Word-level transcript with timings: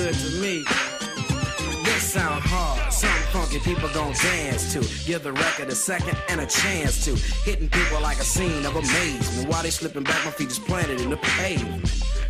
good 0.00 0.14
to 0.14 0.40
me. 0.40 0.64
This 1.84 2.12
sound 2.12 2.42
hard, 2.44 2.92
something 2.92 3.22
funky 3.32 3.58
people 3.58 3.88
gon' 3.90 4.14
dance 4.14 4.72
to. 4.72 4.80
Give 5.06 5.22
the 5.22 5.32
record 5.32 5.68
a 5.68 5.74
second 5.74 6.16
and 6.28 6.40
a 6.40 6.46
chance 6.46 7.04
to. 7.04 7.16
Hitting 7.44 7.68
people 7.68 8.00
like 8.00 8.18
a 8.18 8.24
scene 8.24 8.64
of 8.64 8.76
amazement. 8.76 9.48
While 9.48 9.62
they 9.62 9.70
slipping 9.70 10.04
back, 10.04 10.24
my 10.24 10.30
feet 10.30 10.50
is 10.50 10.58
planted 10.58 11.00
in 11.00 11.10
the 11.10 11.18
pavement. 11.18 11.84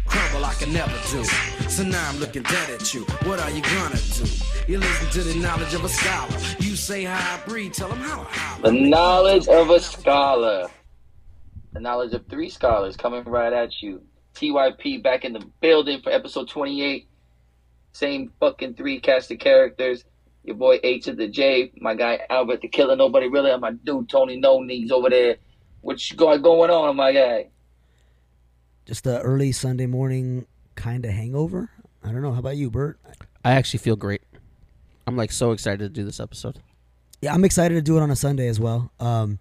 Crumble 0.05 0.45
I 0.45 0.55
can 0.55 0.73
never 0.73 0.97
do. 1.13 1.23
So 1.69 1.85
now 1.85 2.09
I'm 2.09 2.19
looking 2.19 2.43
dead 2.43 2.71
at 2.71 2.93
you. 2.93 3.03
What 3.29 3.39
are 3.39 3.51
you 3.51 3.63
gonna 3.63 4.01
do? 4.19 4.27
You 4.67 4.79
listen 4.79 5.11
to 5.11 5.23
the 5.23 5.39
knowledge 5.39 5.75
of 5.75 5.85
a 5.85 5.89
scholar. 5.89 6.39
You 6.59 6.75
say 6.75 7.05
how 7.05 7.37
I 7.37 7.47
breathe, 7.47 7.73
tell 7.73 7.89
them 7.89 7.99
how 7.99 8.27
I 8.29 8.61
The 8.63 8.73
knowledge 8.73 9.47
of 9.47 9.71
a 9.71 9.79
scholar. 9.79 10.69
The 11.73 11.81
knowledge 11.81 12.15
of 12.15 12.27
three 12.27 12.51
scholars 12.51 12.97
coming 12.97 13.23
right 13.25 13.53
at 13.53 13.81
you. 13.81 14.03
TYP 14.35 15.03
back 15.03 15.25
in 15.25 15.33
the 15.33 15.45
building 15.61 16.01
for 16.03 16.11
episode 16.11 16.49
28. 16.49 17.10
Same 17.93 18.33
fucking 18.41 18.75
three 18.75 19.01
cast 19.01 19.31
of 19.31 19.39
characters. 19.39 20.05
Your 20.45 20.57
boy 20.57 20.81
H 20.83 21.05
to 21.05 21.15
the 21.15 21.29
J, 21.29 21.73
my 21.81 21.95
guy 21.95 22.21
Albert 22.31 22.63
the 22.63 22.69
Killer, 22.69 22.97
nobody 22.97 23.29
really, 23.29 23.51
and 23.51 23.61
my 23.61 23.73
dude 23.73 24.09
Tony 24.09 24.37
No 24.37 24.61
Knees 24.63 24.91
over 24.91 25.11
there. 25.11 25.37
What 25.83 26.11
you 26.11 26.17
got 26.17 26.43
going 26.43 26.71
on, 26.71 26.97
my 26.97 27.13
guy? 27.13 27.51
Just 28.87 29.07
a 29.07 29.21
early 29.21 29.53
Sunday 29.53 29.87
morning 29.87 30.47
kind 30.75 31.05
of 31.05 31.13
hangover. 31.13 31.71
I 32.03 32.13
don't 32.13 32.23
know. 32.23 32.33
How 32.33 32.39
about 32.39 32.57
you, 32.57 32.71
Bert? 32.71 32.99
I 33.45 33.53
actually 33.53 33.79
feel 33.79 33.97
great. 33.97 34.23
I'm 35.07 35.17
like 35.17 35.33
so 35.33 35.53
excited 35.53 35.81
to 35.81 35.89
do 35.89 36.05
this 36.05 36.21
episode. 36.21 36.59
Yeah, 37.21 37.35
I'm 37.35 37.45
excited 37.45 37.75
to 37.75 37.83
do 37.83 37.99
it 37.99 38.01
on 38.01 38.11
a 38.11 38.17
Sunday 38.17 38.49
as 38.49 38.59
well. 38.59 38.91
Um, 38.99 39.39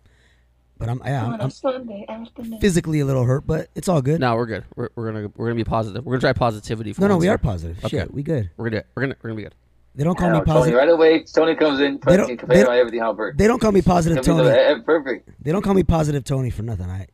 but 0.79 0.89
I'm 0.89 1.01
yeah, 1.05 1.25
I'm, 1.25 1.41
I'm 1.41 1.49
Sunday 1.51 2.05
afternoon. 2.09 2.59
physically 2.59 3.01
a 3.01 3.05
little 3.05 3.23
hurt, 3.25 3.45
but 3.45 3.69
it's 3.75 3.87
all 3.87 4.01
good. 4.01 4.19
No, 4.19 4.35
we're 4.35 4.45
good. 4.47 4.63
We're, 4.75 4.89
we're 4.95 5.11
gonna 5.11 5.31
we're 5.35 5.47
gonna 5.47 5.55
be 5.55 5.63
positive. 5.63 6.03
We're 6.05 6.13
gonna 6.13 6.21
try 6.21 6.33
positivity. 6.33 6.93
For 6.93 7.01
no, 7.01 7.07
no, 7.09 7.17
we 7.17 7.25
here. 7.27 7.35
are 7.35 7.37
positive. 7.37 7.77
Okay. 7.85 7.99
Shit, 7.99 8.13
we 8.13 8.23
good. 8.23 8.49
We're 8.57 8.69
gonna 8.69 8.83
we're 8.95 9.03
gonna 9.03 9.15
we're 9.21 9.29
gonna 9.29 9.37
be 9.37 9.43
good. 9.43 9.55
They 9.95 10.03
don't 10.05 10.15
call 10.17 10.29
me 10.29 10.35
Tony, 10.37 10.45
positive. 10.45 10.77
right 10.77 10.89
away, 10.89 11.23
Tony 11.23 11.55
comes 11.55 11.81
in, 11.81 11.99
They 12.05 12.15
don't- 12.15 12.27
they 12.27 12.35
complaining 12.37 12.65
don't- 12.65 12.73
about 12.73 12.79
everything, 12.79 12.99
Albert. 13.01 13.37
They 13.37 13.47
don't 13.47 13.59
call 13.59 13.71
me 13.73 13.81
positive 13.81 14.23
Tony. 14.23 14.47
Tony. 14.49 14.81
Perfect. 14.83 15.29
They 15.43 15.51
don't 15.51 15.61
call 15.61 15.73
me 15.73 15.83
positive 15.83 16.23
Tony 16.23 16.49
for 16.51 16.61
nothing. 16.61 16.85
I 16.89 17.07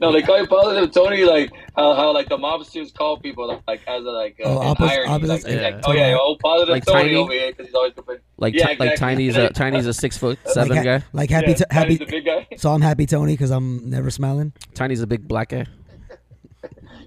no, 0.00 0.12
they 0.12 0.22
call 0.22 0.40
you 0.40 0.46
positive 0.46 0.90
Tony, 0.92 1.24
like 1.24 1.50
how, 1.76 1.94
how 1.94 2.12
like 2.12 2.28
the 2.28 2.36
mobsters 2.38 2.92
call 2.94 3.18
people 3.18 3.46
like, 3.48 3.62
like 3.68 3.80
as 3.86 4.02
a 4.04 4.08
like 4.10 4.36
uh, 4.42 4.48
Oh, 4.48 4.58
opposite- 4.58 4.92
irony. 4.92 5.08
opposite- 5.10 5.30
like, 5.44 5.46
yeah. 5.54 5.62
like, 5.62 5.80
oh 5.86 5.92
yeah, 5.92 6.16
oh 6.18 6.36
positive 6.42 6.72
Like 6.72 6.84
Tony 6.86 7.02
Tiny? 7.04 7.14
over 7.16 7.32
here 7.32 7.50
because 7.50 7.66
he's 7.66 7.74
always 7.74 7.92
complaining. 7.94 8.22
Like 8.38 8.54
Yeah, 8.54 8.66
ti- 8.68 8.76
like. 8.78 8.96
Tiny's 8.98 9.36
a 9.36 9.50
Tiny's 9.50 9.86
a 9.86 9.92
six 9.94 10.16
foot 10.16 10.38
seven 10.46 10.70
like, 10.76 10.78
ha- 10.78 10.98
guy. 10.98 11.04
like 11.12 11.30
happy 11.30 11.48
yeah, 11.48 11.54
to, 11.54 11.66
happy. 11.70 11.98
Tiny's 11.98 11.98
the 11.98 12.06
big 12.06 12.24
guy. 12.24 12.46
So 12.56 12.72
I'm 12.72 12.80
happy 12.80 13.06
Tony 13.06 13.34
because 13.34 13.50
I'm 13.50 13.88
never 13.90 14.10
smiling. 14.10 14.52
Tiny's 14.74 15.02
a 15.02 15.06
big 15.06 15.26
black 15.28 15.50
guy. 15.50 15.66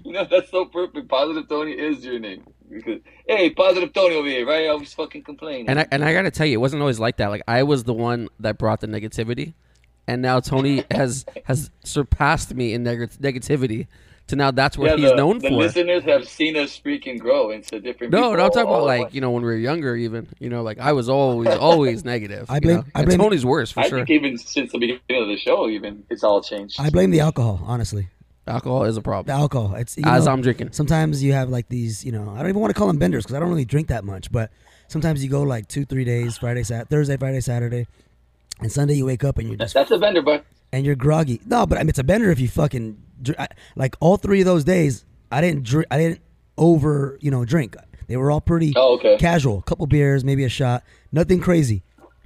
You 0.04 0.12
know 0.14 0.26
that's 0.30 0.50
so 0.50 0.64
perfect. 0.64 1.06
Positive 1.08 1.46
Tony 1.48 1.72
is 1.72 2.02
your 2.02 2.18
name 2.18 2.42
because 2.70 3.00
hey, 3.26 3.50
positive 3.50 3.92
Tony 3.92 4.14
over 4.14 4.26
here, 4.28 4.46
right? 4.46 4.68
I 4.68 4.74
was 4.74 4.94
fucking 4.94 5.22
complaining. 5.22 5.68
And 5.68 5.80
I 5.80 5.86
and 5.90 6.02
I 6.02 6.14
gotta 6.14 6.30
tell 6.30 6.46
you, 6.46 6.54
it 6.54 6.60
wasn't 6.62 6.80
always 6.80 6.98
like 6.98 7.18
that. 7.18 7.28
Like 7.28 7.42
I 7.46 7.62
was 7.64 7.84
the 7.84 7.92
one 7.92 8.28
that 8.40 8.56
brought 8.56 8.80
the 8.80 8.86
negativity, 8.86 9.52
and 10.08 10.20
now 10.22 10.40
Tony 10.40 10.82
has 10.90 11.24
has 11.44 11.70
surpassed 11.84 12.52
me 12.54 12.72
in 12.74 12.82
neg- 12.82 13.10
negativity. 13.20 13.86
To 14.28 14.36
now 14.36 14.50
that's 14.50 14.76
what 14.76 14.90
yeah, 14.90 14.96
he's 14.96 15.10
the, 15.10 15.16
known 15.16 15.38
the 15.38 15.48
for. 15.48 15.54
listeners 15.54 16.02
have 16.04 16.28
seen 16.28 16.54
us 16.56 16.70
speak 16.72 17.06
and 17.06 17.18
grow 17.18 17.50
into 17.50 17.80
different. 17.80 18.12
No, 18.12 18.18
people 18.18 18.36
no, 18.36 18.44
I'm 18.44 18.50
talking 18.50 18.68
about 18.68 18.84
like 18.84 19.00
once. 19.04 19.14
you 19.14 19.22
know 19.22 19.30
when 19.30 19.42
we 19.42 19.48
were 19.48 19.56
younger, 19.56 19.96
even 19.96 20.28
you 20.38 20.50
know 20.50 20.62
like 20.62 20.78
I 20.78 20.92
was 20.92 21.08
always 21.08 21.48
always 21.48 22.04
negative. 22.04 22.44
I 22.50 22.56
you 22.56 22.60
blame- 22.60 22.76
know? 22.76 22.84
I 22.94 22.98
And 23.00 23.06
blame- 23.08 23.18
Tony's 23.20 23.46
worse 23.46 23.70
for 23.72 23.80
I 23.80 23.88
sure. 23.88 23.98
think 24.00 24.10
even 24.10 24.36
since 24.36 24.70
the 24.72 24.78
beginning 24.78 25.22
of 25.22 25.28
the 25.28 25.38
show, 25.38 25.68
even 25.70 26.04
it's 26.10 26.22
all 26.24 26.42
changed. 26.42 26.78
I 26.78 26.90
blame 26.90 27.10
the 27.10 27.20
alcohol. 27.20 27.60
Honestly, 27.64 28.08
Alcohol 28.46 28.84
is 28.84 28.96
a 28.96 29.00
the 29.00 29.04
problem. 29.04 29.34
alcohol. 29.38 29.74
It's 29.76 29.96
you 29.96 30.02
As 30.06 30.26
know, 30.26 30.32
I'm 30.32 30.42
drinking, 30.42 30.72
sometimes 30.72 31.22
you 31.22 31.32
have 31.32 31.48
like 31.48 31.68
these. 31.70 32.04
You 32.04 32.12
know, 32.12 32.30
I 32.34 32.38
don't 32.40 32.48
even 32.50 32.60
want 32.60 32.74
to 32.74 32.78
call 32.78 32.86
them 32.88 32.98
benders 32.98 33.24
because 33.24 33.34
I 33.36 33.40
don't 33.40 33.48
really 33.48 33.64
drink 33.64 33.88
that 33.88 34.04
much. 34.04 34.30
But 34.30 34.50
sometimes 34.88 35.22
you 35.24 35.30
go 35.30 35.42
like 35.42 35.68
two, 35.68 35.86
three 35.86 36.04
days: 36.04 36.36
Friday, 36.36 36.64
Sat, 36.64 36.88
Thursday, 36.90 37.16
Friday, 37.16 37.40
Saturday, 37.40 37.86
and 38.60 38.70
Sunday 38.72 38.94
you 38.94 39.06
wake 39.06 39.24
up 39.24 39.38
and 39.38 39.48
you're 39.48 39.56
That's, 39.56 39.72
just 39.72 39.88
that's 39.88 39.96
a 39.96 39.98
bender, 39.98 40.22
but 40.22 40.44
and 40.72 40.84
you're 40.84 40.94
groggy. 40.96 41.40
No, 41.46 41.66
but 41.66 41.78
I 41.78 41.82
mean 41.82 41.88
it's 41.90 41.98
a 41.98 42.04
bender 42.04 42.30
if 42.30 42.40
you 42.40 42.48
fucking 42.48 43.00
I, 43.38 43.48
like 43.76 43.96
all 44.00 44.16
three 44.16 44.40
of 44.40 44.46
those 44.46 44.64
days. 44.64 45.04
I 45.30 45.40
didn't 45.40 45.64
drink. 45.64 45.86
I 45.90 45.98
didn't 45.98 46.20
over 46.56 47.18
you 47.20 47.30
know 47.30 47.44
drink. 47.44 47.76
They 48.06 48.16
were 48.16 48.30
all 48.30 48.40
pretty 48.40 48.72
Oh, 48.76 48.94
okay. 48.94 49.16
casual. 49.18 49.58
A 49.58 49.62
couple 49.62 49.86
beers, 49.86 50.24
maybe 50.24 50.44
a 50.44 50.48
shot, 50.48 50.82
nothing 51.12 51.40
crazy. 51.40 51.82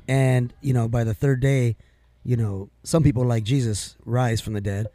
And 0.09 0.53
you 0.61 0.73
know 0.73 0.89
by 0.89 1.05
the 1.05 1.15
third 1.15 1.41
day, 1.41 1.77
you 2.25 2.37
know 2.37 2.71
some 2.85 3.03
people 3.03 3.25
like 3.25 3.45
Jesus 3.45 3.97
rise 4.05 4.41
from 4.41 4.53
the 4.55 4.61
dead. 4.61 4.87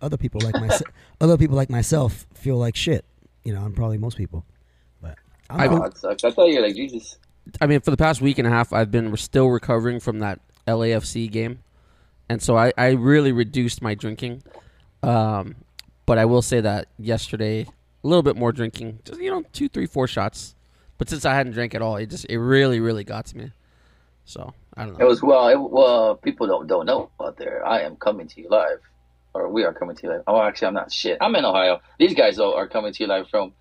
Other 0.00 0.16
people 0.16 0.40
like 0.42 0.54
myself. 0.54 0.82
other 1.20 1.36
people 1.38 1.56
like 1.56 1.70
myself 1.70 2.26
feel 2.34 2.56
like 2.56 2.76
shit. 2.76 3.04
You 3.44 3.54
know, 3.54 3.62
I'm 3.62 3.72
probably 3.74 3.98
most 3.98 4.16
people. 4.16 4.44
But 5.00 5.18
I'm 5.50 5.60
I- 5.60 5.68
cool. 5.68 5.90
Sucks. 5.94 6.24
I 6.24 6.30
thought 6.30 6.46
you 6.48 6.56
were 6.60 6.66
like 6.66 6.74
Jesus. 6.76 7.18
I 7.60 7.66
mean, 7.66 7.80
for 7.80 7.90
the 7.90 7.96
past 7.98 8.22
week 8.22 8.38
and 8.38 8.46
a 8.46 8.50
half, 8.50 8.72
I've 8.72 8.90
been 8.90 9.14
still 9.18 9.48
recovering 9.48 10.00
from 10.00 10.20
that 10.20 10.40
LAFC 10.66 11.30
game, 11.30 11.60
and 12.28 12.42
so 12.42 12.56
I, 12.56 12.72
I 12.76 12.90
really 12.90 13.32
reduced 13.32 13.82
my 13.82 13.94
drinking. 13.94 14.42
Um, 15.02 15.56
but 16.06 16.18
I 16.18 16.24
will 16.24 16.42
say 16.42 16.60
that 16.60 16.88
yesterday, 16.98 17.62
a 17.62 18.06
little 18.06 18.22
bit 18.22 18.36
more 18.36 18.52
drinking, 18.52 19.00
just 19.04 19.20
you 19.20 19.30
know, 19.30 19.44
two, 19.52 19.68
three, 19.68 19.86
four 19.86 20.06
shots. 20.06 20.54
But 20.98 21.08
since 21.08 21.24
I 21.24 21.34
hadn't 21.34 21.52
drank 21.52 21.74
at 21.74 21.82
all, 21.82 21.96
it 21.96 22.10
just 22.10 22.26
it 22.26 22.38
really, 22.38 22.80
really 22.80 23.04
got 23.04 23.26
to 23.26 23.36
me. 23.36 23.50
So 24.24 24.54
I 24.76 24.84
don't 24.84 24.98
know. 24.98 25.04
It 25.04 25.08
was 25.08 25.22
well. 25.22 25.48
It, 25.48 25.56
well, 25.56 26.14
people 26.16 26.46
don't 26.46 26.66
don't 26.66 26.86
know 26.86 27.10
out 27.20 27.36
there. 27.36 27.66
I 27.66 27.80
am 27.80 27.96
coming 27.96 28.28
to 28.28 28.40
you 28.40 28.48
live, 28.48 28.80
or 29.34 29.48
we 29.48 29.64
are 29.64 29.72
coming 29.72 29.96
to 29.96 30.02
you 30.02 30.08
live. 30.10 30.22
Oh, 30.26 30.40
actually, 30.40 30.68
I'm 30.68 30.74
not. 30.74 30.92
Shit, 30.92 31.18
I'm 31.20 31.34
in 31.36 31.44
Ohio. 31.44 31.80
These 31.98 32.14
guys 32.14 32.36
though 32.36 32.56
are 32.56 32.68
coming 32.68 32.92
to 32.92 33.02
you 33.02 33.08
live 33.08 33.28
from 33.28 33.52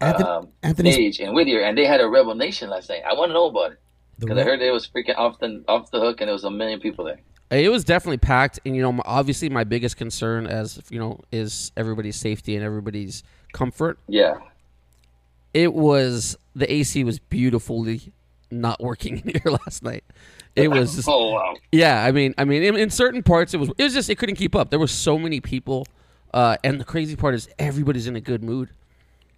Anthony, 0.00 0.28
um, 0.28 0.48
Anthony's 0.62 0.94
Stage 0.94 1.20
and 1.20 1.34
Whittier, 1.34 1.60
and 1.60 1.76
they 1.76 1.86
had 1.86 2.00
a 2.00 2.08
Rebel 2.08 2.34
Nation 2.34 2.70
last 2.70 2.88
night. 2.88 3.02
I 3.08 3.14
want 3.14 3.30
to 3.30 3.34
know 3.34 3.46
about 3.46 3.72
it 3.72 3.80
the 3.80 3.87
because 4.18 4.38
I 4.38 4.42
heard 4.42 4.60
it 4.60 4.70
was 4.70 4.86
freaking 4.86 5.16
off 5.16 5.38
the 5.38 5.64
off 5.68 5.90
the 5.90 6.00
hook, 6.00 6.20
and 6.20 6.28
there 6.28 6.34
was 6.34 6.44
a 6.44 6.50
million 6.50 6.80
people 6.80 7.04
there. 7.04 7.20
It 7.50 7.70
was 7.70 7.84
definitely 7.84 8.18
packed, 8.18 8.60
and 8.66 8.76
you 8.76 8.82
know, 8.82 9.00
obviously, 9.04 9.48
my 9.48 9.64
biggest 9.64 9.96
concern, 9.96 10.46
as 10.46 10.80
you 10.90 10.98
know, 10.98 11.20
is 11.32 11.72
everybody's 11.76 12.16
safety 12.16 12.54
and 12.56 12.64
everybody's 12.64 13.22
comfort. 13.52 13.98
Yeah, 14.06 14.38
it 15.54 15.72
was 15.72 16.36
the 16.54 16.70
AC 16.70 17.04
was 17.04 17.18
beautifully 17.18 18.12
not 18.50 18.80
working 18.82 19.16
here 19.24 19.52
last 19.52 19.82
night. 19.82 20.04
It 20.56 20.68
was 20.68 20.96
just, 20.96 21.08
Oh 21.10 21.32
wow. 21.32 21.56
yeah. 21.72 22.04
I 22.04 22.12
mean, 22.12 22.34
I 22.36 22.44
mean, 22.44 22.62
in, 22.62 22.76
in 22.76 22.90
certain 22.90 23.22
parts, 23.22 23.54
it 23.54 23.58
was 23.58 23.70
it 23.78 23.82
was 23.82 23.94
just 23.94 24.10
it 24.10 24.16
couldn't 24.18 24.36
keep 24.36 24.54
up. 24.54 24.70
There 24.70 24.78
were 24.78 24.86
so 24.86 25.18
many 25.18 25.40
people, 25.40 25.86
uh, 26.34 26.56
and 26.64 26.80
the 26.80 26.84
crazy 26.84 27.16
part 27.16 27.34
is 27.34 27.48
everybody's 27.58 28.06
in 28.06 28.16
a 28.16 28.20
good 28.20 28.42
mood. 28.42 28.70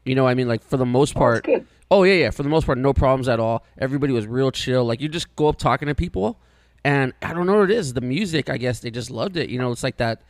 You 0.05 0.15
know, 0.15 0.27
I 0.27 0.35
mean, 0.35 0.49
like 0.49 0.63
for 0.63 0.77
the 0.77 0.87
most 0.87 1.15
part. 1.15 1.45
good. 1.45 1.67
Oh 1.91 2.05
yeah, 2.05 2.15
yeah. 2.15 2.31
For 2.31 2.43
the 2.43 2.49
most 2.49 2.67
part, 2.67 2.79
no 2.79 2.93
problems 2.93 3.29
at 3.29 3.41
all. 3.41 3.65
Everybody 3.79 4.13
was 4.13 4.27
real 4.27 4.51
chill. 4.51 4.85
Like 4.85 5.01
you 5.01 5.09
just 5.09 5.35
go 5.37 5.49
up 5.49 5.57
talking 5.57 5.89
to 5.89 5.95
people, 5.95 6.39
and 6.85 7.13
I 7.23 7.35
don't 7.35 7.47
know 7.47 7.59
what 7.59 7.71
it 7.71 7.77
is. 7.77 7.95
The 7.95 8.01
music, 8.01 8.49
I 8.49 8.59
guess 8.59 8.81
they 8.81 8.91
just 8.91 9.11
loved 9.11 9.37
it. 9.37 9.51
You 9.51 9.59
know, 9.59 9.73
it's 9.73 9.83
like 9.83 9.97
that 9.97 10.23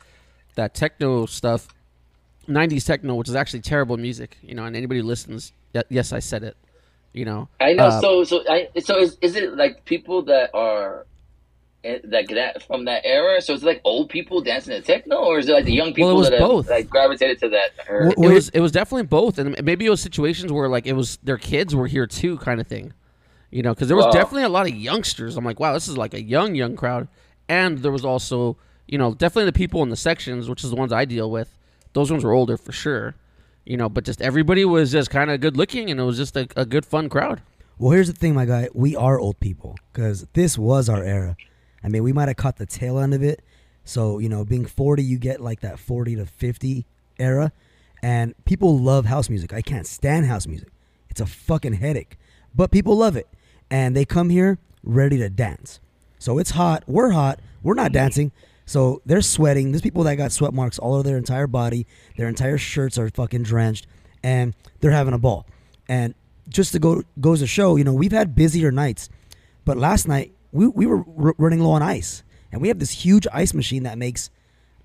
that 0.55 0.75
techno 0.75 1.27
stuff, 1.27 1.69
'90s 2.49 2.87
techno, 2.87 3.15
which 3.15 3.29
is 3.29 3.35
actually 3.35 3.61
terrible 3.61 3.97
music. 3.97 4.39
You 4.43 4.55
know, 4.55 4.65
and 4.65 4.75
anybody 4.75 5.03
listens, 5.03 5.53
yes, 5.89 6.13
I 6.13 6.21
said 6.21 6.45
it. 6.45 6.57
You 7.13 7.25
know, 7.25 7.49
I 7.61 7.75
know. 7.75 7.87
Uh, 7.87 8.01
so 8.01 8.25
so 8.25 8.45
I 8.49 8.69
so 8.79 8.99
is 8.99 9.19
is 9.21 9.37
it 9.37 9.57
like 9.57 9.85
people 9.85 10.23
that 10.23 10.51
are 10.55 11.07
like 11.85 12.29
that 12.29 12.63
from 12.67 12.85
that 12.85 13.03
era? 13.05 13.41
So 13.41 13.55
it's 13.55 13.63
like 13.63 13.81
old 13.85 14.09
people 14.11 14.41
dancing 14.43 14.75
to 14.75 14.83
techno, 14.83 15.17
or 15.17 15.39
is 15.39 15.49
it 15.49 15.53
like 15.53 15.65
the 15.65 15.73
young 15.73 15.93
people 15.95 16.09
Well, 16.09 16.17
it 16.17 16.19
was 16.19 16.31
that 16.31 16.41
have, 16.41 16.49
both. 16.49 16.71
like 16.71 16.89
gravitated 16.91 17.39
to 17.41 17.49
that? 17.51 17.71
Or, 17.89 18.09
Wh- 18.09 18.25
it 18.27 18.33
was 18.35 18.49
it 18.51 18.61
was 18.61 18.73
definitely 18.73 19.07
both, 19.07 19.39
and 19.39 19.63
maybe 19.65 19.87
it 19.87 19.91
was 19.91 20.01
situations 20.01 20.53
where 20.53 20.69
like 20.69 20.87
it 20.87 20.93
was 20.95 21.19
their 21.23 21.39
kids 21.39 21.75
were 21.75 21.87
here 21.87 22.07
too, 22.07 22.37
kind 22.39 22.61
of 22.61 22.67
thing. 22.67 22.93
You 23.51 23.63
know, 23.63 23.75
because 23.75 23.89
there 23.89 23.97
was 23.97 24.07
Wow. 24.07 24.13
definitely 24.13 24.45
a 24.45 24.49
lot 24.49 24.69
of 24.69 24.75
youngsters. 24.77 25.37
I'm 25.37 25.45
like, 25.45 25.59
wow, 25.59 25.73
this 25.73 25.89
is 25.89 25.97
like 25.99 26.15
a 26.15 26.23
young 26.23 26.55
young 26.55 26.77
crowd, 26.77 27.09
and 27.49 27.79
there 27.79 27.93
was 27.93 28.05
also 28.05 28.57
you 28.87 28.99
know 28.99 29.15
definitely 29.15 29.47
the 29.47 29.53
people 29.59 29.83
in 29.83 29.89
the 29.89 29.97
sections, 29.97 30.49
which 30.49 30.63
is 30.65 30.71
the 30.71 30.77
ones 30.77 30.93
I 30.93 31.05
deal 31.05 31.31
with. 31.31 31.57
Those 31.93 32.11
ones 32.11 32.25
were 32.25 32.33
older 32.33 32.57
for 32.57 32.73
sure. 32.73 33.15
You 33.67 33.77
know, 33.77 33.89
but 33.89 34.05
just 34.05 34.21
everybody 34.23 34.65
was 34.65 34.91
just 34.93 35.11
kind 35.11 35.31
of 35.31 35.41
good 35.41 35.57
looking, 35.57 35.91
and 35.91 36.01
it 36.01 36.03
was 36.03 36.17
just 36.17 36.37
a, 36.37 36.47
a 36.57 36.65
good 36.65 36.85
fun 36.85 37.09
crowd. 37.09 37.43
Well, 37.79 37.93
here's 37.93 38.09
the 38.09 38.13
thing, 38.15 38.35
my 38.35 38.45
guy. 38.45 38.69
We 38.75 38.95
are 38.97 39.19
old 39.19 39.39
people 39.41 39.77
because 39.93 40.27
this 40.35 40.59
was 40.59 40.89
our 40.89 41.03
era. 41.03 41.37
I 41.83 41.89
mean, 41.89 42.03
we 42.03 42.13
might 42.13 42.29
have 42.29 42.37
caught 42.37 42.57
the 42.57 42.67
tail 42.67 42.99
end 42.99 43.15
of 43.15 43.23
it. 43.23 43.43
So, 43.85 44.19
you 44.19 44.29
know, 44.29 44.45
being 44.45 44.67
40, 44.67 45.03
you 45.03 45.19
get 45.19 45.41
like 45.41 45.61
that 45.61 45.79
40 45.79 46.17
to 46.17 46.27
50 46.27 46.87
era. 47.19 47.53
And 48.03 48.35
people 48.45 48.79
love 48.79 49.07
house 49.07 49.29
music. 49.29 49.53
I 49.53 49.63
can't 49.63 49.87
stand 49.87 50.27
house 50.27 50.47
music. 50.47 50.69
It's 51.09 51.21
a 51.21 51.27
fucking 51.27 51.75
headache. 51.75 52.17
But 52.55 52.71
people 52.71 52.97
love 52.97 53.17
it. 53.17 53.29
And 53.71 53.97
they 53.97 54.05
come 54.05 54.31
here 54.31 54.59
ready 54.83 55.19
to 55.19 55.29
dance. 55.29 55.81
So 56.19 56.39
it's 56.39 56.51
hot. 56.51 56.85
We're 56.87 57.11
hot. 57.11 57.41
We're 57.63 57.75
not 57.75 57.93
dancing. 57.93 58.33
So 58.67 59.03
they're 59.05 59.21
sweating. 59.23 59.73
There's 59.73 59.83
people 59.83 60.05
that 60.05 60.17
got 60.17 60.33
sweat 60.33 60.55
marks 60.55 60.79
all 60.79 60.95
over 60.95 61.03
their 61.03 61.17
entire 61.17 61.47
body. 61.47 61.87
Their 62.17 62.29
entire 62.29 62.59
shirts 62.59 62.99
are 62.99 63.09
fucking 63.11 63.43
drenched. 63.43 63.87
And 64.23 64.55
they're 64.81 64.91
having 64.91 65.15
a 65.15 65.19
ball. 65.19 65.47
And 65.89 66.15
just 66.51 66.73
to 66.73 66.79
go 66.79 67.03
goes 67.21 67.41
to 67.41 67.47
show, 67.47 67.77
you 67.77 67.85
know, 67.85 67.95
we've 67.95 68.13
had 68.13 68.35
busier 68.35 68.71
nights, 68.71 69.09
but 69.65 69.77
last 69.77 70.07
night 70.07 70.33
we 70.53 70.67
we 70.67 70.87
were 70.87 70.99
r- 71.19 71.35
running 71.39 71.61
low 71.61 71.71
on 71.73 71.83
ice, 71.83 72.23
and 72.53 72.61
we 72.61 72.69
have 72.69 72.79
this 72.79 72.91
huge 72.91 73.27
ice 73.33 73.55
machine 73.55 73.83
that 73.85 73.99
makes 73.99 74.31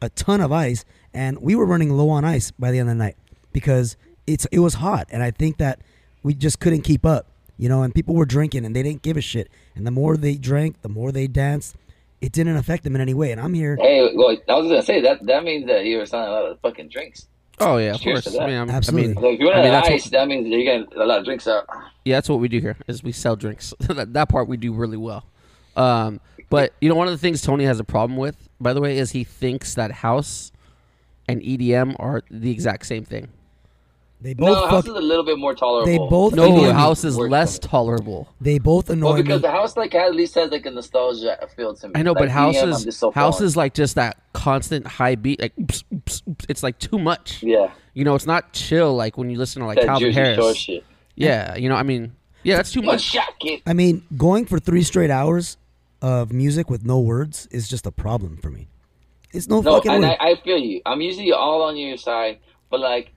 a 0.02 0.10
ton 0.10 0.42
of 0.42 0.52
ice, 0.52 0.86
and 1.14 1.40
we 1.42 1.56
were 1.56 1.66
running 1.66 1.92
low 1.92 2.10
on 2.10 2.24
ice 2.26 2.52
by 2.52 2.72
the 2.72 2.80
end 2.80 2.90
of 2.90 2.98
the 2.98 3.04
night 3.04 3.16
because 3.54 3.98
it's 4.28 4.46
it 4.52 4.60
was 4.60 4.76
hot, 4.76 5.08
and 5.12 5.24
I 5.24 5.32
think 5.32 5.58
that 5.58 5.80
we 6.24 6.34
just 6.34 6.60
couldn't 6.60 6.82
keep 6.82 7.06
up, 7.06 7.28
you 7.58 7.70
know. 7.70 7.84
And 7.84 7.94
people 7.94 8.16
were 8.16 8.26
drinking, 8.26 8.66
and 8.66 8.76
they 8.76 8.84
didn't 8.84 9.02
give 9.02 9.18
a 9.18 9.22
shit. 9.22 9.50
And 9.76 9.86
the 9.86 9.92
more 9.92 10.18
they 10.18 10.36
drank, 10.36 10.82
the 10.82 10.90
more 10.90 11.12
they 11.12 11.28
danced. 11.28 11.76
It 12.22 12.32
didn't 12.32 12.56
affect 12.56 12.84
them 12.86 12.96
in 12.96 13.02
any 13.02 13.14
way. 13.14 13.32
And 13.34 13.40
I'm 13.42 13.54
here. 13.54 13.76
Hey, 13.80 14.10
well, 14.16 14.36
I 14.50 14.56
was 14.56 14.68
gonna 14.68 14.82
say 14.82 15.02
that 15.02 15.24
that 15.28 15.44
means 15.44 15.68
that 15.68 15.86
you 15.86 15.98
were 15.98 16.06
selling 16.06 16.28
a 16.30 16.32
lot 16.32 16.46
of 16.46 16.60
fucking 16.62 16.88
drinks. 16.90 17.28
Oh 17.60 17.78
yeah, 17.78 17.94
of 17.94 18.02
Cheers 18.02 18.24
course. 18.24 18.38
I 18.38 18.48
mean, 18.48 18.56
I'm, 18.58 18.70
Absolutely. 18.70 19.12
I 19.12 19.14
mean, 19.14 19.22
So 19.22 19.30
if 19.32 19.40
you 19.40 19.46
want 19.46 19.58
I 19.60 19.62
mean, 19.64 19.74
ice, 19.74 20.04
what- 20.06 20.12
that 20.12 20.28
means 20.28 20.48
you're 20.48 20.64
getting 20.64 20.88
a 21.00 21.06
lot 21.06 21.20
of 21.20 21.26
drinks 21.26 21.48
out. 21.48 21.66
yeah, 22.04 22.16
that's 22.18 22.28
what 22.30 22.40
we 22.40 22.48
do 22.48 22.60
here. 22.60 22.78
Is 22.88 23.04
we 23.04 23.12
sell 23.12 23.36
drinks. 23.36 23.74
that, 23.82 24.14
that 24.14 24.30
part 24.30 24.48
we 24.48 24.58
do 24.58 24.74
really 24.74 24.98
well. 24.98 25.26
Um, 25.76 26.20
but 26.50 26.74
you 26.82 26.90
know, 26.90 26.96
one 26.96 27.08
of 27.08 27.14
the 27.14 27.18
things 27.18 27.42
Tony 27.42 27.66
has 27.66 27.80
a 27.80 27.84
problem 27.84 28.18
with, 28.18 28.50
by 28.60 28.74
the 28.74 28.82
way, 28.82 28.98
is 28.98 29.12
he 29.12 29.24
thinks 29.24 29.76
that 29.76 29.92
house 29.92 30.52
and 31.28 31.42
EDM 31.42 31.96
are 32.00 32.22
the 32.30 32.52
exact 32.52 32.86
same 32.86 33.04
thing. 33.04 33.30
They 34.22 34.34
No, 34.36 34.46
both 34.48 34.70
house 34.70 34.86
fuck, 34.86 34.86
is 34.88 34.98
a 34.98 35.02
little 35.06 35.26
bit 35.26 35.38
more 35.38 35.54
tolerable. 35.54 35.86
They 35.92 35.98
both 35.98 36.34
No, 36.34 36.46
annoy 36.46 36.68
me. 36.68 36.72
house 36.72 37.04
is 37.04 37.18
Worse 37.18 37.30
less 37.32 37.60
than 37.60 37.70
tolerable. 37.70 38.34
They 38.40 38.60
both 38.60 38.90
annoy 38.90 39.06
Well, 39.14 39.22
because 39.22 39.42
me. 39.42 39.48
the 39.48 39.52
house 39.52 39.76
like 39.76 39.94
at 39.94 40.16
least 40.16 40.36
has 40.36 40.52
like 40.52 40.66
a 40.66 40.72
nostalgia 40.72 41.38
feel 41.56 41.76
to 41.76 41.88
me. 41.90 41.94
I 41.96 42.02
know, 42.02 42.14
like, 42.14 42.20
but 42.20 42.30
house 42.30 42.56
I'm 42.58 42.70
is 42.70 42.96
so 42.98 43.12
house 43.12 43.38
foreign. 43.38 43.48
is 43.48 43.58
like 43.58 43.74
just 43.74 43.96
that 43.96 44.18
constant 44.34 44.88
high 44.88 45.16
beat. 45.16 45.42
Like 45.42 45.54
oops, 45.60 45.84
oops, 45.94 46.24
oops. 46.30 46.46
it's 46.48 46.64
like 46.64 46.80
too 46.80 46.98
much. 46.98 47.44
yeah, 47.44 47.72
You 47.94 48.06
know, 48.06 48.16
it's 48.16 48.26
not 48.26 48.54
chill 48.54 48.96
like 48.96 49.18
when 49.18 49.30
you 49.30 49.38
listen 49.38 49.62
to 49.62 49.68
like 49.68 49.78
that 49.80 49.86
Calvin 49.86 50.14
Harris. 50.14 50.56
Shit. 50.58 50.86
Yeah, 51.16 51.56
you 51.56 51.70
know, 51.70 51.76
I 51.76 51.84
mean, 51.84 52.16
yeah, 52.44 52.56
that's 52.56 52.72
too 52.72 52.82
much. 52.82 53.16
I 53.68 53.74
mean, 53.74 54.04
going 54.18 54.46
for 54.46 54.60
three 54.60 54.84
straight 54.84 55.12
hours 55.12 55.58
of 56.06 56.32
music 56.32 56.70
with 56.70 56.86
no 56.86 57.00
words 57.00 57.48
is 57.50 57.68
just 57.68 57.88
a 57.88 57.92
problem 57.92 58.38
for 58.38 58.52
me. 58.52 58.68
It's 59.34 59.48
no, 59.48 59.62
No, 59.62 59.78
fucking 59.78 59.92
and. 59.92 60.06
I, 60.06 60.18
I 60.22 60.36
feel 60.36 60.60
you. 60.60 60.82
I'm 60.86 61.02
usually 61.02 61.32
all 61.32 61.64
on 61.64 61.76
your 61.78 61.98
side, 61.98 62.38
but 62.70 62.80
like 62.80 63.12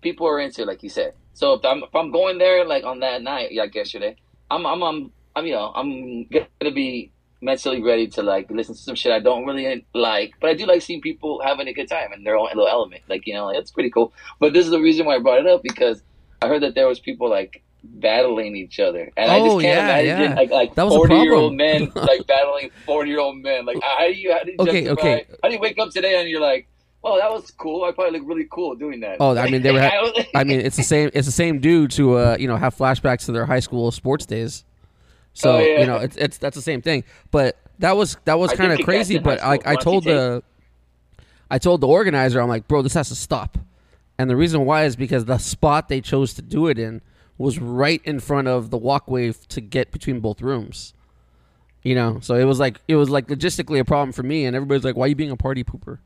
people 0.00 0.26
are 0.26 0.40
into 0.40 0.62
it, 0.62 0.66
like 0.66 0.82
you 0.82 0.88
said. 0.88 1.12
So 1.34 1.52
if 1.52 1.64
I'm 1.64 1.84
if 1.84 1.94
I'm 1.94 2.10
going 2.10 2.38
there 2.38 2.64
like 2.64 2.82
on 2.82 2.98
that 3.00 3.22
night, 3.22 3.50
like 3.54 3.72
yesterday, 3.72 4.16
I'm 4.50 4.66
I'm 4.66 4.82
I'm, 4.82 5.12
I'm 5.36 5.46
you 5.46 5.52
know 5.52 5.70
I'm 5.76 6.24
gonna 6.24 6.74
be 6.74 7.12
mentally 7.40 7.80
ready 7.80 8.08
to 8.08 8.22
like 8.24 8.50
listen 8.50 8.74
to 8.74 8.80
some 8.80 8.96
shit 8.96 9.12
I 9.12 9.20
don't 9.20 9.46
really 9.46 9.86
like, 9.94 10.34
but 10.40 10.50
I 10.50 10.54
do 10.54 10.66
like 10.66 10.82
seeing 10.82 11.00
people 11.00 11.40
having 11.44 11.68
a 11.68 11.72
good 11.72 11.88
time 11.88 12.12
in 12.12 12.24
their 12.24 12.36
own 12.36 12.48
little 12.48 12.66
element. 12.66 13.02
Like 13.08 13.28
you 13.28 13.34
know, 13.34 13.46
like, 13.46 13.58
it's 13.58 13.70
pretty 13.70 13.90
cool. 13.90 14.12
But 14.40 14.54
this 14.54 14.64
is 14.64 14.72
the 14.72 14.80
reason 14.80 15.06
why 15.06 15.14
I 15.14 15.18
brought 15.20 15.38
it 15.38 15.46
up 15.46 15.62
because 15.62 16.02
I 16.42 16.48
heard 16.48 16.64
that 16.64 16.74
there 16.74 16.88
was 16.88 16.98
people 16.98 17.30
like 17.30 17.62
battling 17.94 18.54
each 18.56 18.78
other, 18.80 19.10
and 19.16 19.30
I 19.30 19.38
Oh, 19.40 19.44
just 19.60 19.62
can't 19.62 19.62
yeah, 19.64 19.98
imagine 19.98 20.30
yeah. 20.32 20.36
like 20.36 20.50
like 20.50 20.74
That 20.74 20.84
was 20.84 20.94
a 20.94 20.96
forty 20.98 21.16
year 21.16 21.34
old 21.34 21.54
men 21.54 21.90
like 21.94 22.26
battling 22.26 22.70
forty 22.86 23.10
year 23.10 23.20
old 23.20 23.36
men. 23.38 23.66
Like 23.66 23.78
how 23.82 24.06
do 24.06 24.12
you 24.12 24.32
how 24.32 24.40
do 24.44 24.50
you 24.52 24.56
Okay, 24.60 24.84
justify- 24.84 25.08
okay. 25.08 25.26
How 25.42 25.48
do 25.48 25.54
you 25.54 25.60
wake 25.60 25.78
up 25.78 25.90
today 25.90 26.20
and 26.20 26.28
you're 26.28 26.40
like, 26.40 26.68
"Oh, 27.02 27.18
that 27.18 27.30
was 27.30 27.50
cool. 27.52 27.84
I 27.84 27.92
probably 27.92 28.18
look 28.18 28.28
really 28.28 28.46
cool 28.50 28.74
doing 28.76 29.00
that." 29.00 29.16
Oh, 29.20 29.36
I 29.36 29.50
mean, 29.50 29.62
they 29.62 29.72
were 29.72 29.80
ha- 29.88 30.12
I 30.34 30.44
mean, 30.44 30.60
it's 30.60 30.76
the 30.76 30.82
same. 30.84 31.10
It's 31.14 31.26
the 31.26 31.32
same 31.32 31.58
dude 31.60 31.92
who, 31.94 32.14
uh, 32.16 32.36
you 32.38 32.46
know, 32.46 32.56
have 32.56 32.76
flashbacks 32.76 33.24
to 33.26 33.32
their 33.32 33.46
high 33.46 33.60
school 33.60 33.90
sports 33.90 34.26
days. 34.26 34.64
So 35.34 35.56
Oh, 35.56 35.58
yeah. 35.58 35.80
you 35.80 35.86
know, 35.86 35.96
it's 35.96 36.16
it's 36.16 36.38
that's 36.38 36.56
the 36.56 36.62
same 36.62 36.82
thing. 36.82 37.04
But 37.30 37.56
that 37.80 37.96
was 37.96 38.16
that 38.24 38.38
was 38.38 38.52
kind 38.52 38.72
of 38.72 38.80
crazy. 38.84 39.14
ass 39.16 39.18
in 39.20 39.24
high 39.24 39.36
But 39.36 39.46
like. 39.46 39.66
I 39.66 39.76
told 39.76 40.04
the, 40.04 40.42
I 41.50 41.58
told 41.58 41.80
the 41.80 41.86
organizer, 41.86 42.40
I'm 42.40 42.48
like, 42.48 42.68
bro, 42.68 42.82
this 42.82 42.94
has 42.94 43.08
to 43.08 43.14
stop. 43.14 43.56
And 44.18 44.28
the 44.28 44.36
reason 44.36 44.64
why 44.64 44.84
is 44.84 44.96
because 44.96 45.24
the 45.26 45.38
spot 45.38 45.88
they 45.88 46.00
chose 46.00 46.34
to 46.34 46.42
do 46.42 46.66
it 46.66 46.78
in 46.78 47.00
was 47.38 47.58
right 47.58 48.00
in 48.04 48.20
front 48.20 48.48
of 48.48 48.70
the 48.70 48.76
walkway 48.76 49.32
to 49.32 49.60
get 49.60 49.90
between 49.92 50.20
both 50.20 50.42
rooms. 50.42 50.92
You 51.84 51.94
know, 51.94 52.18
so 52.20 52.34
it 52.34 52.44
was 52.44 52.58
like 52.58 52.80
it 52.88 52.96
was 52.96 53.08
like 53.08 53.28
logistically 53.28 53.78
a 53.78 53.84
problem 53.84 54.12
for 54.12 54.22
me, 54.24 54.44
and 54.44 54.54
everybody's 54.56 54.84
like, 54.84 54.96
"Why 54.96 55.06
are 55.06 55.08
you 55.08 55.14
being 55.14 55.30
a 55.30 55.36
party 55.36 55.62
pooper?" 55.62 55.98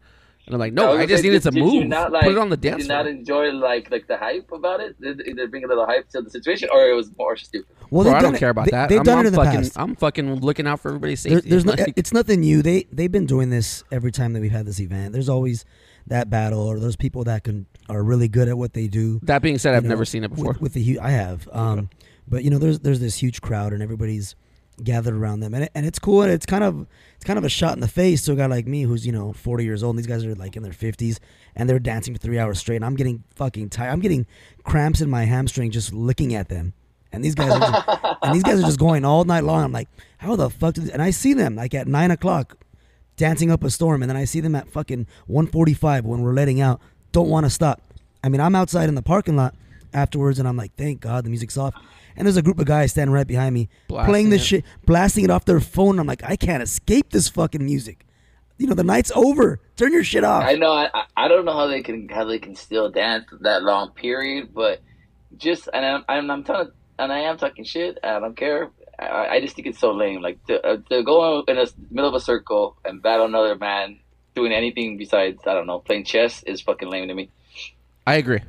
And 0.44 0.54
I'm 0.54 0.60
like, 0.60 0.72
"No, 0.74 0.90
was 0.90 0.98
I 1.00 1.06
just 1.06 1.22
say, 1.22 1.28
needed 1.28 1.42
did- 1.42 1.50
to 1.52 1.54
did 1.54 1.64
move, 1.64 1.86
not, 1.86 2.12
like- 2.12 2.24
put 2.24 2.32
it 2.32 2.38
on 2.38 2.50
the 2.50 2.56
dance." 2.58 2.82
Did 2.82 2.88
dance 2.88 2.88
you 2.88 2.88
not 2.88 3.04
floor." 3.04 3.14
enjoy 3.48 3.58
like 3.66 3.90
like 3.90 4.06
the 4.06 4.18
hype 4.18 4.52
about 4.52 4.80
it? 4.80 5.00
Did, 5.00 5.18
did 5.18 5.36
they 5.36 5.46
bring 5.46 5.64
a 5.64 5.66
little 5.66 5.86
hype 5.86 6.08
to 6.10 6.20
the 6.20 6.28
situation, 6.28 6.68
or 6.70 6.88
it 6.90 6.94
was 6.94 7.10
more 7.16 7.36
stupid? 7.36 7.74
well, 7.90 8.04
Bro, 8.04 8.12
I 8.14 8.20
don't 8.20 8.34
it- 8.34 8.38
care 8.38 8.50
about 8.50 8.66
they, 8.66 8.72
that. 8.72 8.90
They've 8.90 8.98
I'm, 8.98 9.04
done 9.04 9.18
I'm 9.20 9.24
it 9.24 9.28
in 9.28 9.34
the 9.34 9.42
past. 9.42 9.72
I'm 9.76 9.96
fucking 9.96 10.40
looking 10.40 10.66
out 10.66 10.78
for 10.80 10.88
everybody's 10.88 11.22
There, 11.22 11.36
safety. 11.36 11.48
there's 11.50 11.64
no, 11.64 11.74
it's 11.96 12.12
nothing 12.12 12.40
new. 12.40 12.60
They 12.60 12.84
they've 12.92 13.10
been 13.10 13.26
doing 13.26 13.48
this 13.48 13.82
every 13.90 14.12
time 14.12 14.34
that 14.34 14.40
we've 14.42 14.52
had 14.52 14.66
this 14.66 14.78
event. 14.78 15.14
There's 15.14 15.30
always 15.30 15.64
that 16.06 16.28
battle, 16.28 16.60
or 16.60 16.78
those 16.78 16.96
people 16.96 17.24
that 17.24 17.44
can 17.44 17.66
are 17.92 18.02
really 18.02 18.28
good 18.28 18.48
at 18.48 18.56
what 18.56 18.72
they 18.72 18.86
do. 18.86 19.20
that 19.22 19.42
being 19.42 19.58
said, 19.58 19.74
I've 19.74 19.84
know, 19.84 19.90
never 19.90 20.04
seen 20.04 20.24
it 20.24 20.28
before. 20.28 20.52
With, 20.52 20.60
with 20.60 20.72
the 20.74 20.82
hu- 20.82 21.00
I 21.00 21.10
have, 21.10 21.48
um, 21.52 21.90
but 22.26 22.44
you 22.44 22.50
know, 22.50 22.58
there's 22.58 22.80
there's 22.80 23.00
this 23.00 23.16
huge 23.16 23.40
crowd 23.40 23.72
and 23.72 23.82
everybody's 23.82 24.34
gathered 24.82 25.14
around 25.14 25.40
them, 25.40 25.54
and 25.54 25.64
it, 25.64 25.72
and 25.74 25.86
it's 25.86 25.98
cool. 25.98 26.22
And 26.22 26.32
it's 26.32 26.46
kind 26.46 26.64
of 26.64 26.86
it's 27.16 27.24
kind 27.24 27.38
of 27.38 27.44
a 27.44 27.48
shot 27.48 27.74
in 27.74 27.80
the 27.80 27.88
face 27.88 28.24
to 28.24 28.32
a 28.32 28.36
guy 28.36 28.46
like 28.46 28.66
me 28.66 28.82
who's 28.82 29.06
you 29.06 29.12
know 29.12 29.32
40 29.32 29.64
years 29.64 29.82
old. 29.82 29.94
And 29.94 29.98
these 29.98 30.06
guys 30.06 30.24
are 30.24 30.34
like 30.34 30.56
in 30.56 30.62
their 30.62 30.72
50s, 30.72 31.18
and 31.54 31.68
they're 31.68 31.78
dancing 31.78 32.14
for 32.14 32.20
three 32.20 32.38
hours 32.38 32.58
straight. 32.58 32.76
And 32.76 32.84
I'm 32.84 32.96
getting 32.96 33.24
fucking 33.34 33.70
tired. 33.70 33.90
I'm 33.90 34.00
getting 34.00 34.26
cramps 34.64 35.00
in 35.00 35.10
my 35.10 35.24
hamstring 35.24 35.70
just 35.70 35.92
looking 35.92 36.34
at 36.34 36.48
them. 36.48 36.74
And 37.14 37.22
these 37.22 37.34
guys 37.34 37.52
are 37.52 37.60
just, 37.60 38.16
and 38.22 38.34
these 38.34 38.42
guys 38.42 38.58
are 38.58 38.66
just 38.66 38.78
going 38.78 39.04
all 39.04 39.24
night 39.24 39.44
long. 39.44 39.64
I'm 39.64 39.72
like, 39.72 39.88
how 40.18 40.34
the 40.36 40.48
fuck? 40.48 40.74
Did 40.74 40.90
and 40.90 41.02
I 41.02 41.10
see 41.10 41.34
them 41.34 41.56
like 41.56 41.74
at 41.74 41.86
nine 41.86 42.10
o'clock 42.10 42.56
dancing 43.16 43.50
up 43.50 43.62
a 43.62 43.70
storm, 43.70 44.02
and 44.02 44.08
then 44.08 44.16
I 44.16 44.24
see 44.24 44.40
them 44.40 44.54
at 44.54 44.68
fucking 44.68 45.06
1:45 45.28 46.04
when 46.04 46.22
we're 46.22 46.32
letting 46.32 46.60
out. 46.60 46.80
Don't 47.12 47.28
want 47.28 47.44
to 47.46 47.50
stop. 47.50 47.80
I 48.24 48.28
mean, 48.28 48.40
I'm 48.40 48.54
outside 48.54 48.88
in 48.88 48.94
the 48.94 49.02
parking 49.02 49.36
lot 49.36 49.54
afterwards, 49.92 50.38
and 50.38 50.48
I'm 50.48 50.56
like, 50.56 50.74
thank 50.76 51.00
God 51.00 51.24
the 51.24 51.30
music's 51.30 51.56
off. 51.56 51.74
And 52.16 52.26
there's 52.26 52.36
a 52.36 52.42
group 52.42 52.58
of 52.58 52.66
guys 52.66 52.90
standing 52.92 53.12
right 53.12 53.26
behind 53.26 53.54
me, 53.54 53.68
Blasting 53.88 54.10
playing 54.10 54.30
this 54.30 54.42
it. 54.42 54.46
shit, 54.46 54.64
blasting 54.84 55.24
it 55.24 55.30
off 55.30 55.44
their 55.44 55.60
phone. 55.60 55.98
I'm 55.98 56.06
like, 56.06 56.22
I 56.24 56.36
can't 56.36 56.62
escape 56.62 57.10
this 57.10 57.28
fucking 57.28 57.64
music. 57.64 58.04
You 58.58 58.66
know, 58.66 58.74
the 58.74 58.84
night's 58.84 59.10
over. 59.14 59.60
Turn 59.76 59.92
your 59.92 60.04
shit 60.04 60.22
off. 60.22 60.44
I 60.44 60.54
know. 60.54 60.72
I, 60.72 60.88
I- 60.94 61.04
I 61.16 61.28
don't 61.28 61.44
know 61.44 61.52
how 61.52 61.66
they 61.68 61.82
can 61.82 62.08
how 62.08 62.24
they 62.24 62.38
can 62.38 62.54
still 62.56 62.90
dance 62.90 63.26
that 63.40 63.62
long 63.62 63.90
period, 63.92 64.52
but 64.54 64.80
just 65.36 65.68
and 65.72 65.84
I'm 65.84 66.04
I'm, 66.08 66.30
I'm 66.30 66.44
telling 66.44 66.70
and 66.98 67.12
I 67.12 67.20
am 67.20 67.38
talking 67.38 67.64
shit. 67.64 67.98
I 68.04 68.18
don't 68.20 68.36
care. 68.36 68.70
I, 68.98 69.28
I 69.36 69.40
just 69.40 69.54
think 69.56 69.66
it's 69.68 69.78
so 69.78 69.92
lame. 69.92 70.20
Like 70.20 70.44
to 70.46 70.64
uh, 70.66 70.76
to 70.90 71.02
go 71.02 71.40
in 71.46 71.56
the 71.56 71.72
middle 71.90 72.08
of 72.08 72.14
a 72.14 72.20
circle 72.20 72.76
and 72.84 73.00
battle 73.02 73.26
another 73.26 73.56
man 73.56 73.98
doing 74.34 74.52
anything 74.52 74.96
besides 74.96 75.40
I 75.46 75.54
don't 75.54 75.66
know 75.66 75.78
playing 75.80 76.04
chess 76.04 76.42
is 76.44 76.60
fucking 76.60 76.88
lame 76.88 77.08
to 77.08 77.14
me. 77.14 77.30
I 78.06 78.14
agree. 78.16 78.40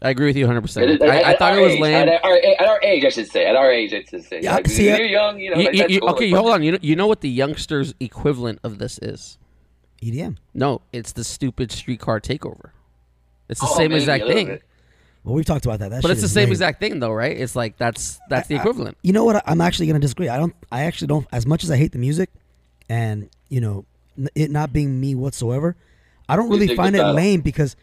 I 0.00 0.10
agree 0.10 0.26
with 0.26 0.36
you 0.36 0.44
100. 0.44 0.60
percent 0.60 1.02
I, 1.02 1.32
I 1.32 1.36
thought 1.36 1.58
it 1.58 1.60
was 1.60 1.72
age- 1.72 1.80
lame. 1.80 2.08
At 2.08 2.24
our, 2.24 2.32
at 2.36 2.68
our 2.68 2.80
age, 2.82 3.04
I 3.04 3.08
should 3.08 3.26
say. 3.26 3.46
At 3.46 3.56
our 3.56 3.72
age, 3.72 3.92
I 3.92 4.04
should 4.08 4.24
say. 4.24 4.40
Yeah, 4.42 4.54
like, 4.54 4.68
see, 4.68 4.86
you're 4.86 4.94
I- 4.96 5.00
young, 5.08 5.40
you 5.40 5.50
know. 5.50 5.56
You- 5.58 5.64
like, 5.66 5.74
you- 5.74 5.86
you- 5.88 6.00
cool. 6.00 6.10
okay, 6.10 6.30
Like, 6.30 6.40
hold 6.40 6.52
on. 6.54 6.62
You 6.62 6.72
know, 6.72 6.78
you 6.80 6.94
know 6.94 7.08
what 7.08 7.20
the 7.20 7.28
youngsters' 7.28 7.94
equivalent 7.98 8.60
of 8.62 8.78
this 8.78 8.98
is? 9.02 9.38
EDM. 10.00 10.36
No, 10.54 10.82
it's 10.92 11.10
the 11.10 11.24
stupid 11.24 11.72
streetcar 11.72 12.20
takeover. 12.20 12.70
It's 13.48 13.58
the 13.60 13.66
Oh, 13.68 13.76
same 13.76 13.88
maybe 13.90 14.02
exact 14.02 14.26
thing. 14.28 14.46
bit. 14.46 14.62
Well, 15.24 15.34
we've 15.34 15.44
talked 15.44 15.64
about 15.66 15.80
that. 15.80 15.90
That 15.90 16.02
But 16.02 16.12
it's 16.12 16.20
the 16.20 16.28
same 16.28 16.44
lame. 16.44 16.52
exact 16.52 16.78
thing, 16.78 17.00
though, 17.00 17.10
right? 17.12 17.36
It's 17.36 17.56
like 17.56 17.76
that's 17.76 18.20
that's 18.30 18.46
the 18.46 18.54
I- 18.54 18.58
I- 18.58 18.60
equivalent. 18.60 18.96
you 19.02 19.12
know 19.12 19.24
what? 19.24 19.42
I'm 19.48 19.60
actually 19.60 19.86
going 19.86 20.00
to 20.00 20.04
disagree. 20.04 20.28
I 20.28 20.36
don't. 20.36 20.54
I 20.70 20.84
actually 20.84 21.08
don't. 21.08 21.26
As 21.32 21.44
much 21.44 21.64
as 21.64 21.72
I 21.72 21.76
hate 21.76 21.90
the 21.90 21.98
music, 21.98 22.30
and 22.88 23.28
you 23.48 23.60
know, 23.60 23.78
n- 23.78 23.84
it 24.34 24.50
not 24.50 24.72
being 24.72 25.00
me 25.00 25.14
whatsoever, 25.14 25.76
I 26.28 26.36
don't 26.36 26.50
really 26.50 26.74
find 26.74 26.94
it 26.96 27.04
lame 27.04 27.40
because 27.40 27.76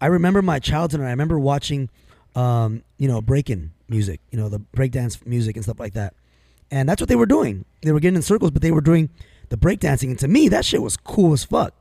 I 0.00 0.06
remember 0.06 0.42
my 0.42 0.58
childhood 0.58 1.00
and 1.00 1.08
I 1.08 1.12
remember 1.12 1.38
watching, 1.38 1.90
um, 2.34 2.82
you 2.98 3.08
know, 3.08 3.20
breaking 3.20 3.72
music, 3.88 4.20
you 4.30 4.38
know, 4.38 4.48
the 4.48 4.58
breakdance 4.58 5.24
music 5.26 5.56
and 5.56 5.64
stuff 5.64 5.78
like 5.78 5.94
that, 5.94 6.14
and 6.70 6.88
that's 6.88 7.00
what 7.00 7.08
they 7.08 7.16
were 7.16 7.26
doing. 7.26 7.64
They 7.82 7.92
were 7.92 8.00
getting 8.00 8.16
in 8.16 8.22
circles, 8.22 8.50
but 8.50 8.62
they 8.62 8.72
were 8.72 8.80
doing 8.80 9.10
the 9.50 9.56
breakdancing, 9.56 10.10
and 10.10 10.18
to 10.20 10.28
me, 10.28 10.48
that 10.48 10.64
shit 10.64 10.82
was 10.82 10.96
cool 10.96 11.32
as 11.32 11.44
fuck. 11.44 11.74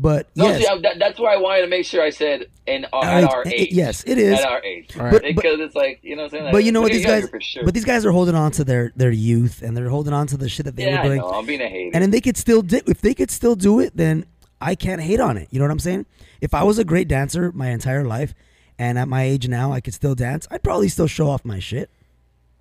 But 0.00 0.28
No, 0.36 0.46
yes, 0.46 0.60
see, 0.64 0.78
that, 0.82 0.98
that's 1.00 1.18
why 1.18 1.34
I 1.34 1.38
wanted 1.38 1.62
to 1.62 1.66
make 1.66 1.84
sure 1.84 2.00
I 2.02 2.10
said 2.10 2.46
in 2.68 2.86
our, 2.92 3.04
At 3.04 3.24
at 3.24 3.30
our 3.34 3.42
age- 3.48 3.52
age. 3.54 3.72
yes, 3.72 4.04
it 4.06 4.16
is. 4.16 4.38
At 4.38 4.46
our 4.48 4.62
age. 4.62 4.94
Right. 4.94 5.10
But- 5.10 5.22
but- 5.22 5.34
because 5.34 5.58
it's 5.58 5.74
like, 5.74 5.98
you 6.02 6.14
know 6.14 6.22
what 6.22 6.34
I'm 6.34 6.40
saying? 6.40 6.52
but 6.52 6.62
you 6.64 6.70
know 6.70 6.80
what 6.80 6.92
these 6.92 7.04
guys, 7.04 7.28
For 7.28 7.40
sure. 7.40 7.64
but 7.64 7.74
these 7.74 7.84
guys 7.84 8.06
are 8.06 8.12
holding 8.12 8.36
on 8.36 8.52
to 8.52 8.64
their 8.64 8.92
their 8.94 9.10
youth 9.10 9.60
and 9.60 9.76
they're 9.76 9.88
holding 9.88 10.12
on 10.14 10.28
to 10.28 10.36
the 10.36 10.48
shit 10.48 10.66
that 10.66 10.76
they 10.76 10.84
yeah, 10.86 10.92
were 10.94 10.98
I 11.00 11.04
doing. 11.08 11.18
know. 11.18 11.30
I'm 11.32 11.46
being 11.46 11.60
a 11.60 11.66
hater. 11.68 11.90
And 11.94 12.02
then 12.02 12.10
they 12.12 12.20
could 12.20 12.36
still 12.36 12.62
do 12.62 12.80
if 12.86 13.00
they 13.00 13.12
could 13.12 13.30
still 13.30 13.56
do 13.56 13.80
it, 13.80 13.96
then 13.96 14.24
I 14.60 14.76
can't 14.76 15.00
hate 15.02 15.18
on 15.18 15.36
it. 15.36 15.48
You 15.50 15.58
know 15.58 15.64
what 15.64 15.72
I'm 15.72 15.78
saying? 15.80 16.06
If 16.40 16.54
I 16.54 16.62
was 16.62 16.78
a 16.78 16.84
great 16.84 17.08
dancer 17.08 17.50
my 17.52 17.70
entire 17.70 18.04
life, 18.04 18.34
and 18.78 18.98
at 19.00 19.08
my 19.08 19.24
age 19.24 19.48
now 19.48 19.72
I 19.72 19.80
could 19.80 19.94
still 19.94 20.14
dance, 20.14 20.46
I'd 20.52 20.62
probably 20.62 20.88
still 20.88 21.08
show 21.08 21.28
off 21.28 21.44
my 21.44 21.58
shit. 21.58 21.90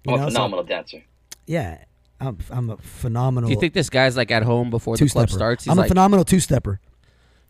You 0.06 0.14
I'm 0.14 0.20
know, 0.22 0.28
a 0.28 0.32
so- 0.32 0.36
phenomenal 0.38 0.64
dancer. 0.64 1.04
yeah, 1.46 1.84
I'm 2.20 2.40
I'm 2.50 2.72
a 2.72 2.78
phenomenal. 2.78 3.48
Do 3.50 3.54
you 3.54 3.60
think 3.60 3.74
this 3.76 3.92
guy's 3.92 4.18
like 4.18 4.32
at 4.32 4.42
home 4.42 4.72
before 4.72 4.98
the 4.98 5.08
club 5.08 5.30
stepper? 5.30 5.38
starts? 5.38 5.64
He's 5.66 5.72
I'm 5.72 5.78
like, 5.78 5.86
a 5.86 5.90
phenomenal 5.90 6.26
two 6.26 6.40
stepper. 6.40 6.80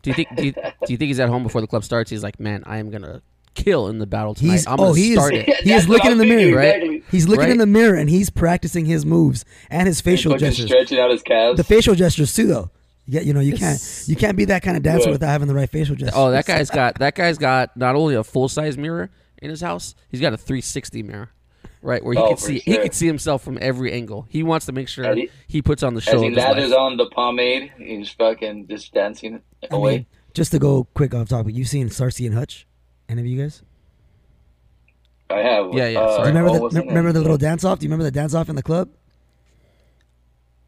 Do 0.02 0.10
you 0.10 0.14
think 0.14 0.28
do 0.36 0.44
you, 0.46 0.52
do 0.52 0.60
you 0.92 0.96
think 0.96 1.08
he's 1.08 1.20
at 1.20 1.28
home 1.28 1.42
before 1.42 1.60
the 1.60 1.66
club 1.66 1.84
starts? 1.84 2.10
He's 2.10 2.22
like, 2.22 2.38
man, 2.40 2.62
I 2.66 2.78
am 2.78 2.90
gonna 2.90 3.22
kill 3.54 3.88
in 3.88 3.98
the 3.98 4.06
battle 4.06 4.34
tonight. 4.34 4.52
He's 4.52 4.66
I'm 4.66 4.76
gonna 4.76 4.90
oh 4.90 4.92
he 4.94 5.14
start 5.14 5.34
is 5.34 5.44
it. 5.48 5.56
he 5.64 5.72
is 5.72 5.88
looking 5.88 6.12
in 6.12 6.18
the 6.18 6.24
thinking, 6.24 6.50
mirror. 6.50 6.58
right? 6.58 6.74
exactly. 6.76 7.02
He's 7.10 7.26
looking 7.28 7.40
Right? 7.44 7.50
in 7.50 7.58
the 7.58 7.66
mirror 7.66 7.96
and 7.96 8.08
he's 8.08 8.30
practicing 8.30 8.84
his 8.84 9.04
moves 9.04 9.44
and 9.70 9.88
his 9.88 10.00
facial 10.00 10.32
Fucking 10.32 10.46
gestures. 10.48 10.66
stretching 10.66 10.98
out 11.00 11.10
his 11.10 11.22
calves. 11.22 11.56
The 11.56 11.64
facial 11.64 11.94
gestures 11.94 12.34
too, 12.34 12.46
though. 12.46 12.70
Yeah, 13.06 13.22
you 13.22 13.32
know 13.32 13.40
you 13.40 13.56
can't 13.56 13.80
you 14.06 14.14
can't 14.16 14.36
be 14.36 14.44
that 14.46 14.62
kind 14.62 14.76
of 14.76 14.82
dancer 14.82 15.06
Yeah. 15.08 15.12
without 15.12 15.28
having 15.30 15.48
the 15.48 15.54
right 15.54 15.68
facial 15.68 15.96
gestures. 15.96 16.14
Oh, 16.16 16.30
that 16.30 16.44
guy's 16.46 16.70
got 16.70 16.98
that 17.00 17.14
guy's 17.14 17.38
got 17.38 17.76
not 17.76 17.96
only 17.96 18.14
a 18.14 18.22
full 18.22 18.48
size 18.48 18.76
mirror 18.78 19.10
in 19.42 19.50
his 19.50 19.60
house, 19.62 19.94
he's 20.10 20.20
got 20.20 20.32
a 20.32 20.36
360 20.36 21.02
mirror, 21.02 21.30
right, 21.82 22.02
where 22.04 22.14
he 22.14 22.20
Oh, 22.20 22.28
can 22.28 22.36
for 22.36 22.42
see 22.42 22.58
he 22.60 22.72
sure. 22.74 22.82
can 22.84 22.92
see 22.92 23.06
himself 23.06 23.42
from 23.42 23.58
every 23.60 23.92
angle. 23.92 24.26
He 24.28 24.42
wants 24.42 24.66
to 24.66 24.72
make 24.72 24.88
sure 24.88 25.14
he- 25.14 25.30
he 25.46 25.62
puts 25.62 25.82
on 25.82 25.94
the 25.94 25.98
As 25.98 26.04
show. 26.04 26.20
he 26.20 26.30
lathers 26.30 26.72
on 26.72 26.96
the 26.96 27.06
pomade, 27.10 27.72
he's 27.78 28.10
fucking 28.10 28.66
just 28.68 28.92
dancing 28.92 29.40
I 29.70 29.74
away. 29.76 29.92
mean, 29.98 30.06
just 30.34 30.52
to 30.52 30.58
go 30.58 30.84
quick 30.94 31.14
off 31.14 31.28
topic, 31.28 31.54
you've 31.54 31.68
seen 31.68 31.88
Starsky 31.90 32.26
and 32.26 32.34
Hutch? 32.34 32.66
Any 33.08 33.20
of 33.22 33.26
you 33.26 33.40
guys? 33.42 33.62
I 35.30 35.38
have. 35.40 35.74
Yeah, 35.74 35.88
yeah, 35.88 36.00
Uh. 36.00 36.16
Do 36.16 36.22
you 36.22 36.28
remember 36.28 36.50
oh, 36.50 36.54
the 36.54 36.60
what's 36.62 36.74
remember 36.74 37.12
the 37.12 37.20
little 37.20 37.36
dance 37.38 37.64
off? 37.64 37.78
Do 37.78 37.84
you 37.84 37.88
remember 37.88 38.04
the 38.04 38.10
dance 38.10 38.34
off 38.34 38.48
in 38.48 38.56
the 38.56 38.62
club? 38.62 38.88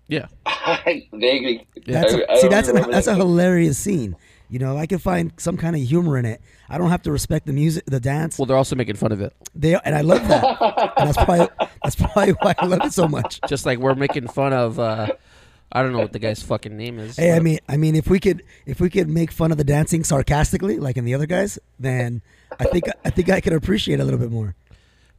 Yeah. 0.08 0.26
Vaguely. 1.12 1.66
That's 1.86 2.12
I- 2.14 2.18
a, 2.18 2.22
I 2.30 2.34
see, 2.36 2.40
don't 2.42 2.50
that's 2.50 2.68
a, 2.68 2.72
that's 2.90 3.06
a 3.06 3.14
hilarious 3.14 3.78
scene. 3.78 4.16
You 4.50 4.58
know, 4.58 4.76
I 4.76 4.86
can 4.86 4.98
find 4.98 5.32
some 5.36 5.56
kind 5.56 5.76
of 5.76 5.82
humor 5.82 6.18
in 6.18 6.24
it. 6.24 6.40
I 6.68 6.76
don't 6.76 6.90
have 6.90 7.02
to 7.02 7.12
respect 7.12 7.46
the 7.46 7.52
music, 7.52 7.84
the 7.86 8.00
dance. 8.00 8.36
Well, 8.36 8.46
they're 8.46 8.56
also 8.56 8.74
making 8.74 8.96
fun 8.96 9.12
of 9.12 9.20
it. 9.20 9.32
They 9.54 9.74
and 9.74 9.94
I 9.94 10.00
love 10.00 10.26
that. 10.26 10.92
and 10.96 11.08
that's 11.08 11.16
probably 11.16 11.48
that's 11.84 11.96
probably 11.96 12.32
why 12.32 12.54
I 12.58 12.66
love 12.66 12.80
it 12.84 12.92
so 12.92 13.06
much. 13.06 13.40
Just 13.48 13.64
like 13.64 13.78
we're 13.78 13.94
making 13.94 14.26
fun 14.28 14.52
of. 14.52 14.78
Uh, 14.78 15.12
I 15.72 15.82
don't 15.82 15.92
know 15.92 16.00
what 16.00 16.12
the 16.12 16.18
guy's 16.18 16.42
fucking 16.42 16.76
name 16.76 16.98
is. 16.98 17.16
Hey, 17.16 17.32
I 17.32 17.38
mean, 17.38 17.60
I 17.68 17.76
mean, 17.76 17.94
if 17.94 18.08
we 18.10 18.18
could, 18.18 18.42
if 18.66 18.80
we 18.80 18.90
could 18.90 19.08
make 19.08 19.30
fun 19.30 19.52
of 19.52 19.56
the 19.56 19.62
dancing 19.62 20.02
sarcastically, 20.02 20.78
like 20.78 20.96
in 20.96 21.04
the 21.04 21.14
other 21.14 21.26
guys, 21.26 21.60
then 21.78 22.22
I 22.58 22.64
think 22.64 22.86
I 23.04 23.10
think 23.10 23.30
I 23.30 23.40
could 23.40 23.52
appreciate 23.52 24.00
it 24.00 24.02
a 24.02 24.04
little 24.04 24.18
bit 24.18 24.32
more. 24.32 24.56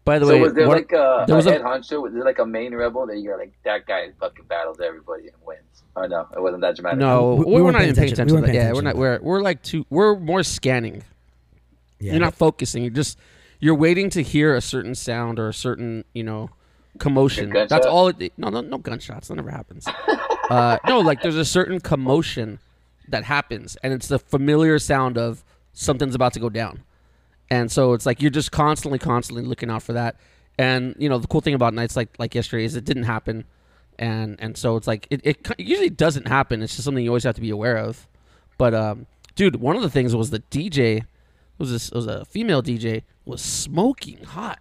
By 0.03 0.17
the 0.17 0.25
So 0.25 0.31
way, 0.33 0.39
was 0.41 0.53
there 0.53 0.67
what- 0.67 0.77
like 0.77 0.91
a, 0.93 1.25
there 1.27 1.35
was 1.35 1.45
a 1.45 1.57
a- 1.57 1.59
honcho? 1.59 2.01
Was 2.01 2.13
there 2.13 2.23
like 2.25 2.39
a 2.39 2.45
main 2.45 2.73
rebel 2.73 3.05
that 3.07 3.19
you're 3.19 3.37
like 3.37 3.53
that 3.63 3.85
guy 3.85 4.09
fucking 4.19 4.45
battles 4.45 4.79
everybody 4.83 5.23
and 5.27 5.35
wins? 5.45 5.83
Oh 5.95 6.05
no, 6.07 6.27
it 6.35 6.41
wasn't 6.41 6.61
that 6.61 6.75
dramatic. 6.75 6.99
no, 6.99 7.35
We- 7.35 7.45
we, 7.45 7.53
we 7.55 7.61
weren't 7.61 7.75
even 7.81 7.95
paying 7.95 8.11
attention. 8.11 8.13
attention. 8.37 8.41
We 8.41 8.47
to 8.47 8.53
Yeah, 8.53 8.61
paying 8.63 8.75
we're 8.75 8.81
not. 8.81 8.95
We're 8.95 9.19
we're 9.21 9.41
like 9.41 9.61
too. 9.61 9.85
We're 9.89 10.15
more 10.17 10.41
scanning. 10.43 11.03
Yeah, 11.99 12.13
You're 12.13 12.21
not 12.21 12.33
focusing. 12.35 12.81
You're 12.83 12.91
just 12.93 13.19
you're 13.59 13.75
waiting 13.75 14.09
to 14.11 14.23
hear 14.23 14.55
a 14.55 14.61
certain 14.61 14.95
sound 14.95 15.37
or 15.37 15.49
a 15.49 15.53
certain 15.53 16.03
you 16.13 16.23
know 16.23 16.49
commotion. 16.97 17.51
That's 17.51 17.85
all. 17.85 18.07
It, 18.07 18.33
no, 18.37 18.49
no, 18.49 18.61
no 18.61 18.79
gunshots. 18.79 19.27
That 19.27 19.35
never 19.35 19.51
happens. 19.51 19.87
uh, 20.49 20.77
no, 20.87 20.99
like 20.99 21.21
there's 21.21 21.35
a 21.37 21.45
certain 21.45 21.79
commotion 21.79 22.57
that 23.09 23.23
happens, 23.25 23.75
and 23.83 23.93
it's 23.93 24.07
the 24.07 24.17
familiar 24.17 24.79
sound 24.79 25.17
of 25.19 25.43
something's 25.73 26.15
about 26.15 26.33
to 26.33 26.39
go 26.39 26.49
down, 26.49 26.81
and 27.51 27.71
so 27.71 27.93
it's 27.93 28.07
like 28.07 28.19
you're 28.21 28.31
just 28.31 28.51
constantly, 28.51 28.97
constantly 28.97 29.43
looking 29.45 29.69
out 29.69 29.83
for 29.83 29.93
that. 29.93 30.15
And 30.57 30.95
you 30.97 31.07
know 31.09 31.19
the 31.19 31.27
cool 31.27 31.41
thing 31.41 31.53
about 31.53 31.73
nights 31.75 31.95
like 31.95 32.09
like 32.17 32.33
yesterday 32.33 32.65
is 32.65 32.75
it 32.75 32.83
didn't 32.85 33.03
happen, 33.03 33.45
and 33.99 34.37
and 34.39 34.57
so 34.57 34.75
it's 34.77 34.87
like 34.87 35.05
it, 35.11 35.21
it, 35.23 35.47
usually 35.59 35.89
doesn't 35.89 36.27
happen. 36.27 36.61
It's 36.63 36.73
just 36.75 36.85
something 36.85 37.03
you 37.03 37.09
always 37.11 37.23
have 37.23 37.35
to 37.35 37.41
be 37.41 37.49
aware 37.51 37.77
of. 37.77 38.07
But 38.57 38.73
um, 38.73 39.05
dude, 39.35 39.57
one 39.57 39.75
of 39.75 39.81
the 39.81 39.89
things 39.89 40.15
was 40.15 40.29
the 40.31 40.39
DJ 40.51 41.05
was 41.57 41.71
this 41.71 41.91
was 41.91 42.07
a 42.07 42.25
female 42.25 42.61
DJ 42.63 43.03
was 43.25 43.41
smoking 43.41 44.23
hot. 44.23 44.59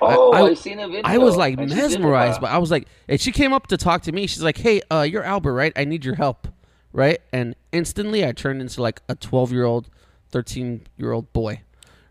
oh, 0.00 0.32
I- 0.32 0.40
I, 0.40 0.42
I- 0.50 0.54
seen 0.54 0.78
a 0.80 0.86
video. 0.88 1.02
I 1.04 1.18
was 1.18 1.36
like 1.36 1.58
and 1.58 1.68
she 1.70 1.74
did 1.76 1.84
it, 1.84 1.88
mesmerized, 1.90 2.40
but 2.40 2.50
I 2.50 2.58
was 2.58 2.70
like, 2.70 2.88
and 3.08 3.20
she 3.20 3.32
came 3.32 3.52
up 3.52 3.66
to 3.68 3.76
talk 3.76 4.02
to 4.02 4.12
me. 4.12 4.26
She's 4.26 4.42
like, 4.42 4.56
"Hey, 4.58 4.80
uh, 4.90 5.02
you're 5.02 5.24
Albert, 5.24 5.54
right? 5.54 5.72
I 5.76 5.84
need 5.84 6.04
your 6.04 6.14
help, 6.16 6.48
right?" 6.92 7.20
And 7.32 7.54
instantly, 7.72 8.24
I 8.26 8.32
turned 8.32 8.60
into 8.60 8.80
like 8.82 9.00
a 9.08 9.14
12 9.14 9.52
year 9.52 9.64
old, 9.64 9.90
13 10.30 10.86
year 10.96 11.12
old 11.12 11.32
boy, 11.32 11.60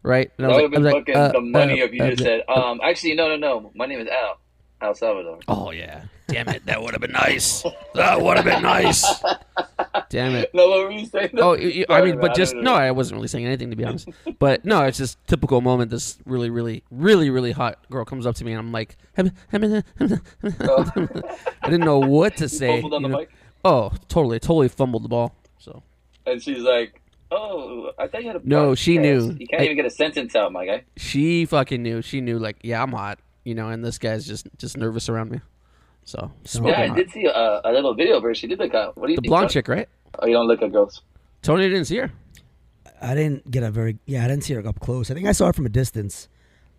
right? 0.08 0.32
And 0.38 0.46
I 0.46 0.50
was, 0.50 0.56
would 0.56 0.64
like, 0.64 0.64
have 0.64 0.72
been 0.72 0.82
I 0.82 0.86
was 0.86 0.94
like, 0.94 1.06
fucking 1.08 1.16
uh, 1.16 1.32
the 1.34 1.42
money 1.42 1.82
uh, 1.82 1.86
if 1.86 1.94
you 1.94 2.04
uh, 2.04 2.10
just 2.12 2.24
said, 2.24 2.42
um, 2.48 2.80
actually, 2.84 3.14
no, 3.16 3.28
no, 3.30 3.36
no. 3.36 3.72
My 3.76 3.86
name 3.86 4.00
is 4.00 4.08
Al. 4.08 4.40
Al 4.80 4.94
Salvador. 4.94 5.40
"Oh 5.48 5.72
yeah, 5.72 6.04
damn 6.28 6.48
it, 6.50 6.64
that 6.68 6.80
would 6.84 6.92
have 6.94 7.02
been 7.02 7.12
nice. 7.12 7.64
That 7.96 8.22
would 8.22 8.38
have 8.38 8.46
been 8.46 8.62
nice. 8.62 9.04
Damn 10.10 10.36
it." 10.36 10.54
No, 10.54 10.70
what 10.70 10.84
were 10.86 10.92
you 10.92 11.08
saying? 11.08 11.32
Oh, 11.40 11.54
you- 11.54 11.70
you- 11.70 11.86
I 11.90 12.04
mean, 12.04 12.20
but 12.20 12.36
just 12.36 12.54
don't 12.54 12.64
no. 12.64 12.76
I 12.76 12.92
wasn't 12.92 13.16
really 13.18 13.28
saying 13.28 13.48
anything 13.48 13.72
to 13.72 13.76
be 13.76 13.84
honest. 13.84 14.08
But 14.40 14.66
no, 14.66 14.84
it's 14.84 15.00
just 15.00 15.18
typical 15.26 15.62
moment. 15.62 15.90
This 15.90 16.20
really, 16.26 16.52
really, 16.52 16.84
really, 16.92 17.32
really 17.32 17.54
hot 17.54 17.80
girl 17.90 18.06
comes 18.06 18.28
up 18.28 18.36
to 18.36 18.46
me, 18.46 18.52
and 18.52 18.60
I'm 18.60 18.72
like, 18.72 18.98
I 19.18 19.24
didn't 21.64 21.84
know 21.84 22.00
what 22.00 22.38
to 22.38 22.48
say. 22.48 22.82
Fumbled 22.82 22.94
on 22.94 23.02
you 23.02 23.08
the 23.08 23.12
know? 23.14 23.20
mic? 23.22 23.30
Oh, 23.66 23.92
totally, 24.08 24.40
totally 24.40 24.70
fumbled 24.70 25.04
the 25.04 25.10
ball. 25.10 25.36
So 25.58 25.82
And 26.28 26.42
she's 26.42 26.60
like, 26.60 27.02
oh, 27.32 27.92
I 27.98 28.08
thought 28.08 28.22
you 28.24 28.28
had 28.28 28.38
a 28.38 28.42
No, 28.48 28.76
she 28.76 28.98
podcast. 28.98 29.02
knew. 29.02 29.38
You 29.40 29.48
can't 29.48 29.62
I- 29.62 29.66
even 29.66 29.78
get 29.78 29.86
a 29.86 29.90
sentence 29.90 30.36
out, 30.36 30.52
my 30.52 30.66
guy. 30.66 30.84
she 30.98 31.46
fucking 31.46 31.82
knew. 31.84 32.02
She 32.02 32.22
knew, 32.22 32.40
like, 32.40 32.58
yeah, 32.64 32.82
I'm 32.82 32.92
hot, 32.92 33.20
you 33.44 33.56
know, 33.56 33.70
and 33.70 33.84
this 33.84 33.98
guy's 33.98 34.26
just 34.26 34.48
just 34.58 34.78
nervous 34.78 35.10
around 35.10 35.32
me. 35.32 35.42
So 36.06 36.32
smoking 36.46 36.74
Yeah, 36.74 36.82
I 36.84 36.88
hot. 36.88 36.98
did 36.98 37.12
see 37.12 37.26
a, 37.26 37.62
a 37.66 37.72
little 37.72 37.94
video 37.94 38.18
of 38.18 38.24
her. 38.24 38.34
She 38.34 38.48
did 38.48 38.60
look 38.60 38.74
out. 38.74 38.98
What 38.98 39.08
do 39.08 39.12
you 39.12 39.18
the 39.18 39.22
think? 39.22 39.30
blonde 39.30 39.44
Tony? 39.50 39.54
chick, 39.54 39.68
right? 39.68 39.90
Oh, 40.20 40.26
you 40.26 40.34
don't 40.34 40.48
look 40.48 40.62
at 40.62 40.72
girls. 40.72 41.02
Tony 41.42 41.68
didn't 41.70 41.86
see 41.86 41.98
her. 41.98 42.12
I 43.02 43.14
didn't 43.14 43.50
get 43.52 43.62
a 43.64 43.70
very 43.72 43.98
yeah. 44.06 44.24
I 44.24 44.28
didn't 44.28 44.44
see 44.44 44.54
her 44.54 44.66
up 44.68 44.80
close. 44.80 45.12
I 45.12 45.14
think 45.14 45.28
I 45.28 45.32
saw 45.34 45.48
her 45.48 45.54
from 45.54 45.66
a 45.66 45.70
distance. 45.70 46.30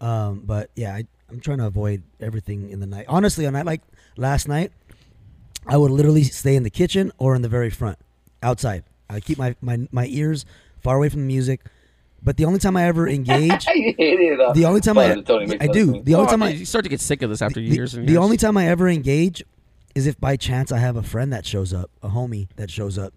Um, 0.01 0.43
but 0.47 0.71
yeah, 0.77 0.95
I, 0.95 1.05
I'm 1.31 1.41
trying 1.41 1.59
to 1.59 1.67
avoid 1.67 2.03
everything 2.21 2.71
in 2.71 2.81
the 2.81 2.87
night. 2.87 3.05
Honestly, 3.09 3.45
a 3.45 3.51
night 3.51 3.67
like 3.67 3.83
last 4.17 4.49
night, 4.49 4.73
I 5.67 5.77
would 5.77 5.91
literally 5.91 6.25
stay 6.25 6.57
in 6.57 6.63
the 6.63 6.71
kitchen 6.71 7.13
or 7.19 7.35
in 7.37 7.43
the 7.43 7.49
very 7.49 7.69
front, 7.71 7.99
outside. 8.43 8.83
I 9.09 9.21
keep 9.21 9.39
my, 9.39 9.55
my, 9.61 9.89
my 9.93 10.07
ears 10.07 10.45
far 10.81 10.97
away 10.97 11.09
from 11.09 11.21
the 11.21 11.27
music. 11.27 11.65
But 12.23 12.37
the 12.37 12.45
only 12.47 12.59
time 12.59 12.77
I 12.77 12.85
ever 12.85 13.09
engage, 13.09 13.67
you 13.75 13.95
hated 13.97 14.33
it. 14.33 14.41
uh, 14.41 14.53
the 14.53 14.65
only 14.65 14.81
time 14.81 14.99
I 14.99 15.11
Sorry, 15.11 15.23
Tony 15.23 15.47
makes 15.47 15.65
I 15.65 15.69
do 15.69 16.03
the 16.03 16.15
only 16.17 16.27
Oh, 16.27 16.31
time 16.31 16.43
I 16.43 16.47
I 16.47 16.51
you 16.51 16.65
start 16.65 16.83
to 16.85 16.89
get 16.89 17.01
sick 17.01 17.23
of 17.23 17.31
this 17.31 17.41
after 17.41 17.61
the, 17.61 17.67
years 17.67 17.95
and 17.95 18.07
the 18.09 18.13
years. 18.13 18.23
only 18.25 18.37
time 18.37 18.57
I 18.57 18.67
ever 18.67 18.89
engage 18.89 19.45
is 19.95 20.07
if 20.09 20.19
by 20.21 20.37
chance 20.37 20.73
I 20.73 20.79
have 20.79 20.97
a 20.97 21.03
friend 21.03 21.33
that 21.33 21.47
shows 21.47 21.73
up, 21.73 21.91
a 22.03 22.09
homie 22.09 22.49
that 22.57 22.71
shows 22.71 22.99
up, 22.99 23.15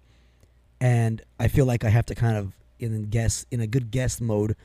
and 0.80 1.22
I 1.40 1.48
feel 1.48 1.66
like 1.66 1.84
I 1.84 1.90
have 1.90 2.06
to 2.08 2.16
kind 2.16 2.38
of 2.38 2.54
in 2.80 3.06
guest 3.06 3.48
in 3.52 3.60
a 3.60 3.68
good 3.68 3.92
guest 3.92 4.22
mode, 4.22 4.56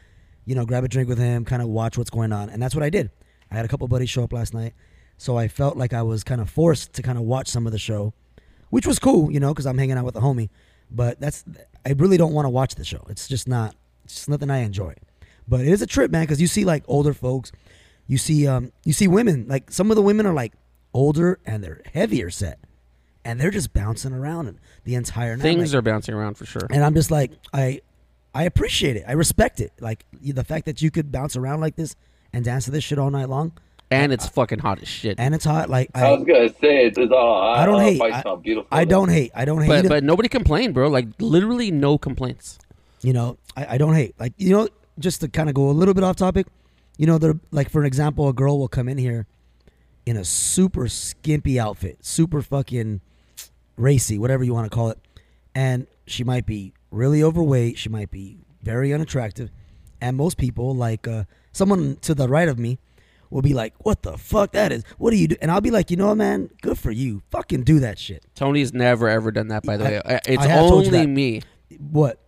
you 0.45 0.55
know, 0.55 0.65
grab 0.67 0.85
a 0.85 0.89
drink 0.89 1.09
with 1.09 1.19
him, 1.19 1.45
kind 1.45 1.63
of 1.63 1.69
watch 1.69 1.97
what's 1.99 2.11
going 2.11 2.33
on, 2.33 2.51
and 2.51 2.63
that's 2.63 2.75
what 2.75 2.85
I 2.85 2.91
did. 2.91 3.11
I 3.51 3.55
had 3.57 3.65
a 3.65 3.69
couple 3.69 3.87
buddies 3.89 4.11
show 4.11 4.23
up 4.25 4.33
last 4.33 4.55
night, 4.55 4.75
so 5.19 5.37
I 5.39 5.49
felt 5.49 5.77
like 5.77 5.93
I 5.93 6.03
was 6.03 6.25
kind 6.25 6.41
of 6.41 6.51
forced 6.51 6.93
to 6.95 7.03
kind 7.03 7.17
of 7.19 7.25
watch 7.25 7.49
some 7.49 7.67
of 7.67 7.73
the 7.73 7.79
show, 7.79 8.13
which 8.71 8.87
was 8.87 8.99
cool, 8.99 9.31
you 9.31 9.41
know, 9.41 9.53
because 9.53 9.67
I'm 9.67 9.79
hanging 9.79 9.97
out 9.97 10.05
with 10.05 10.17
a 10.17 10.21
homie. 10.21 10.49
But 10.91 11.21
that's 11.21 11.45
I 11.85 11.93
really 11.93 12.17
don't 12.17 12.33
want 12.33 12.47
to 12.47 12.51
watch 12.51 12.75
the 12.77 12.85
show. 12.85 13.05
It's 13.09 13.29
just 13.29 13.49
not. 13.49 13.75
It's 14.05 14.15
just 14.15 14.29
nothing 14.29 14.51
I 14.51 14.59
enjoy. 14.59 14.95
But 15.49 15.61
it 15.61 15.69
is 15.69 15.83
a 15.83 15.87
trip, 15.87 16.11
man, 16.11 16.23
because 16.23 16.41
you 16.41 16.47
see 16.47 16.65
like 16.65 16.85
older 16.87 17.13
folks, 17.15 17.53
you 18.07 18.19
see 18.19 18.47
um 18.47 18.73
you 18.85 18.93
see 18.93 19.09
women 19.09 19.47
like 19.49 19.71
some 19.71 19.91
of 19.91 19.97
the 19.97 20.03
women 20.03 20.27
are 20.27 20.33
like 20.35 20.53
older 20.95 21.39
and 21.45 21.63
they're 21.63 21.83
heavier 21.93 22.31
set, 22.31 22.59
and 23.25 23.41
they're 23.41 23.51
just 23.51 23.73
bouncing 23.73 24.13
around 24.13 24.59
the 24.85 24.95
entire 24.95 25.37
night. 25.37 25.43
Things 25.43 25.73
like- 25.73 25.79
are 25.79 25.83
bouncing 25.83 26.15
around 26.15 26.35
for 26.35 26.47
sure. 26.47 26.67
and 26.71 26.83
I'm 26.85 26.95
just 26.95 27.11
like 27.11 27.33
I 27.53 27.81
I 28.35 28.45
appreciate 28.45 28.97
it. 28.97 29.05
I 29.09 29.13
respect 29.13 29.61
it. 29.61 29.73
Like 29.81 30.05
the 30.23 30.45
fact 30.45 30.67
that 30.67 30.83
you 30.83 30.91
could 30.91 31.11
bounce 31.11 31.37
around 31.37 31.61
like 31.61 31.77
this 31.77 31.97
and 32.33 32.45
dance 32.45 32.67
to 32.67 32.71
this 32.71 32.85
shit 32.85 32.99
all 32.99 33.11
night 33.11 33.29
long, 33.29 33.53
And 33.91 34.13
it's 34.13 34.29
fucking 34.29 34.59
hot 34.59 34.83
as 34.83 34.89
shit. 34.89 35.21
and 35.21 35.35
it's 35.35 35.45
hot. 35.45 35.71
Like 35.71 35.91
I 35.95 36.11
was 36.11 36.25
gonna 36.25 36.49
say 36.49 36.87
it's, 36.87 36.99
it's 36.99 37.13
all. 37.13 37.41
I 37.55 37.65
don't 37.65 37.81
hate. 37.81 38.01
I- 38.03 38.35
beautiful. 38.37 38.69
I 38.73 38.85
don't 38.85 39.09
hate. 39.09 39.31
I 39.35 39.45
don't 39.45 39.61
hate. 39.61 39.69
But 39.69 39.85
it. 39.85 39.89
but 39.89 40.03
nobody 40.05 40.29
complained, 40.29 40.75
bro. 40.75 40.89
Like 40.89 41.07
literally 41.21 41.71
no 41.71 41.97
complaints. 41.99 42.59
you 43.03 43.13
know 43.13 43.39
I, 43.57 43.75
I 43.75 43.79
don't 43.79 43.95
hate 43.95 44.15
like 44.19 44.33
you 44.39 44.51
know 44.51 44.69
just 44.99 45.21
to 45.21 45.29
kind 45.29 45.49
of 45.49 45.55
go 45.55 45.69
a 45.71 45.73
little 45.73 45.95
bit 45.95 46.03
off 46.03 46.17
topic 46.17 46.47
you 46.97 47.07
know 47.07 47.19
they're 47.19 47.39
like 47.53 47.69
for 47.71 47.81
an 47.81 47.87
example 47.87 48.29
a 48.29 48.33
girl 48.33 48.59
will 48.59 48.69
come 48.69 48.89
in 48.89 48.97
here 48.99 49.27
in 50.07 50.17
a 50.17 50.25
super 50.25 50.89
skimpy 50.89 51.61
outfit 51.61 51.99
super 52.01 52.41
fucking 52.43 53.01
racy 53.77 54.19
whatever 54.19 54.43
you 54.43 54.55
want 54.55 54.69
to 54.71 54.75
call 54.75 54.89
it 54.89 54.99
and 55.55 55.87
she 56.07 56.25
might 56.25 56.47
be 56.47 56.73
really 56.91 57.23
overweight 57.23 57.77
she 57.79 57.89
might 57.91 58.11
be 58.11 58.39
very 58.63 58.93
unattractive 58.95 59.51
and 60.01 60.17
most 60.17 60.39
people 60.39 60.75
like 60.75 61.07
uh, 61.07 61.25
someone 61.53 61.97
to 62.01 62.15
the 62.15 62.27
right 62.29 62.49
of 62.49 62.59
me 62.59 62.79
will 63.37 63.43
be 63.43 63.53
like 63.53 63.75
what 63.85 64.03
the 64.03 64.17
fuck 64.17 64.53
that 64.53 64.73
is? 64.73 64.83
What 64.97 65.11
do 65.11 65.19
you 65.19 65.29
do? 65.29 65.37
And 65.43 65.51
i'll 65.51 65.61
be 65.61 65.71
like 65.71 65.91
you 65.91 65.97
know 65.99 66.09
what 66.09 66.17
man? 66.17 66.49
Good 66.63 66.79
for 66.79 66.91
you. 66.91 67.23
Fucking 67.31 67.65
do 67.65 67.81
that 67.81 67.99
shit. 67.99 68.25
Tony's 68.35 68.73
never 68.73 69.09
ever 69.11 69.31
done 69.31 69.49
that. 69.49 69.63
By 69.63 69.77
the 69.77 69.85
I- 69.85 70.15
way, 70.15 70.21
it's 70.27 70.43
I 70.43 70.49
have 70.49 70.69
told 70.69 70.87
you 70.87 70.95
only 70.95 71.07
me. 71.07 71.43
what? 71.91 72.19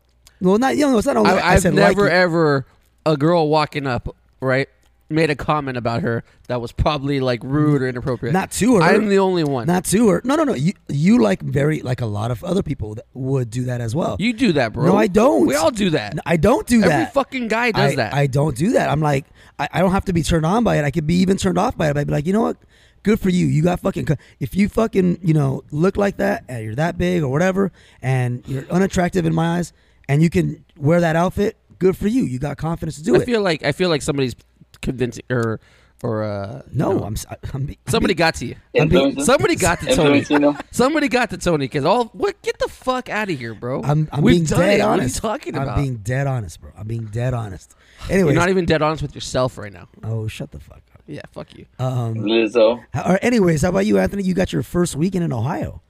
Well 0.40 0.58
not 0.58 0.76
you 0.76 0.86
know 0.86 0.98
it's 0.98 1.06
not 1.06 1.16
only 1.16 1.30
I, 1.30 1.58
said 1.58 1.72
never 1.72 2.08
ever 2.10 2.66
a 3.06 3.16
girl 3.16 3.48
walking 3.48 3.86
up 3.86 4.14
right 4.40 4.68
made 5.10 5.30
a 5.30 5.34
comment 5.34 5.76
about 5.76 6.02
her 6.02 6.22
that 6.48 6.60
was 6.60 6.72
probably 6.72 7.20
like 7.20 7.42
rude 7.42 7.82
or 7.82 7.88
inappropriate. 7.88 8.32
Not 8.32 8.50
to 8.52 8.76
her. 8.76 8.82
I'm 8.82 9.08
the 9.08 9.18
only 9.18 9.44
one. 9.44 9.66
Not 9.66 9.84
to 9.86 10.08
her. 10.08 10.22
No, 10.24 10.36
no, 10.36 10.44
no. 10.44 10.54
You 10.54 10.72
you 10.88 11.20
like 11.20 11.40
very 11.40 11.80
like 11.80 12.00
a 12.00 12.06
lot 12.06 12.30
of 12.30 12.44
other 12.44 12.62
people 12.62 12.94
that 12.96 13.06
would 13.14 13.50
do 13.50 13.64
that 13.64 13.80
as 13.80 13.94
well. 13.94 14.16
you 14.18 14.32
do 14.32 14.52
that, 14.52 14.72
bro. 14.72 14.86
No, 14.86 14.96
I 14.96 15.06
don't. 15.06 15.46
We 15.46 15.54
all 15.54 15.70
do 15.70 15.90
that. 15.90 16.16
No, 16.16 16.22
I 16.26 16.36
don't 16.36 16.66
do 16.66 16.78
Every 16.78 16.88
that. 16.88 17.00
Every 17.00 17.12
fucking 17.12 17.48
guy 17.48 17.72
does 17.72 17.92
I, 17.92 17.96
that. 17.96 18.14
I 18.14 18.26
don't 18.26 18.56
do 18.56 18.72
that. 18.72 18.90
I'm 18.90 19.00
like, 19.00 19.26
I, 19.58 19.68
I 19.72 19.80
don't 19.80 19.92
have 19.92 20.04
to 20.06 20.12
be 20.12 20.22
turned 20.22 20.46
on 20.46 20.64
by 20.64 20.76
it. 20.76 20.84
I 20.84 20.90
could 20.90 21.06
be 21.06 21.16
even 21.16 21.36
turned 21.36 21.58
off 21.58 21.76
by 21.76 21.88
it. 21.88 21.96
I'd 21.96 22.06
be 22.06 22.12
like, 22.12 22.26
you 22.26 22.32
know 22.32 22.42
what? 22.42 22.56
Good 23.02 23.20
for 23.20 23.30
you. 23.30 23.46
You 23.46 23.62
got 23.62 23.80
fucking. 23.80 24.08
If 24.40 24.54
you 24.54 24.68
fucking, 24.68 25.20
you 25.22 25.32
know, 25.32 25.62
look 25.70 25.96
like 25.96 26.18
that 26.18 26.44
and 26.48 26.64
you're 26.64 26.74
that 26.74 26.98
big 26.98 27.22
or 27.22 27.28
whatever, 27.28 27.72
and 28.02 28.46
you're 28.46 28.64
unattractive 28.66 29.24
in 29.24 29.34
my 29.34 29.58
eyes, 29.58 29.72
and 30.08 30.22
you 30.22 30.30
can 30.30 30.64
wear 30.76 31.00
that 31.00 31.16
outfit, 31.16 31.56
good 31.78 31.96
for 31.96 32.08
you. 32.08 32.24
You 32.24 32.38
got 32.38 32.56
confidence 32.56 32.96
to 32.96 33.02
do 33.02 33.14
I 33.14 33.20
it. 33.20 33.24
feel 33.24 33.40
like 33.40 33.62
I 33.62 33.72
feel 33.72 33.88
like 33.88 34.02
somebody's 34.02 34.34
convincing 34.82 35.24
or 35.30 35.60
or 36.02 36.22
uh 36.22 36.62
no, 36.72 36.92
you 36.92 36.98
know, 37.00 37.04
I'm. 37.04 37.14
s- 37.14 37.26
I'm 37.52 37.64
be- 37.66 37.78
somebody 37.88 38.14
got 38.14 38.36
to 38.36 38.46
you. 38.46 38.54
I'm 38.78 38.88
being- 38.88 39.20
Somebody 39.24 39.56
got 39.56 39.80
to 39.80 39.94
Tony. 39.96 40.24
Somebody 40.70 41.08
got 41.08 41.30
to 41.30 41.38
Tony 41.38 41.64
because 41.64 41.84
all 41.84 42.04
what? 42.12 42.40
Get 42.42 42.58
the 42.60 42.68
fuck 42.68 43.08
out 43.08 43.28
of 43.30 43.36
here, 43.38 43.52
bro. 43.54 43.82
I'm, 43.82 44.08
I'm 44.12 44.22
We've 44.22 44.34
being 44.36 44.44
dead 44.44 44.78
it. 44.78 44.82
honest. 44.82 45.22
What 45.22 45.30
are 45.30 45.32
you 45.34 45.38
talking 45.52 45.56
about? 45.56 45.76
I'm 45.78 45.82
being 45.82 45.96
dead 45.96 46.26
honest, 46.28 46.60
bro. 46.60 46.70
I'm 46.78 46.86
being 46.86 47.06
dead 47.06 47.34
honest. 47.34 47.74
Anyway, 48.08 48.30
You're 48.32 48.40
not 48.40 48.48
even 48.48 48.64
dead 48.64 48.80
honest 48.80 49.02
with 49.02 49.14
yourself 49.16 49.58
right 49.58 49.72
now. 49.72 49.88
oh, 50.04 50.28
shut 50.28 50.52
the 50.52 50.60
fuck 50.60 50.82
up. 50.94 51.02
Yeah, 51.08 51.22
fuck 51.32 51.52
you. 51.56 51.66
Um, 51.80 52.14
Lizzo. 52.16 52.84
How- 52.94 53.14
Or 53.14 53.18
anyways, 53.20 53.62
how 53.62 53.70
about 53.70 53.86
you, 53.86 53.98
Anthony? 53.98 54.22
You 54.22 54.34
got 54.34 54.52
your 54.52 54.62
first 54.62 54.94
weekend 54.94 55.24
in 55.24 55.32
Ohio. 55.32 55.82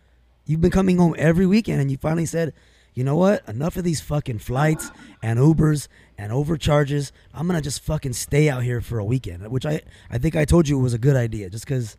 You've 0.47 0.63
been 0.63 0.71
coming 0.71 0.97
home 0.97 1.15
every 1.19 1.45
weekend, 1.45 1.83
and 1.83 1.91
you 1.91 1.99
finally 1.99 2.25
said, 2.25 2.55
you 2.95 3.05
know 3.05 3.17
what? 3.17 3.47
Enough 3.47 3.77
of 3.77 3.85
these 3.85 4.01
fucking 4.01 4.39
flights 4.39 4.91
and 5.23 5.39
Ubers 5.39 5.89
and 6.19 6.33
overcharges. 6.33 7.13
I'm 7.33 7.47
gonna 7.47 7.63
just 7.63 7.83
fucking 7.83 8.13
stay 8.13 8.51
out 8.51 8.65
here 8.65 8.81
for 8.81 8.99
a 8.99 9.05
weekend, 9.05 9.49
which 9.49 9.65
I 9.65 9.81
I 10.11 10.19
think 10.19 10.37
I 10.37 10.45
told 10.45 10.69
you 10.69 10.79
was 10.79 10.93
a 10.93 10.99
good 10.99 11.17
idea, 11.17 11.49
just 11.49 11.65
because. 11.65 11.97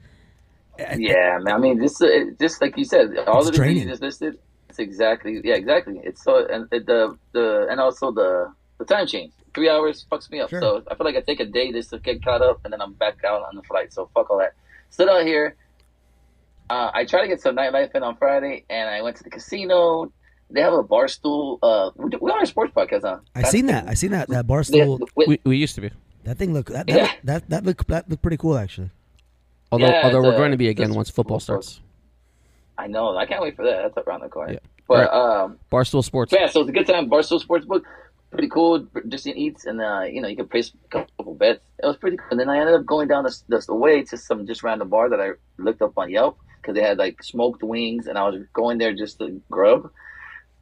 Yeah, 0.78 1.40
man. 1.42 1.56
I 1.56 1.58
mean, 1.58 1.80
this 1.80 2.02
uh, 2.02 2.08
just 2.40 2.62
like 2.62 2.78
you 2.78 2.86
said, 2.86 3.18
all 3.28 3.40
of 3.40 3.54
the 3.54 3.58
things 3.58 3.84
you 3.84 3.90
just 3.90 4.02
listed. 4.02 4.38
It's 4.70 4.80
exactly 4.80 5.42
yeah, 5.44 5.56
exactly. 5.56 6.00
It's 6.04 6.24
so 6.24 6.46
and 6.46 6.68
it, 6.72 6.86
the 6.86 7.18
the 7.32 7.68
and 7.70 7.80
also 7.80 8.12
the 8.12 8.54
the 8.78 8.86
time 8.86 9.08
change. 9.08 9.34
Three 9.56 9.70
hours 9.70 10.06
fucks 10.12 10.30
me 10.30 10.40
up. 10.40 10.50
Sure. 10.50 10.62
So 10.62 10.84
I 10.90 10.96
feel 10.96 11.06
like 11.06 11.16
I 11.16 11.22
take 11.22 11.40
a 11.40 11.46
day 11.46 11.72
just 11.72 11.90
to 11.90 11.98
get 11.98 12.24
caught 12.24 12.42
up, 12.42 12.62
and 12.64 12.72
then 12.72 12.82
I'm 12.82 12.94
back 12.94 13.24
out 13.26 13.42
on 13.42 13.56
the 13.56 13.64
flight. 13.64 13.92
So 13.92 14.10
fuck 14.14 14.30
all 14.30 14.38
that. 14.38 14.54
Stood 14.92 15.10
out 15.10 15.26
here. 15.26 15.56
Uh, 16.70 16.92
I 16.94 17.06
tried 17.06 17.24
to 17.24 17.28
get 17.28 17.42
some 17.42 17.56
nightlife 17.56 17.96
in 17.96 18.04
on 18.04 18.16
Friday, 18.16 18.64
and 18.70 18.90
I 18.90 19.02
went 19.02 19.18
to 19.18 19.24
the 19.24 19.32
casino. 19.32 20.12
They 20.52 20.62
have 20.62 20.74
a 20.74 20.84
bar 20.84 21.08
stool. 21.08 21.60
Uh, 21.62 21.92
we, 21.96 22.10
we 22.20 22.32
are 22.32 22.42
a 22.42 22.48
sports 22.48 22.74
podcast, 22.76 23.02
huh? 23.04 23.20
I 23.36 23.44
seen 23.44 23.68
that. 23.68 23.88
I 23.88 23.94
seen 23.94 24.12
that 24.12 24.28
that 24.30 24.48
bar 24.48 24.64
They- 24.64 24.82
stool. 24.82 25.00
We, 25.16 25.40
we 25.44 25.58
used 25.58 25.76
to 25.76 25.82
be. 25.82 25.92
That 26.24 26.38
thing 26.38 26.54
look 26.54 26.68
that 26.68 26.88
that 26.88 26.96
Yeah. 26.96 27.02
look, 27.04 27.12
that 27.24 27.50
that 27.50 27.66
look 27.66 27.88
that 27.88 28.10
looked 28.10 28.22
pretty 28.22 28.38
cool 28.38 28.58
actually. 28.58 28.90
Although 29.72 29.88
Yeah, 29.88 30.02
although 30.04 30.22
we're 30.22 30.34
a- 30.34 30.38
going 30.38 30.52
to 30.52 30.58
be 30.58 30.68
again 30.70 30.94
once 30.94 31.10
football 31.10 31.40
football 31.40 31.62
starts. 31.62 31.82
I 32.78 32.88
know. 32.88 33.16
I 33.18 33.26
can't 33.26 33.42
wait 33.42 33.56
for 33.56 33.66
that. 33.66 33.94
That's 33.94 34.08
around 34.08 34.22
the 34.22 34.30
corner. 34.30 34.54
Yeah. 34.54 34.60
But 34.88 35.14
um, 35.14 35.60
Barstool 35.72 36.04
Sports. 36.04 36.34
Yeah, 36.34 36.48
so 36.48 36.62
it's 36.62 36.70
a 36.70 36.74
good 36.74 36.88
time. 36.88 37.10
Barstool 37.10 37.40
Sports 37.40 37.66
book, 37.66 37.86
pretty 38.32 38.48
cool. 38.50 38.88
Just 39.08 39.28
in 39.28 39.38
eats, 39.38 39.66
and 39.66 39.80
uh, 39.82 40.02
you 40.10 40.20
know 40.22 40.28
you 40.28 40.36
can 40.36 40.48
place 40.48 40.72
a 40.86 40.88
couple 40.90 41.36
bets. 41.36 41.62
It 41.84 41.86
was 41.86 41.98
pretty 41.98 42.18
cool. 42.18 42.28
And 42.32 42.40
then 42.40 42.50
I 42.50 42.58
ended 42.60 42.74
up 42.76 42.86
going 42.88 43.08
down 43.08 43.24
this, 43.26 43.44
this 43.48 43.68
the 43.68 43.76
way 43.76 44.02
to 44.04 44.18
some 44.18 44.48
just 44.48 44.64
random 44.64 44.90
bar 44.90 45.10
that 45.10 45.20
I 45.22 45.32
looked 45.58 45.82
up 45.84 45.96
on 45.98 46.10
Yelp 46.10 46.40
because 46.62 46.74
they 46.74 46.82
had 46.82 46.98
like 46.98 47.22
smoked 47.22 47.62
wings, 47.62 48.08
and 48.08 48.18
I 48.18 48.28
was 48.28 48.42
going 48.54 48.78
there 48.80 48.94
just 48.94 49.20
to 49.20 49.40
grub. 49.52 49.92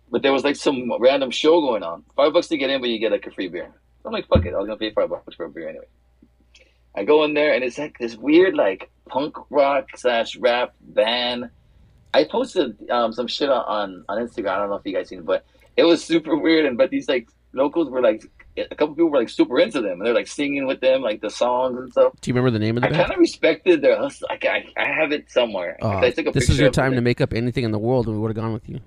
But 0.10 0.22
there 0.22 0.32
was 0.32 0.44
like 0.44 0.56
some 0.56 0.92
random 1.00 1.32
show 1.32 1.60
going 1.62 1.84
on. 1.84 2.04
Five 2.16 2.34
bucks 2.34 2.48
to 2.48 2.58
get 2.58 2.70
in, 2.70 2.80
but 2.80 2.90
you 2.90 3.00
get 3.00 3.12
like 3.12 3.26
a 3.28 3.32
free 3.32 3.50
beer. 3.50 3.72
I'm 4.06 4.14
like, 4.14 4.28
fuck 4.28 4.46
it, 4.46 4.54
I 4.54 4.58
was 4.58 4.68
gonna 4.68 4.78
pay 4.78 4.92
five 4.92 5.10
bucks 5.10 5.36
for 5.36 5.46
a 5.46 5.50
beer 5.50 5.70
anyway. 5.70 5.86
I 6.96 7.04
go 7.04 7.24
in 7.26 7.34
there, 7.34 7.54
and 7.54 7.64
it's 7.64 7.78
like 7.78 7.98
this 8.00 8.16
weird 8.16 8.56
like 8.56 8.90
punk 9.08 9.36
rock 9.50 9.90
slash 9.96 10.36
rap 10.38 10.74
band. 10.82 11.50
I 12.14 12.24
posted 12.24 12.90
um, 12.90 13.14
some 13.14 13.28
shit 13.28 13.50
on, 13.50 14.06
on 14.10 14.18
Instagram. 14.18 14.50
I 14.50 14.58
don't 14.58 14.70
know 14.70 14.78
if 14.78 14.86
you 14.86 14.94
guys 14.94 15.10
seen 15.10 15.20
it, 15.20 15.26
but 15.26 15.46
it 15.76 15.84
was 15.84 16.04
super 16.04 16.36
weird. 16.36 16.66
And 16.66 16.78
but 16.78 16.90
these 16.90 17.08
like 17.08 17.28
locals 17.54 17.90
were 17.90 18.02
like 18.02 18.24
a 18.58 18.76
couple 18.76 18.96
people 18.96 19.10
were 19.10 19.20
like 19.20 19.30
super 19.30 19.60
into 19.60 19.82
them, 19.82 20.00
and 20.00 20.06
they're 20.06 20.14
like 20.14 20.28
singing 20.28 20.66
with 20.66 20.80
them, 20.80 21.02
like 21.02 21.22
the 21.22 21.30
songs 21.30 21.78
and 21.78 21.92
stuff. 21.92 22.14
Do 22.22 22.30
you 22.30 22.34
remember 22.34 22.52
the 22.52 22.64
name 22.64 22.78
of 22.78 22.82
the 22.82 22.88
I 22.88 22.92
band? 22.92 23.02
kind 23.04 23.14
of 23.14 23.20
respected 23.20 23.82
their 23.82 23.98
hustle. 23.98 24.28
Like 24.30 24.46
I, 24.46 24.66
I 24.78 24.88
have 24.88 25.12
it 25.12 25.30
somewhere. 25.30 25.78
Oh, 25.82 25.98
I 25.98 26.10
took 26.12 26.28
a 26.28 26.32
this 26.32 26.50
is 26.50 26.60
your 26.60 26.72
time 26.72 26.94
to 26.94 27.02
make 27.02 27.22
up 27.22 27.34
anything 27.34 27.64
in 27.64 27.72
the 27.72 27.80
world, 27.80 28.08
and 28.08 28.16
we 28.16 28.22
would 28.22 28.30
have 28.30 28.44
gone 28.44 28.54
with 28.54 28.68
you. 28.68 28.80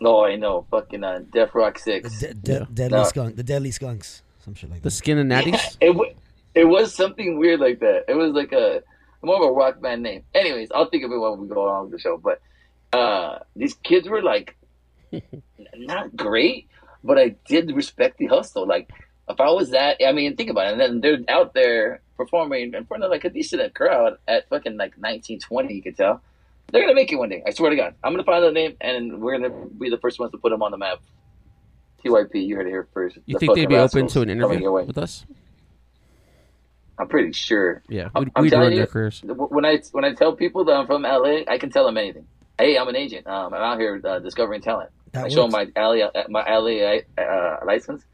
No, 0.00 0.24
I 0.24 0.36
know. 0.36 0.66
Fucking 0.70 1.02
uh, 1.04 1.20
Def 1.32 1.54
Rock 1.54 1.78
Six. 1.78 2.20
De- 2.20 2.34
de- 2.34 2.52
Yeah. 2.52 2.64
Deadly 2.72 2.98
No. 2.98 3.04
skunk, 3.04 3.36
the 3.36 3.42
deadly 3.42 3.70
skunks, 3.70 4.22
some 4.44 4.54
shit 4.54 4.70
like 4.70 4.80
that. 4.80 4.84
The. 4.84 4.90
Skin 4.90 5.18
and 5.18 5.30
Natties. 5.30 5.76
It 5.80 5.88
w- 5.88 6.14
it 6.54 6.64
was 6.64 6.94
something 6.94 7.38
weird 7.38 7.60
like 7.60 7.80
that. 7.80 8.04
It 8.08 8.14
was 8.14 8.32
like 8.32 8.52
a 8.52 8.82
more 9.22 9.36
of 9.36 9.42
a 9.42 9.52
rock 9.52 9.80
band 9.80 10.02
name. 10.02 10.22
Anyways, 10.34 10.70
I'll 10.74 10.88
think 10.88 11.04
of 11.04 11.10
it 11.12 11.18
when 11.18 11.40
we 11.40 11.48
go 11.48 11.64
along 11.64 11.84
with 11.84 11.92
the 11.92 11.98
show. 11.98 12.16
But 12.16 12.40
uh, 12.92 13.40
these 13.56 13.74
kids 13.74 14.08
were 14.08 14.22
like 14.22 14.56
not 15.76 16.16
great, 16.16 16.68
but 17.04 17.18
I 17.18 17.34
did 17.46 17.74
respect 17.74 18.18
the 18.18 18.26
hustle. 18.26 18.66
Like 18.66 18.90
if 19.28 19.40
I 19.40 19.50
was 19.50 19.70
that, 19.70 19.98
I 20.06 20.12
mean, 20.12 20.36
think 20.36 20.50
about 20.50 20.66
it. 20.68 20.72
And 20.72 20.80
then 20.80 21.00
they're 21.00 21.18
out 21.34 21.54
there 21.54 22.00
performing 22.16 22.74
in 22.74 22.84
front 22.86 23.04
of 23.04 23.10
like 23.10 23.24
a 23.24 23.30
decent 23.30 23.74
crowd 23.74 24.14
at 24.26 24.48
fucking 24.48 24.76
like 24.76 24.92
1920. 24.96 25.74
You 25.74 25.82
could 25.82 25.96
tell 25.96 26.22
they're 26.72 26.82
gonna 26.82 26.94
make 26.94 27.12
it 27.12 27.16
one 27.16 27.28
day. 27.28 27.42
I 27.46 27.50
swear 27.50 27.70
to 27.70 27.76
God, 27.76 27.94
I'm 28.04 28.12
gonna 28.12 28.24
find 28.24 28.44
the 28.44 28.52
name 28.52 28.76
and 28.80 29.20
we're 29.20 29.38
gonna 29.38 29.66
be 29.66 29.88
the 29.90 29.98
first 29.98 30.18
ones 30.18 30.32
to 30.32 30.38
put 30.38 30.50
them 30.50 30.62
on 30.62 30.70
the 30.70 30.76
map. 30.78 30.98
TYP, 32.04 32.46
you 32.46 32.54
heard 32.56 32.66
it 32.66 32.70
here 32.70 32.88
first. 32.94 33.16
You 33.26 33.34
The 33.34 33.38
think 33.40 33.54
they'd 33.56 33.68
be 33.68 33.76
open 33.76 34.06
to 34.08 34.20
an 34.20 34.30
interview 34.30 34.70
with 34.70 34.98
us? 34.98 35.24
I'm 36.98 37.08
pretty 37.08 37.32
sure. 37.32 37.82
Yeah, 37.88 38.08
I'm- 38.14 38.24
we'd, 38.24 38.32
I'm 38.36 38.42
we'd 38.44 38.50
telling 38.50 38.72
you, 38.72 38.86
their 38.86 39.10
when 39.36 39.64
I 39.64 39.80
when 39.92 40.04
I 40.04 40.14
tell 40.14 40.34
people 40.34 40.64
that 40.64 40.72
I'm 40.74 40.86
from 40.86 41.02
LA, 41.02 41.42
I 41.46 41.58
can 41.58 41.70
tell 41.70 41.86
them 41.86 41.96
anything. 41.96 42.26
Hey, 42.58 42.76
I'm 42.76 42.88
an 42.88 42.96
agent. 42.96 43.26
Um, 43.26 43.54
I'm 43.54 43.62
out 43.62 43.78
here 43.78 44.00
uh, 44.04 44.18
discovering 44.18 44.60
talent. 44.60 44.90
That 45.12 45.26
I 45.26 45.28
show 45.28 45.48
them 45.48 45.52
my 45.52 45.68
LA 45.80 46.10
my 46.28 46.44
LA 46.48 47.00
uh, 47.22 47.58
license. 47.64 48.04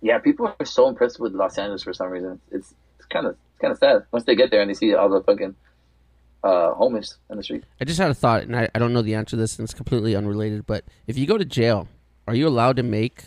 Yeah, 0.00 0.18
people 0.18 0.54
are 0.58 0.64
so 0.64 0.88
impressed 0.88 1.18
with 1.20 1.34
Los 1.34 1.58
Angeles 1.58 1.82
for 1.82 1.92
some 1.92 2.08
reason. 2.08 2.40
It's 2.52 2.72
it's 2.98 3.06
kind 3.06 3.26
of 3.26 3.32
it's 3.50 3.60
kind 3.60 3.72
of 3.72 3.78
sad 3.78 4.04
once 4.12 4.24
they 4.24 4.36
get 4.36 4.50
there 4.50 4.60
and 4.60 4.70
they 4.70 4.74
see 4.74 4.94
all 4.94 5.08
the 5.10 5.22
fucking 5.22 5.56
uh, 6.42 6.72
homeless 6.74 7.16
in 7.30 7.36
the 7.36 7.42
street. 7.42 7.64
I 7.80 7.84
just 7.84 7.98
had 7.98 8.10
a 8.10 8.14
thought, 8.14 8.42
and 8.42 8.56
I, 8.56 8.68
I 8.74 8.78
don't 8.78 8.92
know 8.92 9.02
the 9.02 9.14
answer 9.14 9.30
to 9.30 9.36
this, 9.36 9.58
and 9.58 9.64
it's 9.64 9.74
completely 9.74 10.14
unrelated. 10.16 10.66
But 10.66 10.84
if 11.06 11.18
you 11.18 11.26
go 11.26 11.36
to 11.38 11.44
jail, 11.44 11.88
are 12.26 12.34
you 12.34 12.46
allowed 12.48 12.76
to 12.76 12.82
make 12.82 13.24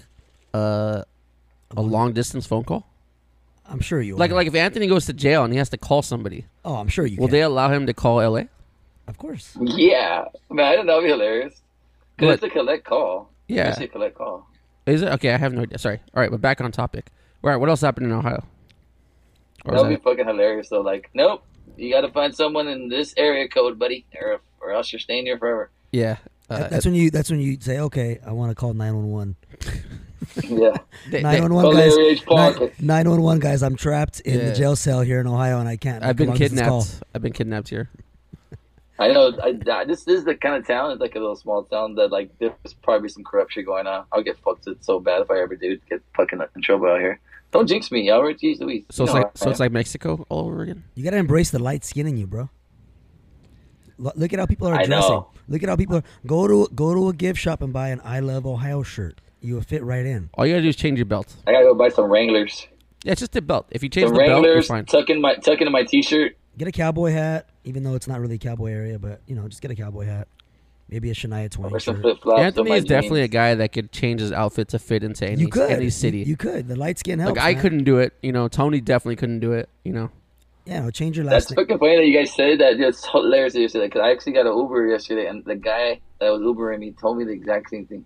uh, 0.54 1.04
a 1.76 1.82
long 1.82 2.13
distance 2.13 2.45
phone 2.45 2.63
call? 2.63 2.88
I'm 3.65 3.80
sure 3.80 4.02
you 4.02 4.15
Like, 4.17 4.32
are. 4.32 4.36
like 4.36 4.47
if 4.47 4.56
Anthony 4.56 4.88
goes 4.88 5.06
to 5.06 5.13
jail 5.13 5.43
and 5.43 5.54
he 5.54 5.58
has 5.58 5.69
to 5.69 5.78
call 5.78 6.02
somebody, 6.02 6.45
oh, 6.65 6.76
I'm 6.76 6.89
sure 6.89 7.06
you 7.06 7.17
will 7.17 7.28
can. 7.28 7.32
they 7.34 7.41
allow 7.43 7.69
him 7.71 7.86
to 7.88 7.93
call 7.93 8.17
LA? 8.17 8.43
of 9.08 9.17
course. 9.17 9.58
Yeah, 9.62 10.26
man, 10.49 10.65
I 10.65 10.76
don't 10.76 10.86
know. 10.86 10.97
It'd 10.97 11.06
be 11.08 11.12
hilarious. 11.12 11.62
Cause 12.17 12.26
What? 12.28 12.34
it's 12.36 12.43
a 12.43 12.49
collect 12.49 12.84
call. 12.86 13.30
Yeah. 13.47 13.69
it's 13.71 13.80
a 13.80 13.88
collect 13.88 14.15
call. 14.15 14.47
Is 14.86 15.02
it 15.02 15.08
okay? 15.13 15.34
I 15.34 15.38
have 15.38 15.54
no 15.54 15.62
idea. 15.62 15.78
Sorry. 15.78 15.99
All 16.13 16.21
right, 16.21 16.30
but 16.32 16.41
back 16.41 16.60
on 16.62 16.71
topic. 16.71 17.08
All 17.43 17.49
right, 17.49 17.56
what 17.58 17.69
else 17.69 17.82
happened 17.82 18.06
in 18.08 18.12
Ohio? 18.12 18.43
Or 19.65 19.71
That 19.71 19.78
is 19.78 19.82
would 19.84 19.89
be 19.89 19.95
that- 19.95 20.04
fucking 20.04 20.28
hilarious. 20.28 20.69
So 20.69 20.82
like, 20.82 21.10
nope, 21.13 21.43
you 21.78 21.92
got 21.92 22.02
to 22.02 22.12
find 22.12 22.36
someone 22.36 22.68
in 22.68 22.90
this 22.90 23.14
area 23.18 23.48
code, 23.48 23.78
buddy, 23.80 24.06
or 24.20 24.40
or 24.62 24.72
else 24.72 24.92
you're 24.94 25.00
staying 25.00 25.26
here 25.26 25.38
forever. 25.38 25.70
yeah. 25.92 26.18
Uh, 26.50 26.58
That- 26.60 26.72
that's 26.72 26.86
when 26.86 26.94
you. 26.96 27.10
That's 27.10 27.30
when 27.32 27.40
you 27.40 27.58
say, 27.60 27.80
okay, 27.80 28.20
I 28.26 28.32
want 28.34 28.52
to 28.52 28.56
call 28.56 28.74
911. 28.74 29.36
yeah. 30.44 30.76
they- 31.10 31.18
they- 31.18 31.22
911 31.22 31.50
Call 31.50 31.74
guys. 31.74 31.96
Larry 31.96 32.10
H. 32.10 32.26
Parker. 32.26 32.72
911 32.80 33.40
guys. 33.40 33.64
I'm 33.64 33.76
trapped 33.76 34.20
in 34.22 34.40
Yeah. 34.40 34.50
the 34.50 34.56
jail 34.56 34.76
cell 34.76 35.02
here 35.02 35.20
in 35.22 35.28
Ohio, 35.28 35.60
and 35.60 35.70
I 35.70 35.78
can't. 35.78 36.04
I've 36.04 36.16
been 36.18 36.28
long 36.28 36.38
distance 36.38 36.62
call. 36.62 36.82
kidnapped. 36.84 37.04
I've 37.16 37.22
been 37.22 37.34
kidnapped 37.34 37.70
here. 37.70 37.90
I 39.00 39.08
know. 39.08 39.32
I, 39.42 39.58
I- 39.72 39.86
this, 39.86 40.04
this 40.04 40.20
is 40.20 40.26
the 40.26 40.36
kind 40.36 40.56
of 40.56 40.68
town. 40.68 40.92
It's 40.92 41.02
like 41.02 41.16
a 41.16 41.20
little 41.20 41.36
small 41.36 41.64
town 41.64 41.96
that 41.96 42.12
like 42.12 42.30
there's 42.40 42.54
probably 42.84 43.10
some 43.10 43.24
corruption 43.24 43.64
going 43.66 43.88
on. 43.88 44.06
I'll 44.12 44.22
get 44.24 44.38
fucked 44.40 44.66
with 44.66 44.84
so 44.84 45.00
bad 45.00 45.22
if 45.22 45.32
I 45.32 45.40
ever 45.42 45.56
do 45.56 45.78
get 45.90 46.02
fucking 46.16 46.40
in 46.56 46.62
trouble 46.62 46.88
out 46.88 47.00
here. 47.00 47.20
Don't 47.54 47.68
jinx 47.68 47.92
me, 47.92 48.10
Albert. 48.10 48.39
Jeez 48.39 48.60
Louise. 48.60 48.84
So 48.89 49.04
You 49.04 49.06
it's 49.06 49.13
know 49.13 49.22
like 49.22 49.38
so 49.38 49.50
it's 49.52 49.60
like 49.60 49.72
Mexico 49.72 50.26
all 50.30 50.48
over 50.48 50.63
again. 50.63 50.84
You 50.96 51.04
gotta 51.04 51.18
embrace 51.18 51.52
the 51.52 51.60
light 51.60 51.86
skin 51.86 52.08
in 52.08 52.18
you, 52.18 52.28
bro. 52.28 52.50
Look 53.98 54.34
at 54.34 54.39
how 54.39 54.46
people 54.48 54.68
are 54.68 54.74
I 54.76 54.86
dressing. 54.86 55.24
Look 55.48 55.62
at 55.63 55.70
how 55.70 55.76
people 55.76 55.98
are. 55.98 56.04
Go 56.26 56.48
to 56.48 56.68
go 56.74 56.94
to 56.94 57.10
a 57.10 57.13
gift 57.13 57.39
shop 57.39 57.62
and 57.62 57.72
buy 57.72 57.89
an 57.89 58.02
"I 58.04 58.20
Love 58.20 58.46
Ohio" 58.46 58.82
shirt. 58.84 59.22
You 59.39 59.54
will 59.56 59.62
fit 59.62 59.84
right 59.84 60.06
in. 60.06 60.30
All 60.34 60.46
you 60.46 60.54
gotta 60.54 60.63
do 60.63 60.70
is 60.70 60.76
change 60.76 60.98
your 60.98 61.06
belt. 61.06 61.34
I 61.46 61.52
gotta 61.52 61.66
go 61.66 61.76
buy 61.76 61.89
some 61.89 62.10
Wranglers. 62.12 62.68
Yeah, 63.04 63.12
it's 63.12 63.20
just 63.20 63.36
a 63.36 63.42
belt. 63.42 63.68
If 63.70 63.84
you 63.84 63.89
change 63.89 64.08
Some 64.08 64.13
the 64.18 64.20
belt, 64.24 64.30
you're 64.44 64.54
Wranglers. 64.54 64.68
fine. 64.68 64.86
Tuck 64.86 65.10
in 65.10 65.22
my 65.22 65.36
tuck 65.36 65.60
into 65.60 65.70
my 65.72 65.84
t-shirt. 65.84 66.36
Get 66.58 66.68
a 66.68 66.72
cowboy 66.72 67.12
hat, 67.12 67.50
even 67.66 67.84
though 67.84 67.96
it's 67.96 68.08
not 68.08 68.20
really 68.22 68.38
cowboy 68.38 68.72
area, 68.72 68.98
but 68.98 69.22
you 69.28 69.36
know, 69.36 69.48
just 69.48 69.62
get 69.62 69.70
a 69.72 69.76
cowboy 69.76 70.06
hat. 70.06 70.28
Maybe 70.93 71.10
a 71.10 71.13
Shania 71.15 71.49
Twain 71.49 71.73
Or 71.73 71.79
some 71.79 71.95
shirt. 71.95 72.01
flip 72.03 72.21
flops. 72.21 72.39
Anthony 72.41 72.71
is 72.73 72.86
definitely 72.86 73.23
a 73.23 73.27
guy 73.27 73.56
that 73.56 73.71
could 73.73 73.91
change 73.91 74.21
his 74.21 74.32
outfit 74.32 74.67
to 74.69 74.79
fit 74.79 75.03
into 75.03 75.27
any 75.27 75.41
You 75.41 75.47
could. 75.47 75.71
any 75.71 75.89
city. 75.89 76.19
You, 76.19 76.25
you 76.25 76.38
could. 76.38 76.67
The 76.67 76.75
light 76.75 76.99
skin 76.99 77.17
helps. 77.17 77.38
like 77.38 77.43
I 77.45 77.53
man. 77.53 77.62
couldn't 77.63 77.84
do 77.84 77.97
it. 77.97 78.13
You 78.21 78.32
know, 78.32 78.47
Tony 78.47 78.79
definitely 78.79 79.15
couldn't 79.15 79.39
do 79.39 79.53
it. 79.53 79.69
You 79.84 79.93
know, 79.93 80.12
Yeah, 80.65 80.82
no, 80.82 80.91
change 80.91 81.17
your 81.17 81.25
That's 81.25 81.49
last 81.49 81.58
name. 81.58 81.65
fucking 81.65 81.79
funny 81.79 81.95
that 81.97 82.06
you 82.06 82.15
guys 82.15 82.32
said 82.36 82.60
that. 82.60 82.79
It's 82.79 83.06
hilarious 83.10 83.53
that 83.53 83.62
you 83.62 83.67
said 83.67 83.82
that 83.82 83.88
because 83.88 84.01
I 84.01 84.12
actually 84.12 84.34
got 84.34 84.45
an 84.45 84.56
Uber 84.56 84.86
yesterday, 84.88 85.25
and 85.25 85.43
the 85.45 85.56
guy 85.56 85.99
that 86.19 86.29
was 86.29 86.41
Ubering 86.41 86.77
me 86.79 86.91
told 86.91 87.17
me 87.17 87.23
the 87.25 87.32
exact 87.32 87.71
same 87.71 87.88
thing. 87.88 88.06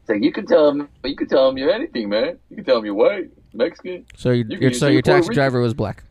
It's 0.00 0.08
like 0.10 0.22
you 0.24 0.32
can 0.32 0.44
tell 0.44 0.68
him, 0.68 0.88
you 1.04 1.14
can 1.16 1.28
tell 1.28 1.48
him 1.48 1.56
you're 1.56 1.70
anything, 1.70 2.08
man. 2.08 2.36
You 2.50 2.56
can 2.56 2.64
tell 2.64 2.78
him 2.78 2.84
you're 2.84 2.94
white, 2.94 3.30
Mexican. 3.54 4.04
so 4.16 4.32
you, 4.32 4.44
You 4.48 4.58
your 4.58 4.70
can 4.70 4.78
so 4.80 4.86
say 4.88 4.92
your 4.92 5.02
Puerto 5.02 5.18
taxi 5.18 5.28
Rican. 5.28 5.34
driver 5.34 5.60
was 5.60 5.72
black. 5.72 6.02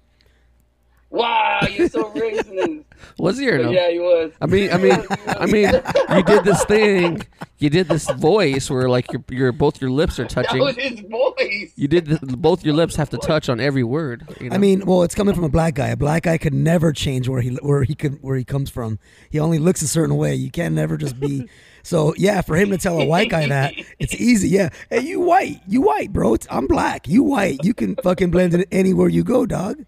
Wow, 1.14 1.60
you're 1.72 1.90
so 1.90 2.06
racist. 2.16 2.86
Was 3.20 3.38
he 3.38 3.48
or 3.48 3.60
no? 3.60 3.70
yeah, 3.70 3.92
he 3.92 4.00
was. 4.00 4.32
I 4.42 4.48
mean, 4.48 4.72
I 4.72 4.78
mean, 4.78 4.98
I 5.28 5.46
mean, 5.46 5.72
you 6.18 6.24
did 6.24 6.44
this 6.44 6.66
thing. 6.66 7.22
You 7.60 7.70
did 7.70 7.88
this 7.88 8.10
voice 8.10 8.68
where 8.68 8.90
like 8.90 9.14
your 9.14 9.24
your 9.30 9.52
both 9.52 9.80
your 9.80 9.92
lips 9.92 10.20
are 10.20 10.26
touching. 10.26 10.66
that 10.66 10.74
touching. 10.74 10.92
was 10.92 11.00
his 11.00 11.00
voice. 11.02 11.72
You 11.76 11.88
did 11.88 12.08
the, 12.08 12.36
both 12.36 12.66
your 12.66 12.74
lips 12.74 12.96
have 12.96 13.12
to 13.12 13.18
touch 13.20 13.48
on 13.48 13.60
every 13.60 13.84
word. 13.84 14.28
You 14.42 14.50
know? 14.50 14.56
I 14.56 14.58
mean, 14.58 14.88
well, 14.88 15.04
it's 15.04 15.14
coming 15.14 15.36
from 15.36 15.44
a 15.44 15.50
black 15.50 15.76
guy. 15.76 15.90
A 15.90 15.96
black 15.96 16.24
guy 16.24 16.40
could 16.40 16.56
never 16.56 16.92
change 16.92 17.30
where 17.30 17.42
he 17.42 17.52
where 17.58 17.84
he 17.84 17.94
could 17.94 18.18
where 18.24 18.36
he 18.36 18.44
comes 18.44 18.72
from. 18.72 18.98
He 19.30 19.40
only 19.40 19.60
looks 19.60 19.84
a 19.84 19.88
certain 19.88 20.18
way. 20.18 20.34
You 20.34 20.50
can 20.50 20.74
never 20.74 20.98
just 20.98 21.20
be. 21.20 21.48
So 21.86 22.14
yeah, 22.16 22.40
for 22.40 22.56
him 22.56 22.70
to 22.70 22.78
tell 22.78 22.98
a 23.02 23.06
white 23.06 23.30
guy 23.30 23.46
that 23.50 23.74
it's 24.00 24.14
easy. 24.14 24.48
Yeah, 24.48 24.70
hey, 24.90 25.02
you 25.02 25.20
white, 25.20 25.60
you 25.68 25.82
white, 25.82 26.14
bro. 26.14 26.34
It's, 26.34 26.48
I'm 26.50 26.66
black. 26.66 27.10
You 27.10 27.24
white. 27.24 27.60
You 27.66 27.74
can 27.74 27.98
fucking 27.98 28.32
blend 28.32 28.54
in 28.54 28.64
anywhere 28.72 29.10
you 29.10 29.26
go, 29.26 29.46
dog. 29.46 29.84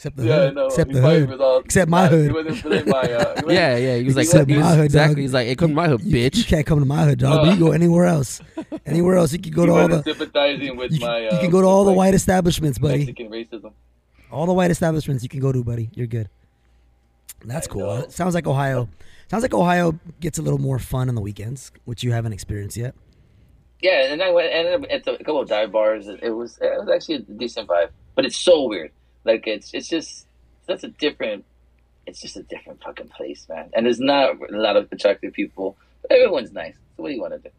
Except 0.00 0.16
the 0.16 0.24
Yeah, 0.24 0.34
hood. 0.46 0.54
no. 0.54 0.66
Except 0.68 0.92
the 0.94 1.00
hood. 1.02 1.40
all- 1.42 1.58
Except 1.58 1.90
my 1.90 2.08
He 2.08 2.16
hood. 2.16 2.32
wasn't 2.32 2.86
my. 2.86 3.00
Uh, 3.02 3.42
yeah, 3.48 3.76
yeah. 3.76 3.96
He 3.98 4.04
was 4.04 4.16
like, 4.16 4.24
Except 4.24 4.48
he 4.48 4.56
was- 4.56 4.64
my 4.64 4.74
hood, 4.76 4.84
exactly. 4.86 5.14
dog. 5.16 5.20
He's 5.20 5.34
like, 5.34 5.48
it 5.48 5.58
couldn't 5.58 5.74
my 5.74 5.88
hood, 5.88 6.00
You, 6.02 6.18
you 6.20 6.30
bitch. 6.30 6.46
can't 6.46 6.64
come 6.64 6.78
to 6.78 6.86
my 6.86 7.04
hood, 7.04 7.18
dog. 7.18 7.44
but 7.46 7.52
you 7.52 7.60
go 7.62 7.72
anywhere 7.72 8.06
else. 8.06 8.40
Anywhere 8.86 9.16
else, 9.18 9.34
you 9.34 9.38
can 9.38 9.52
go 9.52 9.60
He 9.62 9.66
to 9.66 9.72
all 9.74 9.88
the. 9.88 10.02
sympathizing 10.02 10.74
with 10.78 10.92
You, 10.92 11.00
my. 11.00 11.18
you 11.20 11.28
Uh, 11.28 11.40
can 11.42 11.50
go 11.50 11.60
to 11.60 11.66
all 11.66 11.84
the 11.84 11.92
white 11.92 12.14
establishments, 12.14 12.78
buddy. 12.78 13.00
Mexican 13.04 13.28
racism. 13.30 13.72
All 14.32 14.46
the 14.46 14.54
white 14.54 14.70
establishments 14.70 15.22
you 15.22 15.28
can 15.28 15.40
go 15.40 15.52
to, 15.52 15.62
buddy. 15.62 15.90
You're 15.94 16.06
good. 16.06 16.30
That's 17.44 17.68
I 17.68 17.70
cool. 17.70 17.82
know. 17.82 18.08
Sounds 18.08 18.34
like 18.34 18.46
Ohio. 18.46 18.88
Sounds 19.30 19.42
like 19.42 19.52
Ohio 19.52 19.98
gets 20.20 20.38
a 20.38 20.42
little 20.42 20.58
more 20.58 20.78
fun 20.78 21.10
on 21.10 21.14
the 21.14 21.20
weekends, 21.20 21.72
which 21.84 22.02
you 22.02 22.12
haven't 22.12 22.32
experienced 22.32 22.76
yet. 22.78 22.94
yeah, 23.82 24.10
and 24.12 24.22
I 24.22 24.30
went 24.30 24.48
ended 24.52 24.74
up 24.74 24.86
at 24.90 25.06
a 25.06 25.18
couple 25.24 25.40
of 25.42 25.48
dive 25.48 25.72
bars. 25.72 26.08
It 26.08 26.30
was 26.30 26.58
it 26.62 26.78
was 26.78 26.88
actually 26.88 27.16
a 27.16 27.18
decent 27.20 27.68
vibe, 27.68 27.90
but 28.14 28.24
it's 28.24 28.36
so 28.36 28.66
weird. 28.66 28.92
Like 29.24 29.46
it's 29.46 29.72
it's 29.74 29.88
just 29.88 30.26
that's 30.66 30.84
a 30.84 30.88
different. 30.88 31.44
It's 32.06 32.20
just 32.20 32.36
a 32.36 32.42
different 32.42 32.82
fucking 32.82 33.08
place, 33.08 33.46
man. 33.48 33.70
And 33.74 33.86
there's 33.86 34.00
not 34.00 34.34
a 34.50 34.56
lot 34.56 34.76
of 34.76 34.88
attractive 34.90 35.32
people. 35.32 35.76
But 36.02 36.12
everyone's 36.12 36.50
nice. 36.52 36.74
So 36.96 37.02
what 37.02 37.10
do 37.10 37.14
you 37.14 37.20
want 37.20 37.34
to 37.34 37.38
do? 37.38 37.50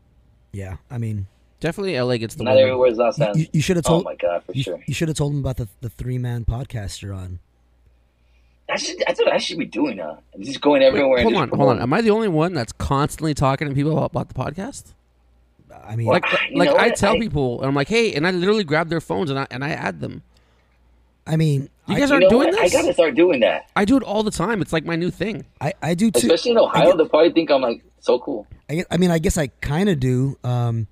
Yeah, 0.52 0.78
I 0.90 0.98
mean, 0.98 1.28
Definitely, 1.62 1.98
LA 1.98 2.18
gets 2.18 2.36
the 2.36 2.44
Not 2.44 2.58
everywhere's 2.58 2.98
Los 2.98 3.20
you, 3.20 3.26
Angeles. 3.26 3.44
you, 3.46 3.50
you 3.54 3.62
should 3.62 3.76
have 3.78 3.86
Oh 3.86 3.90
told 3.90 4.04
my 4.06 4.16
god, 4.16 4.44
for 4.44 4.52
you, 4.54 4.64
sure. 4.64 4.84
you 4.88 4.94
should 4.96 5.08
have 5.10 5.16
told 5.18 5.32
him 5.34 5.40
about 5.40 5.58
the 5.58 5.68
the 5.82 5.90
three 5.90 6.18
man 6.18 6.44
podcast 6.44 7.02
you're 7.04 7.14
on. 7.14 7.40
I 8.70 8.78
should. 8.78 8.98
That's 9.06 9.20
what 9.20 9.32
I 9.32 9.38
should 9.38 9.60
be 9.60 9.66
doing 9.66 9.98
that. 9.98 10.22
I'm 10.34 10.44
just 10.44 10.60
going 10.62 10.82
everywhere. 10.82 11.18
and 11.20 11.24
hold 11.30 11.36
on, 11.42 11.50
hold 11.50 11.70
on. 11.70 11.82
Am 11.82 11.94
I 11.94 12.02
the 12.02 12.10
only 12.12 12.28
one 12.30 12.54
that's 12.54 12.72
constantly 12.72 13.34
talking 13.34 13.68
to 13.70 13.76
people 13.76 13.92
about, 13.98 14.12
about 14.12 14.28
the 14.30 14.34
podcast? 14.34 14.94
I 15.86 15.96
mean, 15.96 16.08
Like, 16.08 16.26
You 16.50 16.58
like 16.58 16.70
I 16.72 16.90
tell 16.90 17.14
I- 17.16 17.20
people, 17.20 17.60
and 17.60 17.68
I'm 17.68 17.76
like, 17.76 17.90
hey, 17.90 18.14
and 18.14 18.26
I 18.26 18.32
literally 18.32 18.64
grab 18.64 18.90
their 18.90 19.02
phones 19.02 19.30
and 19.30 19.38
I 19.40 19.48
and 19.52 19.64
I 19.64 19.70
add 19.70 20.00
them. 20.02 20.24
I 21.28 21.36
mean, 21.38 21.70
You 21.88 21.98
guys 21.98 22.10
You 22.10 22.16
aren't 22.16 22.24
know 22.24 22.30
doing 22.30 22.48
what? 22.50 22.62
this. 22.62 22.74
I 22.74 22.82
gotta 22.82 22.94
start 22.94 23.16
doing 23.16 23.40
that. 23.42 23.70
I 23.76 23.86
do 23.86 23.98
it 23.98 24.04
all 24.04 24.24
the 24.24 24.32
time. 24.32 24.62
It's 24.62 24.74
like 24.74 24.86
my 24.86 24.96
new 24.96 25.12
thing. 25.12 25.46
I, 25.60 25.74
I 25.82 25.94
do 25.94 26.10
too. 26.12 26.20
Especially 26.28 26.52
in 26.52 26.58
Ohio, 26.58 26.88
get- 26.90 26.98
they'll 26.98 27.10
probably 27.10 27.32
think 27.32 27.52
I'm 27.52 27.62
like 27.62 27.84
so 28.00 28.20
cool. 28.20 28.48
I, 28.70 28.76
guess- 28.76 28.86
I 28.92 28.98
mean, 28.98 29.12
I 29.12 29.20
guess 29.20 29.38
I 29.38 29.48
kind 29.48 29.88
of 29.90 30.00
do. 30.00 30.38
Um, 30.44 30.88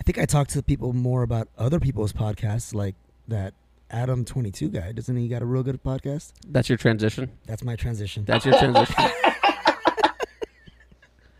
I 0.00 0.02
think 0.04 0.18
I 0.18 0.24
talk 0.26 0.48
to 0.48 0.62
people 0.62 0.92
more 0.92 1.22
about 1.22 1.48
other 1.58 1.78
people's 1.80 2.12
podcasts, 2.12 2.74
like 2.74 2.94
that 3.28 3.54
Adam 3.90 4.24
Twenty 4.24 4.50
Two 4.50 4.68
guy. 4.68 4.92
Doesn't 4.92 5.16
he 5.16 5.28
got 5.28 5.42
a 5.42 5.46
real 5.46 5.62
good 5.62 5.82
podcast? 5.82 6.32
That's 6.48 6.68
your 6.68 6.78
transition. 6.78 7.30
That's 7.46 7.62
my 7.64 7.76
transition. 7.76 8.24
That's 8.24 8.44
your 8.44 8.58
transition. 8.58 8.94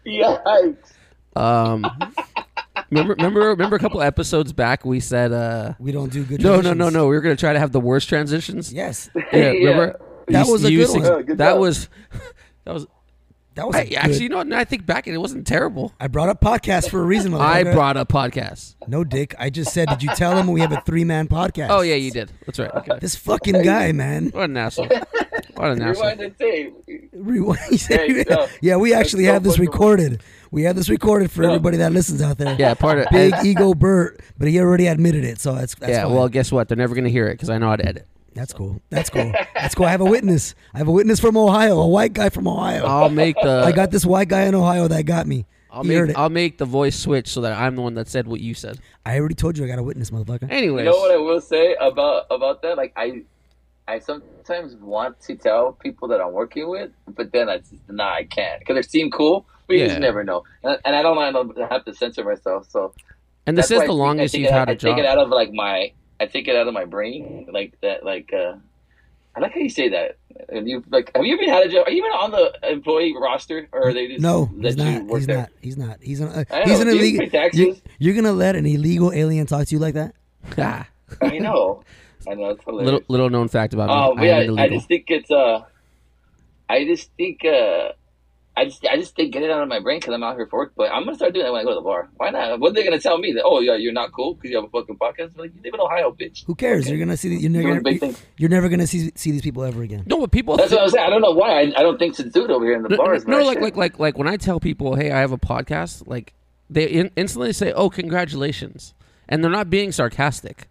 Yikes! 0.06 0.76
Um, 1.36 1.86
remember, 2.92 3.14
remember, 3.14 3.40
remember 3.50 3.76
a 3.76 3.78
couple 3.78 4.00
episodes 4.02 4.52
back 4.52 4.84
we 4.84 5.00
said, 5.00 5.32
uh, 5.32 5.74
we 5.78 5.90
don't 5.92 6.12
do 6.12 6.24
good. 6.24 6.42
no, 6.42 6.60
no, 6.60 6.72
no, 6.72 6.88
no. 6.88 7.06
We 7.08 7.14
were 7.16 7.20
gonna 7.22 7.36
try 7.36 7.52
to 7.52 7.58
have 7.58 7.72
the 7.72 7.80
worst 7.80 8.08
transitions. 8.08 8.72
Yes, 8.72 9.10
Yeah, 9.14 9.22
Yeah. 9.32 9.48
remember? 9.50 10.00
That 10.28 10.46
You- 10.46 10.52
was 10.52 10.62
a 10.64 10.68
good 10.68 10.72
used 10.72 10.92
one. 10.94 11.02
Yeah, 11.04 11.22
good 11.22 11.38
that 11.38 11.50
job. 11.52 11.60
was 11.60 11.88
that 12.64 12.74
was. 12.74 12.86
that 13.54 13.66
was 13.66 13.76
I, 13.76 13.80
a 13.80 13.84
good- 13.86 13.94
actually, 13.96 14.22
you 14.22 14.28
know 14.28 14.44
I 14.56 14.64
think 14.64 14.86
back, 14.86 15.06
it 15.08 15.18
wasn't 15.18 15.46
terrible. 15.46 15.92
I 16.00 16.06
brought 16.06 16.28
up 16.28 16.40
podcast 16.40 16.88
for 16.90 17.00
a 17.00 17.04
reason. 17.04 17.34
I 17.58 17.64
brought 17.64 17.96
up 17.96 18.08
podcast. 18.08 18.76
no 18.86 19.02
dick. 19.04 19.34
I 19.38 19.50
just 19.50 19.72
said, 19.74 19.88
did 19.88 20.02
you 20.02 20.10
tell 20.14 20.36
him 20.36 20.46
we 20.52 20.60
have 20.60 20.72
a 20.72 20.80
three 20.86 21.04
man 21.04 21.26
podcast? 21.28 21.68
Oh 21.70 21.80
yeah, 21.80 21.96
you 21.96 22.10
did. 22.12 22.30
That's 22.46 22.58
right. 22.60 22.70
Okay. 22.72 22.98
This 23.00 23.16
fucking 23.16 23.62
guy, 23.62 23.90
man. 23.92 24.26
What 24.28 24.44
an 24.50 24.56
asshole. 24.56 24.88
What 25.54 25.70
an 25.72 25.82
asshole. 25.82 26.04
Rewind 26.04 26.20
the 26.20 26.30
tape. 26.30 26.74
Rewind. 27.12 27.60
He 27.70 27.76
said- 27.76 28.26
There 28.26 28.48
yeah, 28.60 28.76
we 28.76 28.94
actually 28.94 29.26
so 29.26 29.32
have 29.34 29.42
this 29.44 29.58
recorded. 29.58 30.22
We 30.50 30.62
have 30.64 30.76
this 30.76 30.88
recorded 30.88 31.30
for 31.30 31.42
Yeah. 31.42 31.48
everybody 31.50 31.78
that 31.78 31.92
listens 31.92 32.20
out 32.22 32.38
there. 32.38 32.56
Yeah, 32.58 32.74
part 32.74 32.98
of 32.98 33.06
Big 33.10 33.34
ego 33.44 33.74
Bert, 33.74 34.20
but 34.38 34.48
he 34.48 34.60
already 34.60 34.86
admitted 34.86 35.24
it, 35.24 35.40
so 35.40 35.54
that's, 35.54 35.74
that's 35.76 35.90
yeah. 35.90 36.04
fine. 36.04 36.14
Well, 36.14 36.28
guess 36.28 36.50
what? 36.52 36.68
They're 36.68 36.76
never 36.76 36.94
gonna 36.94 37.08
hear 37.08 37.28
it 37.28 37.34
because 37.34 37.50
I 37.50 37.58
know 37.58 37.68
how 37.68 37.76
to 37.76 37.86
edit. 37.86 38.06
That's 38.34 38.52
cool. 38.54 38.80
That's 38.88 39.10
cool. 39.10 39.30
That's 39.54 39.74
cool. 39.74 39.84
I 39.86 39.90
have 39.90 40.00
a 40.00 40.06
witness. 40.06 40.54
I 40.72 40.78
have 40.78 40.88
a 40.88 40.92
witness 40.92 41.20
from 41.20 41.36
Ohio, 41.36 41.78
a 41.80 41.86
white 41.86 42.14
guy 42.14 42.30
from 42.30 42.48
Ohio. 42.48 42.84
I'll 42.86 43.10
make 43.10 43.36
the. 43.42 43.62
I 43.64 43.72
got 43.72 43.90
this 43.90 44.06
white 44.06 44.28
guy 44.28 44.42
in 44.44 44.54
Ohio 44.54 44.88
that 44.88 45.04
got 45.04 45.26
me. 45.26 45.44
I'll 45.70 45.82
He 45.84 45.94
heard 45.94 46.08
make. 46.08 46.16
it. 46.16 46.20
I'll 46.20 46.28
make 46.30 46.58
the 46.58 46.64
voice 46.66 46.98
switch 46.98 47.28
so 47.28 47.42
that 47.42 47.58
I'm 47.58 47.76
the 47.76 47.82
one 47.82 47.94
that 47.94 48.08
said 48.08 48.26
what 48.26 48.40
you 48.40 48.54
said. 48.54 48.78
I 49.06 49.18
already 49.18 49.34
told 49.34 49.56
you 49.58 49.64
I 49.64 49.68
got 49.68 49.78
a 49.78 49.82
witness, 49.82 50.10
motherfucker. 50.10 50.50
Anyways. 50.50 50.84
You 50.84 50.90
know 50.90 50.96
what 50.98 51.10
I 51.12 51.16
will 51.18 51.40
say 51.42 51.74
about 51.80 52.26
about 52.30 52.62
that? 52.62 52.76
Like 52.78 52.92
I, 52.96 53.22
I 53.88 53.98
sometimes 54.44 54.74
want 54.76 55.20
to 55.22 55.36
tell 55.36 55.72
people 55.72 56.08
that 56.08 56.20
I'm 56.20 56.32
working 56.32 56.68
with, 56.68 56.90
but 57.08 57.32
then 57.32 57.48
I 57.48 57.58
just, 57.58 57.74
nah, 57.88 58.12
I 58.14 58.24
can't 58.24 58.58
because 58.60 58.76
they 58.76 58.82
seem 58.82 59.10
cool, 59.10 59.46
but 59.66 59.74
you 59.74 59.80
Yeah. 59.80 59.88
just 59.88 60.00
never 60.00 60.24
know. 60.24 60.44
And, 60.62 60.78
and 60.84 60.96
I 60.96 61.02
don't 61.02 61.16
want 61.16 61.56
to 61.56 61.66
have 61.68 61.84
to 61.84 61.94
censor 61.94 62.24
myself, 62.24 62.68
so 62.70 62.94
and 63.46 63.56
this 63.58 63.70
is 63.70 63.76
why 63.78 63.84
I 63.84 63.86
the 63.86 63.92
longest 63.92 64.34
I 64.34 64.38
take 64.38 64.42
you've 64.42 64.50
it, 64.50 64.58
had 64.58 64.68
I 64.68 64.72
a 64.72 64.76
job. 64.76 64.92
I 64.92 64.94
take 64.96 65.04
it 65.04 65.06
out 65.08 65.18
of 65.18 65.28
like 65.28 65.52
my, 65.52 65.92
I 66.20 66.26
take 66.26 66.48
it 66.48 66.56
out 66.56 66.68
of 66.68 66.74
my 66.74 66.84
brain, 66.84 67.46
like 67.52 67.74
that, 67.82 68.04
like. 68.04 68.32
uh 68.32 68.54
I 69.34 69.40
like 69.40 69.54
how 69.54 69.60
you 69.60 69.70
say 69.70 69.88
that. 69.88 70.18
And 70.50 70.68
you 70.68 70.84
like, 70.90 71.10
have 71.16 71.24
you 71.24 71.32
ever 71.32 71.50
had 71.50 71.64
a 71.64 71.68
job? 71.70 71.86
Are 71.86 71.90
you 71.90 72.04
even 72.04 72.10
on 72.10 72.32
the 72.32 72.52
employee 72.70 73.14
roster, 73.18 73.66
or 73.72 73.88
are 73.88 73.94
they 73.94 74.06
just 74.06 74.20
No, 74.20 74.50
he's 74.60 74.76
not. 74.76 75.08
He's 75.08 75.26
there? 75.26 75.36
not. 75.38 75.48
He's 75.62 75.76
not. 75.78 75.96
He's 76.02 76.20
an. 76.20 76.28
Uh, 76.28 76.44
he's 76.66 76.80
know. 76.80 76.82
an 76.82 76.88
illegal. 76.88 77.48
You, 77.54 77.76
you're 77.98 78.14
gonna 78.14 78.32
let 78.34 78.56
an 78.56 78.66
illegal 78.66 79.10
alien 79.10 79.46
talk 79.46 79.66
to 79.68 79.74
you 79.74 79.78
like 79.78 79.94
that? 79.94 80.14
Ah, 80.58 80.86
I 81.22 81.38
know. 81.38 81.82
I 82.28 82.34
know. 82.34 82.50
It's 82.50 82.64
hilarious. 82.64 82.84
little 82.86 83.00
little 83.08 83.30
known 83.30 83.48
fact 83.48 83.74
about 83.74 83.88
me. 83.88 83.94
Oh, 83.94 84.14
but 84.14 84.24
I 84.24 84.42
yeah, 84.42 84.62
I 84.62 84.68
just 84.68 84.88
think 84.88 85.04
it's 85.08 85.30
uh, 85.30 85.60
I 86.68 86.84
just 86.84 87.10
think 87.16 87.44
uh, 87.44 87.92
I 88.56 88.64
just 88.66 88.86
I 88.86 88.96
just 88.96 89.16
think 89.16 89.32
get 89.32 89.42
it 89.42 89.50
out 89.50 89.62
of 89.62 89.68
my 89.68 89.80
brain 89.80 89.98
because 89.98 90.14
I'm 90.14 90.22
out 90.22 90.36
here 90.36 90.46
for 90.46 90.58
work. 90.60 90.72
But 90.76 90.90
I'm 90.90 91.04
gonna 91.04 91.16
start 91.16 91.32
doing 91.32 91.44
that 91.46 91.52
when 91.52 91.60
I 91.62 91.64
go 91.64 91.70
to 91.70 91.76
the 91.76 91.80
bar. 91.80 92.10
Why 92.16 92.30
not? 92.30 92.60
What 92.60 92.70
are 92.70 92.74
they 92.74 92.84
gonna 92.84 93.00
tell 93.00 93.18
me 93.18 93.32
that? 93.32 93.42
Oh 93.44 93.60
yeah, 93.60 93.76
you're 93.76 93.92
not 93.92 94.12
cool 94.12 94.34
because 94.34 94.50
you 94.50 94.56
have 94.56 94.64
a 94.66 94.68
fucking 94.68 94.96
podcast. 94.96 95.36
Like 95.38 95.52
you 95.54 95.60
live 95.64 95.74
in 95.74 95.80
Ohio, 95.80 96.12
bitch. 96.12 96.44
Who 96.46 96.54
cares? 96.54 96.84
Okay. 96.84 96.90
You're 96.90 97.04
gonna 97.04 97.16
see. 97.16 97.30
The, 97.30 97.36
you're 97.36 97.50
Doing 97.50 97.68
never. 97.68 97.80
big 97.80 98.02
You're, 98.02 98.14
you're 98.36 98.50
never 98.50 98.68
gonna 98.68 98.86
see 98.86 99.10
see 99.14 99.30
these 99.30 99.42
people 99.42 99.64
ever 99.64 99.82
again. 99.82 100.04
no, 100.06 100.20
but 100.20 100.30
people. 100.32 100.56
That's 100.56 100.70
what 100.72 100.82
I'm 100.82 100.88
saying. 100.90 101.06
I 101.06 101.10
don't 101.10 101.22
know 101.22 101.32
why. 101.32 101.60
I, 101.60 101.72
I 101.76 101.82
don't 101.82 101.98
think 101.98 102.14
to 102.16 102.28
do 102.28 102.44
it 102.44 102.50
over 102.50 102.64
here 102.64 102.76
in 102.76 102.82
the 102.82 102.90
no, 102.90 102.96
bars. 102.98 103.26
no, 103.26 103.38
but 103.38 103.42
I 103.42 103.46
like 103.46 103.54
should. 103.56 103.62
like 103.62 103.76
like 103.76 103.98
like 103.98 104.18
when 104.18 104.28
I 104.28 104.36
tell 104.36 104.60
people, 104.60 104.96
hey, 104.96 105.10
I 105.10 105.20
have 105.20 105.32
a 105.32 105.38
podcast, 105.38 106.06
like 106.06 106.34
they 106.68 106.84
in- 106.84 107.10
instantly 107.16 107.52
say, 107.52 107.72
oh, 107.72 107.90
congratulations, 107.90 108.94
and 109.28 109.42
they're 109.42 109.50
not 109.50 109.70
being 109.70 109.92
sarcastic, 109.92 110.68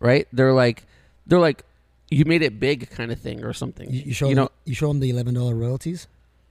right? 0.00 0.26
They're 0.32 0.52
like, 0.52 0.84
they're 1.26 1.38
like, 1.38 1.62
you 2.10 2.24
made 2.24 2.42
it 2.42 2.60
big, 2.60 2.88
kind 2.90 3.10
of 3.10 3.18
thing, 3.20 3.44
or 3.44 3.52
something. 3.52 3.90
You, 3.92 4.02
you 4.06 4.12
show. 4.14 4.28
you 4.28 4.34
them, 4.34 4.44
know, 4.44 4.50
you 4.64 4.74
show 4.74 4.88
them 4.88 5.00
the 5.00 5.10
eleven 5.10 5.34
dollar 5.34 5.54
royalties. 5.54 6.06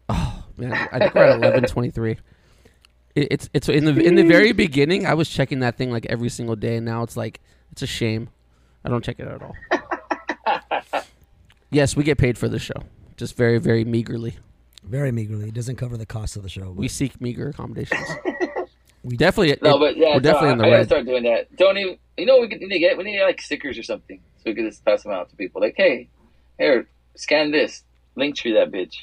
Oh 0.10 0.44
man, 0.58 0.74
I 0.92 1.00
think 1.00 1.16
we're 1.16 1.24
at 1.24 1.38
eleven 1.38 1.64
twenty 1.64 1.92
three. 1.92 2.18
It's 3.16 3.50
it's 3.54 3.70
in 3.70 3.86
the 3.86 3.98
in 4.04 4.16
the 4.16 4.28
very 4.28 4.52
beginning. 4.52 5.06
I 5.06 5.14
was 5.14 5.30
checking 5.30 5.60
that 5.62 5.78
thing 5.78 5.92
like 5.92 6.06
every 6.08 6.28
single 6.30 6.56
day, 6.58 6.76
and 6.76 6.86
now 6.86 7.04
it's 7.04 7.16
like 7.16 7.40
it's 7.72 7.82
a 7.82 7.88
shame. 7.88 8.30
I 8.84 8.90
don't 8.90 9.04
check 9.04 9.20
it 9.20 9.28
at 9.28 9.42
all. 9.42 9.56
yes, 11.72 11.96
we 11.96 12.04
get 12.04 12.18
paid 12.18 12.38
for 12.38 12.48
the 12.48 12.60
show, 12.60 12.84
just 13.18 13.36
very 13.38 13.58
very 13.58 13.86
meagerly. 13.86 14.36
Very 14.84 15.12
meagerly. 15.12 15.48
It 15.48 15.54
doesn't 15.54 15.78
cover 15.78 15.98
the 15.98 16.06
cost 16.06 16.36
of 16.36 16.44
the 16.44 16.50
show. 16.50 16.66
but 16.66 16.76
We 16.76 16.88
seek 16.88 17.20
meager 17.22 17.48
accommodations. 17.50 18.08
We- 19.04 19.18
definitely, 19.18 19.56
no, 19.62 19.76
it- 19.76 19.80
but 19.80 19.98
yeah, 19.98 20.16
we're 20.16 20.20
definitely 20.20 20.48
no, 20.48 20.52
in 20.54 20.58
the 20.58 20.64
I, 20.66 20.68
I 20.68 20.72
red. 20.78 20.88
start 20.88 21.06
doing 21.06 21.24
that. 21.24 21.56
Don't 21.56 21.78
even. 21.78 21.98
You 22.18 22.26
know, 22.26 22.38
what 22.38 22.50
we 22.50 22.56
need 22.58 22.70
to 22.70 22.80
get 22.80 22.98
we 22.98 23.04
need 23.04 23.14
to 23.14 23.18
get 23.20 23.26
like 23.26 23.42
stickers 23.42 23.78
or 23.78 23.84
something 23.84 24.20
so 24.38 24.44
we 24.46 24.54
can 24.54 24.68
just 24.70 24.84
pass 24.86 25.04
them 25.04 25.12
out 25.12 25.30
to 25.30 25.36
people. 25.36 25.62
Like, 25.62 25.76
hey, 25.78 26.08
here, 26.58 26.88
scan 27.16 27.52
this, 27.52 27.84
link 28.16 28.36
tree 28.36 28.54
that 28.54 28.72
bitch. 28.72 28.96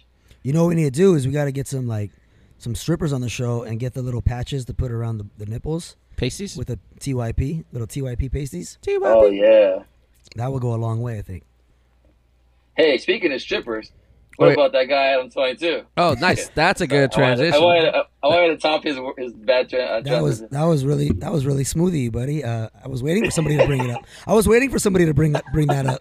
You 0.42 0.52
know 0.52 0.62
what 0.64 0.70
we 0.70 0.74
need 0.76 0.84
to 0.84 0.90
do 0.90 1.14
is 1.14 1.26
we 1.26 1.32
got 1.32 1.44
to 1.44 1.52
get 1.52 1.66
some 1.68 1.86
like 1.86 2.10
some 2.58 2.74
strippers 2.74 3.12
on 3.12 3.20
the 3.20 3.28
show 3.28 3.62
and 3.62 3.78
get 3.78 3.94
the 3.94 4.02
little 4.02 4.22
patches 4.22 4.64
to 4.66 4.74
put 4.74 4.90
around 4.92 5.18
the, 5.18 5.26
the 5.38 5.46
nipples 5.46 5.96
Pasties. 6.16 6.56
with 6.56 6.70
a 6.70 6.78
TYP, 7.00 7.64
little 7.72 7.88
TYP 7.88 8.32
pasties. 8.32 8.78
TYP. 8.82 9.00
Oh 9.02 9.26
yeah. 9.26 9.82
That 10.36 10.52
would 10.52 10.62
go 10.62 10.74
a 10.74 10.76
long 10.76 11.02
way, 11.02 11.18
I 11.18 11.22
think. 11.22 11.42
Hey, 12.76 12.96
speaking 12.98 13.32
of 13.32 13.40
strippers, 13.40 13.92
what 14.36 14.46
Wait. 14.48 14.52
about 14.54 14.72
that 14.72 14.84
guy 14.88 15.08
Adam 15.12 15.30
Twenty 15.30 15.56
Two? 15.56 15.82
Oh, 15.96 16.14
nice. 16.20 16.48
That's 16.54 16.80
a 16.80 16.86
good 16.86 17.12
transition. 17.12 17.54
I 17.54 17.58
wanted, 17.58 17.88
I 17.88 17.96
wanted, 17.98 18.06
I 18.22 18.26
wanted 18.28 18.48
to 18.48 18.56
top 18.58 18.82
his 18.84 18.98
his 19.18 19.32
bad 19.32 19.68
tra- 19.68 19.80
uh, 19.80 20.00
That 20.02 20.22
was 20.22 20.40
that 20.48 20.64
was 20.64 20.84
really 20.84 21.10
that 21.18 21.32
was 21.32 21.44
really 21.46 21.64
smoothie, 21.64 22.10
buddy. 22.10 22.42
Uh, 22.44 22.68
I 22.84 22.88
was 22.88 23.02
waiting 23.02 23.24
for 23.24 23.30
somebody 23.30 23.56
to 23.58 23.66
bring 23.66 23.82
it 23.84 23.90
up. 23.90 24.04
I 24.26 24.34
was 24.34 24.48
waiting 24.48 24.70
for 24.70 24.78
somebody 24.78 25.06
to 25.06 25.14
bring 25.14 25.32
that 25.32 25.44
bring 25.52 25.66
that 25.68 25.86
up. 25.86 26.00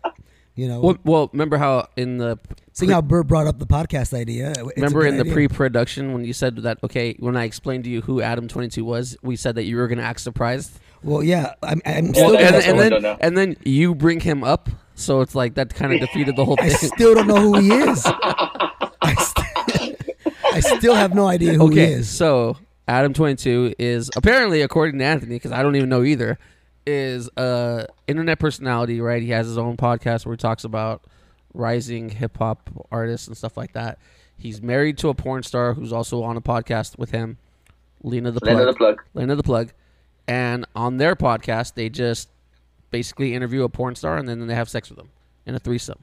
You 0.53 0.67
know, 0.67 0.81
Well, 0.81 0.97
well, 1.05 1.29
remember 1.31 1.55
how 1.57 1.87
in 1.95 2.17
the 2.17 2.37
seeing 2.73 2.91
how 2.91 3.01
Bert 3.01 3.25
brought 3.25 3.47
up 3.47 3.57
the 3.57 3.65
podcast 3.65 4.13
idea. 4.13 4.51
it's 4.51 4.75
remember 4.75 5.05
in 5.05 5.15
the 5.15 5.21
idea. 5.21 5.33
pre-production 5.33 6.11
when 6.11 6.25
you 6.25 6.33
said 6.33 6.57
that 6.57 6.77
okay 6.83 7.15
when 7.19 7.37
I 7.37 7.45
explained 7.45 7.85
to 7.85 7.89
you 7.89 8.01
who 8.01 8.21
Adam 8.21 8.47
Twenty 8.49 8.67
Two 8.67 8.83
was, 8.83 9.15
we 9.23 9.37
said 9.37 9.55
that 9.55 9.63
you 9.63 9.77
were 9.77 9.87
going 9.87 9.97
to 9.99 10.03
act 10.03 10.19
surprised. 10.19 10.77
Well, 11.03 11.23
yeah, 11.23 11.53
I'm, 11.63 11.81
I'm 11.85 12.11
Well, 12.11 12.33
still. 12.33 12.37
and, 12.37 12.55
and 12.55 12.79
then 13.03 13.17
and 13.21 13.37
then 13.37 13.55
you 13.63 13.95
bring 13.95 14.19
him 14.19 14.43
up, 14.43 14.69
so 14.95 15.21
it's 15.21 15.35
like 15.35 15.55
that 15.55 15.73
kind 15.73 15.93
of 15.93 15.99
defeated 15.99 16.35
the 16.35 16.45
whole 16.45 16.55
thing. 16.55 16.65
I 16.65 16.73
still 16.73 17.15
don't 17.15 17.27
know 17.27 17.41
who 17.41 17.59
he 17.59 17.71
is. 17.71 18.03
I, 19.01 19.15
st- 19.15 19.97
I 20.53 20.59
still 20.59 20.95
have 20.95 21.13
no 21.13 21.27
idea 21.27 21.53
who 21.53 21.69
he 21.69 21.81
okay, 21.81 21.93
is. 21.93 22.09
so 22.09 22.57
Adam 22.87 23.13
Twenty 23.13 23.35
Two 23.35 23.73
is 23.79 24.09
apparently, 24.15 24.61
according 24.61 24.99
to 24.99 25.05
Anthony, 25.05 25.35
because 25.35 25.51
I 25.51 25.63
don't 25.63 25.75
even 25.75 25.89
know 25.89 26.03
either, 26.03 26.37
is 26.85 27.29
a 27.37 27.87
internet 28.07 28.39
personality. 28.39 29.01
Right, 29.01 29.21
he 29.21 29.29
has 29.29 29.47
his 29.47 29.57
own 29.57 29.77
podcast 29.77 30.25
where 30.25 30.33
he 30.33 30.37
talks 30.37 30.63
about 30.63 31.03
rising 31.53 32.09
hip 32.09 32.37
hop 32.37 32.69
artists 32.91 33.27
and 33.27 33.37
stuff 33.37 33.57
like 33.57 33.73
that. 33.73 33.99
He's 34.37 34.61
married 34.61 34.97
to 34.99 35.09
a 35.09 35.13
porn 35.13 35.43
star 35.43 35.73
who's 35.73 35.93
also 35.93 36.23
on 36.23 36.35
a 36.35 36.41
podcast 36.41 36.97
with 36.97 37.11
him, 37.11 37.37
Lena 38.03 38.31
the 38.31 38.41
Plug. 38.41 38.57
Lena 38.57 38.65
the 38.71 38.77
plug. 38.77 39.01
Lena 39.13 39.35
the 39.35 39.43
Plug, 39.43 39.71
and 40.27 40.65
on 40.75 40.97
their 40.97 41.15
podcast 41.15 41.75
they 41.75 41.89
just 41.89 42.29
basically 42.91 43.33
interview 43.33 43.63
a 43.63 43.69
porn 43.69 43.95
star 43.95 44.17
and 44.17 44.27
then 44.27 44.45
they 44.47 44.55
have 44.55 44.69
sex 44.69 44.89
with 44.89 44.97
them 44.97 45.09
in 45.45 45.55
a 45.55 45.59
threesome. 45.59 45.99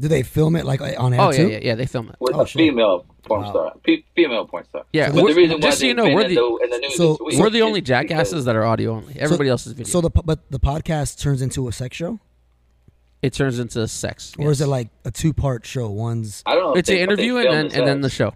Do 0.00 0.08
they 0.08 0.22
film 0.22 0.56
it 0.56 0.64
like 0.64 0.80
on 0.80 1.12
air 1.14 1.20
Oh 1.20 1.30
yeah, 1.30 1.36
too? 1.36 1.48
yeah, 1.50 1.58
yeah. 1.62 1.74
They 1.74 1.86
film 1.86 2.08
it. 2.08 2.16
with 2.20 2.34
Oh, 2.34 2.40
a 2.42 2.46
shit. 2.46 2.58
female 2.60 3.04
porn 3.24 3.42
Wow. 3.42 3.50
star, 3.50 3.72
Pe- 3.84 4.02
female 4.16 4.46
porn 4.46 4.64
star. 4.64 4.84
Yeah, 4.92 5.08
So 5.08 5.14
But 5.14 5.22
we're- 5.24 5.34
the 5.34 5.40
reason 5.40 5.56
why 5.56 5.60
just 5.60 5.80
so 5.80 5.86
you 5.86 5.94
know, 5.94 6.04
we're 6.04 6.26
the 6.28 6.34
the, 6.34 6.58
in 6.64 6.70
the 6.70 6.78
news 6.78 6.96
so- 6.96 7.18
week 7.24 7.38
we're 7.38 7.50
the 7.50 7.62
only 7.62 7.80
jackasses 7.82 8.32
because- 8.32 8.44
that 8.46 8.56
are 8.56 8.64
audio 8.64 8.92
only. 8.96 9.14
Everybody 9.18 9.48
else 9.50 9.66
is 9.66 9.72
video. 9.74 9.90
So 9.90 10.00
the 10.00 10.10
but 10.10 10.50
the 10.50 10.58
podcast 10.58 11.20
turns 11.20 11.40
into 11.42 11.68
a 11.68 11.72
sex 11.72 11.96
show, 11.96 12.18
it 13.20 13.32
turns 13.32 13.58
into 13.60 13.86
sex. 13.86 14.32
or 14.38 14.50
is 14.50 14.60
it 14.60 14.66
like 14.66 14.88
a 15.04 15.10
two 15.12 15.32
part 15.32 15.64
show? 15.64 15.88
One's 15.88 16.42
I 16.46 16.54
don't 16.54 16.64
know. 16.64 16.74
It's 16.74 16.88
they- 16.88 16.96
an 16.96 17.02
interview 17.10 17.36
and 17.36 17.44
film 17.44 17.54
then 17.68 17.78
and 17.78 17.86
then 17.88 18.00
the 18.00 18.10
show. 18.10 18.34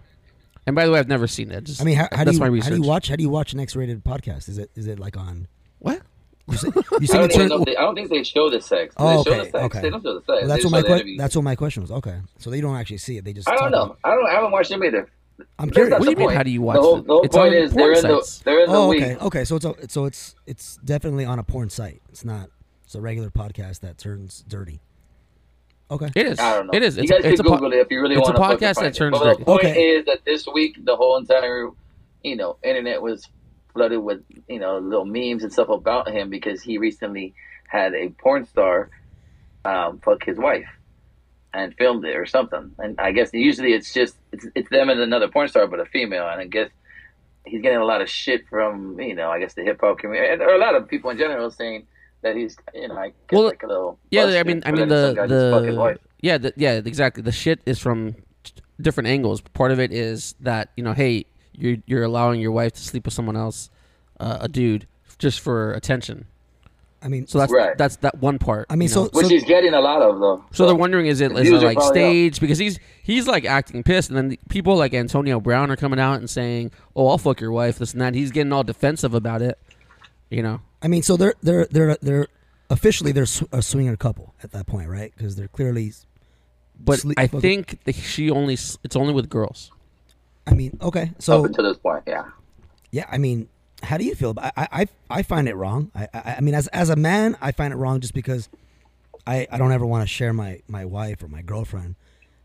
And 0.65 0.75
by 0.75 0.85
the 0.85 0.91
way, 0.91 0.99
I've 0.99 1.07
never 1.07 1.27
seen 1.27 1.51
it. 1.51 1.63
Just, 1.63 1.81
I 1.81 1.85
mean, 1.85 1.95
how, 1.95 2.09
how 2.11 2.19
do 2.19 2.25
that's 2.25 2.35
you 2.39 2.51
my 2.51 2.59
how 2.61 2.69
do 2.69 2.75
you 2.75 2.81
watch 2.81 3.07
how 3.09 3.15
do 3.15 3.23
you 3.23 3.29
watch 3.29 3.53
an 3.53 3.59
X-rated 3.61 4.03
podcast? 4.03 4.47
Is 4.49 4.57
it 4.57 4.69
is 4.75 4.87
it 4.87 4.99
like 4.99 5.17
on? 5.17 5.47
What? 6.47 7.01
You 7.01 7.07
say, 7.07 7.17
you 7.17 7.19
I 7.19 7.21
don't, 7.21 7.25
it's 7.25 7.35
even 7.35 7.47
know 7.49 7.63
they, 7.63 7.75
I 7.77 7.81
don't 7.81 7.95
think 7.95 8.09
they 8.09 8.23
show 8.23 8.49
the 8.49 8.61
sex. 8.61 8.93
Oh, 8.97 9.23
they 9.23 9.23
show 9.23 9.31
okay, 9.31 9.39
the 9.39 9.51
sex? 9.51 9.65
okay. 9.65 9.81
They 9.81 9.89
don't 9.89 10.01
show 10.03 10.13
the 10.13 10.19
sex. 10.21 10.27
well, 10.27 10.47
that's 10.47 10.63
they 10.63 10.65
what 10.69 10.71
my 10.71 10.81
the 10.97 11.03
que- 11.03 11.17
that's 11.17 11.35
what 11.35 11.41
my 11.43 11.55
question 11.55 11.81
was. 11.83 11.91
Okay, 11.91 12.17
so 12.39 12.49
they 12.49 12.61
don't 12.61 12.75
actually 12.75 12.97
see 12.97 13.17
it; 13.17 13.25
they 13.25 13.33
just. 13.33 13.47
I 13.49 13.55
don't 13.55 13.71
know. 13.71 13.83
about 13.83 13.99
I 14.03 14.11
don't. 14.15 14.27
I 14.29 14.33
haven't 14.33 14.51
watched 14.51 14.69
them 14.69 14.83
either. 14.83 15.09
I'm 15.59 15.69
curious. 15.69 15.91
What 15.91 15.99
do 15.99 16.05
the 16.15 16.21
you 16.21 16.27
mean, 16.27 16.35
how 16.35 16.41
do 16.43 16.49
you 16.49 16.61
watch 16.63 16.75
The 16.77 16.81
whole, 16.81 16.97
it? 16.97 17.05
the 17.05 17.13
whole 17.13 17.21
It's 17.23 17.35
point 17.35 17.49
on 17.49 17.61
is 17.61 17.71
porn 17.73 17.93
they're 17.93 17.93
in 17.93 18.01
the 18.07 18.41
they're 18.43 18.63
in 18.63 18.69
the 18.71 18.75
Oh, 18.75 18.87
week. 18.89 19.03
okay, 19.03 19.15
okay. 19.17 19.45
So 19.45 19.55
it's 19.57 19.65
a, 19.65 19.75
so 19.89 20.05
it's 20.05 20.35
it's 20.47 20.77
definitely 20.77 21.25
on 21.25 21.37
a 21.37 21.43
porn 21.43 21.69
site. 21.69 22.01
It's 22.09 22.25
not. 22.25 22.49
It's 22.85 22.95
a 22.95 23.01
regular 23.01 23.29
podcast 23.29 23.81
that 23.81 23.97
turns 23.97 24.43
dirty. 24.47 24.79
Okay. 25.91 26.09
It 26.15 26.25
is. 26.25 26.39
I 26.39 26.55
don't 26.55 26.67
know. 26.67 26.73
It 26.73 26.83
is. 26.83 26.97
You 26.97 27.03
It's, 27.03 27.11
guys 27.11 27.23
a, 27.23 27.29
it's 27.29 27.41
can 27.41 27.45
a 27.47 27.49
po- 27.49 27.55
Google 27.57 27.73
it 27.73 27.79
if 27.81 27.91
you 27.91 28.01
really 28.01 28.15
it's 28.15 28.27
a 28.27 28.31
want 28.33 28.59
to. 28.59 28.65
podcast 28.67 28.75
that 28.81 28.93
turns 28.93 29.15
it. 29.15 29.19
But 29.19 29.23
dirty. 29.25 29.39
the 29.39 29.45
point 29.45 29.59
Okay. 29.65 29.81
is 29.81 30.05
that 30.05 30.25
this 30.25 30.47
week 30.47 30.83
the 30.85 30.95
whole 30.95 31.17
entire, 31.17 31.69
you 32.23 32.35
know, 32.35 32.57
internet 32.63 33.01
was 33.01 33.27
flooded 33.77 34.01
with 34.01 34.21
you 34.47 34.59
know 34.59 34.79
little 34.79 35.05
memes 35.05 35.43
and 35.43 35.53
stuff 35.53 35.69
about 35.69 36.09
him 36.09 36.29
because 36.29 36.61
he 36.61 36.77
recently 36.77 37.33
had 37.67 37.93
a 37.93 38.09
porn 38.09 38.45
star 38.45 38.89
um, 39.65 39.99
fuck 39.99 40.23
his 40.25 40.37
wife 40.37 40.69
and 41.53 41.73
filmed 41.75 42.05
it 42.05 42.15
or 42.15 42.25
something. 42.25 42.71
And 42.79 42.99
I 42.99 43.11
guess 43.11 43.29
usually 43.33 43.73
it's 43.73 43.93
just 43.93 44.15
it's, 44.31 44.45
it's 44.55 44.69
them 44.69 44.89
and 44.89 44.99
another 44.99 45.27
porn 45.27 45.47
star, 45.47 45.67
but 45.67 45.79
a 45.79 45.85
female. 45.85 46.27
And 46.27 46.41
I 46.41 46.45
guess 46.45 46.69
he's 47.45 47.61
getting 47.61 47.77
a 47.77 47.85
lot 47.85 48.01
of 48.01 48.09
shit 48.09 48.47
from 48.49 48.99
you 48.99 49.15
know 49.15 49.29
I 49.29 49.39
guess 49.39 49.53
the 49.53 49.63
hip 49.63 49.79
hop 49.81 49.99
community 49.99 50.33
and- 50.33 50.41
or 50.41 50.55
a 50.55 50.57
lot 50.57 50.75
of 50.75 50.87
people 50.87 51.09
in 51.11 51.17
general 51.17 51.51
saying 51.51 51.85
that 52.23 52.35
he's 52.35 52.57
you 52.73 52.87
know 52.87 52.97
I 52.97 53.07
guess 53.09 53.15
Well, 53.31 53.43
like 53.43 53.63
a 53.63 53.67
little 53.67 53.99
Yeah, 54.09 54.25
I 54.25 54.43
mean, 54.43 54.63
I 54.65 54.71
mean 54.71 54.87
the 54.87 55.07
some 55.07 55.15
guy 55.15 55.27
just 55.27 55.53
fuck 55.53 55.63
his 55.63 55.75
the 55.75 55.99
yeah, 56.21 56.37
the, 56.39 56.53
yeah, 56.57 56.73
exactly. 56.73 57.21
The 57.21 57.31
shit 57.31 57.59
is 57.67 57.77
from 57.77 58.15
different 58.81 59.07
angles. 59.07 59.41
Part 59.41 59.71
of 59.71 59.79
it 59.79 59.91
is 59.91 60.33
that 60.39 60.69
you 60.75 60.83
know, 60.83 60.93
hey, 60.93 61.25
you're 61.57 61.77
you're 61.85 62.03
allowing 62.03 62.39
your 62.39 62.51
wife 62.51 62.73
to 62.73 62.81
sleep 62.81 63.05
with 63.05 63.13
someone 63.13 63.35
else, 63.37 63.69
uh, 64.19 64.37
a 64.41 64.47
dude, 64.47 64.87
just 65.17 65.39
for 65.39 65.73
attention. 65.73 66.25
I 67.01 67.09
mean, 67.09 67.27
So 67.27 67.37
that's 67.37 67.51
Right. 67.53 67.77
that's 67.77 67.97
that 67.97 68.17
one 68.19 68.39
part. 68.39 68.65
I 68.71 68.75
mean, 68.75 68.89
you 68.89 68.95
know? 68.95 69.05
so 69.05 69.09
Which 69.13 69.27
he's 69.29 69.43
getting 69.43 69.73
a 69.75 69.79
lot 69.79 70.01
of 70.01 70.19
though. 70.19 70.43
So 70.51 70.65
they're 70.65 70.73
wondering 70.75 71.05
is 71.05 71.21
it 71.21 71.31
The 71.31 71.41
is 71.41 71.47
views 71.49 71.61
it 71.61 71.65
like 71.65 71.77
probably 71.77 71.89
up. 71.89 71.93
staged 71.93 72.41
because 72.41 72.57
he's 72.57 72.79
he's 73.03 73.27
like 73.27 73.45
acting 73.45 73.83
pissed 73.83 74.09
and 74.09 74.17
then 74.17 74.29
the 74.29 74.39
people 74.49 74.75
like 74.75 74.95
Antonio 74.95 75.39
Brown 75.39 75.69
are 75.69 75.75
coming 75.75 75.99
out 75.99 76.15
and 76.19 76.27
saying, 76.29 76.71
"Oh, 76.95 77.07
I'll 77.09 77.19
fuck 77.19 77.39
your 77.39 77.51
wife," 77.51 77.77
this 77.77 77.93
and 77.93 78.01
that. 78.01 78.15
He's 78.15 78.31
getting 78.31 78.51
all 78.51 78.63
defensive 78.63 79.13
about 79.13 79.41
it. 79.43 79.59
You 80.31 80.41
know, 80.41 80.61
I 80.81 80.87
mean, 80.87 81.03
so 81.03 81.17
they're 81.17 81.35
they're 81.43 81.67
they're 81.69 81.97
they're 82.01 82.27
officially 82.71 83.11
they're 83.11 83.27
a 83.51 83.61
swinger 83.61 83.95
couple 83.95 84.33
at 84.43 84.51
that 84.53 84.65
point, 84.65 84.89
right? 84.89 85.13
Because 85.15 85.35
they're 85.35 85.47
clearly. 85.47 85.93
but 86.79 86.99
Sleep- 86.99 87.19
I 87.19 87.27
think 87.27 87.83
that 87.85 87.93
she 87.95 88.31
only 88.31 88.55
it's 88.55 88.95
only 88.95 89.13
with 89.13 89.29
girls. 89.29 89.71
I 90.47 90.53
mean, 90.53 90.77
okay, 90.81 91.11
so 91.19 91.39
up 91.39 91.45
until 91.45 91.65
this 91.65 91.77
point, 91.77 92.03
yeah. 92.07 92.25
yeah, 92.91 93.05
I 93.11 93.17
mean, 93.17 93.49
how 93.83 93.97
do 93.97 94.05
you 94.05 94.15
feel? 94.15 94.31
about 94.31 94.53
I 94.55 94.67
I 94.71 94.87
I 95.09 95.21
find 95.23 95.47
it 95.47 95.55
wrong. 95.55 95.91
I 95.93 96.07
I, 96.13 96.35
I 96.37 96.41
mean, 96.41 96.55
as 96.55 96.67
as 96.69 96.89
a 96.89 96.95
man, 96.95 97.37
I 97.41 97.51
find 97.51 97.73
it 97.73 97.77
wrong 97.77 97.99
just 97.99 98.13
because 98.13 98.49
I 99.25 99.47
I 99.51 99.57
don't 99.57 99.71
ever 99.71 99.85
want 99.85 100.03
to 100.03 100.07
share 100.07 100.33
my 100.33 100.61
my 100.67 100.85
wife 100.85 101.21
or 101.21 101.27
my 101.27 101.41
girlfriend. 101.41 101.95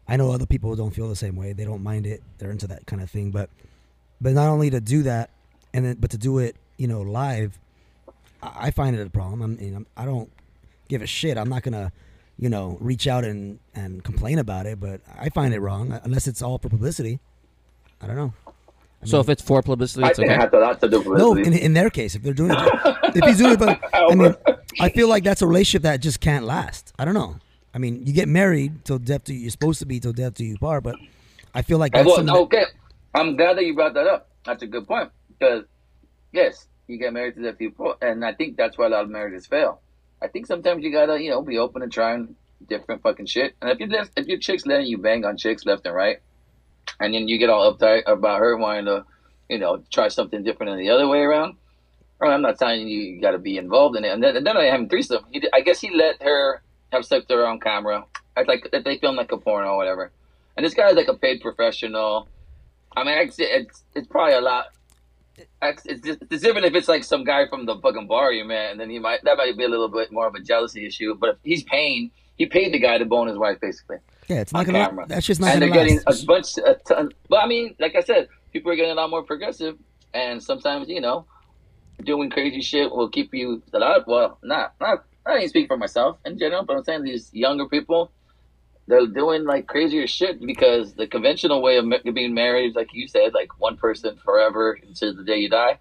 I 0.09 0.17
know 0.17 0.33
other 0.33 0.47
people 0.47 0.75
don't 0.75 0.91
feel 0.91 1.09
the 1.09 1.17
same 1.17 1.37
way. 1.37 1.53
They 1.53 1.65
don't 1.65 1.83
mind 1.83 2.07
it. 2.07 2.23
They're 2.39 2.51
into 2.51 2.67
that 2.67 2.87
kind 2.87 3.01
of 3.01 3.11
thing. 3.11 3.31
But 3.31 3.49
but 4.21 4.33
not 4.33 4.49
only 4.49 4.69
to 4.71 4.81
do 4.81 5.05
that, 5.05 5.31
and 5.73 5.85
then 5.85 5.97
but 5.99 6.11
to 6.11 6.19
do 6.19 6.39
it, 6.39 6.57
you 6.77 6.89
know, 6.89 7.03
live. 7.03 7.59
I 8.43 8.67
I 8.67 8.71
find 8.73 8.97
it 8.97 9.07
a 9.07 9.11
problem. 9.11 9.43
I'm, 9.43 9.61
you 9.61 9.71
know, 9.71 9.85
I 9.97 10.05
don't 10.05 10.31
give 10.89 11.03
a 11.03 11.07
shit. 11.07 11.39
I'm 11.39 11.49
not 11.49 11.63
gonna, 11.63 11.93
you 12.37 12.49
know, 12.49 12.77
reach 12.81 13.07
out 13.07 13.25
and 13.25 13.61
and 13.75 14.03
complain 14.03 14.39
about 14.39 14.67
it. 14.67 14.81
But 14.81 15.01
I 15.19 15.29
find 15.29 15.55
it 15.55 15.61
wrong 15.61 15.93
uh, 15.93 16.01
unless 16.03 16.27
it's 16.27 16.43
all 16.43 16.59
for 16.59 16.69
publicity. 16.69 17.21
I 18.03 18.07
don't 18.07 18.17
know. 18.17 18.35
So 19.05 19.19
if 19.21 19.29
it's 19.29 19.43
for 19.43 19.63
publicity, 19.63 20.05
I 20.05 20.11
it's 20.11 20.19
think 20.19 20.31
okay. 20.31 20.39
it 20.39 20.41
has 20.43 20.53
a 20.53 20.59
lot 20.59 20.81
to 20.81 20.89
do 20.89 21.03
No, 21.03 21.35
in, 21.35 21.53
in 21.53 21.73
their 21.73 21.91
case, 21.91 22.15
if 22.15 22.23
they're 22.23 22.33
doing 22.33 22.53
it, 22.53 23.17
if 23.17 23.25
he's 23.25 23.39
doing 23.39 23.55
it, 23.55 23.59
but 23.59 23.81
I 23.95 24.15
mean, 24.15 24.35
I 24.81 24.91
feel 24.91 25.09
like 25.09 25.25
that's 25.25 25.43
a 25.43 25.47
relationship 25.47 25.83
that 25.83 26.01
just 26.01 26.21
can't 26.21 26.45
last. 26.45 26.93
I 26.99 27.05
don't 27.05 27.15
know. 27.15 27.37
I 27.75 27.79
mean, 27.79 28.07
you 28.07 28.13
get 28.13 28.29
married 28.29 28.85
till 28.85 28.99
death 28.99 29.25
do 29.25 29.35
you, 29.35 29.41
you're 29.41 29.51
supposed 29.51 29.81
to 29.81 29.87
be 29.87 29.99
till 29.99 30.13
death 30.13 30.35
do 30.35 30.45
you 30.45 30.57
part, 30.57 30.85
but 30.85 30.97
I 31.55 31.63
feel 31.63 31.79
like 31.79 31.93
that's 31.93 32.07
well, 32.07 32.17
something 32.17 32.33
that- 32.35 32.41
okay, 32.43 32.65
I'm 33.15 33.37
glad 33.37 33.57
that 33.57 33.65
you 33.65 33.75
brought 33.75 33.95
that 33.95 34.07
up. 34.07 34.29
That's 34.45 34.63
a 34.63 34.67
good 34.67 34.87
point 34.87 35.11
because 35.39 35.65
yes, 36.33 36.67
you 36.87 36.99
get 36.99 37.13
married 37.13 37.35
to 37.37 37.43
the 37.43 37.53
people, 37.53 37.97
and 38.01 38.25
I 38.25 38.35
think 38.35 38.57
that's 38.57 38.79
why 38.79 38.87
a 38.87 38.91
lot 38.91 39.03
of 39.03 39.11
marriages 39.11 39.47
fail. 39.47 39.81
I 40.23 40.29
think 40.29 40.47
sometimes 40.47 40.85
you 40.85 40.93
gotta, 40.93 41.21
you 41.21 41.31
know, 41.31 41.43
be 41.43 41.59
open 41.59 41.83
and 41.83 41.91
trying 41.91 42.37
different 42.69 43.03
fucking 43.03 43.27
shit. 43.27 43.55
And 43.61 43.71
if 43.71 43.81
you 43.81 43.89
if 44.17 44.27
your 44.27 44.39
chick's 44.39 44.67
letting 44.67 44.87
you 44.87 44.99
bang 44.99 45.25
on 45.25 45.37
chicks 45.37 45.65
left 45.67 45.87
and 45.87 45.95
right, 45.95 46.19
and 47.01 47.15
then 47.15 47.29
you 47.29 47.39
get 47.39 47.51
all 47.51 47.73
uptight 47.73 48.03
about 48.07 48.39
her 48.39 48.57
wanting 48.57 48.87
to, 48.87 49.05
you 49.49 49.59
know, 49.59 49.83
try 49.91 50.09
something 50.09 50.43
different 50.43 50.71
than 50.71 50.79
the 50.79 50.91
other 50.91 51.09
way 51.09 51.21
around. 51.21 51.57
I'm 52.21 52.43
not 52.43 52.59
telling 52.59 52.87
you 52.87 53.21
got 53.21 53.33
to 53.33 53.39
be 53.39 53.59
involved 53.59 53.97
in 53.97 54.05
it. 54.05 54.13
And 54.13 54.23
then, 54.23 54.45
then 54.45 54.57
I 54.57 54.67
have 54.67 54.89
threesome. 54.89 55.25
He, 55.33 55.43
I 55.53 55.61
guess 55.61 55.81
he 55.81 55.91
let 55.91 56.23
her 56.23 56.63
have 56.93 57.05
sex 57.05 57.27
with 57.29 57.37
her 57.37 57.47
on 57.47 57.59
camera. 57.59 58.05
It's 58.37 58.47
like 58.47 58.69
they 58.71 58.99
film 58.99 59.17
like 59.17 59.33
a 59.33 59.39
porno 59.39 59.71
or 59.71 59.77
whatever. 59.77 60.13
And 60.57 60.65
this 60.65 60.75
guy's 60.75 60.95
like 60.95 61.09
a 61.09 61.15
paid 61.17 61.41
professional. 61.41 62.29
I 62.97 63.03
mean, 63.03 63.19
it's 63.19 63.37
it's, 63.39 63.83
it's 63.97 64.07
probably 64.07 64.35
a 64.35 64.41
lot. 64.41 64.67
It's, 65.61 65.83
it's, 65.87 66.43
different 66.43 66.67
if 66.67 66.75
it's 66.75 66.89
like 66.89 67.03
some 67.03 67.25
guy 67.25 67.49
from 67.49 67.67
the 67.67 67.77
fucking 67.81 68.07
bar 68.07 68.33
you 68.33 68.45
met, 68.45 68.71
and 68.71 68.79
then 68.79 68.91
he 68.91 68.99
might 68.99 69.25
that 69.25 69.39
might 69.39 69.57
be 69.57 69.65
a 69.65 69.69
little 69.69 69.89
bit 69.89 70.13
more 70.13 70.29
of 70.29 70.35
a 70.35 70.41
jealousy 70.41 70.87
issue. 70.87 71.17
But 71.19 71.31
if 71.31 71.37
he's 71.43 71.65
paying, 71.65 72.13
he 72.37 72.47
paid 72.47 72.73
the 72.73 72.79
guy 72.79 72.99
to 72.99 73.05
bone 73.05 73.27
his 73.27 73.39
wife, 73.39 73.59
basically 73.61 73.97
yeah, 74.29 74.41
it's 74.41 74.53
not 74.53 74.67
gonna. 74.67 74.87
camera. 74.87 75.07
That's 75.09 75.27
just 75.27 75.41
not 75.41 75.51
and 75.51 75.63
they're 75.63 75.71
getting 75.71 76.01
last. 76.07 76.23
a 76.23 76.27
bunch, 76.27 76.59
a 76.59 76.75
ton. 76.75 77.11
But 77.29 77.45
I 77.45 77.47
mean, 77.47 77.75
like 77.79 77.95
I 77.97 78.01
said, 78.01 78.29
people 78.53 78.71
are 78.73 78.77
getting 78.77 78.93
a 78.93 78.95
lot 78.95 79.11
more 79.11 79.23
progressive, 79.23 79.79
and 80.15 80.43
sometimes 80.43 80.89
you 80.89 81.01
know, 81.01 81.27
doing 82.05 82.31
crazy 82.31 82.61
shit 82.61 82.91
will 82.91 83.09
keep 83.09 83.35
you 83.35 83.63
a 83.73 83.79
lot. 83.79 84.07
Well, 84.07 84.39
not 84.43 84.75
not. 84.81 85.05
I 85.25 85.39
ain't 85.39 85.51
speak 85.51 85.69
for 85.69 85.77
myself 85.77 86.19
in 86.25 86.39
general, 86.39 86.65
but 86.65 86.77
I'm 86.77 86.85
saying 86.85 87.05
these 87.05 87.31
younger 87.33 87.69
people, 87.69 88.11
they're 88.89 89.07
doing 89.07 89.45
like 89.45 89.69
crazier 89.69 90.07
shit 90.09 90.45
because 90.45 90.95
the 90.95 91.07
conventional 91.07 91.63
way 91.63 91.77
of 91.77 91.87
being 92.13 92.35
married 92.35 92.71
is 92.71 92.75
like 92.75 92.93
you 92.93 93.07
said, 93.07 93.33
like 93.33 93.61
one 93.61 93.77
person 93.77 94.17
forever 94.25 94.79
until 94.87 95.15
the 95.15 95.23
day 95.23 95.37
you 95.37 95.49
die. 95.49 95.79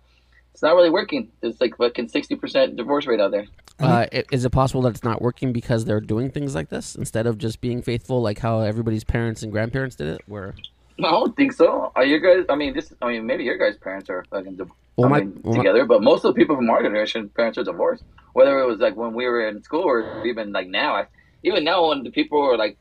It's 0.53 0.61
not 0.61 0.75
really 0.75 0.89
working. 0.89 1.31
It's 1.41 1.59
like 1.61 1.77
fucking 1.77 2.09
sixty 2.09 2.35
percent 2.35 2.75
divorce 2.75 3.05
rate 3.07 3.19
out 3.19 3.31
there. 3.31 3.45
Uh, 3.79 4.05
is 4.31 4.45
it 4.45 4.51
possible 4.51 4.81
that 4.83 4.89
it's 4.89 5.03
not 5.03 5.21
working 5.21 5.51
because 5.51 5.85
they're 5.85 5.99
doing 6.01 6.29
things 6.29 6.53
like 6.53 6.69
this 6.69 6.93
instead 6.95 7.25
of 7.25 7.39
just 7.39 7.61
being 7.61 7.81
faithful, 7.81 8.21
like 8.21 8.37
how 8.37 8.59
everybody's 8.61 9.03
parents 9.03 9.41
and 9.41 9.51
grandparents 9.51 9.95
did 9.95 10.07
it? 10.07 10.21
Where 10.27 10.53
No, 10.99 11.07
I 11.07 11.11
don't 11.11 11.35
think 11.35 11.53
so. 11.53 11.91
Are 11.95 12.05
your 12.05 12.19
guys? 12.19 12.45
I 12.49 12.55
mean, 12.55 12.73
this. 12.75 12.93
I 13.01 13.07
mean, 13.07 13.25
maybe 13.25 13.43
your 13.43 13.57
guys' 13.57 13.77
parents 13.77 14.09
are 14.09 14.23
fucking 14.29 14.57
div- 14.57 14.69
Well, 14.97 15.09
my- 15.09 15.21
mean, 15.21 15.39
well, 15.43 15.53
my- 15.53 15.59
together, 15.63 15.85
but 15.85 16.03
most 16.03 16.23
of 16.25 16.33
the 16.35 16.39
people 16.39 16.55
from 16.55 16.69
our 16.69 16.83
generation, 16.83 17.29
parents 17.29 17.57
are 17.57 17.63
divorced. 17.63 18.03
Whether 18.33 18.59
it 18.59 18.67
was 18.67 18.79
like 18.79 18.95
when 18.95 19.13
we 19.13 19.25
were 19.25 19.47
in 19.47 19.63
school 19.63 19.83
or 19.83 20.25
even 20.27 20.51
like 20.51 20.67
now, 20.67 20.95
I, 20.95 21.07
even 21.43 21.63
now 21.63 21.87
when 21.89 22.03
the 22.03 22.11
people 22.11 22.39
are 22.39 22.57
like, 22.57 22.77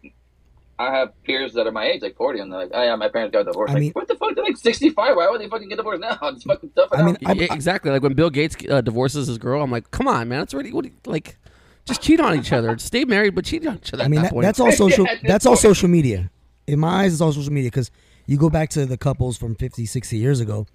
I 0.81 0.91
have 0.97 1.11
peers 1.25 1.53
that 1.55 1.67
are 1.67 1.73
my 1.73 1.85
age, 1.85 2.01
like 2.01 2.17
forty, 2.17 2.41
and 2.41 2.51
they're 2.51 2.61
like, 2.61 2.71
"Oh 2.73 2.83
yeah, 2.83 2.97
my 2.97 3.09
parents 3.09 3.33
got 3.35 3.45
divorced." 3.45 3.71
I 3.71 3.75
like, 3.75 3.81
mean- 3.81 3.93
what 3.93 4.09
the 4.09 4.15
fuck? 4.15 4.35
They're 4.35 4.45
like 4.45 4.57
sixty-five. 4.57 5.15
Why 5.15 5.29
would 5.29 5.41
they 5.41 5.49
fucking 5.49 5.69
get 5.69 5.77
divorced 5.77 6.01
now? 6.01 6.19
It's 6.23 6.45
fucking 6.45 6.71
tough. 6.75 6.89
I 6.93 7.03
mean, 7.03 7.17
I, 7.27 7.33
exactly 7.33 7.91
like 7.91 8.03
when 8.03 8.15
Bill 8.15 8.31
Gates 8.31 8.57
uh, 8.69 8.81
divorces 8.81 9.29
his 9.29 9.37
girl, 9.37 9.63
I'm 9.63 9.71
like, 9.71 9.91
come 9.91 10.09
on, 10.09 10.29
man, 10.29 10.43
it's 10.43 10.55
already 10.55 10.73
what 10.73 10.87
you- 10.87 10.93
like, 11.07 11.37
just 11.85 12.01
cheat 12.01 12.19
on 12.19 12.39
each 12.39 12.53
other, 12.53 12.79
stay 12.79 13.05
married, 13.05 13.35
but 13.35 13.45
cheat 13.45 13.67
on 13.67 13.77
each 13.77 13.93
other. 13.93 14.05
I 14.05 14.09
mean, 14.09 14.23
that 14.23 14.33
that, 14.35 14.41
that's 14.41 14.61
all 14.61 14.73
social. 14.85 15.05
Yeah, 15.05 15.17
that's 15.23 15.45
all 15.47 15.57
social 15.57 15.89
media. 15.89 16.31
In 16.67 16.79
my 16.81 17.03
eyes, 17.05 17.13
it's 17.13 17.21
all 17.21 17.33
social 17.33 17.53
media 17.53 17.71
because 17.71 17.91
you 18.27 18.39
go 18.39 18.49
back 18.49 18.71
to 18.71 18.87
the 18.87 18.97
couples 18.97 19.37
from 19.37 19.57
50, 19.57 19.85
60 19.87 20.17
years 20.17 20.41
ago. 20.41 20.67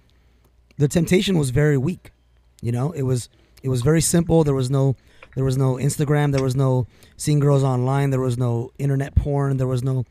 The 0.78 0.88
temptation 0.88 1.38
was 1.38 1.50
very 1.50 1.78
weak. 1.78 2.12
You 2.62 2.70
know, 2.70 2.92
it 2.92 3.02
was 3.02 3.28
it 3.62 3.70
was 3.70 3.82
very 3.82 4.00
simple. 4.00 4.44
There 4.44 4.54
was 4.54 4.70
no 4.70 4.94
there 5.36 5.44
was 5.44 5.56
no 5.56 5.74
Instagram. 5.74 6.32
There 6.32 6.42
was 6.42 6.56
no 6.56 6.88
seeing 7.16 7.38
girls 7.38 7.62
online. 7.62 8.10
There 8.10 8.20
was 8.20 8.36
no 8.36 8.72
internet 8.78 9.14
porn. 9.14 9.58
There 9.58 9.66
was 9.68 9.84
no 9.84 10.04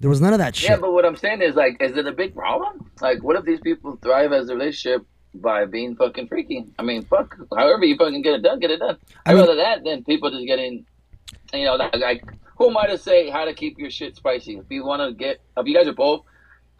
there 0.00 0.10
was 0.10 0.20
none 0.20 0.32
of 0.32 0.40
that 0.40 0.56
shit. 0.56 0.70
Yeah, 0.70 0.76
but 0.76 0.92
what 0.92 1.06
I'm 1.06 1.14
saying 1.16 1.42
is 1.42 1.54
like, 1.54 1.80
is 1.80 1.96
it 1.96 2.06
a 2.08 2.12
big 2.12 2.34
problem? 2.34 2.90
Like, 3.00 3.22
what 3.22 3.36
if 3.36 3.44
these 3.44 3.60
people 3.60 3.96
thrive 4.02 4.32
as 4.32 4.48
a 4.48 4.54
relationship 4.54 5.06
by 5.32 5.64
being 5.64 5.94
fucking 5.94 6.26
freaky? 6.26 6.66
I 6.76 6.82
mean, 6.82 7.04
fuck. 7.04 7.36
However 7.56 7.84
you 7.84 7.96
fucking 7.96 8.20
get 8.22 8.34
it 8.34 8.42
done, 8.42 8.58
get 8.58 8.72
it 8.72 8.80
done. 8.80 8.98
I 9.24 9.30
mean- 9.32 9.40
rather 9.40 9.54
that 9.54 9.84
than 9.84 10.02
people 10.02 10.30
just 10.30 10.44
getting, 10.44 10.84
you 11.54 11.64
know, 11.64 11.76
like, 11.76 11.96
like 11.96 12.24
who 12.58 12.70
am 12.70 12.76
I 12.76 12.88
to 12.88 12.98
say 12.98 13.30
how 13.30 13.44
to 13.44 13.54
keep 13.54 13.78
your 13.78 13.90
shit 13.90 14.16
spicy? 14.16 14.58
If 14.58 14.64
you 14.70 14.84
want 14.84 15.02
to 15.08 15.14
get, 15.14 15.40
if 15.56 15.66
you 15.68 15.74
guys 15.74 15.86
are 15.86 15.94
both 15.94 16.22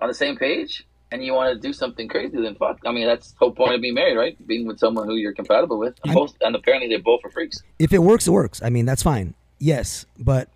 on 0.00 0.08
the 0.08 0.14
same 0.14 0.36
page 0.36 0.84
and 1.12 1.22
you 1.24 1.34
want 1.34 1.52
to 1.54 1.60
do 1.60 1.72
something 1.72 2.08
crazy, 2.08 2.40
then 2.40 2.54
fuck. 2.54 2.80
I 2.86 2.92
mean, 2.92 3.06
that's 3.06 3.32
the 3.32 3.38
whole 3.38 3.52
point 3.52 3.74
of 3.74 3.80
being 3.82 3.94
married, 3.94 4.16
right? 4.16 4.46
Being 4.46 4.66
with 4.66 4.78
someone 4.78 5.06
who 5.06 5.14
you're 5.16 5.34
compatible 5.34 5.78
with. 5.78 5.94
And, 6.04 6.14
both, 6.14 6.34
and 6.40 6.56
apparently 6.56 6.88
they 6.88 7.00
both 7.00 7.20
are 7.24 7.30
freaks. 7.30 7.62
if 7.78 7.92
it 7.92 7.98
works, 7.98 8.26
it 8.26 8.30
works. 8.30 8.62
I 8.62 8.70
mean, 8.70 8.86
that's 8.86 9.02
fine. 9.02 9.34
Yes, 9.58 10.06
but 10.18 10.48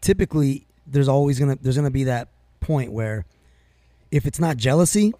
typically 0.00 0.66
there's 0.86 1.08
always 1.08 1.38
gonna 1.38 1.58
there's 1.60 1.76
gonna 1.76 1.90
be 1.90 2.04
that 2.04 2.28
point 2.60 2.90
where 2.92 3.26
if 4.10 4.26
it's 4.26 4.40
not 4.40 4.56
jealousy, 4.56 5.12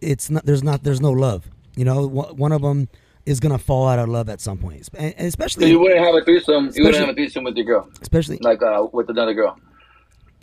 it's 0.00 0.28
not 0.30 0.44
there's 0.44 0.62
not 0.62 0.82
there's 0.84 1.00
no 1.00 1.10
love. 1.12 1.48
You 1.76 1.84
know, 1.84 2.06
One- 2.06 2.52
of 2.52 2.62
them 2.62 2.88
is 3.26 3.40
gonna 3.40 3.58
fall 3.58 3.88
out 3.88 3.98
of 3.98 4.08
love 4.08 4.28
at 4.28 4.40
some 4.40 4.58
point, 4.58 4.88
and 4.94 5.14
and 5.16 5.20
So 5.20 5.26
especially 5.26 5.70
you 5.70 5.80
wouldn't 5.80 6.04
have 6.04 6.14
a 6.14 6.22
threesome. 6.22 6.70
You 6.74 6.84
wouldn't 6.84 7.00
have 7.00 7.08
a 7.08 7.14
threesome 7.14 7.44
with 7.44 7.56
your 7.56 7.64
girl, 7.64 7.88
especially 8.02 8.38
like 8.42 8.62
uh, 8.62 8.86
with 8.92 9.08
another 9.08 9.32
girl. 9.32 9.58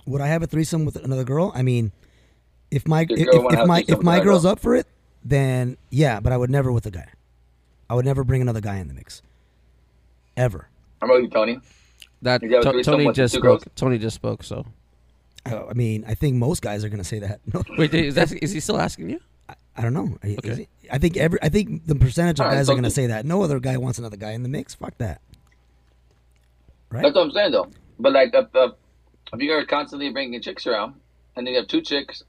would 0.08 0.22
I 0.22 0.28
have 0.28 0.42
a 0.42 0.48
threesome 0.48 0.86
with 0.86 0.96
another 0.96 1.24
girl? 1.24 1.52
I 1.54 1.62
mean, 1.62 1.92
If 2.72 2.88
my 2.88 3.02
if, 3.02 3.10
girl 3.10 3.18
if, 3.20 3.44
wanna 3.44 3.48
if 3.54 3.60
have 3.60 3.68
my 3.68 3.86
if 3.88 4.02
my 4.02 4.20
girl's 4.22 4.46
up 4.46 4.60
for 4.60 4.76
it, 4.76 4.88
then 5.24 5.78
yeah, 5.90 6.20
but 6.20 6.32
I 6.32 6.38
would 6.38 6.50
never 6.50 6.72
with 6.72 6.86
a 6.86 6.92
guy. 6.92 7.08
I 7.90 7.94
would 7.96 8.06
never 8.06 8.24
bring 8.24 8.42
another 8.42 8.62
guy 8.62 8.78
in 8.78 8.88
the 8.88 8.94
mix. 8.94 9.22
Ever. 10.38 10.70
I'm 11.02 11.10
with 11.10 11.24
you, 11.24 11.30
Tony. 11.30 11.60
That 12.22 12.42
You 12.42 12.50
got 12.50 12.60
a 12.60 12.64
To- 12.64 12.72
threesome 12.72 12.94
Tony 12.94 13.12
just 13.12 13.34
spoke. 13.34 13.44
girls? 13.44 13.64
Tony 13.76 13.98
just 13.98 14.16
spoke. 14.16 14.44
So 14.44 14.66
I, 15.46 15.56
I 15.58 15.74
mean, 15.74 16.06
I 16.08 16.14
think 16.14 16.36
most 16.38 16.62
guys 16.62 16.84
are 16.86 16.90
gonna 16.90 17.04
say 17.04 17.20
that. 17.20 17.42
No, 17.54 17.64
wait, 17.78 17.94
is 17.94 18.16
that 18.16 18.32
is 18.42 18.52
he 18.52 18.60
still 18.62 18.80
asking 18.80 19.10
you? 19.10 19.20
I 19.76 19.82
don't 19.82 19.94
know. 19.94 20.18
I- 20.24 20.36
Okay. 20.40 20.62
it- 20.64 20.70
I 20.92 20.98
think 20.98 21.18
every 21.18 21.40
I 21.42 21.50
think 21.50 21.86
the 21.86 21.96
percentage 21.96 22.40
of 22.40 22.46
All 22.46 22.52
right, 22.52 22.58
guys 22.58 22.68
so 22.68 22.74
are 22.74 22.76
gonna 22.76 22.90
say 22.90 23.08
that. 23.08 23.26
No 23.26 23.42
other 23.44 23.60
guy 23.60 23.76
wants 23.78 24.00
another 24.00 24.18
guy 24.18 24.32
in 24.32 24.44
the 24.44 24.50
mix. 24.50 24.76
Fuck 24.76 24.98
that. 25.00 25.22
Right? 26.90 27.04
That's 27.04 27.16
what 27.16 27.24
I'm 27.26 27.32
saying 27.32 27.52
though. 27.52 27.70
But 28.00 28.14
like, 28.14 28.32
if, 28.34 28.48
if, 28.54 28.72
if 29.34 29.40
you're 29.42 29.66
constantly 29.66 30.10
bringing 30.12 30.42
chicks 30.42 30.66
around, 30.68 30.96
and 31.36 31.46
then 31.48 31.54
you 31.54 31.60
have 31.60 31.68
two 31.68 31.82
chicks, 31.82 32.24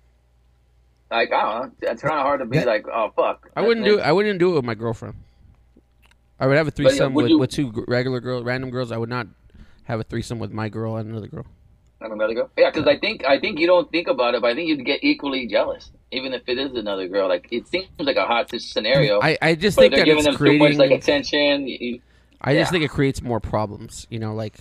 like 1.12 1.33
I 1.33 1.42
don't 1.42 1.81
know, 1.83 1.90
it's 1.90 2.03
kind 2.03 2.14
of 2.14 2.22
hard 2.22 2.40
to 2.40 2.46
be 2.46 2.59
That- 2.59 2.66
like, 2.66 2.87
oh 2.92 3.12
fuck. 3.14 3.48
I 3.55 3.62
wouldn't 3.62 3.87
do. 3.87 4.01
I 4.01 4.11
wouldn't 4.12 4.38
do 4.38 4.53
it 4.53 4.55
with 4.57 4.64
my 4.64 4.75
girlfriend. 4.75 5.14
I 6.40 6.46
would 6.46 6.57
have 6.57 6.66
a 6.66 6.70
yeah, 6.70 6.88
threesome 6.88 7.14
would 7.14 7.22
with, 7.25 7.31
you- 7.31 7.38
with 7.38 7.51
two 7.51 7.85
regular 7.87 8.20
girls, 8.20 8.44
random 8.44 8.70
girls. 8.70 8.90
I 8.90 8.96
would 8.96 9.09
not 9.09 9.29
have 9.85 10.01
a 10.01 10.05
threesome 10.05 10.38
with 10.38 10.51
my 10.51 10.68
girl 10.68 10.96
and 10.96 11.09
another 11.11 11.29
girl. 11.29 11.46
I 12.01 12.09
don't. 12.09 12.18
Yeah, 12.59 12.70
because 12.70 12.88
I 12.88 12.98
think 12.98 13.25
I 13.25 13.38
think 13.38 13.61
you 13.61 13.66
don't 13.68 13.88
think 13.92 14.09
about 14.09 14.35
it, 14.35 14.42
but 14.42 14.51
I 14.51 14.55
think 14.55 14.68
you'd 14.68 14.85
get 14.85 15.05
equally 15.05 15.46
jealous, 15.46 15.92
even 16.11 16.33
if 16.35 16.42
it 16.48 16.59
is 16.59 16.75
another 16.75 17.07
girl. 17.07 17.29
Like 17.29 17.46
it 17.53 17.68
seems 17.68 17.87
like 17.98 18.16
a 18.16 18.27
hot 18.27 18.51
scenario. 18.61 19.20
I, 19.22 19.38
I 19.40 19.55
just 19.55 19.79
think 19.79 19.92
they're 19.92 20.01
that 20.01 20.07
giving 20.07 20.27
it's 20.27 20.37
them 20.37 20.46
too 20.46 20.59
much 20.59 20.75
like 20.75 20.90
attention. 20.90 21.68
You- 21.68 22.01
I 22.40 22.55
just 22.55 22.68
yeah. 22.68 22.70
think 22.72 22.85
it 22.85 22.90
creates 22.90 23.22
more 23.22 23.38
problems. 23.38 24.09
You 24.11 24.18
know, 24.18 24.35
like 24.35 24.59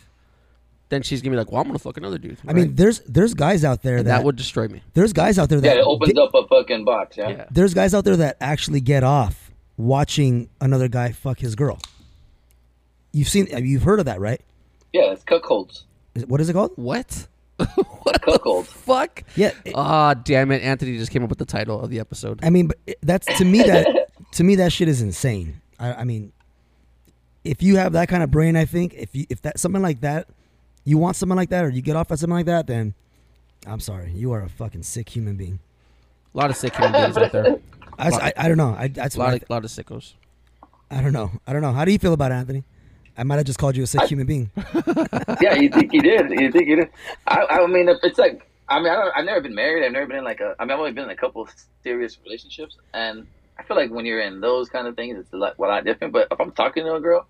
then 0.92 1.02
she's 1.02 1.24
gonna 1.24 1.32
be 1.32 1.38
like, 1.38 1.52
"Well, 1.52 1.62
I'm 1.62 1.68
gonna 1.68 1.80
fuck 1.80 1.98
another 1.98 2.20
dude." 2.20 2.38
I 2.48 2.54
mean, 2.54 2.76
there's 2.76 3.00
there's 3.02 3.34
guys 3.34 3.64
out 3.66 3.82
there 3.82 3.98
And 3.98 4.06
that, 4.08 4.18
that 4.20 4.24
would 4.24 4.36
destroy 4.36 4.68
me. 4.68 4.84
there's 4.94 5.12
guys 5.14 5.40
out 5.40 5.50
there 5.50 5.58
yeah, 5.58 5.72
that 5.74 5.78
it 5.80 5.86
opens 5.86 6.14
get- 6.14 6.22
up 6.22 6.36
a 6.36 6.46
fucking 6.48 6.86
box. 6.86 7.18
Yeah. 7.18 7.30
Yeah. 7.30 7.46
there's 7.50 7.74
guys 7.74 7.96
out 7.96 8.06
there 8.06 8.18
that 8.18 8.38
actually 8.40 8.82
get 8.82 9.04
off 9.04 9.52
watching 9.78 10.50
another 10.62 10.88
guy 10.88 11.12
fuck 11.12 11.40
his 11.40 11.56
girl. 11.56 11.80
You've 13.14 13.28
seen, 13.28 13.48
you've 13.66 13.84
heard 13.84 14.00
of 14.00 14.06
that, 14.06 14.20
right? 14.22 14.40
Yeah, 14.94 15.12
it's 15.12 15.24
cuckolds. 15.24 15.84
Is 16.16 16.26
What 16.28 16.40
is 16.40 16.50
it 16.50 16.54
called? 16.54 16.72
What? 16.76 17.28
what 17.58 18.14
the 18.14 18.20
Cuckold. 18.20 18.68
fuck? 18.68 19.24
Yeah, 19.36 19.52
it- 19.66 19.74
Ah, 19.76 20.14
damn 20.14 20.52
it! 20.52 20.62
Anthony 20.62 20.98
just 20.98 21.12
came 21.12 21.24
up 21.24 21.30
with 21.30 21.40
the 21.40 21.46
title 21.46 21.80
of 21.82 21.90
the 21.90 22.00
episode. 22.00 22.40
I 22.44 22.50
mean, 22.50 22.68
but 22.68 22.78
that's 23.02 23.28
to 23.38 23.46
me 23.46 23.64
that 23.64 24.08
to 24.34 24.44
me 24.44 24.56
that 24.56 24.72
shit 24.72 24.88
is 24.88 25.02
insane. 25.02 25.62
I, 25.80 25.94
I 25.94 26.04
mean, 26.04 26.32
if 27.44 27.62
you 27.64 27.78
have 27.78 27.94
that 27.94 28.08
kind 28.10 28.24
of 28.24 28.32
brain, 28.32 28.56
I 28.56 28.66
think 28.66 28.94
if 28.96 29.16
you 29.16 29.26
if 29.30 29.42
that 29.44 29.60
something 29.60 29.82
like 29.82 30.02
that, 30.02 30.28
you 30.84 30.98
want 30.98 31.16
something 31.16 31.36
like 31.36 31.50
that, 31.50 31.66
or 31.66 31.70
you 31.70 31.82
get 31.82 31.96
off 31.96 32.12
at 32.12 32.20
something 32.20 32.36
like 32.36 32.46
that, 32.48 32.68
then 32.68 32.94
I'm 33.68 33.80
sorry, 33.80 34.12
you 34.12 34.32
are 34.32 34.42
a 34.42 34.50
fucking 34.50 34.84
sick 34.84 35.10
human 35.10 35.36
being. 35.36 35.60
A 36.34 36.38
lot 36.38 36.50
of 36.50 36.56
sick 36.56 36.76
human 36.76 36.94
beings 36.94 37.18
out 37.18 37.32
there. 37.32 37.60
I, 38.00 38.10
I, 38.10 38.34
I 38.38 38.48
don't 38.48 38.58
know. 38.58 38.76
I 38.78 38.88
that's 38.88 39.16
A 39.16 39.20
lot 39.20 39.30
I, 39.30 39.36
of 39.36 39.50
lot 39.50 39.66
of 39.66 39.72
sickos. 39.72 40.14
I 40.90 41.02
don't 41.02 41.14
know. 41.14 41.32
I 41.48 41.54
don't 41.54 41.62
know. 41.62 41.72
How 41.72 41.86
do 41.86 41.92
you 41.92 42.00
feel 42.00 42.14
about 42.14 42.32
it, 42.32 42.36
Anthony? 42.36 42.64
I 43.18 43.24
might 43.24 43.36
have 43.36 43.46
just 43.46 43.60
called 43.60 43.78
you 43.78 43.84
a 43.84 43.88
sick 43.88 44.04
human 44.04 44.26
being. 44.26 44.50
yeah, 45.42 45.56
you 45.56 45.70
think 45.70 45.94
you 45.94 46.02
did? 46.02 46.32
You 46.32 46.52
think 46.52 46.68
you 46.68 46.78
did? 46.78 46.90
I, 47.28 47.46
I 47.46 47.68
mean, 47.68 47.88
if 47.90 47.98
it's 48.04 48.18
like, 48.18 48.50
I 48.68 48.80
mean, 48.80 48.90
I 48.92 48.96
don't, 48.96 49.16
I've 49.16 49.26
never 49.26 49.42
been 49.42 49.54
married. 49.54 49.86
I've 49.86 49.92
never 49.92 50.08
been 50.08 50.18
in 50.18 50.24
like 50.24 50.40
a. 50.40 50.56
I 50.60 50.64
mean, 50.64 50.72
I've 50.72 50.80
only 50.80 50.94
been 50.94 51.04
in 51.06 51.10
a 51.12 51.16
couple 51.16 51.48
serious 51.84 52.18
relationships, 52.24 52.78
and 52.94 53.28
I 53.60 53.64
feel 53.64 53.78
like 53.78 53.92
when 53.92 54.06
you're 54.06 54.22
in 54.22 54.42
those 54.42 54.70
kind 54.70 54.88
of 54.88 54.96
things, 54.96 55.20
it's 55.20 55.32
a 55.34 55.38
lot, 55.38 55.58
a 55.58 55.62
lot 55.62 55.84
different. 55.86 56.14
But 56.14 56.30
if 56.32 56.40
I'm 56.40 56.52
talking 56.52 56.86
to 56.86 56.96
a 56.96 57.02
girl, 57.02 57.28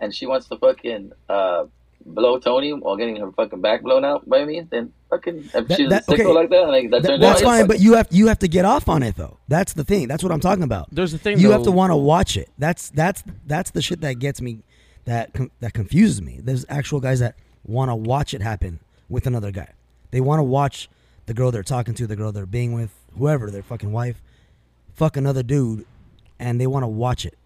and 0.00 0.14
she 0.14 0.26
wants 0.26 0.48
to 0.48 0.58
fucking 0.58 1.12
uh, 1.28 1.64
blow 2.06 2.38
Tony 2.38 2.72
while 2.72 2.96
getting 2.96 3.16
her 3.16 3.30
fucking 3.32 3.60
back 3.60 3.82
blown 3.82 4.04
out 4.04 4.28
by 4.28 4.44
me, 4.44 4.62
then 4.70 4.92
fucking 5.10 5.38
if 5.38 5.52
That- 5.52 5.76
she's 5.76 5.88
that- 5.90 6.02
a 6.08 6.10
sicko 6.12 6.14
okay. 6.20 6.26
like 6.32 6.50
that, 6.50 6.68
like 6.68 6.90
that 6.90 6.98
Th- 7.02 7.08
turns 7.10 7.20
that's 7.20 7.40
out, 7.42 7.44
fine, 7.44 7.60
yeah, 7.60 7.66
but 7.66 7.80
you 7.80 7.94
have 7.94 8.08
you 8.10 8.26
have 8.28 8.38
to 8.40 8.48
get 8.48 8.64
off 8.64 8.88
on 8.88 9.02
it 9.02 9.16
though. 9.16 9.38
That's 9.48 9.72
the 9.72 9.84
thing. 9.84 10.08
That's 10.08 10.22
what 10.22 10.32
I'm 10.32 10.40
talking 10.40 10.64
about. 10.64 10.88
There's 10.92 11.12
the 11.12 11.18
thing. 11.18 11.38
you 11.38 11.48
though, 11.48 11.54
have 11.54 11.62
to 11.64 11.72
want 11.72 11.90
to 11.92 11.96
watch 11.96 12.36
it. 12.36 12.48
That's 12.58 12.90
that's 12.90 13.22
that's 13.46 13.70
the 13.70 13.82
shit 13.82 14.00
that 14.02 14.18
gets 14.18 14.40
me, 14.40 14.62
that 15.04 15.32
com- 15.34 15.50
that 15.60 15.72
confuses 15.74 16.20
me. 16.22 16.40
There's 16.42 16.64
actual 16.68 17.00
guys 17.00 17.20
that 17.20 17.34
want 17.64 17.90
to 17.90 17.94
watch 17.94 18.34
it 18.34 18.42
happen 18.42 18.80
with 19.08 19.26
another 19.26 19.50
guy. 19.50 19.72
They 20.10 20.20
want 20.20 20.38
to 20.40 20.44
watch 20.44 20.88
the 21.26 21.34
girl 21.34 21.50
they're 21.50 21.62
talking 21.62 21.94
to, 21.94 22.06
the 22.06 22.16
girl 22.16 22.32
they're 22.32 22.46
being 22.46 22.72
with, 22.72 22.92
whoever 23.16 23.50
their 23.50 23.62
fucking 23.62 23.92
wife, 23.92 24.20
fuck 24.94 25.16
another 25.16 25.42
dude, 25.42 25.86
and 26.38 26.60
they 26.60 26.66
want 26.66 26.82
to 26.82 26.88
watch 26.88 27.24
it. 27.24 27.38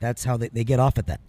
That's 0.00 0.24
how 0.24 0.36
they, 0.36 0.48
they 0.48 0.64
get 0.64 0.78
off 0.80 0.98
at 0.98 1.06
that. 1.08 1.20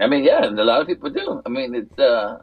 I 0.00 0.06
mean, 0.06 0.24
yeah, 0.24 0.44
and 0.44 0.58
a 0.58 0.64
lot 0.64 0.80
of 0.80 0.86
people 0.86 1.10
do. 1.10 1.42
I 1.46 1.48
mean, 1.48 1.74
it's 1.74 1.98
uh, 1.98 2.40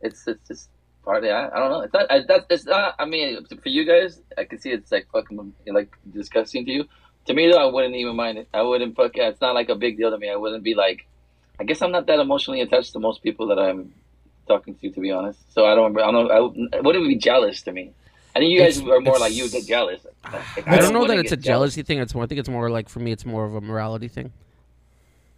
it's 0.00 0.26
it's 0.28 0.46
just 0.48 0.68
partly. 1.04 1.30
I, 1.30 1.46
I 1.48 1.58
don't 1.58 1.70
know. 1.70 1.80
It's 1.80 1.92
not. 1.92 2.06
I, 2.10 2.20
it's 2.50 2.64
not. 2.66 2.94
I 2.98 3.04
mean, 3.04 3.44
for 3.62 3.68
you 3.68 3.84
guys, 3.84 4.20
I 4.38 4.44
can 4.44 4.58
see 4.60 4.70
it's 4.70 4.90
like 4.92 5.06
fucking 5.12 5.52
like 5.66 5.92
disgusting 6.12 6.64
to 6.66 6.70
you. 6.70 6.84
To 7.26 7.34
me, 7.34 7.50
though, 7.50 7.58
I 7.66 7.72
wouldn't 7.72 7.94
even 7.96 8.16
mind 8.16 8.38
it. 8.38 8.48
I 8.54 8.62
wouldn't 8.62 8.94
fuck. 8.96 9.12
It's 9.16 9.40
not 9.40 9.54
like 9.54 9.68
a 9.70 9.74
big 9.74 9.96
deal 9.96 10.10
to 10.10 10.18
me. 10.18 10.30
I 10.30 10.36
wouldn't 10.36 10.62
be 10.64 10.74
like. 10.74 11.06
I 11.58 11.64
guess 11.64 11.82
I'm 11.82 11.92
not 11.92 12.06
that 12.06 12.18
emotionally 12.18 12.60
attached 12.60 12.92
to 12.94 12.98
most 12.98 13.22
people 13.22 13.46
that 13.48 13.58
I'm 13.60 13.92
talking 14.48 14.74
to, 14.76 14.90
to 14.90 15.00
be 15.00 15.10
honest. 15.12 15.38
So 15.52 15.64
I 15.66 15.74
don't. 15.74 15.98
I 15.98 16.10
don't. 16.10 16.30
I 16.30 16.40
wouldn't- 16.40 16.84
wouldn't 16.84 17.06
be 17.08 17.16
jealous 17.16 17.62
to 17.62 17.72
me. 17.72 17.92
I 18.36 18.40
think 18.40 18.50
you 18.50 18.58
guys 18.60 18.78
It's- 18.78 18.90
are 18.90 19.00
more 19.00 19.18
like 19.18 19.32
you 19.34 19.48
get 19.48 19.64
jealous. 19.66 20.04
Like, 20.32 20.66
I 20.68 20.78
don't 20.78 20.92
know 20.92 21.06
that 21.06 21.18
it's 21.18 21.30
a 21.32 21.36
jealous. 21.36 21.74
jealousy 21.74 21.82
thing. 21.82 21.98
It's 21.98 22.14
more. 22.14 22.24
I 22.24 22.26
think 22.26 22.38
it's 22.40 22.48
more 22.48 22.68
like 22.70 22.88
for 22.88 22.98
me, 23.00 23.12
it's 23.12 23.24
more 23.26 23.44
of 23.44 23.54
a 23.54 23.60
morality 23.60 24.08
thing. 24.08 24.32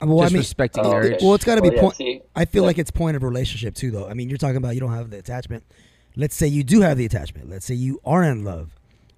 Well, 0.00 0.18
Just 0.20 0.32
I 0.32 0.34
mean, 0.34 0.40
respecting 0.40 0.84
Oh, 0.84 0.88
uh, 0.88 0.92
marriage. 0.92 1.22
well, 1.22 1.34
it's 1.34 1.44
got 1.44 1.54
to 1.56 1.62
be 1.62 1.68
Well, 1.68 1.76
yeah, 1.76 1.80
point. 1.82 1.94
see? 1.96 2.20
I 2.34 2.44
feel 2.44 2.62
Yeah. 2.62 2.66
like 2.66 2.78
it's 2.78 2.90
point 2.90 3.16
of 3.16 3.22
relationship 3.22 3.74
too, 3.74 3.90
though. 3.90 4.06
I 4.08 4.14
mean, 4.14 4.28
you're 4.28 4.38
talking 4.38 4.56
about 4.58 4.74
you 4.74 4.80
don't 4.80 4.92
have 4.92 5.10
the 5.10 5.18
attachment. 5.18 5.64
Let's 6.16 6.34
say 6.34 6.46
you 6.46 6.64
do 6.64 6.80
have 6.82 6.98
the 6.98 7.04
attachment. 7.06 7.48
Let's 7.50 7.64
say 7.66 7.74
you 7.74 8.00
are 8.04 8.22
in 8.22 8.44
love. 8.44 8.70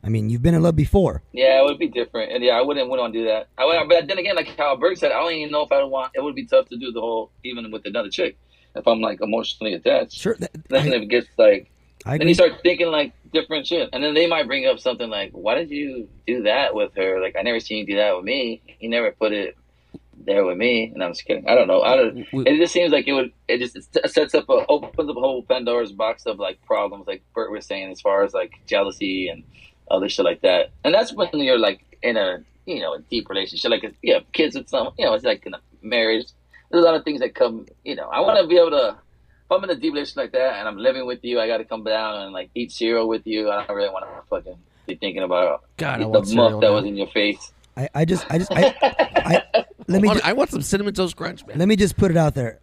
I 0.04 0.08
mean, 0.08 0.30
you've 0.30 0.42
been 0.42 0.54
in 0.54 0.62
love 0.62 0.76
before. 0.76 1.22
Yeah, 1.32 1.60
it 1.60 1.64
would 1.64 1.78
be 1.78 1.88
different, 1.88 2.30
and 2.30 2.42
yeah, 2.44 2.52
I 2.52 2.62
wouldn't 2.62 2.88
wouldn't 2.88 3.02
want 3.02 3.12
to 3.14 3.18
do 3.20 3.24
that. 3.26 3.48
I 3.58 3.64
would, 3.64 3.88
but 3.88 4.06
then 4.06 4.18
again, 4.18 4.36
like 4.36 4.56
how 4.56 4.76
Bert 4.76 4.96
said, 4.98 5.10
I 5.10 5.18
don't 5.20 5.32
even 5.32 5.50
know 5.50 5.62
if 5.62 5.72
I 5.72 5.82
would 5.82 5.90
want. 5.90 6.12
It 6.14 6.22
would 6.22 6.36
be 6.36 6.46
tough 6.46 6.68
to 6.68 6.76
do 6.76 6.92
the 6.92 7.00
whole 7.00 7.32
even 7.44 7.68
with 7.72 7.84
another 7.84 8.08
chick 8.08 8.36
if 8.76 8.86
I'm 8.86 9.00
like 9.00 9.20
emotionally 9.20 9.74
attached. 9.74 10.12
Sure, 10.16 10.36
that, 10.38 10.50
Then 10.68 10.92
I, 10.92 10.96
it 10.96 11.08
gets 11.08 11.26
like, 11.36 11.68
I 12.06 12.12
then 12.12 12.20
agree. 12.22 12.28
you 12.28 12.34
start 12.34 12.52
thinking 12.62 12.86
like 12.92 13.12
different 13.32 13.66
shit, 13.66 13.88
and 13.92 14.02
then 14.04 14.14
they 14.14 14.28
might 14.28 14.46
bring 14.46 14.66
up 14.66 14.78
something 14.78 15.10
like, 15.10 15.32
"Why 15.32 15.56
did 15.56 15.70
you 15.70 16.08
do 16.28 16.44
that 16.44 16.72
with 16.76 16.94
her? 16.96 17.20
Like 17.20 17.34
I 17.36 17.42
never 17.42 17.58
seen 17.58 17.78
you 17.78 17.86
do 17.86 17.96
that 17.96 18.14
with 18.14 18.24
me. 18.24 18.62
You 18.78 18.88
never 18.88 19.10
put 19.10 19.32
it 19.32 19.56
there 20.28 20.44
with 20.44 20.56
me." 20.56 20.92
And 20.94 21.02
I'm 21.02 21.10
just 21.10 21.24
kidding. 21.24 21.48
I 21.48 21.54
don't 21.54 21.66
know. 21.66 21.82
I 21.82 21.96
don't. 21.96 22.18
It 22.46 22.58
just 22.58 22.72
seems 22.72 22.92
like 22.92 23.08
it 23.08 23.12
would. 23.12 23.32
It 23.48 23.58
just 23.58 23.76
it 23.76 24.10
sets 24.10 24.34
up 24.34 24.48
a 24.48 24.64
opens 24.68 25.10
up 25.10 25.16
a 25.16 25.20
whole 25.20 25.42
Pandora's 25.42 25.92
box 25.92 26.26
of 26.26 26.38
like 26.38 26.64
problems, 26.64 27.06
like 27.06 27.22
Bert 27.34 27.50
was 27.50 27.66
saying, 27.66 27.90
as 27.90 28.00
far 28.00 28.22
as 28.22 28.32
like 28.34 28.52
jealousy 28.66 29.28
and 29.28 29.42
other 29.90 30.08
shit 30.08 30.24
like 30.24 30.42
that. 30.42 30.70
And 30.84 30.94
that's 30.94 31.12
when 31.12 31.30
you're 31.34 31.58
like 31.58 31.80
in 32.02 32.16
a 32.16 32.44
you 32.66 32.80
know 32.80 32.94
a 32.94 33.00
deep 33.00 33.28
relationship, 33.28 33.70
like 33.70 33.94
yeah, 34.02 34.20
kids 34.32 34.56
with 34.56 34.68
some 34.68 34.90
you 34.98 35.04
know 35.04 35.14
it's 35.14 35.24
like 35.24 35.44
in 35.46 35.54
a 35.54 35.60
marriage. 35.82 36.26
There's 36.70 36.84
a 36.84 36.86
lot 36.86 36.94
of 36.96 37.04
things 37.04 37.20
that 37.20 37.34
come. 37.34 37.66
You 37.84 37.96
know, 37.96 38.08
I 38.08 38.20
want 38.20 38.40
to 38.40 38.46
be 38.46 38.58
able 38.58 38.70
to. 38.70 38.98
If 39.44 39.52
I'm 39.52 39.64
in 39.64 39.70
a 39.70 39.76
deep 39.76 39.94
relationship 39.94 40.16
like 40.18 40.32
that 40.32 40.58
and 40.58 40.68
I'm 40.68 40.76
living 40.76 41.06
with 41.06 41.24
you, 41.24 41.40
I 41.40 41.46
got 41.46 41.56
to 41.56 41.64
come 41.64 41.82
down 41.82 42.20
and 42.20 42.32
like 42.34 42.50
eat 42.54 42.70
cereal 42.70 43.08
with 43.08 43.26
you. 43.26 43.50
I 43.50 43.64
don't 43.64 43.74
really 43.74 43.88
want 43.88 44.04
to 44.04 44.28
fucking 44.28 44.58
be 44.86 44.96
thinking 44.96 45.22
about 45.22 45.64
God, 45.78 46.00
the 46.00 46.34
muff 46.34 46.60
that 46.60 46.60
now. 46.60 46.74
was 46.74 46.84
in 46.84 46.96
your 46.96 47.06
face. 47.06 47.52
I, 47.78 47.88
I 47.94 48.04
just, 48.04 48.26
I 48.30 48.38
just, 48.38 48.52
I, 48.52 48.74
I 48.82 49.64
let 49.86 50.02
me, 50.02 50.08
I 50.08 50.12
want, 50.12 50.18
ju- 50.18 50.28
I 50.28 50.32
want 50.34 50.50
some 50.50 50.62
cinnamon 50.62 50.94
toast 50.94 51.16
crunch, 51.16 51.46
man. 51.46 51.58
let 51.58 51.68
me 51.68 51.76
just 51.76 51.96
put 51.96 52.10
it 52.10 52.16
out 52.16 52.34
there. 52.34 52.58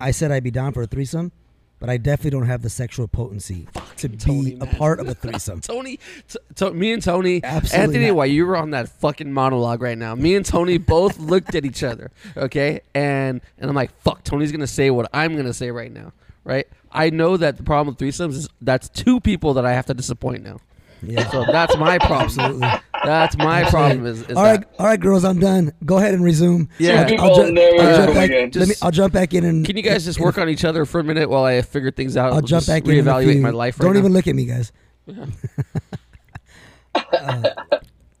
I 0.00 0.10
said 0.10 0.32
I'd 0.32 0.42
be 0.42 0.50
down 0.50 0.72
for 0.72 0.82
a 0.82 0.86
threesome, 0.86 1.32
but 1.78 1.88
I 1.90 1.98
definitely 1.98 2.30
don't 2.30 2.46
have 2.46 2.62
the 2.62 2.70
sexual 2.70 3.06
potency 3.06 3.68
to 3.98 4.08
be 4.08 4.16
Tony, 4.16 4.56
a 4.60 4.66
part 4.66 5.00
of 5.00 5.08
a 5.08 5.14
threesome. 5.22 5.60
Tony, 5.60 5.98
t- 6.28 6.38
t- 6.54 6.70
me 6.70 6.92
and 6.92 7.02
Tony, 7.02 7.42
Absolutely 7.44 7.82
Anthony, 7.84 8.06
not. 8.08 8.16
while 8.16 8.26
you 8.26 8.46
were 8.46 8.56
on 8.56 8.70
that 8.70 8.88
fucking 8.88 9.32
monologue 9.32 9.82
right 9.82 9.98
now, 9.98 10.14
me 10.14 10.34
and 10.34 10.44
Tony 10.46 10.78
both 10.78 11.18
looked 11.18 11.54
at 11.54 11.64
each 11.66 11.82
other, 11.82 12.10
okay, 12.36 12.80
and 12.94 13.40
and 13.58 13.68
I'm 13.70 13.76
like, 13.76 13.90
fuck, 14.00 14.24
Tony's 14.24 14.50
gonna 14.50 14.66
say 14.66 14.90
what 14.90 15.08
I'm 15.12 15.36
gonna 15.36 15.54
say 15.54 15.70
right 15.70 15.92
now, 15.92 16.12
right? 16.42 16.66
I 16.90 17.10
know 17.10 17.36
that 17.36 17.56
the 17.56 17.62
problem 17.64 17.94
with 17.94 17.98
threesomes 17.98 18.30
is 18.34 18.48
that's 18.60 18.88
two 18.88 19.20
people 19.20 19.54
that 19.54 19.66
I 19.66 19.72
have 19.74 19.86
to 19.86 19.94
disappoint 19.94 20.42
now. 20.42 20.58
Yeah. 21.02 21.28
So 21.30 21.44
that's 21.44 21.76
my 21.76 21.98
problem. 21.98 22.22
Absolutely. 22.22 22.68
That's 23.04 23.36
my 23.36 23.68
problem. 23.70 24.06
Is, 24.06 24.22
is 24.22 24.36
all 24.36 24.44
that 24.44 24.58
right, 24.58 24.66
all 24.78 24.86
right, 24.86 25.00
girls, 25.00 25.24
I'm 25.24 25.38
done. 25.38 25.72
Go 25.84 25.98
ahead 25.98 26.14
and 26.14 26.24
resume. 26.24 26.68
Yeah. 26.78 27.06
I'll, 27.18 27.30
I'll 27.30 27.34
ju- 27.34 27.60
I'll 27.60 27.96
jump 27.96 28.14
back. 28.14 28.30
again. 28.30 28.50
Let 28.54 28.68
me. 28.68 28.74
I'll 28.82 28.90
jump 28.90 29.12
back 29.12 29.34
in 29.34 29.44
and. 29.44 29.66
Can 29.66 29.76
you 29.76 29.82
guys 29.82 30.04
just 30.04 30.18
work 30.20 30.38
on 30.38 30.48
each 30.48 30.64
other 30.64 30.84
for 30.84 31.00
a 31.00 31.04
minute 31.04 31.28
while 31.28 31.44
I 31.44 31.62
figure 31.62 31.90
things 31.90 32.16
out? 32.16 32.32
I'll 32.32 32.40
jump 32.40 32.64
Just 32.64 32.68
back 32.68 32.84
in. 32.84 32.90
in 32.92 33.04
reevaluate 33.04 33.40
my 33.40 33.50
life. 33.50 33.78
Right 33.78 33.86
Don't 33.86 33.94
now? 33.94 34.00
even 34.00 34.12
look 34.12 34.26
at 34.26 34.34
me, 34.34 34.46
guys. 34.46 34.72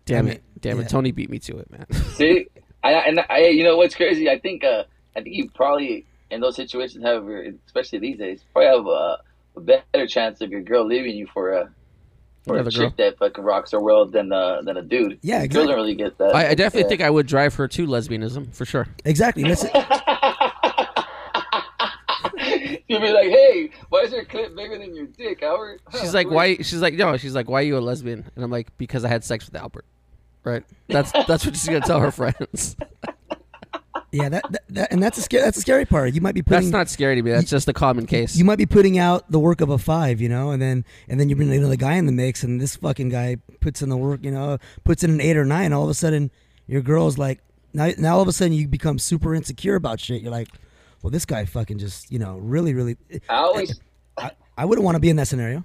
Damn 0.06 0.26
I 0.26 0.30
it! 0.32 0.42
Damn 0.60 0.76
yeah. 0.78 0.82
it! 0.84 0.88
Tony 0.88 1.12
beat 1.12 1.30
me 1.30 1.38
to 1.40 1.58
it, 1.58 1.70
man. 1.70 1.86
See, 2.14 2.46
I 2.82 2.92
and 2.92 3.20
I, 3.30 3.46
you 3.46 3.64
know 3.64 3.76
what's 3.76 3.94
crazy? 3.94 4.28
I 4.28 4.38
think, 4.38 4.64
uh, 4.64 4.84
I 5.16 5.22
think 5.22 5.34
you 5.34 5.48
probably 5.54 6.06
in 6.30 6.40
those 6.40 6.56
situations 6.56 7.04
have, 7.04 7.26
especially 7.66 8.00
these 8.00 8.18
days, 8.18 8.44
probably 8.52 8.68
have 8.76 8.86
a, 8.86 9.18
a 9.56 9.60
better 9.60 10.06
chance 10.06 10.40
of 10.40 10.50
your 10.50 10.60
girl 10.62 10.84
leaving 10.86 11.16
you 11.16 11.26
for 11.32 11.52
a 11.52 11.70
Another 12.46 12.68
a 12.68 12.72
chick 12.72 12.96
that 12.96 13.16
fucking 13.18 13.42
rocks 13.42 13.70
her 13.72 13.80
world 13.80 14.12
than 14.12 14.30
uh, 14.32 14.60
than 14.62 14.76
a 14.76 14.82
dude. 14.82 15.18
Yeah, 15.22 15.46
Girls 15.46 15.66
don't 15.68 15.76
really 15.76 15.94
get 15.94 16.18
that. 16.18 16.34
I, 16.34 16.50
I 16.50 16.54
definitely 16.54 16.82
Yeah. 16.82 16.88
think 16.88 17.00
I 17.00 17.10
would 17.10 17.26
drive 17.26 17.54
her 17.54 17.66
to 17.68 17.86
lesbianism 17.86 18.54
for 18.54 18.64
sure. 18.66 18.86
Exactly. 19.04 19.44
You 19.44 19.54
You'll 22.86 23.00
be 23.00 23.10
like, 23.12 23.28
hey, 23.28 23.70
why 23.88 24.00
is 24.00 24.12
your 24.12 24.24
clit 24.24 24.54
bigger 24.54 24.78
than 24.78 24.94
your 24.94 25.06
dick, 25.06 25.42
Albert? 25.42 25.80
She's 26.00 26.12
like, 26.14 26.30
why? 26.30 26.56
She's 26.56 26.82
like, 26.82 26.94
no. 26.94 27.16
She's 27.16 27.34
like, 27.34 27.48
why 27.48 27.60
are 27.60 27.64
you 27.64 27.78
a 27.78 27.80
lesbian? 27.80 28.24
And 28.36 28.44
I'm 28.44 28.50
like, 28.50 28.76
because 28.76 29.04
I 29.04 29.08
had 29.08 29.24
sex 29.24 29.46
with 29.46 29.56
Albert. 29.56 29.86
Right. 30.44 30.62
That's 30.88 31.10
that's 31.12 31.46
what 31.46 31.56
she's 31.56 31.64
gonna 31.66 31.80
tell 31.80 32.00
her 32.00 32.10
friends. 32.10 32.76
Yeah, 34.14 34.28
that, 34.28 34.44
that, 34.52 34.62
that 34.68 34.92
and 34.92 35.02
that's 35.02 35.18
a 35.18 35.22
scary 35.22 35.42
that's 35.42 35.56
a 35.58 35.60
scary 35.60 35.84
part. 35.84 36.14
You 36.14 36.20
might 36.20 36.36
be 36.36 36.42
putting 36.42 36.60
That's 36.60 36.72
not 36.72 36.88
scary 36.88 37.16
to 37.16 37.22
me. 37.22 37.32
That's 37.32 37.50
just 37.50 37.66
a 37.66 37.72
common 37.72 38.06
case. 38.06 38.36
you 38.36 38.44
might 38.44 38.58
be 38.58 38.66
putting 38.66 38.96
out 38.96 39.28
the 39.28 39.40
work 39.40 39.60
of 39.60 39.70
a 39.70 39.78
five, 39.78 40.20
you 40.20 40.28
know, 40.28 40.50
and 40.50 40.62
then 40.62 40.84
and 41.08 41.18
then 41.18 41.28
you 41.28 41.34
bring 41.34 41.52
another 41.52 41.74
guy 41.74 41.94
in 41.94 42.06
the 42.06 42.12
mix, 42.12 42.44
and 42.44 42.60
this 42.60 42.76
fucking 42.76 43.08
guy 43.08 43.38
puts 43.60 43.82
in 43.82 43.88
the 43.88 43.96
work, 43.96 44.20
you 44.22 44.30
know, 44.30 44.58
puts 44.84 45.02
in 45.02 45.10
an 45.10 45.20
eight 45.20 45.36
or 45.36 45.44
nine. 45.44 45.72
All 45.72 45.82
of 45.82 45.90
a 45.90 45.94
sudden, 45.94 46.30
your 46.68 46.80
girl's 46.80 47.18
like, 47.18 47.40
now, 47.72 47.90
now 47.98 48.14
all 48.14 48.22
of 48.22 48.28
a 48.28 48.32
sudden 48.32 48.52
you 48.52 48.68
become 48.68 49.00
super 49.00 49.34
insecure 49.34 49.74
about 49.74 49.98
shit. 49.98 50.22
You're 50.22 50.30
like, 50.30 50.48
well, 51.02 51.10
this 51.10 51.24
guy 51.24 51.44
fucking 51.44 51.78
just, 51.78 52.12
you 52.12 52.20
know, 52.20 52.36
really, 52.36 52.72
really. 52.72 52.96
I 53.28 53.36
always, 53.38 53.80
I, 54.16 54.30
I 54.56 54.64
wouldn't 54.64 54.84
want 54.84 54.94
to 54.94 55.00
be 55.00 55.10
in 55.10 55.16
that 55.16 55.26
scenario, 55.26 55.64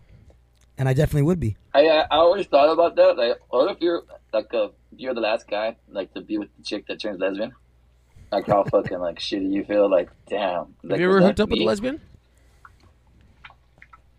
and 0.78 0.90
I 0.90 0.94
definitely 0.94 1.24
would 1.24 1.40
be. 1.40 1.56
I, 1.76 1.86
I 1.86 2.08
always 2.10 2.48
thought 2.48 2.74
about 2.74 2.96
that. 2.96 3.16
Like, 3.16 3.38
what 3.50 3.70
if 3.70 3.80
you're 3.80 4.04
like 4.34 4.52
a, 4.54 4.72
you're 4.96 5.14
the 5.14 5.22
last 5.22 5.48
guy, 5.48 5.76
like 5.88 6.12
to 6.16 6.22
be 6.22 6.40
with 6.40 6.50
the 6.58 6.64
chick 6.64 6.88
that 6.88 7.00
turns 7.00 7.20
lesbian? 7.20 7.54
Like 8.32 8.48
how 8.48 8.64
fucking 8.64 9.00
like 9.00 9.20
shitty 9.20 9.52
you 9.52 9.64
feel? 9.64 9.90
Like, 9.90 10.10
damn. 10.28 10.76
Like, 10.84 10.92
Have 10.92 11.00
you 11.00 11.10
ever 11.10 11.22
hooked 11.22 11.40
up 11.40 11.50
with 11.50 11.60
a 11.60 11.64
lesbian? 11.64 12.00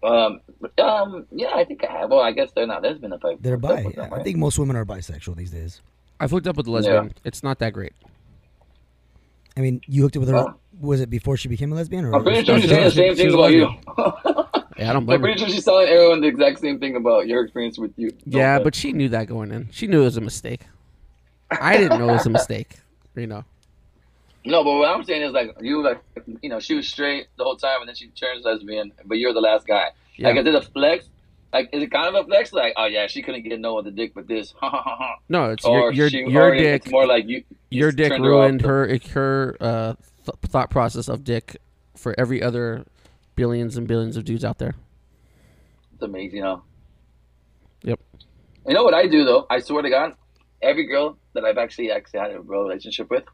Um, 0.03 0.41
um, 0.79 1.27
yeah, 1.31 1.53
I 1.55 1.65
think 1.65 1.85
I 1.85 1.93
have. 1.93 2.11
Well, 2.11 2.21
I 2.21 2.33
guess 2.33 2.51
they're 2.53 2.67
not 2.67 2.83
lesbian 2.83 3.13
if 3.13 3.25
I. 3.25 3.37
They're 3.41 3.57
bi. 3.57 3.85
with 3.85 3.97
them, 3.97 4.13
I 4.13 4.23
think 4.23 4.39
most 4.39 4.59
women 4.59 4.77
are 4.77 4.85
bisexual 4.85 5.37
these 5.37 5.51
days. 5.51 5.81
I've 6.19 6.31
hooked 6.31 6.47
up 6.47 6.57
with 6.57 6.67
a 6.67 6.71
lesbian. 6.71 7.13
It's 7.25 7.43
not 7.43 7.59
that 7.61 7.73
great. 7.73 7.93
I 9.57 9.61
mean, 9.61 9.81
you 9.87 10.03
hooked 10.03 10.17
up 10.17 10.21
with 10.21 10.31
her. 10.31 10.37
Oh. 10.37 10.55
Was 10.81 11.03
it 11.03 11.11
before 11.11 11.37
she 11.37 11.49
became 11.49 11.73
a 11.73 11.75
lesbian, 11.75 12.07
or 12.07 12.15
I'm 12.15 12.23
pretty 12.23 12.43
sure 12.45 12.59
she's 12.59 12.71
saying 12.71 12.85
the 12.85 12.91
same 12.91 13.15
she 13.15 13.25
thing 13.25 13.35
about 13.35 13.53
you. 13.53 13.69
Yeah, 14.79 14.89
I 14.89 14.93
don't 14.95 15.05
blame 15.05 15.17
I'm 15.17 15.21
blame 15.21 15.33
her. 15.33 15.37
pretty 15.37 15.41
sure 15.41 15.49
she's 15.55 15.65
telling 15.67 15.89
everyone 15.89 16.23
the 16.23 16.29
exact 16.29 16.59
same 16.61 16.79
thing 16.81 16.97
about 16.97 17.27
your 17.27 17.45
experience 17.45 17.77
with 17.77 17.93
you. 17.99 18.13
Yeah, 18.25 18.61
but 18.61 18.75
she 18.75 18.95
knew 18.95 19.11
that 19.11 19.27
going 19.27 19.53
in. 19.53 19.69
She 19.73 19.87
knew 19.87 20.01
it 20.01 20.05
was 20.05 20.17
a 20.17 20.23
mistake. 20.23 20.63
I 21.51 21.77
didn't 21.77 21.99
know 21.99 22.09
it 22.09 22.13
was 22.13 22.25
a 22.25 22.31
mistake. 22.31 22.79
You 23.15 23.27
know. 23.27 23.45
No, 24.45 24.65
but 24.65 24.73
what 24.73 24.89
I'm 24.89 25.05
saying 25.05 25.23
is 25.23 25.33
like 25.33 25.55
you 25.61 25.83
like 25.83 26.03
you 26.43 26.49
know 26.49 26.61
she 26.61 26.75
was 26.75 26.89
straight 26.89 27.29
the 27.37 27.45
whole 27.45 27.57
time 27.57 27.81
and 27.81 27.89
then 27.89 27.95
she 27.95 28.09
turns 28.09 28.45
lesbian, 28.45 28.93
but 29.05 29.19
you're 29.19 29.35
the 29.35 29.41
last 29.41 29.67
guy. 29.67 29.91
Yeah. 30.17 30.29
Like 30.29 30.39
is 30.39 30.47
it 30.47 30.55
a 30.55 30.63
flex? 30.63 31.07
Like 31.53 31.69
is 31.73 31.83
it 31.83 31.91
kind 31.91 32.15
of 32.15 32.15
a 32.15 32.27
flex? 32.27 32.53
Like 32.53 32.73
oh 32.77 32.87
yeah, 32.87 33.07
she 33.07 33.23
couldn't 33.23 33.43
get 33.43 33.61
no 33.61 33.79
other 33.79 33.91
dick 33.91 34.13
but 34.15 34.27
this. 34.29 34.55
No, 35.29 35.51
it's 35.51 35.65
or 35.65 35.93
your 35.93 35.93
your, 35.93 36.11
she, 36.11 36.19
your 36.27 36.49
or 36.49 36.55
dick. 36.57 36.83
It's 36.83 36.91
more 36.91 37.07
like 37.07 37.29
you. 37.29 37.45
you 37.71 37.81
your 37.83 37.93
dick 37.93 38.11
turned 38.11 38.25
her 38.25 38.31
ruined 38.31 38.63
her 38.63 38.99
her 39.13 39.57
uh, 39.61 39.95
th- 40.25 40.37
thought 40.47 40.71
process 40.71 41.09
of 41.09 41.23
dick 41.23 41.57
for 41.97 42.15
every 42.19 42.43
other 42.43 42.85
billions 43.37 43.77
and 43.77 43.87
billions 43.87 44.17
of 44.17 44.25
dudes 44.25 44.45
out 44.45 44.59
there. 44.59 44.75
It's 45.95 46.03
amazing, 46.03 46.41
know. 46.41 46.63
Yep. 47.83 48.01
You 48.67 48.75
know 48.75 48.85
what 48.85 48.95
I 48.95 49.07
do 49.07 49.25
though? 49.25 49.47
I 49.51 49.61
swear 49.61 49.83
to 49.83 49.91
God, 49.91 50.15
every 50.63 50.87
girl 50.87 51.17
that 51.35 51.45
I've 51.45 51.59
actually 51.59 51.91
actually 51.91 52.21
had 52.21 52.33
a 52.33 52.41
real 52.41 52.63
relationship 52.63 53.11
with, 53.11 53.25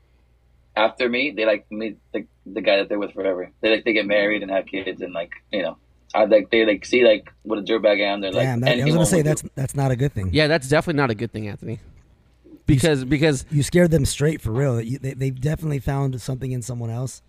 after 0.77 1.09
me, 1.09 1.33
they 1.35 1.47
like 1.47 1.70
me 1.70 1.97
the, 2.12 2.27
the 2.45 2.61
guy 2.61 2.77
that 2.77 2.89
they're 2.89 2.99
with 2.99 3.12
forever. 3.12 3.51
They 3.61 3.70
like 3.70 3.85
they 3.85 3.93
get 3.93 4.07
married 4.07 4.43
and 4.43 4.51
have 4.51 4.66
kids 4.66 5.01
and 5.01 5.12
like 5.12 5.33
you 5.51 5.62
know, 5.62 5.79
I 6.14 6.24
like 6.24 6.51
they 6.51 6.64
like 6.66 6.85
see 6.85 7.05
like 7.05 7.33
what 7.43 7.59
a 7.59 7.62
dirtbag 7.62 8.01
I 8.01 8.12
am. 8.12 8.20
They're 8.20 8.33
like, 8.33 8.61
that, 8.61 8.68
I 8.68 8.72
anything 8.72 8.87
was 8.87 8.95
gonna 8.95 9.07
say 9.07 9.22
that's 9.22 9.43
you. 9.43 9.51
that's 9.55 9.74
not 9.74 9.91
a 9.91 9.97
good 9.97 10.12
thing. 10.12 10.31
Yeah, 10.33 10.47
that's 10.47 10.68
definitely 10.68 10.99
not 10.99 11.11
a 11.11 11.14
good 11.14 11.33
thing, 11.33 11.49
Anthony. 11.49 11.81
Because 12.66 13.05
because 13.05 13.47
you 13.51 13.62
scared 13.62 13.91
them 13.91 14.05
straight 14.05 14.41
for 14.41 14.51
real. 14.51 14.81
You, 14.81 14.99
they 14.99 15.14
they 15.14 15.31
definitely 15.31 15.79
found 15.79 16.20
something 16.20 16.53
in 16.53 16.62
someone 16.62 16.91
else 16.91 17.22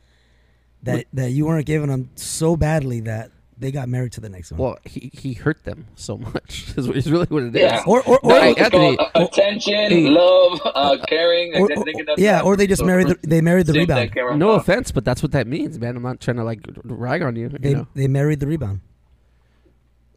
that 0.83 1.05
that 1.13 1.31
you 1.31 1.45
weren't 1.45 1.65
giving 1.65 1.89
them 1.89 2.09
so 2.15 2.57
badly 2.57 2.99
that 3.01 3.31
they 3.59 3.71
got 3.71 3.89
married 3.89 4.11
to 4.13 4.21
the 4.21 4.29
next 4.29 4.51
one. 4.51 4.59
well 4.61 4.77
he 4.85 5.09
he 5.13 5.33
hurt 5.33 5.63
them 5.63 5.87
so 5.95 6.17
much 6.17 6.73
is, 6.77 6.87
what- 6.87 6.95
is 6.97 7.11
really 7.11 7.25
what 7.27 7.43
it 7.43 7.55
is. 7.55 7.61
Yeah. 7.61 7.83
or 7.87 8.01
or, 8.03 8.19
or, 8.23 8.29
No, 8.29 8.41
Hey, 8.41 8.51
it's 8.51 8.61
Anthony, 8.61 8.97
uh, 8.97 9.09
attention, 9.15 9.73
hey. 9.91 10.09
love, 10.09 10.61
uh, 10.65 10.97
caring. 11.07 11.55
or- 11.55 11.69
or- 11.75 11.85
yeah, 12.17 12.41
or 12.41 12.55
they 12.55 12.67
just 12.67 12.81
so- 12.81 12.85
married 12.85 13.07
the, 13.07 13.17
they 13.23 13.41
married 13.41 13.65
the 13.67 13.73
rebound. 13.73 14.11
No 14.39 14.51
offense, 14.51 14.91
but 14.91 15.03
that's 15.05 15.21
what 15.23 15.31
that 15.31 15.47
means, 15.47 15.79
man. 15.79 15.95
I'm 15.97 16.03
not 16.03 16.19
trying 16.19 16.37
to 16.37 16.43
like 16.43 16.59
rag 16.83 17.21
on 17.21 17.35
you. 17.35 17.49
They 17.49 17.69
You 17.69 17.75
know. 17.77 17.87
they 17.95 18.07
married 18.07 18.39
the 18.39 18.47
rebound. 18.47 18.81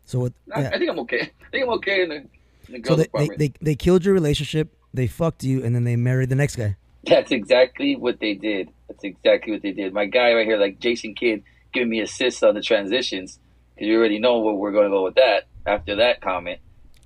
So 0.05 0.19
what? 0.21 0.33
I, 0.55 0.63
yeah. 0.63 0.71
I 0.75 0.79
think 0.79 0.91
I'm 0.91 0.99
okay. 1.01 1.21
I 1.23 1.51
think 1.51 1.65
I'm 1.65 1.71
okay 1.75 2.03
in 2.03 2.09
the, 2.09 2.17
in 2.17 2.29
the 2.69 2.89
So 2.89 2.97
girls' 2.97 3.09
they, 3.15 3.27
they, 3.29 3.37
they 3.37 3.53
they 3.63 3.75
killed 3.75 4.05
your 4.05 4.15
relationship. 4.15 4.75
They 4.93 5.07
fucked 5.07 5.45
you, 5.45 5.63
and 5.65 5.75
then 5.75 5.85
they 5.85 5.95
married 5.97 6.31
the 6.31 6.35
next 6.35 6.57
guy. 6.57 6.77
That's 7.05 7.31
exactly 7.31 7.95
what 7.97 8.19
they 8.21 8.35
did. 8.35 8.71
That's 8.89 9.05
exactly 9.05 9.53
what 9.53 9.63
they 9.63 9.71
did. 9.73 9.95
My 9.95 10.07
guy 10.07 10.35
right 10.35 10.45
here, 10.47 10.57
like 10.59 10.81
Jason 10.81 11.15
Kidd, 11.15 11.45
giving 11.73 11.89
me 11.91 12.01
assists 12.01 12.43
on 12.43 12.55
the 12.55 12.61
transitions 12.63 13.39
because 13.75 13.89
you 13.89 13.99
already 13.99 14.19
know 14.19 14.39
where 14.41 14.55
we're 14.55 14.73
going 14.73 14.85
to 14.85 14.91
go 14.91 15.05
with 15.05 15.15
that. 15.17 15.45
After 15.67 15.97
that 15.97 16.21
comment, 16.21 16.61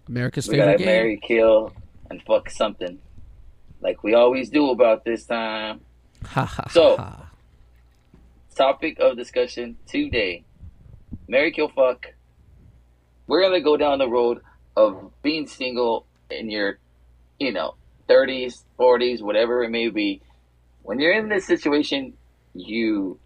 America's 0.08 0.46
we 0.46 0.54
favorite 0.54 0.66
gotta 0.72 0.78
game. 0.78 0.86
marry, 0.86 1.20
kill, 1.22 1.72
and 2.10 2.22
fuck 2.22 2.48
something, 2.50 2.98
like 3.80 4.02
we 4.04 4.14
always 4.14 4.48
do 4.50 4.70
about 4.70 5.04
this 5.04 5.24
time. 5.26 5.80
So- 6.70 6.96
Topic 8.54 8.98
of 9.00 9.16
discussion 9.16 9.76
today: 9.88 10.44
marry, 11.26 11.50
kill, 11.50 11.68
fuck. 11.68 12.06
We're 13.26 13.42
gonna 13.42 13.60
go 13.60 13.76
down 13.76 13.98
the 13.98 14.08
road 14.08 14.42
of 14.76 15.10
being 15.22 15.48
single 15.48 16.06
in 16.30 16.48
your, 16.48 16.78
you 17.40 17.50
know, 17.50 17.74
thirties, 18.06 18.64
forties, 18.76 19.20
whatever 19.24 19.64
it 19.64 19.70
may 19.70 19.88
be. 19.88 20.22
When 20.82 21.00
you're 21.00 21.14
in 21.14 21.28
this 21.28 21.46
situation, 21.48 22.12
you 22.54 23.18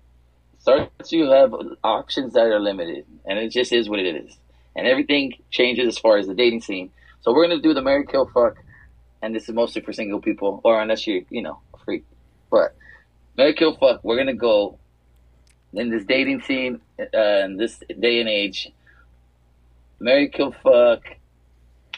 start 0.68 0.92
to 1.02 1.30
have 1.30 1.54
options 1.82 2.34
that 2.34 2.46
are 2.46 2.60
limited, 2.60 3.06
and 3.24 3.38
it 3.38 3.48
just 3.48 3.72
is 3.72 3.88
what 3.88 3.98
it 3.98 4.24
is. 4.24 4.36
And 4.76 4.86
everything 4.86 5.32
changes 5.50 5.88
as 5.88 5.98
far 5.98 6.18
as 6.18 6.26
the 6.26 6.34
dating 6.34 6.60
scene. 6.60 6.90
So 7.22 7.32
we're 7.32 7.48
gonna 7.48 7.62
do 7.62 7.72
the 7.72 7.80
marry, 7.80 8.06
kill, 8.06 8.26
fuck, 8.26 8.56
and 9.22 9.34
this 9.34 9.48
is 9.48 9.54
mostly 9.54 9.80
for 9.80 9.92
single 9.94 10.20
people, 10.20 10.60
or 10.64 10.80
unless 10.80 11.06
you're, 11.06 11.22
you 11.30 11.42
know, 11.42 11.58
a 11.74 11.78
freak. 11.78 12.04
But 12.50 12.76
marry, 13.36 13.54
kill, 13.54 13.76
fuck. 13.76 14.04
We're 14.04 14.18
gonna 14.18 14.34
go 14.34 14.78
in 15.72 15.90
this 15.90 16.04
dating 16.04 16.42
scene, 16.42 16.80
uh, 17.00 17.44
in 17.44 17.56
this 17.56 17.80
day 17.98 18.20
and 18.20 18.28
age. 18.28 18.70
Marry, 19.98 20.28
kill, 20.28 20.52
fuck. 20.52 21.02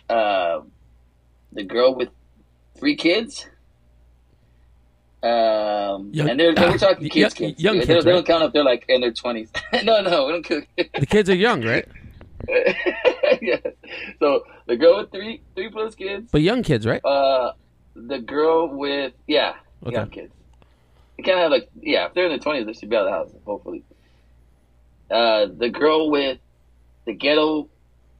Uh, 0.09 0.61
the 1.53 1.64
girl 1.64 1.97
with 1.97 2.11
three 2.77 2.97
kids. 2.97 3.47
Um, 5.23 6.11
Young- 6.14 6.31
and 6.31 6.41
they're, 6.41 6.55
we're 6.57 6.79
talking 6.79 7.05
y- 7.05 7.09
kids, 7.11 7.35
y- 7.35 7.49
kids. 7.49 7.62
young 7.62 7.79
they, 7.79 7.85
kids, 7.87 8.05
they 8.05 8.11
right? 8.11 8.16
don't 8.16 8.27
count 8.27 8.45
if 8.45 8.53
they're 8.53 8.64
like 8.64 8.87
in 8.89 9.01
their 9.03 9.12
twenties. 9.12 9.51
no, 9.85 10.01
no, 10.01 10.27
we 10.27 10.33
don't 10.33 10.45
count. 10.45 10.66
The 10.77 11.07
kids 11.07 11.29
are 11.29 11.35
young, 11.35 11.62
right? 11.62 11.87
yeah. 13.43 13.57
So 14.18 14.45
the 14.66 14.77
girl 14.77 14.99
with 14.99 15.11
three 15.11 15.43
three 15.55 15.68
plus 15.71 15.95
kids. 15.95 16.31
But 16.33 16.41
young 16.41 16.62
kids, 16.62 16.87
right? 16.87 17.05
Uh, 17.05 17.53
the 17.95 18.18
girl 18.18 18.68
with 18.75 19.12
yeah, 19.27 19.55
Okay. 19.85 19.95
young 19.97 20.09
kids. 20.11 20.33
You 21.18 21.25
can't 21.25 21.39
have 21.39 21.51
like 21.51 21.68
yeah, 21.81 22.07
if 22.07 22.14
they're 22.14 22.25
in 22.25 22.31
their 22.31 22.39
twenties, 22.39 22.64
they 22.66 22.73
should 22.73 22.89
be 22.89 22.97
out 22.97 23.07
of 23.07 23.11
the 23.11 23.12
house. 23.12 23.43
Hopefully. 23.45 23.85
Uh, 25.11 25.47
the 25.55 25.68
girl 25.68 26.09
with 26.11 26.39
the 27.05 27.12
ghetto 27.12 27.68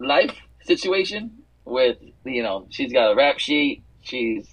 life 0.01 0.37
situation 0.65 1.31
with 1.65 1.97
you 2.25 2.43
know 2.43 2.67
she's 2.69 2.93
got 2.93 3.13
a 3.13 3.15
rap 3.17 3.39
sheet. 3.39 3.83
She's 4.03 4.50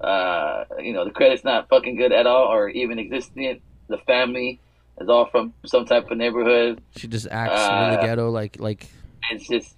uh, 0.00 0.64
you 0.78 0.92
know 0.92 1.04
the 1.04 1.10
credit's 1.10 1.44
not 1.44 1.68
fucking 1.68 1.96
good 1.96 2.12
at 2.12 2.26
all 2.26 2.46
or 2.52 2.68
even 2.68 2.98
existent. 2.98 3.60
The 3.88 3.98
family 3.98 4.60
is 5.00 5.08
all 5.08 5.26
from 5.26 5.52
some 5.66 5.84
type 5.84 6.10
of 6.10 6.16
neighborhood. 6.18 6.80
She 6.96 7.08
just 7.08 7.26
acts 7.30 7.52
really 7.52 7.96
Uh, 7.96 8.00
ghetto, 8.06 8.30
like 8.30 8.58
like 8.60 8.86
It's 9.30 9.46
just 9.48 9.76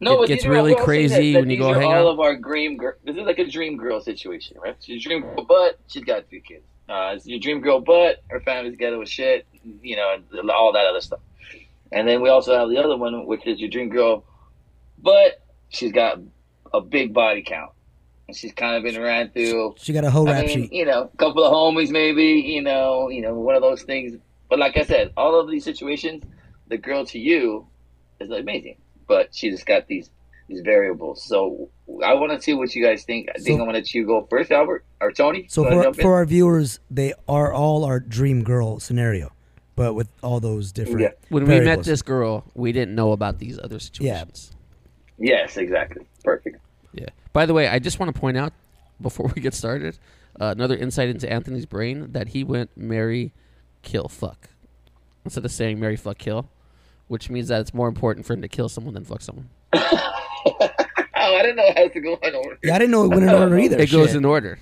no. 0.00 0.22
It 0.22 0.28
gets 0.28 0.46
really 0.46 0.74
we're 0.74 0.80
all 0.80 0.86
saying 0.86 1.08
crazy 1.10 1.34
when 1.34 1.50
you 1.50 1.58
go 1.58 1.70
are 1.70 1.74
hang 1.80 1.84
all 1.92 2.08
out. 2.08 2.12
of 2.14 2.20
our 2.20 2.36
dream 2.36 2.76
girl. 2.76 2.94
This 3.04 3.16
is 3.16 3.22
like 3.22 3.38
a 3.38 3.46
dream 3.46 3.76
girl 3.76 4.00
situation, 4.00 4.56
right? 4.62 4.76
She's 4.80 5.04
a 5.04 5.08
dream 5.08 5.22
girl, 5.22 5.44
but 5.44 5.78
she's 5.88 6.04
got 6.04 6.28
three 6.28 6.40
kids. 6.40 6.64
Uh, 6.88 7.12
it's 7.14 7.26
your 7.26 7.38
dream 7.38 7.60
girl, 7.60 7.80
but 7.80 8.22
her 8.28 8.40
family's 8.40 8.72
together 8.72 8.98
with 8.98 9.08
shit, 9.08 9.46
you 9.82 9.94
know, 9.94 10.16
and 10.32 10.50
all 10.50 10.72
that 10.72 10.86
other 10.86 11.00
stuff. 11.00 11.20
And 11.92 12.08
then 12.08 12.20
we 12.20 12.28
also 12.28 12.56
have 12.58 12.68
the 12.68 12.78
other 12.78 12.96
one, 12.96 13.26
which 13.26 13.46
is 13.46 13.60
your 13.60 13.68
dream 13.70 13.88
girl, 13.90 14.24
but 14.98 15.40
she's 15.68 15.92
got 15.92 16.18
a 16.72 16.80
big 16.80 17.12
body 17.14 17.42
count, 17.42 17.70
she's 18.34 18.52
kind 18.52 18.76
of 18.76 18.82
been 18.82 19.00
ran 19.00 19.30
through. 19.30 19.74
She 19.78 19.92
got 19.92 20.04
a 20.04 20.10
whole 20.10 20.28
I 20.28 20.32
rap 20.32 20.46
mean, 20.46 20.62
sheet. 20.62 20.72
you 20.72 20.84
know, 20.84 21.10
a 21.12 21.16
couple 21.16 21.44
of 21.44 21.52
homies, 21.52 21.90
maybe, 21.90 22.24
you 22.24 22.62
know, 22.62 23.08
you 23.08 23.22
know, 23.22 23.34
one 23.34 23.54
of 23.54 23.62
those 23.62 23.82
things. 23.82 24.18
But 24.48 24.58
like 24.58 24.76
I 24.76 24.82
said, 24.82 25.12
all 25.16 25.38
of 25.38 25.50
these 25.50 25.64
situations, 25.64 26.24
the 26.68 26.78
girl 26.78 27.04
to 27.06 27.18
you 27.18 27.66
is 28.20 28.30
amazing, 28.30 28.76
but 29.06 29.34
she 29.34 29.50
just 29.50 29.66
got 29.66 29.86
these 29.86 30.10
these 30.48 30.60
variables. 30.62 31.22
So 31.22 31.70
I 32.04 32.14
want 32.14 32.32
to 32.32 32.42
see 32.42 32.54
what 32.54 32.74
you 32.74 32.84
guys 32.84 33.04
think. 33.04 33.28
I 33.34 33.38
think 33.38 33.60
I'm 33.60 33.66
gonna 33.66 33.78
let 33.78 33.94
you 33.94 34.04
go 34.04 34.26
first, 34.28 34.50
Albert 34.50 34.84
or 35.00 35.12
Tony. 35.12 35.46
So 35.48 35.64
for 35.64 35.94
for 35.94 36.14
our 36.14 36.26
viewers, 36.26 36.80
they 36.90 37.14
are 37.28 37.52
all 37.52 37.84
our 37.84 38.00
dream 38.00 38.42
girl 38.42 38.80
scenario, 38.80 39.32
but 39.76 39.94
with 39.94 40.08
all 40.22 40.40
those 40.40 40.72
different. 40.72 41.00
Yeah. 41.00 41.10
when 41.28 41.44
we 41.44 41.60
met 41.60 41.84
this 41.84 42.02
girl, 42.02 42.44
we 42.54 42.72
didn't 42.72 42.94
know 42.94 43.12
about 43.12 43.38
these 43.38 43.58
other 43.62 43.78
situations. 43.78 44.52
yes, 45.18 45.56
exactly, 45.56 46.06
perfect. 46.24 46.58
Yeah. 46.92 47.08
By 47.32 47.46
the 47.46 47.54
way, 47.54 47.68
I 47.68 47.78
just 47.78 47.98
want 47.98 48.14
to 48.14 48.20
point 48.20 48.36
out 48.36 48.52
before 49.00 49.30
we 49.34 49.40
get 49.42 49.54
started, 49.54 49.98
uh, 50.40 50.54
another 50.56 50.76
insight 50.76 51.08
into 51.08 51.30
Anthony's 51.30 51.66
brain 51.66 52.12
that 52.12 52.28
he 52.28 52.44
went 52.44 52.76
marry, 52.76 53.32
kill, 53.82 54.08
fuck. 54.08 54.48
instead 55.24 55.44
of 55.44 55.52
saying 55.52 55.78
marry, 55.80 55.96
fuck, 55.96 56.18
kill, 56.18 56.48
which 57.08 57.30
means 57.30 57.48
that 57.48 57.60
it's 57.60 57.74
more 57.74 57.88
important 57.88 58.26
for 58.26 58.32
him 58.34 58.42
to 58.42 58.48
kill 58.48 58.68
someone 58.68 58.94
than 58.94 59.04
fuck 59.04 59.20
someone. 59.22 59.48
Oh, 61.22 61.36
I 61.36 61.42
didn't 61.42 61.56
know 61.56 61.66
it 61.66 61.76
has 61.76 61.92
to 61.92 62.00
go 62.00 62.18
in 62.22 62.34
order. 62.34 62.58
Yeah, 62.62 62.74
I 62.74 62.78
didn't 62.78 62.92
know 62.92 63.04
it 63.04 63.08
went 63.08 63.24
in 63.24 63.28
order 63.28 63.58
either. 63.58 63.78
It 63.78 63.90
goes 63.90 64.08
Shit. 64.08 64.16
in 64.16 64.24
order. 64.24 64.58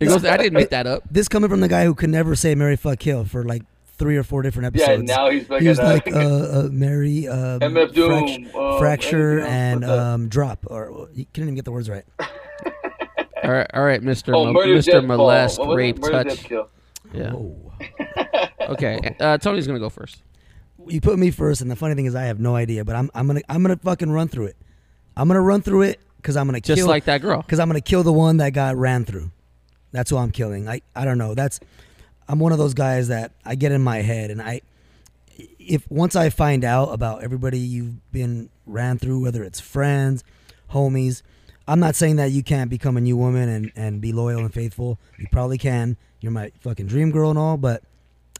It 0.00 0.06
goes. 0.06 0.24
I 0.24 0.36
didn't 0.36 0.54
make 0.54 0.70
that 0.70 0.86
up. 0.86 1.04
This 1.08 1.28
coming 1.28 1.48
from 1.48 1.60
the 1.60 1.68
guy 1.68 1.84
who 1.84 1.94
could 1.94 2.10
never 2.10 2.34
say 2.34 2.56
Mary 2.56 2.76
fuck 2.76 2.98
kill 2.98 3.24
for 3.24 3.44
like 3.44 3.62
three 4.04 4.18
or 4.18 4.22
four 4.22 4.42
different 4.42 4.66
episodes. 4.66 5.08
Yeah, 5.08 5.16
now 5.16 5.30
he's 5.30 5.46
fucking 5.46 5.62
he 5.62 5.68
was 5.70 5.78
uh, 5.78 5.84
like 5.84 6.06
uh, 6.12 6.18
uh, 6.18 6.68
Mary 6.70 7.26
um, 7.26 7.58
MF 7.60 7.94
Doom, 7.94 8.54
um, 8.54 8.78
fracture 8.78 9.38
anything 9.40 9.44
else 9.44 9.50
and 9.50 9.84
um, 9.86 10.28
drop, 10.28 10.58
or 10.66 11.08
he 11.14 11.24
couldn't 11.24 11.44
even 11.48 11.54
get 11.54 11.64
the 11.64 11.72
words 11.72 11.88
right. 11.88 12.04
All 13.42 13.50
right, 13.50 13.66
all 13.74 13.84
right, 13.84 14.02
Mister, 14.02 14.34
Oh, 14.34 14.50
murder, 14.52 14.74
Mister 14.74 15.02
Molest, 15.02 15.56
fall. 15.56 15.66
What 15.68 15.76
was 15.76 15.82
it? 15.82 15.86
rape, 15.86 15.98
Murder, 15.98 16.30
touch. 16.30 16.44
kill. 16.44 16.68
Yeah. 17.12 17.30
Whoa. 17.32 17.72
Okay. 18.60 19.14
Uh, 19.20 19.36
Tony's 19.38 19.66
gonna 19.66 19.78
go 19.78 19.90
first. 19.90 20.22
You 20.86 21.00
put 21.02 21.18
me 21.18 21.30
first, 21.30 21.60
and 21.60 21.70
the 21.70 21.76
funny 21.76 21.94
thing 21.94 22.06
is, 22.06 22.14
I 22.14 22.24
have 22.24 22.40
no 22.40 22.56
idea, 22.56 22.84
but 22.84 22.96
I'm 22.96 23.10
I'm 23.14 23.26
gonna 23.26 23.42
I'm 23.48 23.62
gonna 23.62 23.76
fucking 23.76 24.10
run 24.10 24.28
through 24.28 24.46
it. 24.46 24.56
I'm 25.16 25.28
gonna 25.28 25.42
run 25.42 25.60
through 25.60 25.82
it 25.82 26.00
because 26.16 26.36
I'm 26.38 26.46
gonna 26.46 26.60
Just 26.60 26.78
kill 26.78 26.86
like 26.88 27.04
that 27.04 27.20
girl. 27.20 27.42
because 27.42 27.58
I'm 27.60 27.68
gonna 27.68 27.80
kill 27.82 28.02
the 28.02 28.12
one 28.12 28.38
that 28.38 28.54
got 28.54 28.76
ran 28.76 29.04
through. 29.04 29.30
That's 29.92 30.08
who 30.10 30.16
I'm 30.16 30.30
killing. 30.30 30.66
I 30.68 30.80
I 30.96 31.04
don't 31.04 31.18
know. 31.18 31.34
That's 31.34 31.60
I'm 32.28 32.38
one 32.38 32.52
of 32.52 32.58
those 32.58 32.74
guys 32.74 33.08
that 33.08 33.32
I 33.44 33.54
get 33.54 33.72
in 33.72 33.82
my 33.82 33.98
head, 33.98 34.30
and 34.30 34.40
I 34.40 34.60
if 35.58 35.90
once 35.90 36.14
I 36.16 36.30
find 36.30 36.64
out 36.64 36.92
about 36.92 37.22
everybody 37.22 37.58
you've 37.58 38.10
been 38.12 38.50
ran 38.66 38.98
through, 38.98 39.22
whether 39.22 39.42
it's 39.42 39.60
friends, 39.60 40.22
homies. 40.70 41.22
I'm 41.66 41.80
not 41.80 41.94
saying 41.94 42.16
that 42.16 42.30
you 42.30 42.42
can't 42.42 42.68
become 42.68 42.98
a 42.98 43.00
new 43.00 43.16
woman 43.16 43.48
and, 43.48 43.72
and 43.74 44.00
be 44.00 44.12
loyal 44.12 44.40
and 44.40 44.52
faithful. 44.52 44.98
You 45.18 45.26
probably 45.32 45.56
can. 45.56 45.96
You're 46.20 46.30
my 46.32 46.52
fucking 46.60 46.86
dream 46.88 47.10
girl 47.10 47.30
and 47.30 47.38
all, 47.38 47.56
but 47.56 47.82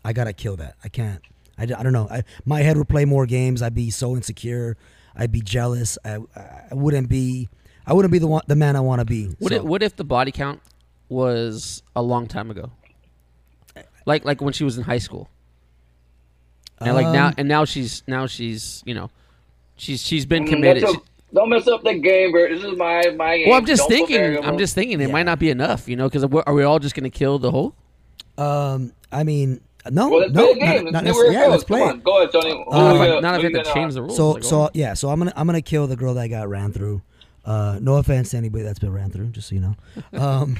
I 0.05 0.13
gotta 0.13 0.35
kill 0.35 0.57
that. 0.57 0.77
I 0.85 0.89
can't. 0.89 1.23
I, 1.57 1.63
I 1.63 1.67
don't 1.83 1.93
know. 1.95 2.07
I, 2.11 2.25
my 2.45 2.61
head 2.61 2.77
would 2.77 2.89
play 2.89 3.07
more 3.07 3.25
games. 3.25 3.63
I'd 3.63 3.75
be 3.75 3.91
so 3.91 4.15
insecure. 4.15 4.77
I'd 5.17 5.33
be 5.33 5.41
jealous. 5.41 5.97
I, 6.05 6.19
I 6.37 6.75
wouldn't 6.75 7.09
be. 7.09 7.49
I 7.87 7.93
wouldn't 7.95 8.13
be 8.13 8.19
the 8.19 8.27
one, 8.27 8.43
the 8.47 8.57
man 8.57 8.77
I 8.77 8.81
want 8.81 9.01
to 9.01 9.05
be. 9.07 9.27
What 9.39 9.51
So- 9.53 9.57
if, 9.59 9.63
what 9.63 9.83
if 9.83 9.97
the 9.97 10.05
body 10.05 10.31
count 10.33 10.61
was 11.09 11.83
a 11.97 12.03
long 12.03 12.27
time 12.27 12.51
ago? 12.51 12.73
Like 14.07 14.25
like 14.25 14.41
when 14.41 14.53
she 14.53 14.65
was 14.65 14.77
in 14.79 14.85
high 14.85 14.99
school. 14.99 15.29
And 16.79 16.95
like 16.95 17.07
now 17.09 17.29
Um, 17.29 17.35
and 17.39 17.49
now 17.49 17.65
she's 17.65 18.03
now 18.07 18.27
she's, 18.27 18.83
you 18.85 18.95
know, 18.95 19.11
she's 19.77 20.03
she's 20.03 20.27
been 20.27 20.45
Mm, 20.45 20.49
committed. 20.49 20.89
She- 20.89 20.97
don't 21.33 21.49
mess 21.49 21.67
up 21.67 21.83
the 21.83 21.95
game, 21.95 22.31
bro. 22.31 22.49
This 22.49 22.63
is 22.63 22.77
my 22.77 23.03
my 23.17 23.39
game. 23.39 23.49
well, 23.49 23.59
I'm 23.59 23.67
just 23.67 23.89
Don't 23.89 24.07
thinking. 24.07 24.45
I'm 24.45 24.57
just 24.59 24.75
thinking 24.75 25.01
it 25.01 25.07
Yeah. 25.09 25.13
might 25.13 25.25
not 25.25 25.39
be 25.41 25.51
enough, 25.51 25.89
you 25.89 25.97
know, 25.97 26.09
because 26.09 26.23
are 26.25 26.55
we 26.55 26.63
all 26.63 26.79
just 26.79 26.95
going 26.95 27.05
to 27.05 27.11
kill 27.11 27.41
the 27.41 27.51
whole? 27.51 27.75
Um, 28.39 28.93
I 29.11 29.25
mean, 29.25 29.61
no, 29.91 30.09
Well, 30.11 30.29
no, 30.31 30.55
game. 30.55 30.85
not, 30.85 30.93
not 30.93 31.05
necessarily. 31.05 31.35
it 31.35 31.39
Yeah, 31.39 31.45
goes. 31.47 31.51
let's 31.53 31.65
play 31.65 31.81
Come 31.81 31.89
on, 31.89 32.01
go 32.03 32.19
ahead, 32.19 32.33
Tony. 32.33 32.51
Who 32.53 32.71
Uh, 32.71 32.77
Not 32.83 32.95
if 32.97 33.01
I- 33.01 33.07
gonna- 33.09 33.21
not 33.21 33.35
if 33.35 33.41
who 33.43 33.47
I 33.47 33.51
we 33.51 33.55
have 33.57 33.65
to 33.65 33.71
gonna- 33.71 33.75
change 33.75 33.95
the 33.95 34.03
rules. 34.03 34.17
So, 34.17 34.31
like, 34.31 34.45
so 34.45 34.71
yeah, 34.75 34.95
so 34.95 35.09
I'm 35.11 35.19
gonna 35.19 35.33
I'm 35.35 35.47
gonna 35.47 35.61
kill 35.63 35.87
the 35.89 35.97
girl 35.97 36.15
that 36.15 36.29
got 36.29 36.49
ran 36.49 36.73
through. 36.73 37.03
Uh, 37.45 37.79
no 37.83 37.97
offense 37.97 38.31
to 38.31 38.37
anybody 38.37 38.63
that's 38.63 38.79
been 38.79 38.93
ran 38.93 39.11
through, 39.11 39.27
just 39.29 39.49
so 39.49 39.55
you 39.57 39.61
know. 39.61 39.77
Um, 40.19 40.57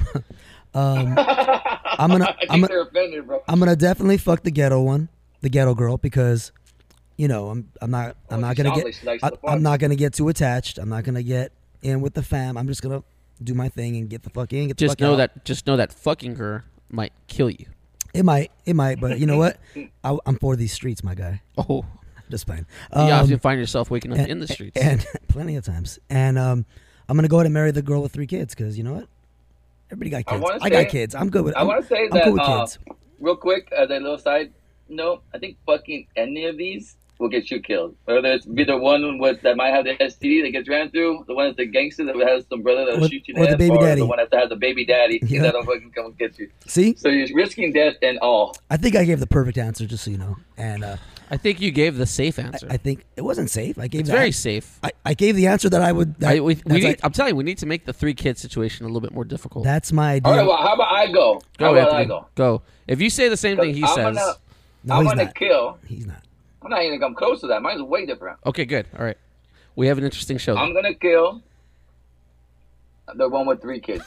um, 0.75 1.15
I'm 1.17 2.09
gonna 2.11 2.25
I 2.25 2.35
I'm, 2.49 2.61
gonna 2.61 2.81
offended, 2.81 3.25
bro. 3.27 3.41
I'm 3.47 3.59
gonna 3.59 3.75
definitely 3.75 4.17
fuck 4.17 4.43
the 4.43 4.51
ghetto 4.51 4.81
one, 4.81 5.09
the 5.41 5.49
ghetto 5.49 5.73
girl, 5.73 5.97
because 5.97 6.51
you 7.17 7.27
know 7.27 7.47
I'm 7.49 7.71
I'm 7.81 7.89
not 7.91 8.17
I'm 8.29 8.37
Oh, 8.37 8.47
not 8.47 8.55
gonna 8.55 8.75
get 8.75 8.85
like 8.85 8.93
she 8.93 9.05
likes 9.05 9.23
I, 9.23 9.29
the 9.31 9.39
I'm 9.47 9.63
not 9.63 9.79
gonna 9.79 9.95
get 9.95 10.13
too 10.13 10.27
attached. 10.29 10.77
I'm 10.77 10.89
not 10.89 11.03
gonna 11.05 11.23
get 11.23 11.51
in 11.81 12.01
with 12.01 12.13
the 12.13 12.21
fam. 12.23 12.57
I'm 12.57 12.67
just 12.67 12.81
gonna 12.81 13.03
do 13.43 13.53
my 13.53 13.69
thing 13.69 13.95
and 13.95 14.09
get 14.09 14.23
the 14.23 14.29
fuck 14.29 14.51
in. 14.53 14.67
Get 14.67 14.77
the 14.77 14.85
just 14.85 14.91
fuck 14.93 14.99
know 15.01 15.13
out. 15.13 15.17
that 15.17 15.45
just 15.45 15.65
know 15.67 15.77
that 15.77 15.93
fucking 15.93 16.35
her 16.35 16.65
might 16.89 17.13
kill 17.27 17.49
you. 17.49 17.65
it 18.13 18.23
might 18.23 18.51
it 18.65 18.75
might, 18.75 18.99
but 18.99 19.17
you 19.19 19.25
know 19.25 19.37
what? 19.37 19.57
I, 20.03 20.17
I'm 20.25 20.37
for 20.37 20.55
these 20.55 20.73
streets, 20.73 21.03
my 21.03 21.15
guy. 21.15 21.41
Oh, 21.57 21.85
Just 22.29 22.47
fine. 22.47 22.65
you 22.93 23.01
Um, 23.01 23.11
often 23.11 23.39
find 23.39 23.59
yourself 23.59 23.89
waking 23.91 24.11
up 24.11 24.17
and- 24.19 24.27
in 24.29 24.39
the 24.39 24.47
streets. 24.47 24.75
and 24.81 25.05
plenty 25.29 25.55
of 25.55 25.63
times. 25.63 25.99
And 26.09 26.37
um, 26.37 26.65
I'm 27.07 27.15
gonna 27.15 27.27
go 27.29 27.37
ahead 27.37 27.45
and 27.45 27.53
marry 27.53 27.71
the 27.71 27.81
girl 27.81 28.01
with 28.01 28.11
three 28.11 28.27
kids 28.27 28.53
because 28.55 28.77
you 28.77 28.83
know 28.83 28.93
what? 28.93 29.07
Everybody 29.91 30.09
got 30.23 30.25
kids. 30.31 30.41
wanna 30.41 30.57
I, 30.61 30.69
got 30.69 30.87
kids. 30.89 31.15
I'm 31.15 31.29
good 31.29 31.43
with. 31.45 31.55
I 31.55 31.61
I'm, 31.61 31.67
want 31.67 31.81
to 31.83 31.87
say 31.87 32.03
I'm 32.05 32.09
that 32.11 32.23
cool 32.23 32.33
with 32.33 32.41
uh, 32.41 32.67
real 33.19 33.35
quick 33.35 33.71
as 33.71 33.89
a 33.89 33.93
little 33.93 34.17
side 34.17 34.51
note. 34.89 35.23
I 35.33 35.37
think 35.37 35.57
fucking 35.65 36.07
any 36.15 36.45
of 36.45 36.57
these 36.57 36.97
will 37.19 37.29
get 37.29 37.49
you 37.49 37.61
killed. 37.61 37.95
Whether 38.05 38.33
it's 38.33 38.45
be 38.45 38.63
the 38.65 38.77
one 38.77 39.19
with 39.19 39.41
that 39.43 39.55
might 39.55 39.69
have 39.69 39.85
the 39.85 39.91
STD 39.95 40.43
that 40.43 40.51
gets 40.51 40.67
ran 40.67 40.89
through, 40.91 41.23
the 41.27 41.33
one 41.35 41.45
that's 41.47 41.57
the 41.57 41.65
gangster 41.65 42.03
that 42.05 42.15
has 42.27 42.45
some 42.49 42.61
brother 42.61 42.83
that'll 42.85 43.07
shoot 43.07 43.23
you 43.27 43.35
in 43.35 43.41
or 43.41 43.45
the 43.45 43.49
head, 43.51 43.57
baby 43.59 43.75
or 43.77 43.81
daddy. 43.81 44.01
the 44.01 44.05
one 44.07 44.17
that 44.17 44.33
has 44.37 44.49
the 44.49 44.55
baby 44.55 44.85
daddy 44.85 45.19
Yeah. 45.23 45.43
that'll 45.43 45.63
fucking 45.63 45.91
come 45.91 46.13
get 46.19 46.37
you. 46.39 46.49
See, 46.67 46.95
So 46.97 47.07
you're 47.07 47.27
risking 47.35 47.71
death 47.71 47.93
and 48.01 48.17
all. 48.19 48.57
I 48.69 48.77
think 48.77 48.95
I 48.97 49.05
gave 49.05 49.19
the 49.21 49.27
perfect 49.27 49.57
answer, 49.57 49.85
just 49.85 50.03
so 50.03 50.11
you 50.11 50.17
know. 50.17 50.35
And 50.57 50.83
uh, 50.83 50.97
I 51.29 51.37
think 51.37 51.59
you 51.61 51.71
gave 51.71 51.97
the 51.97 52.05
safe 52.05 52.37
answer. 52.39 52.67
I 52.69 52.77
think 52.77 53.03
it 53.15 53.21
wasn't 53.21 53.49
safe. 53.49 53.79
I 53.79 53.87
gave 53.87 54.01
it's 54.01 54.09
the 54.09 54.15
very 54.15 54.27
an- 54.27 54.33
safe. 54.33 54.79
I, 54.83 54.91
I 55.05 55.13
gave 55.13 55.35
the 55.35 55.47
answer 55.47 55.69
that 55.69 55.81
I 55.81 55.91
would. 55.91 56.15
That, 56.19 56.35
I, 56.35 56.39
we, 56.39 56.61
we 56.65 56.73
need, 56.75 56.83
like, 56.83 56.99
I'm 57.03 57.11
telling 57.11 57.31
you, 57.31 57.35
we 57.35 57.43
need 57.43 57.57
to 57.59 57.65
make 57.65 57.85
the 57.85 57.93
three 57.93 58.13
kid 58.13 58.37
situation 58.37 58.85
a 58.85 58.89
little 58.89 59.01
bit 59.01 59.13
more 59.13 59.25
difficult. 59.25 59.63
that's 59.63 59.91
my 59.91 60.13
idea. 60.13 60.31
All 60.31 60.37
right, 60.37 60.47
well, 60.47 60.57
how 60.57 60.73
about 60.75 60.93
I 60.93 61.07
go? 61.07 61.41
go, 61.57 61.65
how 61.65 61.71
about 61.71 61.87
Anthony. 61.87 62.01
I 62.01 62.05
go? 62.05 62.27
Go. 62.35 62.61
If 62.87 63.01
you 63.01 63.09
say 63.09 63.29
the 63.29 63.37
same 63.37 63.57
thing 63.57 63.73
he 63.73 63.83
I'm 63.83 63.87
says, 63.89 64.15
Gonna, 64.15 64.33
no, 64.83 64.95
I'm 64.95 65.03
he's 65.03 65.11
gonna 65.11 65.25
not. 65.25 65.35
kill. 65.35 65.77
He's 65.87 66.05
not. 66.05 66.21
I'm 66.61 66.69
not 66.69 66.81
even 66.83 66.99
gonna 66.99 67.11
come 67.11 67.15
close 67.15 67.41
to 67.41 67.47
that. 67.47 67.61
Mine's 67.61 67.81
way 67.81 68.05
different. 68.05 68.37
okay, 68.45 68.65
good. 68.65 68.87
All 68.97 69.03
right, 69.05 69.17
we 69.75 69.87
have 69.87 69.97
an 69.97 70.03
interesting 70.03 70.37
show. 70.37 70.55
I'm 70.55 70.73
gonna 70.73 70.93
kill 70.93 71.41
the 73.15 73.29
one 73.29 73.45
with 73.45 73.61
three 73.61 73.79
kids. 73.79 74.03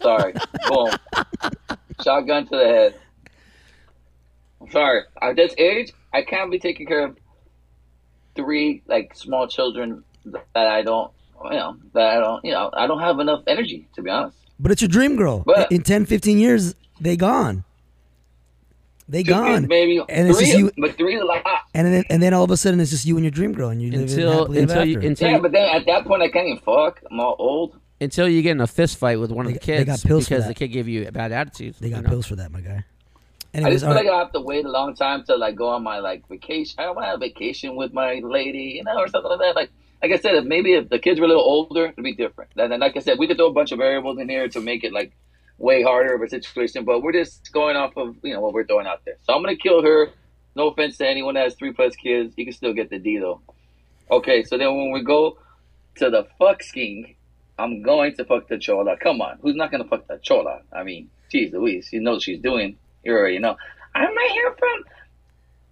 Sorry. 0.00 0.32
Boom. 0.68 0.90
Shotgun 2.02 2.44
to 2.46 2.56
the 2.56 2.64
head. 2.64 2.94
I'm 4.60 4.70
sorry. 4.70 5.02
At 5.22 5.36
this 5.36 5.54
age, 5.58 5.92
I 6.12 6.22
can't 6.22 6.50
be 6.50 6.58
taking 6.58 6.86
care 6.86 7.04
of 7.04 7.16
three 8.34 8.82
like 8.86 9.14
small 9.14 9.46
children 9.48 10.02
that 10.24 10.44
I 10.66 10.82
don't, 10.82 11.10
you 11.44 11.50
know, 11.50 11.76
that 11.94 12.16
I 12.16 12.20
don't, 12.20 12.44
you 12.44 12.52
know, 12.52 12.70
I 12.72 12.86
don't 12.86 13.00
have 13.00 13.18
enough 13.20 13.42
energy 13.46 13.88
to 13.94 14.02
be 14.02 14.10
honest. 14.10 14.36
But 14.58 14.72
it's 14.72 14.80
your 14.82 14.88
dream 14.88 15.16
girl. 15.16 15.42
But- 15.44 15.70
In 15.70 15.82
10, 15.82 16.06
15 16.06 16.38
years, 16.38 16.74
they 17.00 17.16
gone. 17.16 17.64
They 19.08 19.22
Two 19.22 19.30
gone. 19.30 19.46
kids, 19.60 19.68
maybe 19.68 20.00
And 20.08 20.28
it's 20.28 20.38
three, 20.38 20.46
just 20.46 20.58
you- 20.58 20.72
but 20.78 20.96
three 20.96 21.14
is 21.16 21.22
a 21.22 21.24
lot. 21.24 21.44
And 21.74 21.86
then 21.86 22.04
and 22.10 22.20
then 22.22 22.34
all 22.34 22.42
of 22.42 22.50
a 22.50 22.56
sudden 22.56 22.80
it's 22.80 22.90
just 22.90 23.06
you 23.06 23.16
and 23.16 23.24
your 23.24 23.30
dream 23.30 23.52
girl, 23.52 23.68
and 23.68 23.80
you 23.80 23.92
live 23.92 24.00
until 24.10 24.32
happily 24.32 24.58
ever 24.62 24.72
until 24.72 24.84
you, 24.84 24.96
after. 24.96 25.06
until 25.08 25.30
Yeah, 25.30 25.38
but 25.38 25.52
then 25.52 25.68
at 25.76 25.86
that 25.86 26.04
point, 26.06 26.22
I 26.22 26.28
can't 26.28 26.46
even 26.48 26.58
fuck. 26.62 27.00
I'm 27.10 27.20
all 27.20 27.36
old. 27.38 27.78
until 28.00 28.28
you 28.28 28.42
get 28.42 28.52
in 28.52 28.60
a 28.60 28.66
fist 28.66 28.98
fight 28.98 29.20
with 29.20 29.30
one 29.30 29.46
They 29.46 29.52
of 29.52 29.54
the 29.54 29.60
got- 29.60 29.66
they 29.66 29.84
kids 29.84 30.02
got 30.02 30.08
pills 30.08 30.24
for 30.24 30.30
because 30.30 30.44
that. 30.44 30.48
the 30.48 30.54
kid 30.54 30.68
gave 30.68 30.88
you 30.88 31.06
a 31.06 31.12
bad 31.12 31.30
attitude. 31.32 31.76
they 31.80 31.88
got 31.90 31.98
you 31.98 32.02
know? 32.02 32.08
pills 32.08 32.26
for 32.26 32.34
that, 32.36 32.50
my 32.50 32.60
guy. 32.60 32.84
I 33.64 33.70
just 33.70 33.84
feel 33.84 33.94
like. 33.94 34.06
I 34.06 34.18
have 34.18 34.32
to 34.32 34.40
wait 34.40 34.64
a 34.64 34.70
long 34.70 34.94
time 34.94 35.24
to 35.24 35.36
like 35.36 35.56
go 35.56 35.68
on 35.68 35.82
my 35.82 35.98
like 35.98 36.28
vacation. 36.28 36.76
I 36.78 36.82
don't 36.82 36.96
want 36.96 37.04
to 37.04 37.10
have 37.10 37.16
a 37.16 37.26
vacation 37.26 37.76
with 37.76 37.92
my 37.92 38.20
lady, 38.22 38.74
you 38.76 38.84
know, 38.84 38.96
or 38.96 39.08
something 39.08 39.30
like 39.30 39.40
that. 39.40 39.56
Like, 39.56 39.70
like 40.02 40.12
I 40.12 40.16
said, 40.16 40.34
if 40.34 40.44
maybe 40.44 40.74
if 40.74 40.88
the 40.88 40.98
kids 40.98 41.20
were 41.20 41.26
a 41.26 41.28
little 41.28 41.42
older, 41.42 41.86
it'd 41.86 42.04
be 42.04 42.14
different. 42.14 42.50
And 42.56 42.70
then, 42.70 42.80
like 42.80 42.96
I 42.96 43.00
said, 43.00 43.18
we 43.18 43.26
could 43.26 43.36
throw 43.36 43.48
a 43.48 43.52
bunch 43.52 43.72
of 43.72 43.78
variables 43.78 44.18
in 44.18 44.28
here 44.28 44.48
to 44.48 44.60
make 44.60 44.84
it 44.84 44.92
like 44.92 45.12
way 45.58 45.82
harder 45.82 46.14
of 46.14 46.22
a 46.22 46.28
situation. 46.28 46.84
But 46.84 47.02
we're 47.02 47.12
just 47.12 47.52
going 47.52 47.76
off 47.76 47.96
of 47.96 48.16
you 48.22 48.34
know 48.34 48.40
what 48.40 48.52
we're 48.52 48.66
throwing 48.66 48.86
out 48.86 49.04
there. 49.04 49.16
So 49.22 49.32
I'm 49.32 49.42
gonna 49.42 49.56
kill 49.56 49.82
her. 49.82 50.08
No 50.54 50.68
offense 50.68 50.96
to 50.98 51.06
anyone 51.06 51.34
that 51.34 51.44
has 51.44 51.54
three 51.54 51.72
plus 51.72 51.94
kids, 51.96 52.32
you 52.36 52.46
can 52.46 52.54
still 52.54 52.72
get 52.72 52.88
the 52.88 52.98
D 52.98 53.18
though. 53.18 53.42
Okay, 54.10 54.42
so 54.42 54.56
then 54.56 54.74
when 54.74 54.90
we 54.90 55.02
go 55.02 55.38
to 55.96 56.08
the 56.08 56.26
fuck 56.38 56.62
scheme, 56.62 57.14
I'm 57.58 57.82
going 57.82 58.14
to 58.16 58.24
fuck 58.24 58.48
the 58.48 58.58
chola. 58.58 58.96
Come 58.96 59.20
on, 59.20 59.38
who's 59.42 59.56
not 59.56 59.70
gonna 59.70 59.84
fuck 59.84 60.06
the 60.06 60.18
chola? 60.22 60.60
I 60.72 60.82
mean, 60.82 61.10
geez 61.30 61.52
Louise, 61.52 61.90
you 61.92 62.00
know 62.00 62.12
what 62.12 62.22
she's 62.22 62.40
doing. 62.40 62.78
You 63.06 63.12
already 63.12 63.38
know. 63.38 63.56
I'm 63.94 64.08
right 64.16 64.30
here 64.32 64.56
from 64.58 64.84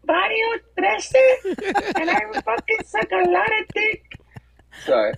Barrio 0.04 0.58
Trece, 0.78 1.96
and 1.96 2.08
I 2.08 2.20
fucking 2.32 2.84
suck 2.84 3.10
a 3.10 3.28
lot 3.28 3.48
of 3.60 3.66
dick. 3.74 4.04
Sorry. 4.86 5.14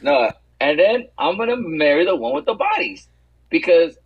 No, 0.00 0.30
and 0.60 0.78
then 0.78 1.08
I'm 1.18 1.36
gonna 1.36 1.56
marry 1.56 2.04
the 2.04 2.14
one 2.14 2.36
with 2.36 2.44
the 2.44 2.54
bodies 2.54 3.08
because, 3.50 3.98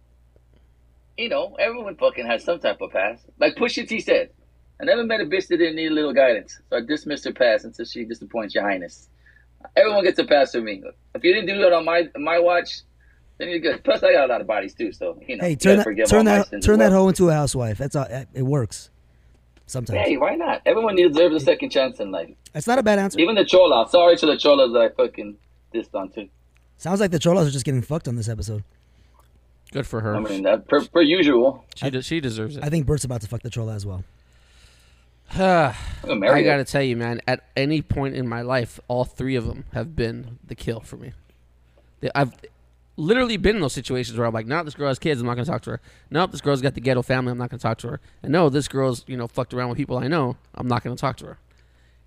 you 1.19 1.29
know, 1.29 1.55
everyone 1.61 1.97
fucking 1.97 2.27
has 2.27 2.45
some 2.45 2.61
type 2.61 2.81
of 2.81 2.93
past. 2.93 3.27
Like 3.39 3.57
Pusha 3.57 3.87
T 3.87 4.01
said, 4.01 4.31
I 4.81 4.85
never 4.85 5.05
met 5.05 5.21
a 5.21 5.25
bitch 5.27 5.49
that 5.49 5.59
didn't 5.59 5.77
need 5.77 5.93
a 5.93 5.95
little 5.95 6.15
guidance, 6.15 6.59
so 6.71 6.79
I 6.79 6.81
dismissed 6.81 7.27
her 7.27 7.33
past 7.35 7.67
until 7.67 7.85
she 7.85 8.07
disappoints 8.07 8.55
your 8.55 8.65
highness. 8.65 9.11
Everyone 9.77 10.03
gets 10.03 10.19
a 10.19 10.25
pass 10.25 10.53
from 10.53 10.65
me. 10.65 10.83
If 11.15 11.23
you 11.23 11.35
didn't 11.35 11.49
do 11.49 11.61
that 11.61 11.75
on 11.75 11.85
my 11.85 12.09
my 12.17 12.39
watch, 12.39 12.81
then 13.41 13.49
you're 13.49 13.59
good. 13.59 13.83
Plus, 13.83 14.03
I 14.03 14.13
got 14.13 14.29
a 14.29 14.33
lot 14.33 14.41
of 14.41 14.47
bodies 14.47 14.75
too, 14.75 14.93
so 14.93 15.19
you 15.27 15.37
know. 15.37 15.45
Hey, 15.45 15.57
turn 15.57 15.79
that 15.79 15.85
forgive 15.85 16.09
turn 16.09 16.25
that 16.27 16.47
turn 16.63 16.79
that 16.79 16.91
well. 16.93 17.03
hoe 17.03 17.09
into 17.09 17.29
a 17.29 17.33
housewife. 17.33 17.79
That's 17.79 17.97
all. 17.97 18.07
It 18.35 18.43
works. 18.43 18.91
Sometimes 19.67 20.01
Hey, 20.07 20.17
why 20.17 20.35
not? 20.35 20.63
Everyone 20.67 20.97
deserves 20.97 21.35
a 21.37 21.41
second 21.41 21.71
chance 21.71 22.01
in 22.01 22.11
life. 22.11 22.31
it's 22.55 22.67
not 22.67 22.79
a 22.79 22.83
bad 22.83 22.99
answer. 22.99 23.19
Even 23.21 23.37
the 23.37 23.45
chola. 23.45 23.89
Sorry 23.89 24.17
to 24.17 24.27
the 24.27 24.37
cholas 24.37 24.73
that 24.73 24.81
I 24.81 24.89
fucking 24.91 25.37
dissed 25.73 25.95
on 25.95 26.11
too. 26.11 26.29
Sounds 26.77 27.01
like 27.01 27.11
the 27.13 27.19
cholas 27.21 27.47
are 27.47 27.51
just 27.53 27.65
getting 27.65 27.83
fucked 27.83 28.09
on 28.09 28.17
this 28.17 28.29
episode. 28.29 28.65
Good 29.73 29.87
for 29.87 30.01
her. 30.01 30.17
I 30.17 30.21
mean, 30.21 30.43
that 30.43 30.67
per, 30.67 30.85
per 30.85 31.03
usual. 31.03 31.65
she 31.77 31.89
de- 31.91 32.03
she 32.03 32.21
deserves 32.21 32.57
it. 32.57 32.65
I 32.65 32.69
think 32.69 32.87
Bert's 32.87 33.05
about 33.05 33.21
to 33.21 33.29
fuck 33.29 33.43
the 33.43 33.51
chola 33.51 33.75
as 33.75 33.87
well. 33.87 34.03
I'm 35.33 35.73
gonna 36.03 36.17
marry 36.17 36.41
I 36.41 36.43
her. 36.43 36.45
gotta 36.45 36.65
tell 36.65 36.83
you, 36.83 36.97
man. 36.97 37.21
At 37.29 37.45
any 37.57 37.83
point 37.83 38.17
in 38.17 38.27
my 38.27 38.43
life, 38.43 38.81
all 38.89 39.05
three 39.05 39.37
of 39.37 39.47
them 39.47 39.65
have 39.73 39.95
been 39.95 40.39
the 40.45 40.57
kill 40.57 40.81
for 40.81 40.97
me. 40.97 41.13
They, 42.01 42.11
I've 42.15 42.33
literally 43.01 43.37
been 43.37 43.57
in 43.57 43.63
those 43.63 43.73
situations 43.73 44.17
where 44.19 44.27
I'm 44.27 44.35
like, 44.35 44.47
no, 44.47 44.63
this 44.63 44.75
girl 44.75 44.89
has 44.89 44.99
kids. 44.99 45.21
I'm 45.21 45.27
not 45.27 45.35
going 45.35 45.45
to 45.45 45.51
talk 45.51 45.63
to 45.63 45.71
her. 45.71 45.81
No, 46.11 46.27
this 46.27 46.41
girl's 46.41 46.61
got 46.61 46.75
the 46.75 46.81
ghetto 46.81 47.03
family. 47.03 47.33
I'm 47.33 47.39
not 47.39 47.51
going 47.51 47.59
to 47.59 47.63
talk 47.63 47.79
to 47.79 47.89
her. 47.89 48.01
And 48.23 48.33
no, 48.33 48.49
this 48.49 48.69
girl's 48.69 49.05
you 49.07 49.17
know 49.17 49.27
fucked 49.27 49.55
around 49.55 49.71
with 49.71 49.79
people 49.79 49.99
I 49.99 50.09
know. 50.09 50.37
I'm 50.55 50.69
not 50.69 50.85
going 50.85 50.95
to 50.95 51.01
talk 51.01 51.17
to 51.19 51.27
her. 51.27 51.39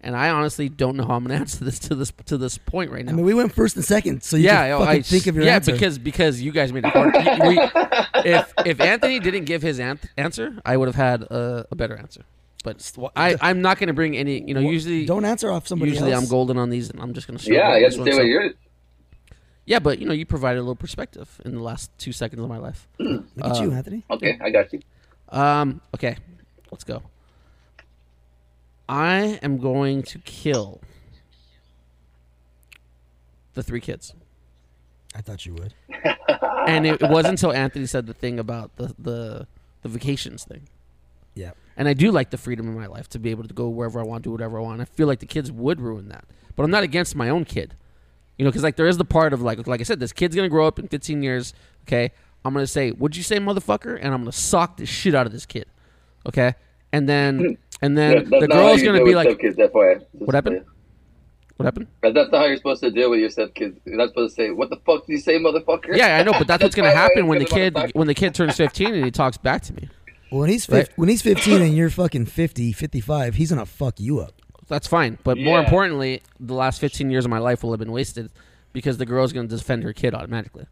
And 0.05 0.17
I 0.17 0.29
honestly 0.29 0.67
don't 0.67 0.97
know 0.97 1.05
how 1.05 1.15
I'm 1.15 1.23
going 1.23 1.35
to 1.37 1.39
answer 1.41 1.63
this 1.63 1.79
to 1.79 1.95
this 1.95 2.11
to 2.25 2.37
this 2.37 2.57
point 2.57 2.91
right 2.91 3.05
now. 3.05 3.13
I 3.13 3.15
mean, 3.15 3.25
we 3.25 3.33
went 3.33 3.53
first 3.53 3.75
and 3.75 3.85
second, 3.85 4.21
so 4.23 4.35
you 4.37 4.43
yeah, 4.45 4.77
can 4.77 4.87
I- 4.87 4.91
I, 4.91 5.01
think 5.01 5.27
of 5.27 5.35
your 5.35 5.45
yeah, 5.45 5.55
answer. 5.55 5.71
because 5.71 5.97
because 5.97 6.41
you 6.41 6.51
guys 6.51 6.71
made 6.73 6.85
it 6.85 6.91
hard. 6.91 7.13
You- 7.15 7.47
we- 7.47 8.29
if 8.29 8.53
if 8.65 8.79
Anthony 8.81 9.19
didn't 9.19 9.45
give 9.45 9.61
his 9.61 9.79
an- 9.79 9.99
answer, 10.17 10.57
I 10.65 10.77
would 10.77 10.87
have 10.87 10.95
had 10.95 11.23
a, 11.23 11.65
a 11.71 11.75
better 11.75 11.95
answer. 11.97 12.23
But 12.63 12.91
I 13.15 13.35
I'm 13.41 13.61
not 13.61 13.77
going 13.77 13.87
to 13.87 13.93
bring 13.93 14.15
any. 14.15 14.41
You 14.47 14.53
know, 14.53 14.61
usually 14.61 15.05
don't 15.05 15.25
answer 15.25 15.51
off 15.51 15.67
somebody 15.67 15.91
usually 15.91 16.13
else. 16.13 16.23
I'm 16.23 16.29
golden 16.29 16.57
on 16.57 16.69
these, 16.69 16.89
and 16.89 17.01
I'm 17.01 17.13
just 17.13 17.27
going 17.27 17.37
to. 17.37 17.53
Yeah, 17.53 17.75
you 17.75 17.83
have 17.83 17.93
to 17.93 18.01
stay 18.01 18.17
with 18.17 18.27
yours. 18.27 18.53
Yeah, 19.65 19.79
but 19.79 19.99
you 19.99 20.05
know, 20.07 20.13
you 20.13 20.25
provided 20.25 20.59
a 20.59 20.61
little 20.61 20.75
perspective 20.75 21.39
in 21.45 21.53
the 21.55 21.61
last 21.61 21.89
two 21.97 22.11
seconds 22.11 22.41
of 22.41 22.49
my 22.49 22.57
life. 22.57 22.87
Look 22.99 23.25
at 23.43 23.61
you, 23.61 23.71
Uh, 23.71 23.75
Anthony. 23.75 24.03
Okay, 24.09 24.37
I 24.41 24.49
got 24.49 24.71
you. 24.73 24.81
Um. 25.29 25.81
Okay, 25.95 26.17
let's 26.71 26.83
go. 26.83 27.01
I 28.89 29.39
am 29.41 29.57
going 29.59 30.03
to 30.03 30.19
kill 30.19 30.81
the 33.53 33.63
three 33.63 33.79
kids. 33.79 34.13
I 35.15 35.21
thought 35.21 35.45
you 35.45 35.53
would. 35.53 35.73
and 36.67 36.85
it, 36.85 37.01
it 37.01 37.09
wasn't 37.09 37.33
until 37.33 37.53
Anthony 37.53 37.85
said 37.85 38.07
the 38.07 38.13
thing 38.13 38.39
about 38.39 38.75
the 38.75 38.93
the, 38.99 39.47
the 39.81 39.89
vacations 39.89 40.43
thing. 40.43 40.67
Yeah. 41.35 41.51
And 41.75 41.87
I 41.87 41.93
do 41.93 42.11
like 42.11 42.29
the 42.29 42.37
freedom 42.37 42.67
in 42.67 42.75
my 42.75 42.85
life 42.85 43.09
to 43.09 43.19
be 43.19 43.31
able 43.31 43.45
to 43.47 43.53
go 43.53 43.67
wherever 43.69 43.99
I 43.99 44.03
want, 44.03 44.23
do 44.25 44.31
whatever 44.31 44.59
I 44.59 44.61
want. 44.61 44.81
I 44.81 44.85
feel 44.85 45.07
like 45.07 45.19
the 45.19 45.25
kids 45.25 45.51
would 45.51 45.81
ruin 45.81 46.09
that, 46.09 46.25
but 46.55 46.63
I'm 46.63 46.69
not 46.69 46.83
against 46.83 47.15
my 47.15 47.29
own 47.29 47.45
kid. 47.45 47.75
You 48.37 48.45
know, 48.45 48.51
because 48.51 48.63
like 48.63 48.75
there 48.77 48.87
is 48.87 48.97
the 48.97 49.05
part 49.05 49.33
of 49.33 49.41
like, 49.41 49.65
like 49.67 49.79
I 49.79 49.83
said, 49.83 49.99
this 49.99 50.11
kid's 50.13 50.35
gonna 50.35 50.49
grow 50.49 50.65
up 50.67 50.79
in 50.79 50.87
15 50.87 51.21
years. 51.21 51.53
Okay, 51.87 52.11
I'm 52.43 52.53
gonna 52.53 52.65
say, 52.67 52.91
"What'd 52.91 53.15
you 53.15 53.23
say 53.23 53.37
motherfucker?" 53.37 53.95
And 54.01 54.13
I'm 54.13 54.21
gonna 54.21 54.31
sock 54.31 54.77
the 54.77 54.85
shit 54.85 55.13
out 55.15 55.25
of 55.25 55.31
this 55.31 55.45
kid. 55.45 55.65
Okay, 56.27 56.53
and 56.91 57.07
then 57.07 57.57
and 57.81 57.97
then 57.97 58.15
That- 58.15 58.29
that's 58.29 58.41
the 58.41 58.47
girl's 58.47 58.81
gonna 58.83 58.99
be 59.03 59.13
with 59.13 59.15
like, 59.15 59.29
stepkids, 59.37 59.57
FYI. 59.57 59.99
Just 59.99 60.05
What 60.13 60.33
happened? 60.35 60.61
say- 60.61 60.69
"What 61.57 61.65
happened?" 61.65 61.87
But 62.01 62.13
that's 62.15 62.31
not 62.31 62.39
how 62.39 62.45
you're 62.45 62.57
supposed 62.57 62.81
to 62.81 62.89
deal 62.91 63.11
with 63.11 63.19
your 63.19 63.29
stepkids. 63.29 63.77
You're 63.85 63.97
not 63.97 64.09
supposed 64.09 64.35
to 64.35 64.41
say, 64.43 64.49
"What 64.51 64.69
the 64.71 64.77
fuck 64.85 65.05
did 65.05 65.13
you 65.13 65.19
say, 65.19 65.37
motherfucker?" 65.37 65.95
Yeah, 65.95 66.17
I 66.17 66.23
know, 66.23 66.31
but 66.33 66.47
that's 66.47 66.63
what's 66.63 66.75
gonna 66.75 66.91
happen 66.91 67.27
when 67.27 67.37
the 67.39 67.45
kid 67.45 67.77
when 67.93 68.07
the 68.07 68.15
kid 68.15 68.33
turns 68.33 68.55
15 68.57 68.95
and 68.95 69.05
he 69.05 69.11
talks 69.11 69.37
back 69.37 69.61
to 69.63 69.73
me. 69.73 69.89
Well, 70.31 70.41
when 70.41 70.49
he's 70.49 70.67
Right. 70.67 70.89
when 70.95 71.09
he's 71.09 71.21
15 71.21 71.61
and 71.61 71.75
you're 71.77 71.91
fucking 71.91 72.25
50, 72.25 72.71
55, 72.71 73.35
he's 73.35 73.51
gonna 73.51 73.67
fuck 73.67 73.99
you 73.99 74.19
up. 74.19 74.41
That's 74.67 74.87
fine. 74.87 75.17
But 75.23 75.37
more 75.37 75.59
importantly, 75.59 76.21
the 76.39 76.53
last 76.53 76.79
15 76.79 77.09
years 77.09 77.25
of 77.25 77.31
my 77.31 77.39
life 77.39 77.63
will 77.63 77.71
have 77.71 77.79
been 77.79 77.91
wasted 77.91 78.29
because 78.71 78.97
the 78.97 79.05
girl's 79.05 79.33
going 79.33 79.47
to 79.47 79.55
defend 79.55 79.83
her 79.83 79.93
kid 79.93 80.13
automatically. 80.13 80.65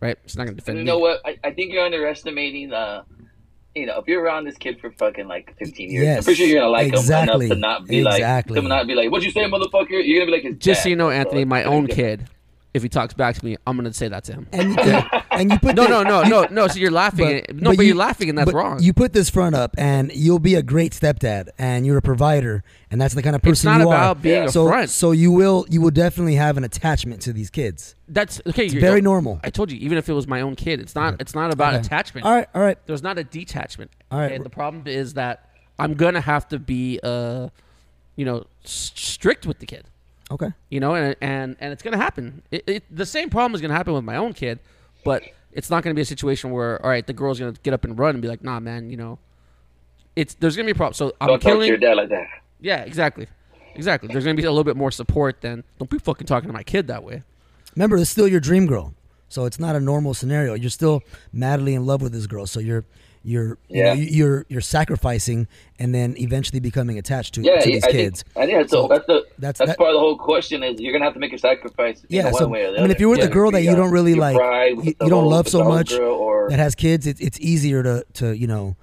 Right? 0.00 0.16
She's 0.26 0.36
not 0.36 0.44
going 0.44 0.56
to 0.56 0.60
defend 0.60 0.78
You 0.78 0.84
me. 0.84 0.90
know 0.90 0.98
what? 0.98 1.20
I, 1.24 1.38
I 1.44 1.50
think 1.52 1.72
you're 1.72 1.84
underestimating. 1.84 2.72
Uh, 2.72 3.04
you 3.74 3.86
know, 3.86 3.98
if 3.98 4.06
you're 4.06 4.22
around 4.22 4.44
this 4.44 4.56
kid 4.56 4.80
for 4.80 4.90
fucking 4.92 5.26
like 5.26 5.56
15 5.58 5.90
years, 5.90 6.18
I'm 6.18 6.22
pretty 6.22 6.36
sure 6.38 6.46
you're 6.46 6.60
gonna 6.60 6.70
like 6.70 6.88
exactly, 6.92 7.46
him 7.46 7.52
enough 7.52 7.56
to 7.56 7.60
not 7.60 7.86
be 7.88 7.98
exactly. 7.98 8.54
like, 8.54 8.62
to 8.62 8.68
not 8.68 8.86
be 8.86 8.94
like, 8.94 9.10
"What'd 9.10 9.24
you 9.26 9.32
say, 9.32 9.40
motherfucker?" 9.50 9.90
You're 9.90 10.20
gonna 10.24 10.40
be 10.40 10.48
like 10.48 10.58
Just 10.60 10.84
so 10.84 10.88
you 10.88 10.94
know, 10.96 11.10
Anthony, 11.10 11.42
So, 11.42 11.46
my 11.46 11.64
own 11.64 11.88
kid, 11.88 12.28
if 12.74 12.82
he 12.82 12.88
talks 12.88 13.14
back 13.14 13.36
to 13.36 13.44
me, 13.44 13.56
I'm 13.66 13.76
going 13.76 13.84
to 13.90 13.92
say 13.96 14.08
that 14.08 14.24
to 14.24 14.32
him. 14.32 14.46
And 14.52 14.70
you, 14.74 14.76
and, 14.80 15.06
and 15.30 15.50
you 15.52 15.58
put 15.60 15.76
No, 15.76 15.84
the- 15.84 15.88
no, 15.88 16.02
no, 16.02 16.22
no, 16.24 16.46
no. 16.50 16.66
So 16.68 16.78
you're 16.80 16.90
laughing. 16.90 17.42
But- 17.46 17.54
no, 17.56 17.70
but 17.70 17.76
but, 17.76 17.82
you- 17.84 17.88
you're 17.90 17.96
laughing, 17.96 18.28
and 18.28 18.36
that's 18.36 18.50
but 18.50 18.56
wrong. 18.56 18.82
You 18.82 18.92
put 18.92 19.12
this 19.12 19.30
front 19.30 19.54
up, 19.54 19.74
and 19.78 20.12
you'll 20.12 20.38
be 20.40 20.56
a 20.56 20.62
great 20.62 20.92
stepdad, 20.92 21.48
and 21.56 21.86
you're 21.86 21.96
a 21.98 22.02
provider, 22.02 22.64
and 22.90 23.00
that's 23.00 23.14
the 23.14 23.22
kind 23.22 23.36
of 23.36 23.42
person 23.42 23.68
you 23.68 23.72
are. 23.72 23.76
it's 23.76 23.84
not 23.84 23.90
you 23.90 23.94
about 23.96 24.16
are. 24.18 24.20
being 24.20 24.34
Yeah. 24.42 24.44
a 24.44 24.48
so, 24.50 24.66
front. 24.66 24.90
so 24.90 25.12
you 25.12 25.30
will 25.30 25.64
you 25.70 25.80
will 25.80 25.90
definitely 25.92 26.34
have 26.34 26.56
an 26.56 26.64
attachment 26.64 27.20
to 27.22 27.32
these 27.32 27.48
kids. 27.50 27.94
that's 28.08 28.40
okay. 28.46 28.64
It's 28.66 28.74
very 28.74 29.00
normal. 29.00 29.40
I 29.44 29.50
told 29.50 29.70
you, 29.70 29.78
even 29.78 29.96
if 29.96 30.08
it 30.08 30.12
was 30.12 30.26
my 30.26 30.40
own 30.40 30.56
kid, 30.56 30.80
it's 30.80 30.94
not. 30.96 31.20
It's 31.20 31.34
not 31.34 31.52
about 31.52 31.74
Okay. 31.74 31.80
attachment. 31.86 32.26
All 32.26 32.32
right, 32.34 32.48
all 32.54 32.62
right. 32.62 32.78
There's 32.86 33.02
not 33.02 33.18
a 33.18 33.24
detachment. 33.24 33.92
All 34.10 34.18
right. 34.18 34.32
Okay? 34.32 34.42
The 34.42 34.50
problem 34.50 34.82
is 34.86 35.14
that 35.14 35.48
I'm 35.78 35.94
gonna 35.94 36.20
have 36.20 36.48
to 36.48 36.58
be, 36.58 36.98
uh, 37.02 37.48
you 38.16 38.24
know, 38.24 38.46
s- 38.64 38.92
strict 38.94 39.46
with 39.46 39.58
the 39.60 39.66
kid. 39.66 39.84
Okay. 40.34 40.52
you 40.68 40.80
know, 40.80 40.96
and 40.96 41.14
and 41.20 41.56
and 41.60 41.72
it's 41.72 41.82
gonna 41.82 41.96
happen. 41.96 42.42
It, 42.50 42.64
it, 42.66 42.84
the 42.90 43.06
same 43.06 43.30
problem 43.30 43.54
is 43.54 43.60
gonna 43.60 43.74
happen 43.74 43.94
with 43.94 44.02
my 44.02 44.16
own 44.16 44.32
kid, 44.32 44.58
but 45.04 45.22
it's 45.52 45.70
not 45.70 45.84
gonna 45.84 45.94
be 45.94 46.00
a 46.00 46.04
situation 46.04 46.50
where 46.50 46.82
all 46.82 46.90
right, 46.90 47.06
the 47.06 47.12
girl's 47.12 47.38
gonna 47.38 47.54
get 47.62 47.72
up 47.72 47.84
and 47.84 47.96
run 47.96 48.16
and 48.16 48.22
be 48.22 48.26
like, 48.26 48.42
nah, 48.42 48.58
man, 48.58 48.90
you 48.90 48.96
know, 48.96 49.20
it's 50.16 50.34
there's 50.34 50.56
gonna 50.56 50.66
be 50.66 50.72
a 50.72 50.74
problem. 50.74 50.94
So 50.94 51.12
I'm 51.20 51.28
Don't 51.28 51.40
talk 51.40 51.60
to 51.60 51.66
your 51.66 51.76
dad 51.76 51.96
like 51.96 52.08
that. 52.08 52.26
Yeah, 52.60 52.82
exactly, 52.82 53.28
exactly. 53.76 54.08
There's 54.08 54.24
gonna 54.24 54.34
be 54.34 54.42
a 54.42 54.50
little 54.50 54.64
bit 54.64 54.76
more 54.76 54.90
support 54.90 55.40
than 55.40 55.62
don't 55.78 55.88
be 55.88 55.98
fucking 55.98 56.26
talking 56.26 56.48
to 56.48 56.52
my 56.52 56.64
kid 56.64 56.88
that 56.88 57.04
way. 57.04 57.22
Remember, 57.76 57.96
it's 57.96 58.10
still 58.10 58.26
your 58.26 58.40
dream 58.40 58.66
girl, 58.66 58.92
so 59.28 59.44
it's 59.44 59.60
not 59.60 59.76
a 59.76 59.80
normal 59.80 60.14
scenario. 60.14 60.54
You're 60.54 60.70
still 60.70 61.02
madly 61.32 61.74
in 61.74 61.86
love 61.86 62.02
with 62.02 62.12
this 62.12 62.26
girl, 62.26 62.46
so 62.46 62.58
you're 62.58 62.84
you're 63.26 63.56
you 63.68 63.82
know, 63.82 63.88
Yeah. 63.88 63.94
you- 63.94 64.04
you're 64.10 64.46
you're 64.48 64.60
sacrificing 64.60 65.48
and 65.78 65.94
then 65.94 66.14
eventually 66.18 66.60
becoming 66.60 66.98
attached 66.98 67.34
to, 67.34 67.40
Yeah, 67.42 67.52
to 67.56 67.62
I 67.62 67.64
these 67.64 67.82
think, 67.84 67.92
kids. 67.92 68.24
I 68.36 68.44
think 68.46 68.58
that's, 68.58 68.70
So 68.70 68.82
the, 68.82 68.88
that's 68.88 69.06
the 69.06 69.12
that's- 69.38 69.58
that's, 69.58 69.70
that- 69.70 69.78
part 69.78 69.90
of 69.90 69.94
the 69.94 70.00
whole 70.00 70.18
question 70.18 70.62
is 70.62 70.78
you're 70.80 70.92
gonna 70.92 71.04
have 71.06 71.14
to 71.14 71.20
make 71.20 71.32
a 71.32 71.38
sacrifice. 71.38 72.02
you 72.02 72.18
Yeah, 72.18 72.24
know, 72.24 72.30
one 72.30 72.38
so 72.42 72.48
way 72.48 72.64
or 72.66 72.72
the 72.72 72.78
I 72.78 72.82
mean, 72.82 72.90
if 72.90 73.00
you're 73.00 73.08
with 73.08 73.20
Yeah. 73.20 73.24
a 73.26 73.30
girl 73.30 73.50
that 73.52 73.62
you 73.62 73.74
don't 73.74 73.90
really 73.90 74.14
like, 74.14 74.36
you, 74.36 74.82
you 74.84 74.94
don't 74.98 75.10
whole- 75.10 75.30
love 75.30 75.48
so 75.48 75.64
much 75.64 75.92
or 75.94 76.50
that 76.50 76.58
has 76.58 76.74
kids, 76.74 77.06
it's 77.06 77.20
it's 77.20 77.40
easier 77.40 77.82
to 77.82 78.04
to 78.14 78.36
you 78.36 78.46
know 78.46 78.76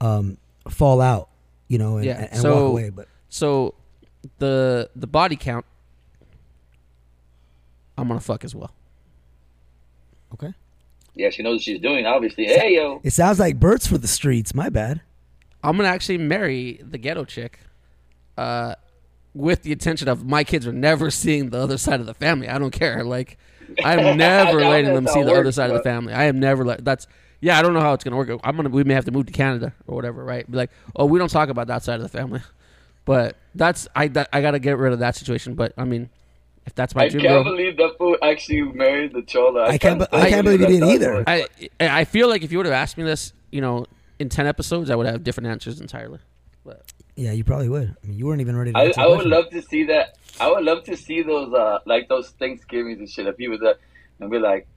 um, 0.00 0.36
fall 0.68 1.00
out, 1.00 1.28
you 1.68 1.78
know, 1.78 1.96
and, 1.96 2.04
Yeah, 2.04 2.28
and 2.30 2.40
so- 2.40 2.54
walk 2.64 2.70
away. 2.72 2.90
But 2.90 3.08
So 3.30 3.74
the 4.38 4.90
the 4.94 5.06
body 5.06 5.36
count, 5.36 5.64
I'm 7.96 8.08
gonna 8.08 8.20
fuck 8.20 8.44
as 8.44 8.54
well. 8.54 8.72
okay, 10.34 10.52
yeah, 11.18 11.30
she 11.30 11.42
knows 11.42 11.56
what 11.56 11.62
she's 11.62 11.80
doing. 11.80 12.06
Obviously, 12.06 12.46
hey 12.46 12.76
yo, 12.76 13.00
it 13.02 13.12
sounds 13.12 13.38
like 13.38 13.58
Bert's 13.58 13.86
for 13.86 13.98
the 13.98 14.08
streets. 14.08 14.54
My 14.54 14.68
bad. 14.68 15.02
I'm 15.62 15.76
gonna 15.76 15.88
actually 15.88 16.18
marry 16.18 16.80
the 16.82 16.96
ghetto 16.96 17.24
chick, 17.24 17.58
uh, 18.36 18.76
with 19.34 19.62
the 19.62 19.72
intention 19.72 20.08
of 20.08 20.24
my 20.24 20.44
kids 20.44 20.66
are 20.66 20.72
never 20.72 21.10
seeing 21.10 21.50
the 21.50 21.58
other 21.58 21.76
side 21.76 22.00
of 22.00 22.06
the 22.06 22.14
family. 22.14 22.48
I 22.48 22.58
don't 22.58 22.70
care. 22.70 23.04
Like, 23.04 23.36
I'm 23.84 24.16
never 24.16 24.60
letting 24.60 24.94
them 24.94 25.06
see 25.08 25.18
how 25.18 25.24
the 25.24 25.32
other 25.32 25.44
works, 25.44 25.56
side 25.56 25.70
of 25.70 25.76
the 25.76 25.82
family. 25.82 26.12
I 26.12 26.24
am 26.24 26.38
never 26.38 26.64
let. 26.64 26.84
That's 26.84 27.08
yeah. 27.40 27.58
I 27.58 27.62
don't 27.62 27.74
know 27.74 27.80
how 27.80 27.92
it's 27.94 28.04
gonna 28.04 28.16
work. 28.16 28.30
I'm 28.44 28.56
gonna. 28.56 28.68
We 28.68 28.84
may 28.84 28.94
have 28.94 29.04
to 29.06 29.10
move 29.10 29.26
to 29.26 29.32
Canada 29.32 29.74
or 29.88 29.96
whatever. 29.96 30.24
Right? 30.24 30.48
Be 30.48 30.56
like, 30.56 30.70
oh, 30.94 31.06
we 31.06 31.18
don't 31.18 31.30
talk 31.30 31.48
about 31.48 31.66
that 31.66 31.82
side 31.82 31.96
of 31.96 32.02
the 32.02 32.08
family. 32.08 32.40
But 33.04 33.36
that's 33.54 33.88
I. 33.96 34.06
That, 34.08 34.28
I 34.32 34.40
gotta 34.40 34.60
get 34.60 34.78
rid 34.78 34.92
of 34.92 35.00
that 35.00 35.16
situation. 35.16 35.54
But 35.54 35.72
I 35.76 35.84
mean, 35.84 36.10
if 36.68 36.74
that's 36.74 36.94
my 36.94 37.04
I 37.04 37.08
dream 37.08 37.22
can't 37.22 37.44
girl, 37.44 37.44
believe 37.44 37.78
that 37.78 37.96
fool 37.96 38.16
actually 38.22 38.60
married 38.62 39.12
the 39.14 39.22
chola. 39.22 39.68
I 39.68 39.78
can't 39.78 39.98
be- 40.00 40.06
I 40.12 40.28
can't 40.28 40.44
believe 40.44 40.60
he 40.60 40.66
did 40.66 40.82
either. 40.82 41.24
I 41.26 41.46
I 41.80 42.04
feel 42.04 42.28
like 42.28 42.42
if 42.42 42.52
you 42.52 42.58
would 42.58 42.66
have 42.66 42.74
asked 42.74 42.98
me 42.98 43.04
this, 43.04 43.32
you 43.50 43.62
know, 43.62 43.86
in 44.18 44.28
ten 44.28 44.46
episodes, 44.46 44.90
I 44.90 44.94
would 44.94 45.06
have 45.06 45.24
different 45.24 45.48
answers 45.48 45.80
entirely. 45.80 46.18
But 46.64 46.82
Yeah, 47.16 47.32
you 47.32 47.42
probably 47.42 47.70
would. 47.70 47.96
I 48.02 48.06
mean, 48.06 48.18
you 48.18 48.26
weren't 48.26 48.42
even 48.42 48.56
ready 48.56 48.72
to. 48.72 48.78
I, 48.78 48.82
I 48.82 49.06
would 49.06 49.14
question. 49.14 49.30
love 49.30 49.48
to 49.50 49.62
see 49.62 49.84
that. 49.86 50.16
I 50.38 50.50
would 50.50 50.62
love 50.64 50.84
to 50.84 50.96
see 50.96 51.22
those 51.22 51.52
uh 51.54 51.78
like 51.86 52.08
those 52.08 52.28
Thanksgivings 52.30 52.98
and 52.98 53.08
shit. 53.08 53.26
If 53.26 53.36
he 53.38 53.48
was 53.48 53.62
uh, 53.62 53.74
and 54.20 54.30
be 54.30 54.38
like, 54.38 54.68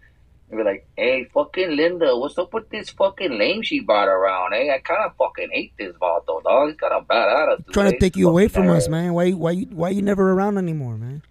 and 0.49 0.57
be 0.59 0.63
like, 0.63 0.87
hey, 0.95 1.25
fucking 1.33 1.75
Linda, 1.75 2.15
what's 2.17 2.37
up 2.37 2.53
with 2.53 2.69
this 2.69 2.89
fucking 2.91 3.37
lame 3.37 3.61
she 3.63 3.81
brought 3.81 4.07
around? 4.07 4.53
Hey, 4.53 4.69
I 4.69 4.79
kind 4.79 5.01
of 5.05 5.15
fucking 5.17 5.49
hate 5.51 5.73
this 5.77 5.93
Vato, 6.01 6.41
dog. 6.43 6.69
He's 6.69 6.77
got 6.77 6.97
a 6.97 7.03
bad 7.03 7.27
attitude. 7.29 7.73
Trying 7.73 7.91
to 7.91 7.99
take 7.99 8.15
you 8.15 8.29
away 8.29 8.47
from 8.47 8.63
fucking 8.63 8.77
us, 8.77 8.87
man. 8.87 9.13
Why 9.13 9.31
why 9.31 9.55
why 9.81 9.89
you 9.89 10.01
never 10.01 10.31
around 10.31 10.57
anymore, 10.57 10.95
man? 10.97 11.21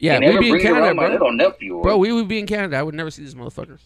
Yeah, 0.00 0.18
They 0.18 0.30
we'd 0.30 0.40
be 0.40 0.50
in 0.50 0.60
Canada, 0.60 0.94
bro. 0.94 1.08
little 1.08 1.32
nephew. 1.32 1.80
Bro, 1.82 1.98
we 1.98 2.12
would 2.12 2.26
be 2.26 2.38
in 2.40 2.46
Canada. 2.46 2.76
I 2.76 2.82
would 2.82 2.94
never 2.96 3.10
see 3.10 3.22
these 3.22 3.34
motherfuckers. 3.36 3.80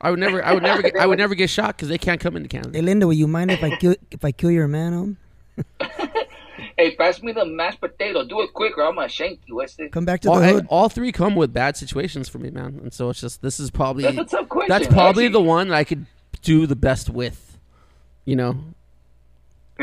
I 0.00 0.10
would 0.10 0.18
never. 0.18 0.44
I 0.44 0.52
would 0.52 0.64
never. 0.64 0.82
Get, 0.82 0.96
I 0.96 1.06
would 1.06 1.18
never 1.18 1.36
get 1.36 1.48
shot 1.48 1.76
because 1.76 1.88
they 1.88 1.98
can't 1.98 2.20
come 2.20 2.34
into 2.36 2.48
Canada. 2.48 2.70
Hey, 2.76 2.82
Linda, 2.82 3.06
will 3.06 3.14
you 3.14 3.28
mind 3.28 3.52
if 3.52 3.62
I 3.62 3.76
kill 3.76 3.94
if 4.10 4.24
I 4.24 4.32
kill 4.32 4.50
your 4.50 4.66
man? 4.66 4.92
Um, 4.94 5.16
hey, 6.76 6.96
pass 6.96 7.22
me 7.22 7.32
the 7.32 7.44
mashed 7.44 7.80
potato. 7.80 8.24
Do 8.24 8.40
it 8.42 8.52
quick, 8.52 8.76
or 8.78 8.84
I'm 8.88 8.96
gonna 8.96 9.08
shank 9.08 9.40
you. 9.46 9.54
What's 9.56 9.78
it? 9.78 9.92
come 9.92 10.04
back 10.04 10.20
to 10.22 10.30
All, 10.30 10.40
the 10.40 10.46
I- 10.46 10.52
hood. 10.54 10.66
all 10.68 10.88
three 10.88 11.12
come 11.12 11.36
with 11.36 11.52
bad 11.52 11.76
situations 11.76 12.28
for 12.28 12.38
me, 12.38 12.50
man. 12.50 12.80
And 12.82 12.92
so 12.92 13.10
it's 13.10 13.20
just 13.20 13.42
this 13.42 13.60
is 13.60 13.70
probably 13.70 14.02
That's 14.04 14.18
a 14.32 14.36
tough 14.36 14.48
question. 14.48 14.68
that's 14.70 14.86
probably 14.88 15.26
Actually, 15.26 15.34
the 15.34 15.40
one 15.42 15.68
that 15.68 15.76
I 15.76 15.84
could 15.84 16.06
do 16.42 16.66
the 16.66 16.76
best 16.76 17.08
with. 17.10 17.58
You 18.24 18.36
know, 18.36 18.56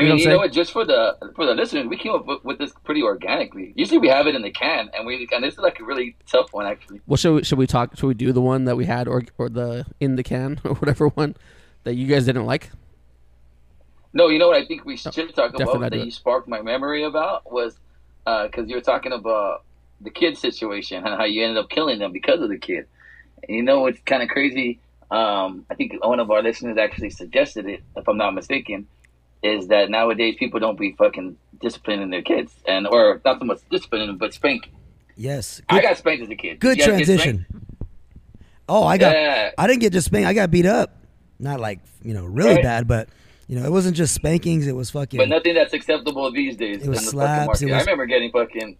I 0.00 0.04
You 0.04 0.08
know 0.08 0.14
what 0.14 0.20
you 0.20 0.28
know 0.28 0.38
what? 0.38 0.52
Just 0.52 0.72
for 0.72 0.84
the 0.84 1.16
for 1.36 1.46
the 1.46 1.54
listeners, 1.54 1.86
we 1.86 1.96
came 1.96 2.12
up 2.12 2.26
with, 2.26 2.44
with 2.44 2.58
this 2.58 2.72
pretty 2.84 3.02
organically. 3.02 3.72
Usually, 3.76 3.98
we 3.98 4.08
have 4.08 4.26
it 4.26 4.34
in 4.34 4.42
the 4.42 4.50
can, 4.50 4.90
and 4.94 5.06
we 5.06 5.28
and 5.32 5.44
this 5.44 5.54
is 5.54 5.60
like 5.60 5.78
a 5.80 5.84
really 5.84 6.16
tough 6.26 6.52
one 6.52 6.66
actually. 6.66 7.00
well, 7.06 7.16
should 7.16 7.34
we, 7.34 7.44
should 7.44 7.58
we 7.58 7.66
talk? 7.66 7.96
Should 7.96 8.06
we 8.06 8.14
do 8.14 8.32
the 8.32 8.40
one 8.40 8.64
that 8.64 8.76
we 8.76 8.86
had, 8.86 9.08
or 9.08 9.22
or 9.38 9.48
the 9.48 9.86
in 10.00 10.16
the 10.16 10.22
can, 10.22 10.60
or 10.64 10.74
whatever 10.74 11.08
one 11.08 11.36
that 11.84 11.94
you 11.94 12.06
guys 12.06 12.26
didn't 12.26 12.46
like? 12.46 12.70
No, 14.12 14.28
you 14.28 14.38
know 14.38 14.48
what 14.48 14.56
I 14.56 14.66
think 14.66 14.84
we 14.84 14.96
should 14.96 15.12
talk 15.12 15.52
definitely 15.52 15.76
about 15.76 15.90
that 15.92 16.04
you 16.04 16.10
sparked 16.10 16.48
my 16.48 16.62
memory 16.62 17.04
about 17.04 17.50
was 17.50 17.78
because 18.24 18.68
you 18.68 18.74
were 18.74 18.80
talking 18.80 19.12
about 19.12 19.64
the 20.00 20.10
kid 20.10 20.36
situation 20.36 21.04
and 21.06 21.14
how 21.14 21.24
you 21.24 21.44
ended 21.44 21.58
up 21.58 21.70
killing 21.70 21.98
them 21.98 22.12
because 22.12 22.40
of 22.40 22.48
the 22.48 22.58
kid. 22.58 22.86
And 23.46 23.56
you 23.56 23.62
know 23.62 23.80
what's 23.80 24.00
kind 24.00 24.22
of 24.22 24.28
crazy? 24.28 24.80
Um, 25.10 25.66
I 25.70 25.74
think 25.74 25.92
one 26.04 26.20
of 26.20 26.30
our 26.30 26.42
listeners 26.42 26.78
actually 26.78 27.10
suggested 27.10 27.66
it, 27.66 27.82
if 27.96 28.08
I'm 28.08 28.16
not 28.16 28.34
mistaken, 28.34 28.86
is 29.42 29.68
that 29.68 29.90
nowadays 29.90 30.36
people 30.38 30.60
don't 30.60 30.78
be 30.78 30.92
fucking 30.92 31.36
disciplining 31.60 32.10
their 32.10 32.22
kids 32.22 32.52
and 32.66 32.86
or 32.86 33.20
not 33.24 33.38
so 33.38 33.44
much 33.44 33.58
disciplining 33.70 34.06
them, 34.08 34.18
but 34.18 34.32
spanking. 34.34 34.72
Yes, 35.16 35.60
I 35.68 35.80
got 35.82 35.98
spanked 35.98 36.22
as 36.22 36.30
a 36.30 36.34
kid. 36.34 36.60
good 36.60 36.78
Did 36.78 36.86
you 36.86 36.92
guys 36.92 36.98
get 36.98 37.06
transition. 37.06 37.46
Oh, 38.68 38.84
I 38.84 38.98
got. 38.98 39.14
Yeah. 39.14 39.50
I 39.58 39.66
didn't 39.66 39.80
get 39.80 39.92
just 39.92 40.06
spanked. 40.06 40.28
I 40.28 40.32
got 40.32 40.50
beat 40.50 40.66
up. 40.66 40.96
Not 41.38 41.60
like 41.60 41.80
you 42.02 42.14
know 42.14 42.24
really 42.24 42.54
Right. 42.54 42.62
bad, 42.62 42.86
but 42.88 43.08
you 43.48 43.58
know 43.58 43.64
it 43.64 43.70
wasn't 43.72 43.96
just 43.96 44.14
spankings. 44.14 44.66
It 44.66 44.76
was 44.76 44.90
fucking. 44.90 45.18
But 45.18 45.28
nothing 45.28 45.54
that's 45.54 45.72
acceptable 45.74 46.30
these 46.30 46.56
days 46.56 46.82
It 46.82 46.88
was 46.88 47.06
slaps, 47.08 47.46
market. 47.46 47.68
it 47.68 47.72
I 47.74 47.80
remember 47.80 48.06
getting 48.06 48.30
fucking. 48.30 48.76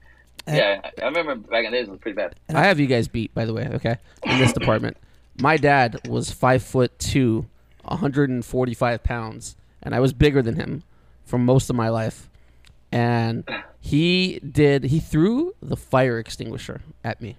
And- 0.46 0.56
yeah, 0.56 0.80
I 0.98 1.02
I 1.02 1.08
remember 1.08 1.34
back 1.36 1.64
in 1.66 1.72
the 1.72 1.78
days 1.78 1.88
it 1.88 1.90
was 1.90 2.00
pretty 2.00 2.16
bad. 2.16 2.34
I 2.54 2.64
have 2.64 2.78
you 2.80 2.86
guys 2.86 3.08
beat, 3.08 3.34
by 3.34 3.44
the 3.44 3.52
way. 3.52 3.68
Okay, 3.74 3.96
in 4.24 4.38
this 4.38 4.52
department, 4.52 4.96
my 5.40 5.56
dad 5.56 6.00
was 6.08 6.30
five 6.30 6.62
foot 6.62 6.98
two, 6.98 7.46
145 7.84 9.02
pounds, 9.02 9.56
and 9.82 9.94
I 9.94 10.00
was 10.00 10.12
bigger 10.12 10.42
than 10.42 10.56
him 10.56 10.82
for 11.24 11.38
most 11.38 11.70
of 11.70 11.76
my 11.76 11.88
life. 11.88 12.28
And 12.92 13.44
he 13.80 14.40
did. 14.40 14.84
He 14.84 14.98
threw 14.98 15.54
the 15.62 15.76
fire 15.76 16.18
extinguisher 16.18 16.82
at 17.04 17.20
me. 17.20 17.36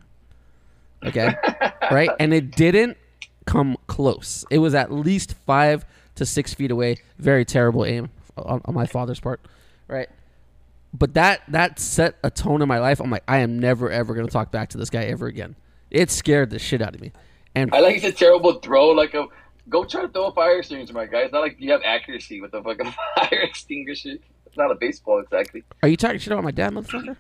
Okay, 1.04 1.34
right, 1.92 2.10
and 2.20 2.34
it 2.34 2.52
didn't 2.56 2.98
come 3.46 3.78
close. 3.88 4.46
It 4.50 4.60
was 4.60 4.74
at 4.76 4.92
least 4.92 5.34
five 5.34 5.86
to 6.16 6.26
six 6.26 6.54
feet 6.54 6.72
away. 6.72 6.98
Very 7.18 7.44
terrible 7.44 7.86
aim 7.86 8.12
on, 8.38 8.62
on 8.66 8.74
my 8.74 8.86
father's 8.86 9.20
part, 9.20 9.42
right? 9.88 10.08
but 10.94 11.14
that 11.14 11.42
that 11.48 11.80
set 11.80 12.16
a 12.24 12.30
tone 12.30 12.62
in 12.62 12.68
my 12.68 12.80
life. 12.80 13.00
I'm 13.00 13.10
like, 13.10 13.24
I 13.28 13.40
am 13.40 13.60
never 13.60 13.90
ever 13.90 14.14
gonna 14.14 14.28
talk 14.28 14.52
back 14.52 14.70
to 14.70 14.78
this 14.78 14.90
guy 14.90 15.04
ever 15.06 15.28
again. 15.28 15.56
It 15.90 16.12
scared 16.12 16.50
the 16.50 16.60
shit 16.60 16.82
out 16.82 16.96
of 16.96 17.02
me. 17.02 17.12
And 17.56 17.74
I 17.74 17.80
like 17.80 17.98
it's 17.98 18.06
a 18.06 18.12
terrible 18.12 18.54
throw. 18.60 18.90
Like 18.90 19.14
a 19.14 19.28
go 19.70 19.84
try 19.86 20.02
to 20.02 20.08
throw 20.08 20.28
a 20.28 20.34
fire 20.34 20.60
extinguisher, 20.60 20.94
my 20.94 21.06
guy. 21.06 21.20
It's 21.22 21.34
not 21.34 21.42
like 21.42 21.56
you 21.60 21.72
have 21.72 21.82
accuracy 21.86 22.42
with 22.42 22.54
a 22.54 22.62
fucking 22.62 22.94
fire 23.16 23.40
extinguisher. 23.42 24.16
It's 24.46 24.58
not 24.58 24.72
a 24.72 24.76
baseball 24.76 25.20
exactly. 25.20 25.64
are 25.82 25.90
you 25.90 25.98
talking 25.98 26.20
shit 26.20 26.34
about 26.34 26.44
my 26.44 26.52
dad, 26.52 26.74
motherfucker? 26.74 27.16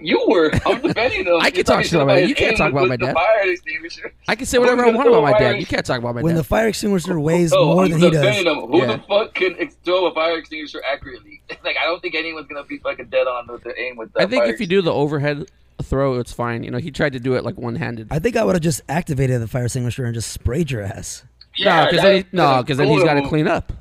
You 0.00 0.24
were. 0.28 0.50
I'm 0.66 0.80
defending 0.80 1.26
him. 1.26 1.36
I 1.40 1.50
can 1.50 1.64
talk 1.64 1.84
shit 1.84 2.00
about 2.00 2.18
his 2.18 2.24
it. 2.24 2.28
You 2.28 2.34
can't 2.34 2.56
talk 2.56 2.70
about 2.70 2.88
my 2.88 2.96
dad. 2.96 3.14
Fire 3.14 3.50
extinguisher. 3.50 4.12
I 4.28 4.36
can 4.36 4.46
say 4.46 4.58
whatever 4.58 4.84
I 4.84 4.90
want 4.90 5.08
about 5.08 5.22
my 5.22 5.36
dad. 5.36 5.58
You 5.58 5.66
can't 5.66 5.84
talk 5.84 5.98
about 5.98 6.14
my 6.14 6.22
when 6.22 6.34
dad. 6.34 6.34
When 6.34 6.36
the 6.36 6.44
fire 6.44 6.68
extinguisher 6.68 7.18
weighs 7.18 7.52
No, 7.52 7.74
more 7.74 7.84
I'm 7.84 7.90
than 7.90 8.00
he 8.00 8.10
does. 8.10 8.36
Him. 8.36 8.44
Who 8.54 8.78
Yeah. 8.78 8.86
the 8.96 9.02
fuck 9.08 9.34
can 9.34 9.56
ex- 9.58 9.76
throw 9.84 10.06
a 10.06 10.14
fire 10.14 10.38
extinguisher 10.38 10.82
accurately? 10.84 11.42
like 11.64 11.76
I 11.80 11.84
don't 11.84 12.00
think 12.00 12.14
anyone's 12.14 12.46
gonna 12.46 12.64
be 12.64 12.78
fucking 12.78 13.06
dead 13.06 13.26
on 13.26 13.46
with 13.48 13.64
the 13.64 13.78
aim 13.80 13.96
with 13.96 14.12
that. 14.12 14.22
I 14.22 14.26
think 14.26 14.44
fire 14.44 14.52
if 14.52 14.60
you 14.60 14.66
do 14.66 14.82
the 14.82 14.92
overhead 14.92 15.50
throw, 15.82 16.18
it's 16.18 16.32
fine. 16.32 16.62
You 16.64 16.70
know, 16.70 16.78
he 16.78 16.90
tried 16.90 17.12
to 17.14 17.20
do 17.20 17.34
it 17.34 17.44
like 17.44 17.56
one 17.56 17.76
handed. 17.76 18.08
I 18.10 18.18
think 18.18 18.36
I 18.36 18.44
would 18.44 18.54
have 18.54 18.62
just 18.62 18.80
activated 18.88 19.40
the 19.40 19.48
fire 19.48 19.64
extinguisher 19.64 20.04
and 20.04 20.14
just 20.14 20.30
sprayed 20.32 20.70
your 20.70 20.82
ass. 20.82 21.24
No, 21.58 21.86
because 21.86 22.02
then, 22.02 22.16
he, 22.16 22.24
no, 22.32 22.64
'cause 22.64 22.76
then 22.78 22.88
he's 22.88 23.02
got 23.04 23.14
to 23.14 23.20
to 23.22 23.28
clean 23.28 23.46
up. 23.46 23.72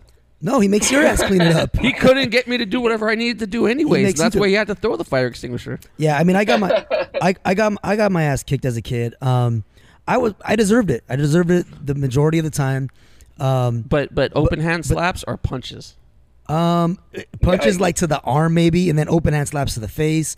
No, 0.43 0.59
he 0.59 0.67
makes 0.67 0.91
your 0.91 1.03
ass 1.03 1.21
clean 1.23 1.41
it 1.41 1.55
up. 1.55 1.75
He 1.79 1.93
couldn't 1.93 2.31
get 2.31 2.47
me 2.47 2.57
to 2.57 2.65
do 2.65 2.81
whatever 2.81 3.09
I 3.09 3.15
needed 3.15 3.39
to 3.39 3.47
do 3.47 3.67
anyways. 3.67 4.03
makes 4.03 4.17
you 4.19 4.23
That's 4.23 4.35
why 4.35 4.47
he 4.47 4.53
had 4.55 4.67
to 4.67 4.75
throw 4.75 4.97
the 4.97 5.03
fire 5.05 5.27
extinguisher. 5.27 5.79
Yeah, 5.97 6.17
I 6.17 6.23
mean, 6.23 6.35
I 6.35 6.45
got 6.45 6.59
my, 6.59 6.85
I, 7.21 7.35
I 7.45 7.53
got, 7.53 7.73
I 7.83 7.95
got 7.95 8.11
my 8.11 8.23
ass 8.23 8.41
kicked 8.43 8.65
as 8.65 8.75
a 8.75 8.81
kid. 8.81 9.13
Um, 9.21 9.63
I 10.07 10.17
was, 10.17 10.33
I 10.43 10.55
deserved 10.55 10.89
it. 10.89 11.03
I 11.07 11.15
deserved 11.15 11.51
it 11.51 11.65
the 11.85 11.93
majority 11.95 12.39
of 12.39 12.43
the 12.43 12.49
time. 12.51 12.89
Um, 13.39 13.81
But 13.81 14.13
but 14.13 14.31
open 14.35 14.59
hand 14.59 14.85
slaps 14.85 15.23
are 15.23 15.37
punches. 15.37 15.95
um, 16.47 16.97
punches 17.41 17.75
Yeah. 17.77 17.81
like 17.81 17.95
to 17.97 18.07
the 18.07 18.19
arm 18.21 18.53
maybe, 18.55 18.89
and 18.89 18.97
then 18.99 19.07
open 19.09 19.33
hand 19.33 19.47
slaps 19.47 19.75
to 19.75 19.79
the 19.79 19.87
face. 19.87 20.37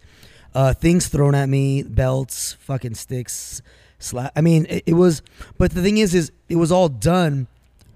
Uh, 0.55 0.73
things 0.73 1.07
thrown 1.07 1.33
at 1.35 1.49
me, 1.49 1.81
belts, 1.83 2.53
fucking 2.59 2.93
sticks, 2.95 3.61
slap. 3.99 4.31
I 4.35 4.41
mean, 4.41 4.67
it, 4.69 4.83
it 4.87 4.93
was. 4.93 5.21
But 5.57 5.71
the 5.71 5.81
thing 5.81 5.97
is, 5.97 6.13
is 6.13 6.31
it 6.49 6.57
was 6.57 6.71
all 6.71 6.89
done 6.89 7.47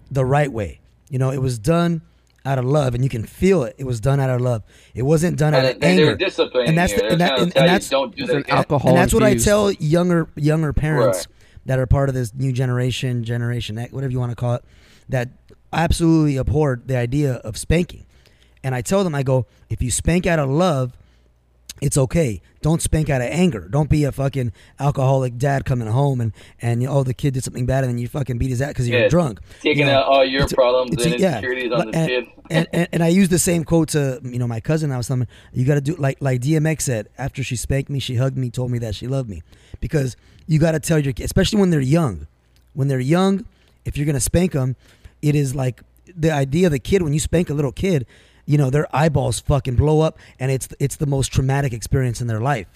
the 0.09 0.25
right 0.25 0.51
way. 0.51 0.79
You 1.09 1.19
know, 1.19 1.29
it 1.31 1.37
was 1.41 1.59
done 1.59 2.01
out 2.45 2.57
of 2.57 2.65
love, 2.65 2.95
and 2.95 3.03
you 3.03 3.09
can 3.09 3.23
feel 3.25 3.63
it. 3.63 3.75
It 3.77 3.83
was 3.83 3.99
done 3.99 4.19
out 4.19 4.29
of 4.29 4.41
love. 4.41 4.63
It 4.95 5.03
wasn't 5.03 5.37
done 5.37 5.53
out 5.53 5.65
And, 5.65 5.75
of 5.75 5.81
they 5.81 5.87
anger. 5.91 6.05
were 6.07 6.15
disciplining 6.15 6.69
And 6.69 6.77
that's 6.77 6.93
you. 6.93 6.99
the- 6.99 7.07
and 7.09 7.21
that- 7.21 7.33
and- 7.33 7.41
and 7.57 7.65
that's- 7.67 7.89
don't 7.89 8.15
do 8.15 8.23
It's 8.23 8.31
that 8.33 8.49
alcohol 8.49 8.89
and 8.91 8.97
that's 8.97 9.13
what 9.13 9.21
I 9.23 9.35
tell 9.35 9.69
younger 9.73 10.27
younger 10.37 10.71
parents 10.71 11.17
Right. 11.19 11.27
that 11.65 11.77
are 11.79 11.85
part 11.85 12.07
of 12.09 12.15
this 12.15 12.33
new 12.33 12.53
generation, 12.53 13.23
generation 13.25 13.77
whatever 13.91 14.11
you 14.11 14.19
want 14.19 14.31
to 14.31 14.35
call 14.37 14.55
it, 14.55 14.63
that 15.09 15.29
absolutely 15.73 16.37
abhorred 16.37 16.87
the 16.87 16.95
idea 16.97 17.33
of 17.33 17.57
spanking. 17.57 18.05
And 18.63 18.73
I 18.73 18.81
tell 18.81 19.03
them, 19.03 19.13
I 19.13 19.23
go, 19.23 19.45
if 19.69 19.81
you 19.81 19.91
spank 19.91 20.25
out 20.25 20.39
of 20.39 20.49
love, 20.49 20.93
it's 21.81 21.97
okay. 21.97 22.41
Don't 22.61 22.81
spank 22.81 23.09
out 23.09 23.21
of 23.21 23.27
anger. 23.29 23.67
Don't 23.69 23.89
be 23.89 24.03
a 24.03 24.11
fucking 24.11 24.51
alcoholic 24.79 25.37
dad 25.37 25.63
coming 25.65 25.87
home 25.87 26.19
and 26.21 26.33
and 26.61 26.81
you 26.81 26.87
know, 26.87 26.95
oh 26.95 27.03
the 27.03 27.13
kid 27.13 27.33
did 27.35 27.43
something 27.43 27.65
bad 27.65 27.83
and 27.83 27.91
then 27.93 27.97
you 27.97 28.07
fucking 28.07 28.37
beat 28.37 28.49
his 28.49 28.61
ass 28.61 28.69
because 28.69 28.87
you're 28.89 29.01
Yeah. 29.01 29.07
drunk. 29.09 29.39
Taking 29.61 29.79
You 29.81 29.85
know, 29.85 29.99
out 29.99 30.05
all 30.05 30.25
your 30.25 30.43
it's 30.43 30.53
problems 30.53 30.91
it's 30.93 31.05
and 31.05 31.19
yeah. 31.19 31.29
insecurities 31.37 31.71
on 31.71 31.91
the 31.91 31.97
and, 31.97 32.07
kid. 32.09 32.27
and, 32.49 32.67
and 32.73 32.87
and 32.93 33.03
I 33.03 33.07
use 33.09 33.29
the 33.29 33.39
same 33.39 33.63
quote 33.63 33.89
to 33.89 34.19
you 34.23 34.39
know 34.39 34.47
my 34.47 34.59
cousin. 34.59 34.91
I 34.91 34.97
was 34.97 35.07
telling 35.07 35.27
you 35.53 35.65
got 35.65 35.75
to 35.75 35.81
do 35.81 35.95
like 35.95 36.17
like 36.21 36.41
DMX 36.41 36.81
said. 36.81 37.09
After 37.17 37.43
she 37.43 37.55
spanked 37.55 37.89
me, 37.89 37.99
she 37.99 38.15
hugged 38.15 38.37
me, 38.37 38.49
told 38.49 38.71
me 38.71 38.79
that 38.79 38.95
she 38.95 39.07
loved 39.07 39.29
me, 39.29 39.43
because 39.79 40.15
you 40.47 40.59
got 40.59 40.71
to 40.71 40.79
tell 40.79 40.99
your 40.99 41.13
kid, 41.13 41.25
especially 41.25 41.59
when 41.59 41.69
they're 41.69 41.79
young. 41.81 42.27
When 42.73 42.87
they're 42.87 42.99
young, 42.99 43.45
if 43.85 43.97
you're 43.97 44.05
gonna 44.05 44.19
spank 44.19 44.51
them, 44.53 44.75
it 45.21 45.35
is 45.35 45.53
like 45.55 45.81
the 46.15 46.31
idea 46.31 46.67
of 46.67 46.71
the 46.71 46.79
kid 46.79 47.01
when 47.01 47.13
you 47.13 47.19
spank 47.19 47.49
a 47.49 47.53
little 47.53 47.71
kid, 47.71 48.05
you 48.47 48.57
know 48.57 48.71
their 48.71 48.87
eyeballs 48.95 49.39
fucking 49.41 49.75
blow 49.75 49.99
up, 50.01 50.17
and 50.39 50.49
it's 50.51 50.67
it's 50.79 50.95
the 50.95 51.05
most 51.05 51.31
traumatic 51.31 51.71
experience 51.73 52.19
in 52.21 52.25
their 52.27 52.39
life. 52.41 52.67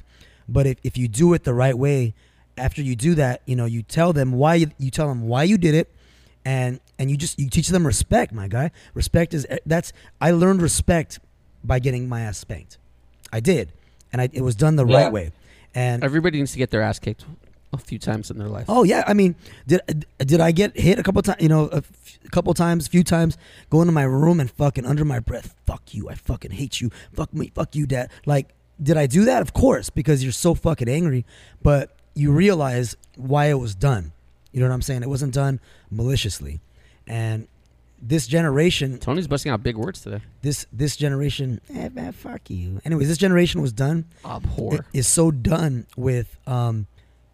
But 0.47 0.67
if, 0.67 0.77
if 0.83 0.97
you 0.97 1.07
do 1.07 1.33
it 1.33 1.43
the 1.45 1.53
right 1.53 1.75
way, 1.77 2.13
after 2.57 2.81
you 2.83 2.95
do 2.95 3.15
that, 3.15 3.41
you 3.47 3.55
know 3.55 3.65
you 3.65 3.81
tell 3.81 4.13
them 4.13 4.33
why 4.33 4.55
you, 4.55 4.71
you 4.77 4.91
tell 4.91 5.07
them 5.07 5.23
why 5.27 5.43
you 5.43 5.57
did 5.57 5.73
it, 5.73 5.89
and 6.45 6.79
and 6.99 7.09
you 7.09 7.17
just 7.17 7.39
you 7.39 7.49
teach 7.49 7.69
them 7.69 7.87
respect, 7.87 8.31
my 8.33 8.47
guy. 8.47 8.69
Respect 8.93 9.33
is 9.33 9.47
that's 9.65 9.93
I 10.19 10.31
learned 10.31 10.61
respect 10.61 11.19
by 11.63 11.79
getting 11.79 12.07
my 12.09 12.21
ass 12.21 12.37
spanked. 12.37 12.77
I 13.33 13.39
did, 13.39 13.71
and 14.11 14.21
I, 14.21 14.29
it 14.33 14.41
was 14.41 14.55
done 14.55 14.75
the 14.75 14.85
Yeah. 14.85 15.03
right 15.03 15.11
way. 15.11 15.31
And 15.73 16.03
Everybody 16.03 16.37
needs 16.39 16.51
to 16.51 16.57
get 16.57 16.69
their 16.69 16.81
ass 16.81 16.99
kicked 16.99 17.23
a 17.73 17.77
few 17.77 17.97
times 17.99 18.29
in 18.31 18.37
their 18.37 18.47
life. 18.49 18.65
oh 18.67 18.83
yeah, 18.83 19.03
I 19.07 19.13
mean, 19.13 19.35
did 19.67 20.05
did 20.19 20.41
I 20.41 20.51
get 20.51 20.77
hit 20.77 20.99
a 20.99 21.03
couple 21.03 21.21
times? 21.21 21.41
You 21.41 21.49
know, 21.49 21.67
a 21.69 21.77
f- 21.77 22.19
couple 22.31 22.53
times, 22.53 22.87
few 22.87 23.03
times, 23.03 23.37
go 23.69 23.81
into 23.81 23.91
my 23.93 24.03
room 24.03 24.39
and 24.39 24.49
fucking 24.51 24.85
under 24.85 25.05
my 25.05 25.19
breath, 25.19 25.55
fuck 25.65 25.93
you, 25.93 26.09
I 26.09 26.15
fucking 26.15 26.51
hate 26.51 26.81
you, 26.81 26.89
fuck 27.13 27.33
me, 27.33 27.51
fuck 27.55 27.75
you, 27.75 27.85
dad. 27.87 28.09
Like, 28.25 28.49
did 28.81 28.97
I 28.97 29.05
do 29.07 29.23
that? 29.25 29.41
Of 29.41 29.53
course, 29.53 29.89
because 29.89 30.21
you're 30.23 30.31
so 30.33 30.53
fucking 30.53 30.89
angry. 30.89 31.25
But 31.61 31.95
you 32.13 32.31
realize 32.31 32.97
why 33.15 33.45
it 33.45 33.59
was 33.59 33.73
done. 33.75 34.11
You 34.51 34.59
know 34.59 34.67
what 34.67 34.73
I'm 34.73 34.81
saying? 34.81 35.01
It 35.03 35.07
wasn't 35.09 35.33
done 35.33 35.61
maliciously, 35.89 36.59
and 37.07 37.47
this 38.03 38.25
generation 38.27 38.97
Tony's 38.97 39.27
busting 39.27 39.51
out 39.51 39.61
big 39.61 39.77
words 39.77 40.01
today. 40.01 40.21
this 40.41 40.65
this 40.73 40.95
generation 40.97 41.61
eh, 41.73 41.87
man, 41.93 42.11
fuck 42.11 42.49
you 42.49 42.81
anyways 42.83 43.07
this 43.07 43.17
generation 43.19 43.61
was 43.61 43.71
done 43.71 44.05
Abhor. 44.25 44.85
is 44.91 45.07
so 45.07 45.29
done 45.29 45.85
with 45.95 46.35
um 46.47 46.87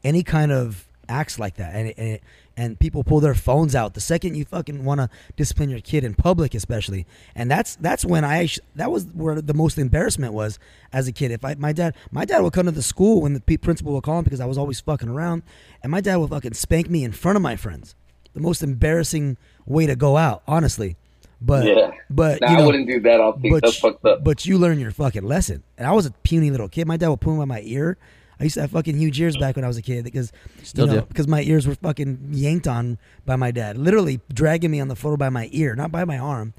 any 0.03 0.23
kind 0.23 0.51
of 0.51 0.87
acts 1.09 1.39
like 1.39 1.55
that 1.55 1.73
and 1.73 1.87
it, 1.87 1.95
and, 1.97 2.07
it, 2.09 2.23
and 2.57 2.79
people 2.79 3.01
pull 3.01 3.21
their 3.21 3.33
phones 3.33 3.73
out 3.73 3.93
the 3.93 4.01
second 4.01 4.35
you 4.35 4.43
fucking 4.43 4.83
want 4.83 4.99
to 4.99 5.09
discipline 5.37 5.69
your 5.69 5.79
kid 5.79 6.03
in 6.03 6.13
public 6.13 6.53
especially 6.53 7.05
and 7.33 7.49
that's 7.49 7.77
that's 7.77 8.03
when 8.03 8.25
i 8.25 8.45
that 8.75 8.91
was 8.91 9.05
where 9.13 9.41
the 9.41 9.53
most 9.53 9.77
embarrassment 9.77 10.33
was 10.33 10.59
as 10.91 11.07
a 11.07 11.13
kid 11.13 11.31
if 11.31 11.45
i 11.45 11.55
my 11.55 11.71
dad 11.71 11.95
my 12.11 12.25
dad 12.25 12.39
would 12.41 12.51
come 12.51 12.65
to 12.65 12.73
the 12.73 12.81
school 12.83 13.21
when 13.21 13.33
the 13.33 13.57
principal 13.57 13.93
would 13.93 14.03
call 14.03 14.17
him 14.17 14.25
because 14.25 14.41
i 14.41 14.45
was 14.45 14.57
always 14.57 14.81
fucking 14.81 15.07
around 15.07 15.43
and 15.81 15.91
my 15.91 16.01
dad 16.01 16.17
would 16.17 16.29
fucking 16.29 16.53
spank 16.53 16.89
me 16.89 17.05
in 17.05 17.13
front 17.13 17.37
of 17.37 17.41
my 17.41 17.55
friends 17.55 17.95
the 18.33 18.41
most 18.41 18.61
embarrassing 18.61 19.37
way 19.65 19.85
to 19.87 19.95
go 19.95 20.17
out 20.17 20.43
honestly 20.45 20.97
but 21.39 21.65
Yeah. 21.65 21.91
but 22.09 22.41
Nah, 22.41 22.51
you 22.51 22.57
I 22.57 22.65
wouldn't 22.65 22.87
do 22.87 22.99
that. 23.01 23.21
I 23.21 23.31
think 23.33 23.53
but 23.53 23.63
that's 23.63 23.77
fucked 23.77 24.03
up. 24.05 24.23
But 24.23 24.45
you 24.45 24.57
learn 24.57 24.79
your 24.79 24.89
fucking 24.89 25.23
lesson. 25.23 25.61
And 25.77 25.85
I 25.87 25.91
was 25.91 26.07
a 26.07 26.11
puny 26.11 26.49
little 26.49 26.67
kid. 26.67 26.87
My 26.87 26.97
dad 26.97 27.09
would 27.09 27.21
pull 27.21 27.33
me 27.33 27.39
by 27.39 27.45
my 27.45 27.61
ear. 27.63 27.95
I 28.39 28.43
used 28.43 28.55
to 28.55 28.61
have 28.61 28.71
fucking 28.71 28.97
huge 28.97 29.19
ears 29.19 29.35
back 29.37 29.55
when 29.55 29.65
I 29.65 29.67
was 29.67 29.77
a 29.77 29.81
kid 29.81 30.03
because 30.03 30.31
Still 30.63 30.87
you 30.87 30.93
know, 30.93 30.99
do. 31.01 31.05
because 31.07 31.27
my 31.27 31.41
ears 31.41 31.67
were 31.67 31.75
fucking 31.75 32.29
yanked 32.31 32.67
on 32.67 32.97
by 33.25 33.35
my 33.35 33.51
dad, 33.51 33.77
literally 33.77 34.19
dragging 34.31 34.71
me 34.71 34.79
on 34.79 34.87
the 34.87 34.95
floor 34.95 35.17
by 35.17 35.29
my 35.29 35.49
ear, 35.51 35.75
not 35.75 35.91
by 35.91 36.05
my 36.05 36.17
arm. 36.17 36.53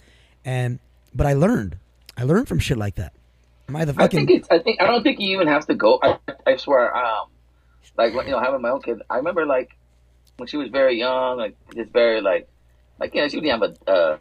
And 0.44 0.78
but 1.14 1.26
I 1.26 1.34
learned. 1.34 1.78
I 2.16 2.24
learned 2.24 2.48
from 2.48 2.58
shit 2.58 2.78
like 2.78 2.96
that. 2.96 3.12
Am 3.68 3.76
I 3.76 3.84
the 3.84 3.94
I 3.98 4.08
think 4.08 4.30
it's. 4.30 4.48
I 4.50 4.58
think 4.58 4.80
I 4.80 4.86
don't 4.86 5.02
think 5.02 5.20
you 5.20 5.34
even 5.34 5.46
have 5.46 5.66
to 5.66 5.74
go. 5.74 6.00
I, 6.02 6.18
I 6.46 6.56
swear. 6.56 6.96
Um, 6.96 7.28
like 7.96 8.12
you 8.12 8.30
know, 8.30 8.40
having 8.40 8.62
my 8.62 8.70
own 8.70 8.80
kid. 8.82 9.02
I 9.10 9.16
remember 9.16 9.44
like 9.44 9.76
when 10.36 10.46
she 10.46 10.56
was 10.56 10.68
very 10.70 10.98
young, 10.98 11.36
like 11.36 11.56
just 11.74 11.90
very 11.92 12.20
like, 12.20 12.48
like 12.98 13.14
you 13.14 13.20
know, 13.20 13.28
she 13.28 13.40
didn't 13.40 13.60
have 13.60 13.76
a 13.88 13.90
uh, 13.90 14.18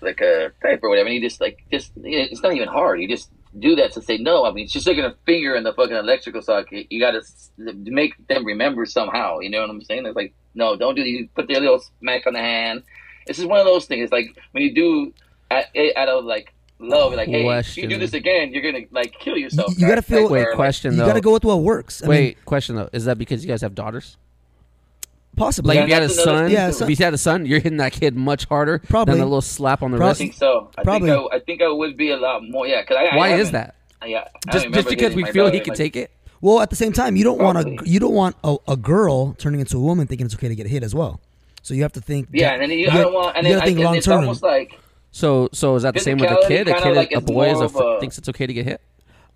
like 0.00 0.20
a 0.20 0.52
type 0.62 0.80
or 0.82 0.88
whatever. 0.88 1.08
And 1.08 1.16
you 1.16 1.20
just 1.20 1.40
like 1.40 1.64
just 1.70 1.92
you 1.96 2.18
know, 2.18 2.26
it's 2.30 2.42
not 2.42 2.54
even 2.54 2.68
hard. 2.68 3.00
You 3.00 3.08
just 3.08 3.30
do 3.58 3.74
that 3.76 3.92
to 3.92 4.02
say 4.02 4.18
no. 4.18 4.44
I 4.44 4.52
mean, 4.52 4.66
she's 4.68 4.82
sticking 4.82 5.04
a 5.04 5.14
finger 5.24 5.54
in 5.54 5.64
the 5.64 5.72
fucking 5.72 5.96
electrical 5.96 6.42
socket. 6.42 6.86
You 6.90 7.00
got 7.00 7.12
to 7.12 7.22
make 7.84 8.14
them 8.28 8.44
remember 8.44 8.84
somehow. 8.86 9.38
You 9.40 9.50
know 9.50 9.60
what 9.60 9.70
I'm 9.70 9.82
saying? 9.82 10.06
It's 10.06 10.16
like 10.16 10.34
no, 10.54 10.76
don't 10.76 10.94
do. 10.94 11.02
You 11.02 11.28
put 11.34 11.48
their 11.48 11.60
little 11.60 11.80
smack 12.00 12.26
on 12.26 12.32
the 12.32 12.40
hand. 12.40 12.82
This 13.26 13.38
is 13.38 13.44
one 13.46 13.58
of 13.60 13.66
those 13.66 13.86
things. 13.86 14.04
It's 14.04 14.12
like 14.12 14.36
when 14.52 14.62
you 14.62 14.74
do 14.74 15.12
at, 15.50 15.66
eh, 15.74 15.90
out 15.96 16.08
of 16.08 16.24
like 16.24 16.52
love, 16.78 17.12
like 17.14 17.28
hey, 17.28 17.46
if 17.58 17.76
you 17.76 17.86
do 17.86 17.98
this 17.98 18.14
again, 18.14 18.52
you're 18.52 18.62
gonna 18.62 18.84
like 18.90 19.12
kill 19.20 19.36
yourself. 19.36 19.70
You- 19.76 19.82
you 19.82 19.88
gotta 19.88 20.02
feel- 20.02 20.22
like, 20.22 20.30
Wait, 20.30 20.42
or, 20.42 20.46
like, 20.50 20.56
question 20.56 20.92
you 20.94 21.00
got 21.00 21.14
to 21.14 21.20
go 21.20 21.32
with 21.32 21.44
what 21.44 21.60
works. 21.60 22.02
I 22.02 22.08
Wait, 22.08 22.20
mean, 22.36 22.44
question 22.44 22.76
though. 22.76 22.88
Is 22.92 23.04
that 23.04 23.18
because 23.18 23.44
you 23.44 23.48
guys 23.48 23.60
have 23.62 23.74
daughters? 23.74 24.16
Possibly. 25.36 25.76
Like 25.76 25.84
if 25.84 25.88
you 25.88 25.94
had 25.94 26.02
a 26.02 26.08
son, 26.08 26.50
Yeah, 26.50 26.70
too. 26.70 26.84
if 26.84 26.90
you 26.90 26.96
had 27.04 27.14
a 27.14 27.18
son, 27.18 27.46
you're 27.46 27.60
hitting 27.60 27.78
that 27.78 27.92
kid 27.92 28.16
much 28.16 28.46
harder 28.46 28.80
Probably. 28.80 29.14
than 29.14 29.22
a 29.22 29.26
little 29.26 29.40
slap 29.42 29.82
on 29.82 29.90
the 29.92 29.98
wrist. 29.98 30.10
I 30.20 30.24
think 30.24 30.34
so. 30.34 30.70
I 30.76 30.82
Probably. 30.82 31.10
think 31.10 31.32
I, 31.32 31.36
I 31.36 31.40
think 31.40 31.62
I 31.62 31.68
would 31.68 31.96
be 31.96 32.10
a 32.10 32.16
lot 32.16 32.42
more. 32.48 32.66
Yeah, 32.66 32.80
because 32.82 32.96
I. 32.96 33.04
I 33.06 33.16
Why 33.16 33.34
is 33.34 33.50
that? 33.52 33.74
Yeah, 34.04 34.28
Just 34.52 34.68
just 34.70 34.88
because 34.88 35.14
we 35.14 35.22
my 35.22 35.32
feel 35.32 35.46
he 35.46 35.52
daughter, 35.52 35.64
can 35.64 35.70
like- 35.72 35.78
take 35.78 35.96
it. 35.96 36.10
Well, 36.42 36.60
at 36.60 36.70
the 36.70 36.76
same 36.76 36.92
time, 36.92 37.16
you 37.16 37.24
don't 37.24 37.38
want 37.40 37.58
a 37.58 37.88
you 37.88 37.98
don't 37.98 38.12
want 38.14 38.36
a, 38.44 38.56
a 38.68 38.76
girl 38.76 39.32
turning 39.34 39.58
into 39.60 39.78
a 39.78 39.80
woman 39.80 40.06
thinking 40.06 40.26
it's 40.26 40.34
okay 40.34 40.48
to 40.48 40.54
get 40.54 40.66
hit 40.66 40.82
as 40.82 40.94
well. 40.94 41.20
So 41.62 41.72
you 41.74 41.82
have 41.82 41.92
to 41.94 42.00
think. 42.00 42.28
Yeah, 42.32 42.52
and 42.52 42.62
then 42.62 42.70
you, 42.70 42.88
I 42.88 42.98
don't 42.98 43.12
want, 43.14 43.36
and 43.36 43.46
you 43.46 43.54
then 43.54 43.60
gotta 43.60 43.70
I, 43.70 43.74
think 43.74 43.84
long 43.84 44.00
term. 44.00 44.38
like 44.42 44.78
So 45.10 45.48
so 45.52 45.74
is 45.76 45.82
that 45.82 45.94
the 45.94 46.00
same 46.00 46.18
with 46.18 46.30
a 46.30 46.44
kid? 46.46 46.68
A 46.68 46.80
kid, 46.80 46.94
like 46.94 47.12
a 47.12 47.20
boy 47.22 47.50
is 47.50 47.60
a, 47.60 47.64
of 47.64 47.74
a- 47.76 47.98
thinks 48.00 48.18
it's 48.18 48.28
okay 48.28 48.46
to 48.46 48.52
get 48.52 48.66
hit. 48.66 48.80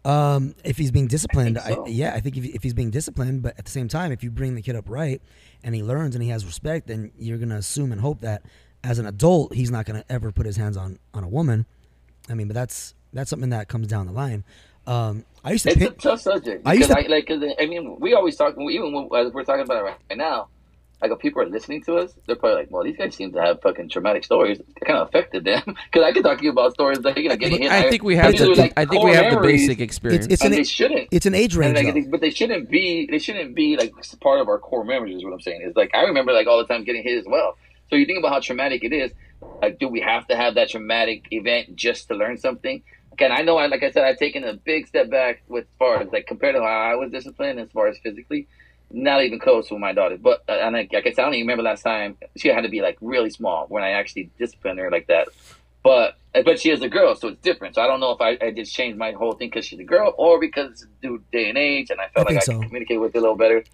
Um, 0.04 0.54
if 0.64 0.78
he's 0.78 0.90
being 0.90 1.08
disciplined, 1.08 1.58
I 1.58 1.72
I 1.72 1.86
yeah, 1.86 2.14
I 2.14 2.20
think 2.20 2.36
if, 2.36 2.44
if 2.44 2.62
he's 2.62 2.72
being 2.74 2.90
disciplined, 2.90 3.42
but 3.42 3.58
at 3.58 3.64
the 3.66 3.70
same 3.70 3.86
time, 3.88 4.12
if 4.12 4.22
you 4.24 4.30
bring 4.30 4.54
the 4.54 4.62
kid 4.62 4.74
up 4.76 4.88
right 4.88 5.20
and 5.62 5.74
he 5.74 5.82
learns 5.82 6.14
and 6.14 6.24
he 6.24 6.30
has 6.30 6.46
respect, 6.46 6.86
then 6.86 7.10
you're 7.18 7.38
gonna 7.38 7.56
assume 7.56 7.92
and 7.92 8.00
hope 8.00 8.20
that 8.22 8.42
as 8.82 8.98
an 8.98 9.06
adult, 9.06 9.54
he's 9.54 9.70
not 9.70 9.84
gonna 9.84 10.04
ever 10.08 10.32
put 10.32 10.46
his 10.46 10.56
hands 10.56 10.76
on 10.76 10.98
on 11.12 11.22
a 11.22 11.28
woman. 11.28 11.66
I 12.30 12.34
mean, 12.34 12.48
but 12.48 12.54
that's 12.54 12.94
that's 13.12 13.28
something 13.28 13.50
that 13.50 13.68
comes 13.68 13.88
down 13.88 14.06
the 14.06 14.12
line. 14.12 14.44
Um, 14.86 15.24
I 15.44 15.52
used 15.52 15.64
to 15.64 15.70
it's 15.70 15.78
pin, 15.78 15.88
a 15.88 15.90
tough 15.90 16.20
subject. 16.20 16.66
I 16.66 16.72
used 16.72 16.90
to- 16.90 16.98
I, 16.98 17.02
like, 17.06 17.30
I 17.30 17.66
mean, 17.66 17.98
we 18.00 18.14
always 18.14 18.36
talk, 18.36 18.56
even 18.58 18.92
when 18.92 19.08
as 19.26 19.32
we're 19.32 19.44
talking 19.44 19.62
about 19.62 19.78
it 19.78 19.82
right 19.84 20.16
now. 20.18 20.48
Like, 21.02 21.10
if 21.12 21.18
people 21.18 21.40
are 21.42 21.46
listening 21.48 21.82
to 21.84 21.96
us, 21.96 22.12
they're 22.26 22.36
probably 22.36 22.56
like, 22.62 22.70
"Well, 22.70 22.84
these 22.84 22.96
guys 22.96 23.14
seem 23.14 23.32
to 23.32 23.40
have 23.40 23.60
fucking 23.62 23.88
traumatic 23.88 24.24
stories. 24.24 24.60
It 24.60 24.84
kind 24.84 24.98
of 24.98 25.08
affected 25.08 25.44
them." 25.44 25.62
Because 25.90 26.04
I 26.06 26.12
could 26.12 26.22
talk 26.24 26.38
to 26.38 26.44
you 26.44 26.50
about 26.50 26.72
stories 26.74 26.98
like, 27.00 27.16
you 27.16 27.28
know, 27.28 27.36
getting 27.36 27.62
hit. 27.62 27.70
I 27.72 27.88
think 27.90 28.02
we 28.02 28.16
have 28.16 28.32
these 28.32 28.40
the 28.40 28.48
like, 28.50 28.72
I 28.76 28.84
think 28.84 29.02
we 29.04 29.12
have 29.12 29.32
the 29.32 29.40
basic 29.40 29.80
experience. 29.80 30.26
it's 30.30 30.42
and 30.42 30.52
an 30.52 30.58
they 30.58 30.64
shouldn't. 30.64 31.08
it's 31.10 31.26
an 31.26 31.34
age 31.34 31.56
range. 31.56 31.74
like, 31.76 31.86
though. 31.86 31.92
they- 31.92 32.00
but 32.06 32.20
they 32.20 32.30
shouldn't 32.30 32.68
be. 32.70 33.08
They 33.10 33.18
shouldn't 33.18 33.54
be 33.54 33.76
like 33.76 33.92
part 34.20 34.40
of 34.40 34.48
our 34.48 34.58
core 34.58 34.84
memories. 34.84 35.16
Is 35.16 35.24
what 35.24 35.32
I'm 35.32 35.40
saying. 35.40 35.62
Is 35.62 35.74
like 35.76 35.90
I 35.94 36.02
remember 36.02 36.32
like 36.32 36.46
all 36.46 36.58
the 36.58 36.66
time 36.66 36.84
getting 36.84 37.02
hit 37.02 37.18
as 37.18 37.24
well. 37.26 37.56
So 37.88 37.96
you 37.96 38.06
think 38.06 38.18
about 38.18 38.32
how 38.32 38.40
traumatic 38.40 38.84
it 38.84 38.92
is. 38.92 39.10
Like, 39.62 39.78
do 39.78 39.88
we 39.88 40.00
have 40.00 40.28
to 40.28 40.36
have 40.36 40.54
that 40.54 40.68
traumatic 40.68 41.24
event 41.32 41.74
just 41.74 42.08
to 42.08 42.14
learn 42.14 42.36
something? 42.36 42.82
Again, 43.12 43.32
I 43.32 43.42
know. 43.42 43.56
I 43.56 43.66
like 43.66 43.82
I 43.82 43.90
said, 43.90 44.04
I've 44.04 44.18
taken 44.18 44.44
a 44.44 44.52
big 44.54 44.86
step 44.86 45.10
back 45.10 45.42
with 45.48 45.64
as 45.64 45.70
far 45.78 46.00
as 46.02 46.08
like 46.12 46.26
compared 46.26 46.54
to 46.54 46.60
how 46.60 46.66
I 46.92 46.94
was 46.94 47.10
disciplined 47.10 47.58
as 47.58 47.70
far 47.72 47.88
as 47.88 47.98
physically. 47.98 48.46
Not 48.90 49.22
even 49.22 49.38
close 49.38 49.70
with 49.70 49.80
my 49.80 49.92
daughter. 49.92 50.16
But 50.16 50.42
uh, 50.48 50.52
and 50.52 50.74
like, 50.74 50.92
like 50.92 51.06
I 51.06 51.12
said, 51.12 51.22
I 51.22 51.24
don't 51.26 51.34
even 51.34 51.46
remember 51.46 51.62
last 51.62 51.82
time 51.82 52.16
she 52.36 52.48
had 52.48 52.62
to 52.62 52.68
be 52.68 52.80
like 52.80 52.98
really 53.00 53.30
small 53.30 53.66
when 53.68 53.84
I 53.84 53.90
actually 53.90 54.30
disciplined 54.38 54.78
her 54.78 54.90
like 54.90 55.06
that. 55.06 55.28
But 55.82 56.16
but 56.32 56.60
she 56.60 56.70
is 56.70 56.82
a 56.82 56.88
girl, 56.88 57.14
so 57.14 57.28
it's 57.28 57.40
different. 57.40 57.74
So 57.74 57.82
I 57.82 57.86
don't 57.86 58.00
know 58.00 58.12
if 58.12 58.20
I, 58.20 58.38
I 58.44 58.50
just 58.50 58.74
changed 58.74 58.98
my 58.98 59.12
whole 59.12 59.32
thing 59.32 59.48
because 59.48 59.64
she's 59.64 59.78
a 59.78 59.84
girl, 59.84 60.14
or 60.16 60.38
because 60.38 60.70
it's 60.72 60.82
a 60.82 61.06
new 61.06 61.22
day 61.32 61.48
and 61.48 61.58
age, 61.58 61.90
and 61.90 62.00
I 62.00 62.08
felt 62.08 62.28
I 62.30 62.34
like 62.34 62.42
I 62.42 62.52
could 62.52 62.62
communicate 62.62 63.00
with 63.00 63.14
it 63.14 63.18
a 63.18 63.20
little 63.20 63.36
better. 63.36 63.64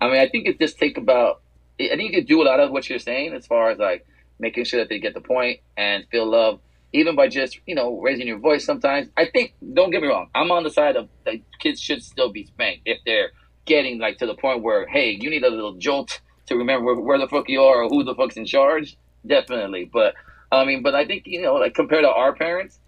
I 0.00 0.08
mean, 0.08 0.18
I 0.18 0.28
think 0.28 0.46
it 0.46 0.58
just 0.58 0.78
take 0.78 0.96
about. 0.96 1.42
I 1.80 1.96
think 1.96 2.12
you 2.12 2.20
could 2.20 2.28
do 2.28 2.42
a 2.42 2.44
lot 2.44 2.60
of 2.60 2.70
what 2.70 2.88
you're 2.88 2.98
saying 2.98 3.32
as 3.34 3.46
far 3.46 3.70
as 3.70 3.78
like 3.78 4.06
making 4.38 4.64
sure 4.64 4.80
that 4.80 4.88
they 4.88 4.98
get 4.98 5.14
the 5.14 5.20
point 5.20 5.60
and 5.76 6.04
feel 6.10 6.26
love, 6.26 6.60
even 6.92 7.16
by 7.16 7.28
just 7.28 7.58
you 7.66 7.74
know 7.74 8.00
raising 8.00 8.26
your 8.26 8.38
voice. 8.38 8.64
Sometimes 8.64 9.08
I 9.16 9.26
think. 9.26 9.54
Don't 9.74 9.90
get 9.90 10.02
me 10.02 10.08
wrong. 10.08 10.28
I'm 10.34 10.50
on 10.50 10.62
the 10.62 10.70
side 10.70 10.96
of 10.96 11.08
like 11.26 11.42
kids 11.58 11.80
should 11.80 12.02
still 12.02 12.30
be 12.30 12.46
spanked 12.46 12.82
if 12.84 12.98
they're 13.04 13.32
getting 13.68 13.98
like 13.98 14.18
to 14.18 14.26
the 14.26 14.34
point 14.34 14.62
where 14.62 14.86
hey, 14.88 15.16
you 15.20 15.30
need 15.30 15.44
a 15.44 15.50
little 15.50 15.74
jolt 15.74 16.20
to 16.46 16.56
remember 16.56 16.84
where, 16.86 17.00
where 17.00 17.18
the 17.18 17.28
fuck 17.28 17.48
you 17.48 17.62
are 17.62 17.82
or 17.82 17.88
who 17.88 18.02
the 18.02 18.14
fuck's 18.14 18.36
in 18.36 18.46
charge. 18.46 18.96
Definitely, 19.26 19.84
but 19.92 20.14
I 20.50 20.64
mean, 20.64 20.82
but 20.82 20.94
I 20.94 21.04
think 21.06 21.24
you 21.26 21.42
know, 21.42 21.54
like 21.54 21.74
compared 21.74 22.04
to 22.04 22.10
our 22.10 22.34
parents, 22.34 22.80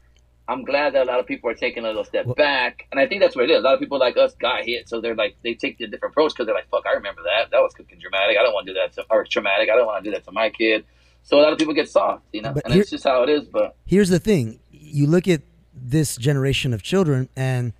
I'm 0.49 0.64
glad 0.64 0.95
that 0.95 1.03
a 1.03 1.05
lot 1.05 1.20
of 1.20 1.26
people 1.26 1.51
are 1.51 1.55
taking 1.55 1.85
a 1.85 1.89
little 1.89 2.05
step 2.05 2.26
Well- 2.26 2.35
back, 2.35 2.87
and 2.91 2.99
I 2.99 3.07
think 3.07 3.20
that's 3.20 3.37
what 3.37 3.45
it 3.45 3.51
is. 3.51 3.59
A 3.59 3.62
lot 3.62 3.74
of 3.74 3.81
people 3.81 3.99
like 3.99 4.16
us 4.16 4.35
got 4.35 4.64
hit, 4.64 4.89
so 4.89 5.01
they're 5.01 5.14
like 5.14 5.37
they 5.45 5.55
take 5.55 5.78
the 5.78 5.87
different 5.87 6.12
approach 6.14 6.33
because 6.33 6.47
they're 6.47 6.55
like, 6.55 6.68
"Fuck, 6.70 6.85
I 6.87 6.93
remember 6.95 7.22
that. 7.24 7.51
That 7.51 7.61
was 7.61 7.72
fucking 7.76 7.99
dramatic. 8.01 8.37
I 8.39 8.43
don't 8.43 8.55
want 8.55 8.66
to 8.66 8.72
do 8.72 8.78
that 8.81 8.93
to 8.95 9.05
or 9.11 9.24
traumatic. 9.24 9.68
I 9.70 9.76
don't 9.76 9.87
want 9.87 10.03
to 10.03 10.11
do 10.11 10.14
that 10.14 10.24
to 10.24 10.33
my 10.33 10.51
kid." 10.51 10.85
So 11.22 11.39
a 11.39 11.43
lot 11.43 11.53
of 11.53 11.59
people 11.59 11.74
get 11.74 11.89
soft, 11.89 12.24
you 12.33 12.41
know, 12.43 12.55
and 12.64 12.72
here- 12.72 12.81
it's 12.83 12.91
just 12.91 13.05
how 13.05 13.22
it 13.22 13.28
is. 13.28 13.45
But 13.45 13.76
Here's 13.87 14.09
the 14.09 14.18
thing: 14.18 14.59
you 14.72 15.07
look 15.07 15.28
at 15.28 15.43
this 15.74 16.16
generation 16.16 16.72
of 16.72 16.83
children, 16.83 17.28
and 17.37 17.72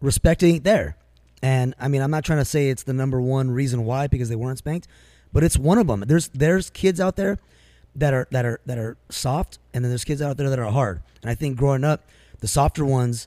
respect 0.00 0.42
ain't 0.42 0.64
there. 0.64 0.96
And 1.42 1.74
I 1.80 1.88
mean, 1.88 2.02
I'm 2.02 2.10
not 2.10 2.24
trying 2.24 2.38
to 2.38 2.44
say 2.44 2.68
it's 2.70 2.84
the 2.84 2.92
number 2.92 3.20
one 3.20 3.50
reason 3.50 3.84
why 3.84 4.06
because 4.06 4.28
they 4.28 4.36
weren't 4.36 4.58
spanked, 4.58 4.86
but 5.32 5.42
it's 5.42 5.58
one 5.58 5.78
of 5.78 5.86
them. 5.88 6.04
There's 6.06 6.28
there's 6.28 6.70
kids 6.70 7.00
out 7.00 7.16
there 7.16 7.38
that 7.96 8.14
are 8.14 8.28
that 8.30 8.44
are 8.44 8.60
that 8.66 8.78
are 8.78 8.96
soft, 9.10 9.58
and 9.74 9.84
then 9.84 9.90
there's 9.90 10.04
kids 10.04 10.22
out 10.22 10.36
there 10.36 10.48
that 10.48 10.58
are 10.58 10.70
hard. 10.70 11.02
And 11.22 11.30
I 11.30 11.34
think 11.34 11.56
growing 11.56 11.84
up, 11.84 12.04
the 12.40 12.48
softer 12.48 12.84
ones, 12.84 13.26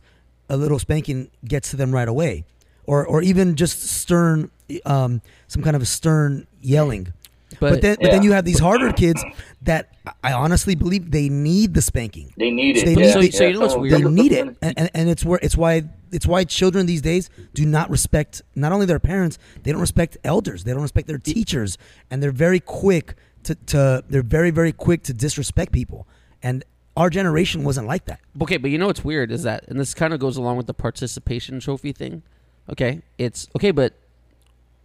a 0.49 0.55
little 0.57 0.79
spanking 0.79 1.29
gets 1.43 1.69
to 1.71 1.75
them 1.75 1.91
right 1.91 2.07
away, 2.07 2.45
or 2.85 3.05
or 3.05 3.21
even 3.21 3.55
just 3.55 3.81
stern, 3.83 4.49
um, 4.85 5.21
some 5.47 5.61
kind 5.61 5.75
of 5.75 5.85
stern 5.87 6.47
yelling. 6.61 7.11
But, 7.59 7.73
But- 7.73 7.81
then 7.81 7.97
but 8.01 8.11
then 8.11 8.23
you 8.23 8.31
have 8.33 8.43
these 8.43 8.59
harder 8.59 8.91
kids 8.91 9.23
that 9.61 9.89
I 10.23 10.33
honestly 10.33 10.75
believe 10.75 11.11
they 11.11 11.29
need 11.29 11.73
the 11.73 11.81
spanking. 11.81 12.33
they 12.37 12.49
need 12.51 12.75
it. 12.77 12.85
They 12.85 12.91
yeah, 12.93 12.97
need- 13.07 13.13
So- 13.13 13.19
yeah. 13.21 13.31
so 13.31 13.43
you 13.45 13.53
know 13.53 13.59
what's 13.61 13.75
weird? 13.75 13.93
They 13.93 14.01
need 14.09 14.31
it, 14.33 14.57
and, 14.61 14.73
and, 14.77 14.89
and 14.93 15.09
it's 15.09 15.23
where 15.23 15.39
it's 15.41 15.55
why 15.55 15.83
it's 16.15 16.25
why 16.25 16.45
children 16.45 16.85
these 16.85 17.01
days 17.01 17.29
do 17.53 17.65
not 17.65 17.89
respect 17.89 18.41
not 18.55 18.71
only 18.71 18.85
their 18.85 18.99
parents, 18.99 19.37
they 19.63 19.71
don't 19.71 19.81
respect 19.81 20.17
elders, 20.23 20.63
they 20.63 20.71
don't 20.71 20.81
respect 20.81 21.07
their 21.07 21.19
teachers, 21.19 21.77
and 22.09 22.23
they're 22.23 22.31
very 22.31 22.59
quick 22.59 23.15
to, 23.43 23.55
to 23.55 24.03
they're 24.09 24.23
very 24.23 24.49
very 24.49 24.71
quick 24.71 25.03
to 25.03 25.13
disrespect 25.13 25.71
people. 25.71 26.07
And 26.41 26.63
our 26.97 27.09
generation 27.09 27.63
wasn't 27.63 27.87
like 27.87 28.05
that. 28.05 28.21
Okay, 28.41 28.57
but 28.57 28.71
you 28.71 28.77
know 28.77 28.87
what's 28.87 29.03
weird 29.03 29.31
is 29.31 29.43
that, 29.43 29.67
and 29.67 29.79
this 29.79 29.93
kind 29.93 30.13
of 30.13 30.19
goes 30.19 30.37
along 30.37 30.57
with 30.57 30.67
the 30.67 30.73
participation 30.73 31.59
trophy 31.59 31.91
thing. 31.91 32.23
Okay, 32.69 33.01
it's 33.17 33.49
okay, 33.55 33.71
but 33.71 33.93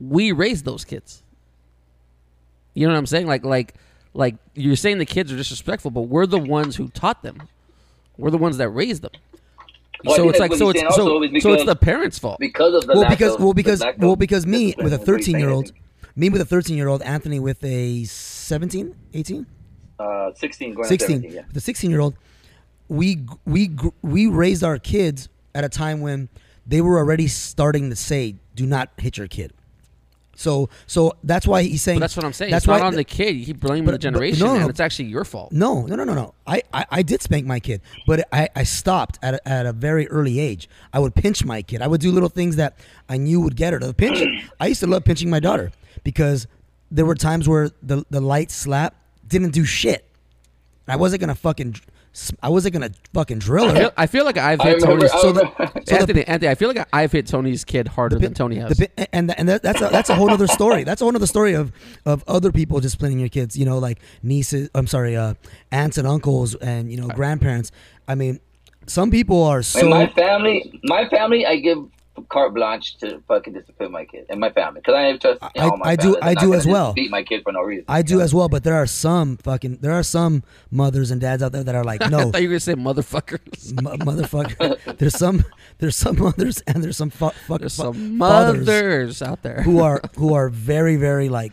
we 0.01 0.33
raised 0.33 0.65
those 0.65 0.85
kids. 0.85 1.23
You 2.75 2.87
know 2.87 2.93
what 2.93 2.99
I'm 2.99 3.07
saying? 3.07 3.27
Like, 3.27 3.45
like, 3.45 3.75
like 4.15 4.37
you're 4.55 4.77
saying 4.77 4.99
the 4.99 5.07
kids 5.07 5.33
are 5.33 5.37
disrespectful, 5.37 5.91
but 5.91 6.03
we're 6.03 6.27
the 6.27 6.39
ones 6.39 6.77
who 6.77 6.89
taught 6.89 7.23
them. 7.23 7.49
We're 8.17 8.31
the 8.31 8.39
ones 8.39 8.57
that 8.59 8.69
raised 8.71 9.03
them. 9.03 9.13
Well, 10.05 10.17
so 10.17 10.29
it's 10.31 10.39
like 10.39 10.55
so 10.55 10.71
it's 10.71 10.81
so, 10.95 11.23
is 11.23 11.43
so 11.43 11.53
it's 11.53 11.65
the 11.65 11.77
parents' 11.77 12.19
fault. 12.19 12.39
because 12.39 12.75
of 12.75 12.87
the 12.87 12.95
well, 12.95 13.09
because 13.09 13.35
of- 13.35 13.41
well 13.41 13.53
because 13.53 13.83
well 13.99 14.17
because 14.17 14.47
me 14.47 14.75
with 14.79 14.93
a 14.93 15.01
is 15.01 15.09
what 15.09 15.17
he's 15.19 15.27
13 15.27 15.39
year 15.39 15.51
old, 15.51 15.73
me 16.17 16.29
with 16.29 16.41
a 16.41 16.45
13 16.45 16.77
year 16.77 16.89
old, 16.89 17.03
Anthony 17.03 17.39
with 17.41 17.63
a 17.65 18.05
17, 18.05 18.95
18. 19.15 19.47
uh, 19.99 20.33
16 20.35 20.75
going 20.75 20.89
16 20.89 21.23
yeah. 21.23 21.43
the 21.53 21.61
16 21.61 21.91
year 21.91 22.01
old 22.01 22.15
we 22.89 23.25
we 23.45 23.71
we 24.03 24.27
raised 24.27 24.65
our 24.65 24.79
kids 24.79 25.29
at 25.55 25.65
a 25.65 25.69
time 25.69 26.01
when 26.01 26.29
they 26.67 26.81
were 26.81 26.99
already 26.99 27.29
starting 27.29 27.91
to 27.91 27.97
say 27.97 28.37
do 28.55 28.67
not 28.67 28.91
hit 28.99 29.17
your 29.17 29.29
kid 29.29 29.53
so 30.41 30.71
so 30.87 31.13
that's 31.23 31.47
why 31.47 31.63
he's 31.63 31.83
saying 31.83 31.99
But 31.99 32.05
that's 32.05 32.17
what 32.17 32.25
I'm 32.25 32.33
saying. 32.33 32.51
that's 32.51 32.65
it's 32.65 32.69
not 32.69 32.81
on 32.81 32.95
the 32.95 33.05
kid. 33.05 33.37
You 33.37 33.45
keep 33.45 33.61
blaming 33.61 33.85
but- 33.85 33.93
the 33.93 33.99
generation, 33.99 34.47
no, 34.47 34.55
no, 34.55 34.61
and 34.63 34.71
it's 34.71 34.81
actually 34.81 35.07
your 35.07 35.25
fault. 35.25 35.53
no 35.53 35.83
no 35.87 35.95
no 35.97 36.05
no 36.05 36.15
no. 36.15 36.35
I, 36.47 36.63
I 36.73 36.87
i 36.91 37.03
did 37.03 37.21
spank 37.23 37.47
my 37.47 37.61
kid 37.61 37.83
but 38.07 38.27
i 38.33 38.49
i 38.57 38.63
stopped 38.63 39.19
at 39.23 39.35
a, 39.35 39.49
at 39.49 39.67
a 39.67 39.73
very 39.73 40.09
early 40.09 40.41
age. 40.41 40.69
I 40.93 40.99
would 40.99 41.15
pinch 41.15 41.45
my 41.45 41.61
kid. 41.63 41.83
I 41.83 41.87
would 41.87 42.01
do 42.01 42.11
little 42.11 42.31
things 42.31 42.57
that 42.57 42.79
i 43.09 43.17
knew 43.19 43.41
would 43.43 43.57
get 43.57 43.73
her. 43.75 43.79
To 43.81 43.93
pinch 43.93 44.19
i 44.59 44.67
used 44.67 44.81
to 44.81 44.87
love 44.87 45.05
pinching 45.05 45.29
my 45.31 45.41
daughter 45.41 45.71
because 46.05 46.47
there 46.91 47.05
were 47.05 47.15
times 47.15 47.47
where 47.49 47.71
the 47.83 48.05
the 48.11 48.21
light 48.21 48.51
slap 48.51 48.95
didn't 49.29 49.51
do 49.51 49.65
shit. 49.65 50.05
I 50.89 50.97
wasn't 50.97 51.21
gonna 51.21 51.35
fucking 51.37 51.77
I 52.43 52.49
wasn't 52.49 52.73
gonna 52.75 52.91
fucking 53.15 53.39
drill 53.39 53.67
I 53.67 53.69
her. 53.73 53.79
feel, 53.79 53.93
I 53.97 54.07
feel 54.07 54.25
like 54.25 54.37
I've 54.37 54.61
hit 54.61 54.83
remember- 54.83 55.07
Tony's. 55.09 55.23
So 55.23 55.33
the- 55.33 55.41
remember- 55.43 55.73
so 55.87 55.95
the- 55.95 56.01
Anthony, 56.01 56.25
Anthony, 56.27 56.49
I 56.51 56.55
feel 56.57 56.69
like 56.73 56.89
I've 56.93 57.13
hit 57.13 57.27
Tony's 57.29 57.65
kid 57.65 57.87
harder 57.89 58.17
The 58.17 58.23
than 58.23 58.35
Tony 58.35 58.57
has. 58.57 58.77
The 58.77 59.15
and 59.15 59.31
and 59.39 59.49
that's 59.49 59.81
a, 59.81 59.89
that's 59.91 60.11
a 60.11 60.15
whole 60.17 60.31
other 60.31 60.47
story. 60.49 60.83
That's 60.85 61.01
a 61.01 61.05
whole 61.05 61.15
other 61.15 61.27
story 61.27 61.55
of 61.55 61.71
of 62.05 62.25
other 62.27 62.51
people 62.53 62.81
disciplining 62.81 63.21
your 63.21 63.29
kids. 63.29 63.57
You 63.57 63.65
know, 63.65 63.79
like 63.79 64.01
nieces. 64.23 64.71
I'm 64.75 64.87
sorry, 64.89 65.17
uh, 65.17 65.35
aunts 65.71 65.99
and 65.99 66.07
uncles, 66.07 66.55
and 66.57 66.91
you 66.91 67.01
know, 67.01 67.09
grandparents. 67.09 67.71
I 68.09 68.17
mean, 68.17 68.41
some 68.87 69.11
people 69.13 69.45
are 69.45 69.63
so. 69.63 69.81
In 69.81 69.91
my 69.91 70.09
family, 70.09 70.81
my 70.85 71.09
family, 71.09 71.47
I 71.47 71.57
give 71.57 71.79
carte 72.29 72.55
blanche 72.55 72.97
to 72.99 73.23
fucking 73.29 73.53
discipline 73.53 73.91
my 73.93 74.05
kid 74.05 74.27
and 74.29 74.39
my 74.41 74.51
family 74.51 74.81
because 74.81 74.95
I 74.95 75.03
have 75.03 75.19
trust 75.21 75.43
you 75.55 75.63
I- 75.63 75.69
know, 75.69 75.77
my 75.77 75.87
I 75.91 75.97
do- 75.97 76.19
I 76.23 76.35
do 76.35 76.55
as 76.55 76.67
well. 76.67 76.93
Beat 76.93 77.11
my 77.11 77.23
kid 77.23 77.43
for 77.43 77.53
no 77.53 77.63
reason. 77.63 77.85
I 77.89 78.03
do 78.03 78.21
as 78.21 78.35
well, 78.35 78.49
but 78.49 78.65
there 78.65 78.75
are 78.75 78.87
some 78.87 79.37
fucking 79.39 79.79
there 79.81 79.93
are 79.93 80.03
some 80.03 80.43
mothers 80.71 81.11
and 81.11 81.21
dads 81.21 81.43
out 81.43 81.53
there 81.53 81.65
that 81.65 81.75
are 81.75 81.85
like, 81.85 82.01
no. 82.11 82.19
I 82.19 82.31
thought 82.31 82.43
you 82.43 82.49
were 82.49 82.53
gonna 82.55 82.61
say 82.61 82.75
motherfuckers. 82.75 83.73
m- 83.79 83.99
motherfucker. 84.01 84.97
There's 84.99 85.17
some 85.17 85.45
there's 85.79 85.97
some 85.97 86.19
mothers 86.19 86.61
and 86.67 86.83
there's 86.85 86.97
some 86.97 87.11
fu- 87.11 87.31
fuck, 87.47 87.61
There's 87.61 87.77
fu- 87.77 87.83
some 87.85 88.19
mothers 88.19 89.23
out 89.23 89.43
there 89.43 89.63
who 89.63 89.81
are 89.81 90.01
who 90.17 90.35
are 90.35 90.49
very 90.49 90.97
very 90.97 91.29
like 91.29 91.53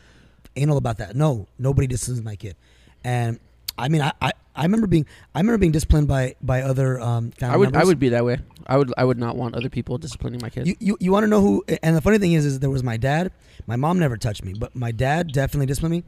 anal 0.56 0.78
about 0.78 0.98
that. 0.98 1.16
No, 1.16 1.48
nobody 1.60 1.88
disciplines 1.88 2.24
my 2.24 2.36
kid, 2.36 2.56
and 3.04 3.40
I 3.78 3.90
mean 3.90 4.02
I, 4.02 4.12
I, 4.22 4.32
I 4.56 4.64
remember 4.64 4.88
being 4.88 5.06
I 5.36 5.40
remember 5.40 5.60
being 5.60 5.72
disciplined 5.72 6.08
by 6.08 6.36
by 6.42 6.62
other 6.64 7.00
um 7.00 7.32
family 7.32 7.54
I 7.54 7.58
would 7.58 7.76
I 7.76 7.84
would 7.84 8.00
be 8.00 8.10
that 8.10 8.26
way. 8.26 8.40
I 8.68 8.78
would 8.78 8.94
I 8.98 9.06
would 9.06 9.18
not 9.18 9.36
want 9.38 9.56
other 9.56 9.70
people 9.70 9.98
disciplining 9.98 10.40
my 10.42 10.50
kids. 10.50 10.68
You 10.68 10.76
you, 10.80 10.98
you 11.00 11.12
want 11.12 11.24
to 11.24 11.28
know 11.28 11.42
who? 11.42 11.64
And 11.82 11.96
the 11.96 12.02
funny 12.02 12.18
thing 12.18 12.34
is, 12.34 12.46
is 12.46 12.60
there 12.60 12.70
was 12.70 12.84
my 12.84 12.98
dad. 12.98 13.32
My 13.66 13.76
mom 13.78 13.98
never 14.00 14.18
touched 14.18 14.44
me, 14.44 14.54
but 14.54 14.76
my 14.76 14.92
dad 14.92 15.32
definitely 15.32 15.66
disciplined 15.68 15.92
me. 15.92 16.04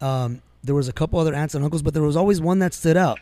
Um, 0.00 0.42
there 0.62 0.74
was 0.74 0.88
a 0.88 0.92
couple 0.92 1.18
other 1.18 1.34
aunts 1.34 1.54
and 1.54 1.64
uncles, 1.64 1.82
but 1.82 1.94
there 1.94 2.02
was 2.02 2.16
always 2.16 2.40
one 2.40 2.58
that 2.60 2.74
stood 2.74 2.96
out. 2.96 3.18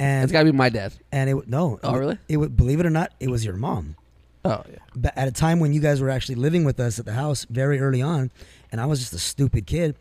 And 0.00 0.22
it's 0.24 0.32
got 0.32 0.40
to 0.40 0.44
be 0.44 0.52
my 0.52 0.68
dad. 0.68 0.92
and 1.10 1.28
it 1.30 1.48
no. 1.48 1.80
Oh, 1.82 1.94
it- 1.94 1.98
really? 1.98 2.18
It 2.28 2.36
would 2.36 2.56
believe 2.56 2.80
it 2.80 2.86
or 2.86 2.90
not, 2.90 3.12
it 3.20 3.30
was 3.30 3.44
your 3.44 3.56
mom. 3.56 3.96
Oh 4.44 4.62
yeah. 4.70 4.78
But 4.94 5.16
at 5.16 5.26
a 5.28 5.32
time 5.32 5.58
when 5.60 5.72
you 5.72 5.80
guys 5.80 6.00
were 6.00 6.10
actually 6.10 6.36
living 6.36 6.64
with 6.64 6.78
us 6.78 6.98
at 6.98 7.04
the 7.04 7.12
house 7.14 7.44
very 7.50 7.80
early 7.80 8.00
on, 8.02 8.30
and 8.70 8.80
I 8.80 8.86
was 8.86 9.00
just 9.00 9.12
a 9.12 9.18
stupid 9.18 9.66
kid. 9.66 9.96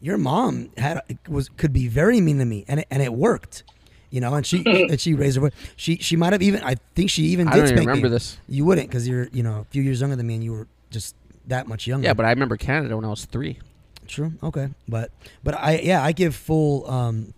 Your 0.00 0.16
mom 0.18 0.70
had 0.78 1.00
was 1.28 1.48
could 1.48 1.72
be 1.72 1.88
very 1.88 2.20
mean 2.20 2.38
to 2.38 2.44
me, 2.44 2.64
and 2.68 2.80
it, 2.80 2.86
and 2.90 3.02
it 3.02 3.12
worked. 3.12 3.64
You 4.12 4.20
know, 4.20 4.34
and 4.34 4.46
she 4.46 4.62
and 4.66 5.00
she 5.00 5.14
raised 5.14 5.36
her 5.36 5.40
voice. 5.40 5.52
She 5.76 5.96
she 5.96 6.16
might 6.16 6.32
have 6.34 6.42
even 6.42 6.62
I 6.62 6.76
think 6.94 7.10
she 7.10 7.22
even 7.24 7.48
I 7.48 7.52
did 7.52 7.56
don't 7.56 7.64
even 7.64 7.76
spank 7.78 7.88
remember 7.88 8.08
me. 8.08 8.12
this. 8.12 8.38
You 8.46 8.64
wouldn't 8.66 8.88
because 8.88 9.08
you're 9.08 9.28
you 9.32 9.42
know 9.42 9.60
a 9.60 9.64
few 9.64 9.82
years 9.82 10.00
younger 10.00 10.16
than 10.16 10.26
me 10.26 10.34
and 10.34 10.44
you 10.44 10.52
were 10.52 10.68
just 10.90 11.16
that 11.48 11.66
much 11.66 11.86
younger. 11.86 12.06
Yeah, 12.06 12.12
but 12.12 12.26
I 12.26 12.30
remember 12.30 12.56
Canada 12.58 12.94
when 12.94 13.06
I 13.06 13.08
was 13.08 13.24
three. 13.24 13.58
True. 14.06 14.34
Okay. 14.42 14.68
But 14.86 15.10
but 15.42 15.54
I 15.58 15.80
yeah 15.82 16.04
I 16.04 16.12
give 16.12 16.34
full 16.34 16.88
um, 16.90 17.32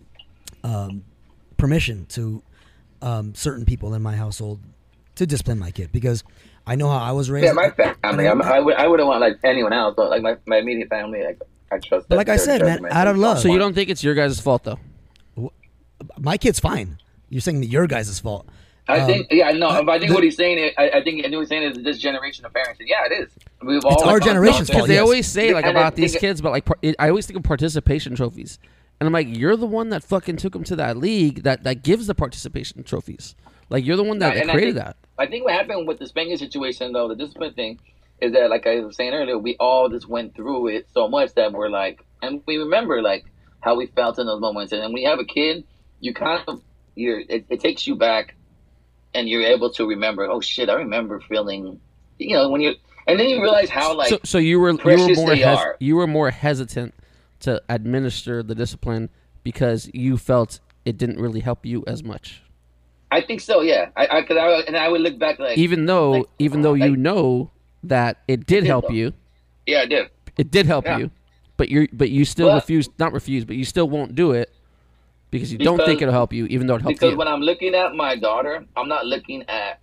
um, 0.64 1.04
permission 1.56 2.06
to 2.06 2.42
um, 3.02 3.34
certain 3.36 3.64
people 3.64 3.94
in 3.94 4.02
my 4.02 4.16
household 4.16 4.60
to 5.14 5.26
discipline 5.26 5.60
my 5.60 5.70
kid 5.70 5.92
because 5.92 6.24
I 6.66 6.74
know 6.74 6.88
how 6.88 6.98
I 6.98 7.12
was 7.12 7.30
raised. 7.30 7.46
Yeah, 7.46 7.52
my 7.52 7.70
family. 7.70 8.26
and 8.26 8.42
I'm, 8.42 8.42
I 8.42 8.58
would. 8.58 8.74
I 8.74 8.88
wouldn't 8.88 9.06
want 9.06 9.20
like 9.20 9.38
anyone 9.44 9.72
else, 9.72 9.94
but 9.96 10.10
like 10.10 10.22
my, 10.22 10.36
my 10.46 10.56
immediate 10.56 10.88
family, 10.88 11.22
like 11.22 11.40
I 11.70 11.78
trust. 11.78 12.08
But 12.08 12.16
like 12.16 12.28
I 12.28 12.36
said, 12.36 12.62
man, 12.62 12.84
out 12.90 13.06
of 13.06 13.16
love. 13.16 13.38
So 13.38 13.48
you 13.48 13.58
don't 13.58 13.74
think 13.74 13.90
it's 13.90 14.02
your 14.02 14.14
guys' 14.14 14.40
fault 14.40 14.64
though? 14.64 14.78
My 16.18 16.36
kid's 16.36 16.60
fine. 16.60 16.98
You're 17.28 17.40
saying 17.40 17.60
that 17.60 17.66
your 17.68 17.86
guys' 17.86 18.18
fault. 18.20 18.46
I 18.86 19.00
Um, 19.00 19.06
think, 19.06 19.26
yeah, 19.30 19.50
no, 19.52 19.82
but 19.82 19.92
I 19.92 19.98
think 19.98 20.10
the- 20.10 20.14
what 20.14 20.24
he's 20.24 20.36
saying, 20.36 20.58
is, 20.58 20.72
I, 20.76 20.90
I 20.90 21.02
think, 21.02 21.20
I 21.20 21.22
think 21.22 21.34
what 21.34 21.40
he's 21.40 21.48
saying 21.48 21.62
is 21.62 21.82
this 21.82 21.98
generation 21.98 22.44
of 22.44 22.52
parents. 22.52 22.80
and 22.80 22.88
Yeah, 22.88 23.06
it 23.06 23.12
is. 23.24 23.30
We've 23.62 23.82
all 23.84 24.04
our 24.04 24.20
generation's 24.20 24.68
Because 24.68 24.80
fault, 24.80 24.88
they 24.88 24.94
yes. 24.94 25.02
always 25.02 25.26
say 25.26 25.54
like 25.54 25.64
And 25.64 25.76
I 25.76 25.80
about 25.80 25.94
these 25.96 26.12
think- 26.12 26.20
kids, 26.20 26.42
but 26.42 26.52
like 26.52 26.66
par- 26.66 26.78
it, 26.82 26.94
I 26.98 27.08
always 27.08 27.26
think 27.26 27.38
of 27.38 27.44
participation 27.44 28.14
trophies, 28.14 28.58
and 29.00 29.06
I'm 29.06 29.12
like, 29.14 29.26
you're 29.30 29.56
the 29.56 29.66
one 29.66 29.88
that 29.88 30.04
fucking 30.04 30.36
took 30.36 30.52
them 30.52 30.64
to 30.64 30.76
that 30.76 30.98
league 30.98 31.44
that 31.44 31.64
that 31.64 31.82
gives 31.82 32.06
the 32.08 32.14
participation 32.14 32.82
trophies. 32.84 33.34
Like 33.70 33.86
you're 33.86 33.96
the 33.96 34.02
one 34.04 34.18
that, 34.18 34.28
Right, 34.28 34.34
that 34.34 34.40
and 34.42 34.50
I 34.50 34.54
created 34.54 34.74
think- 34.74 34.84
that. 34.84 34.96
I 35.18 35.26
think 35.26 35.44
what 35.44 35.54
happened 35.54 35.88
with 35.88 35.98
the 35.98 36.06
spanking 36.06 36.36
situation, 36.36 36.92
though, 36.92 37.08
the 37.08 37.14
discipline 37.16 37.54
thing, 37.54 37.78
is 38.20 38.32
that, 38.32 38.50
like 38.50 38.66
I 38.66 38.80
was 38.80 38.96
saying 38.96 39.14
earlier, 39.14 39.38
we 39.38 39.56
all 39.58 39.88
just 39.88 40.08
went 40.08 40.34
through 40.34 40.66
it 40.68 40.88
so 40.92 41.08
much 41.08 41.32
that 41.34 41.52
we're 41.52 41.70
like, 41.70 42.04
and 42.20 42.42
we 42.46 42.58
remember 42.58 43.00
like 43.00 43.24
how 43.60 43.76
we 43.76 43.86
felt 43.86 44.18
in 44.18 44.26
those 44.26 44.40
moments. 44.42 44.72
And 44.72 44.82
then 44.82 44.92
when 44.92 45.00
you 45.02 45.08
have 45.08 45.20
a 45.20 45.24
kid, 45.24 45.64
you 46.04 46.12
kind 46.12 46.42
of, 46.46 46.60
you're, 46.94 47.20
it, 47.20 47.46
it 47.48 47.60
takes 47.60 47.86
you 47.86 47.96
back, 47.96 48.34
and 49.14 49.28
you're 49.28 49.42
able 49.42 49.70
to 49.72 49.86
remember. 49.86 50.24
Oh 50.30 50.40
shit, 50.40 50.68
I 50.68 50.74
remember 50.74 51.18
feeling, 51.20 51.80
you 52.18 52.36
know, 52.36 52.50
when 52.50 52.60
you, 52.60 52.74
and 53.06 53.18
then 53.18 53.28
you 53.28 53.40
realize 53.40 53.70
how 53.70 53.96
like 53.96 54.10
so 54.10 54.18
so 54.24 54.38
you 54.38 54.60
were 54.60 54.70
you 54.70 54.78
were 54.84 55.14
more 55.14 55.34
hes- 55.34 55.76
you 55.80 55.96
were 55.96 56.06
more 56.06 56.30
hesitant 56.30 56.94
to 57.40 57.62
administer 57.68 58.42
the 58.42 58.54
discipline 58.54 59.08
because 59.42 59.90
you 59.94 60.16
felt 60.18 60.60
it 60.84 60.98
didn't 60.98 61.18
really 61.18 61.40
help 61.40 61.64
you 61.64 61.84
as 61.86 62.04
much. 62.04 62.42
I 63.10 63.20
think 63.20 63.40
so. 63.40 63.60
Yeah, 63.60 63.90
I, 63.96 64.06
I, 64.18 64.22
cause 64.22 64.36
I 64.36 64.48
and 64.66 64.76
I 64.76 64.88
would 64.88 65.00
look 65.00 65.18
back 65.18 65.38
like, 65.38 65.56
Even 65.56 65.86
though 65.86 66.10
like, 66.12 66.26
even 66.38 66.62
though 66.62 66.70
oh, 66.72 66.74
you 66.74 66.90
like- 66.90 66.98
know 66.98 67.50
that 67.84 68.18
it 68.28 68.40
did 68.46 68.60
did, 68.60 68.64
help 68.66 68.88
though. 68.88 68.94
you, 68.94 69.12
yeah, 69.66 69.82
it 69.82 69.88
did. 69.88 70.10
it 70.36 70.50
did 70.50 70.66
help 70.66 70.84
Yeah. 70.86 70.98
you, 70.98 71.10
but 71.56 71.68
you 71.70 71.88
but 71.92 72.10
you 72.10 72.24
still 72.24 72.48
But- 72.48 72.56
refuse 72.56 72.88
not 72.98 73.12
refuse, 73.12 73.44
but 73.44 73.56
you 73.56 73.64
still 73.64 73.88
won't 73.88 74.14
do 74.14 74.32
it 74.32 74.50
because 75.34 75.52
you 75.52 75.58
don't 75.58 75.78
think 75.84 76.00
it'll 76.00 76.12
help 76.14 76.32
you, 76.32 76.46
even 76.46 76.66
though 76.66 76.76
it 76.76 76.82
helps 76.82 77.02
you. 77.02 77.08
because 77.08 77.12
you. 77.12 77.18
when 77.18 77.28
I'm 77.28 77.40
looking 77.40 77.74
at 77.74 77.94
my 77.94 78.16
daughter, 78.16 78.64
I'm 78.76 78.88
not 78.88 79.06
looking 79.06 79.42
at 79.48 79.80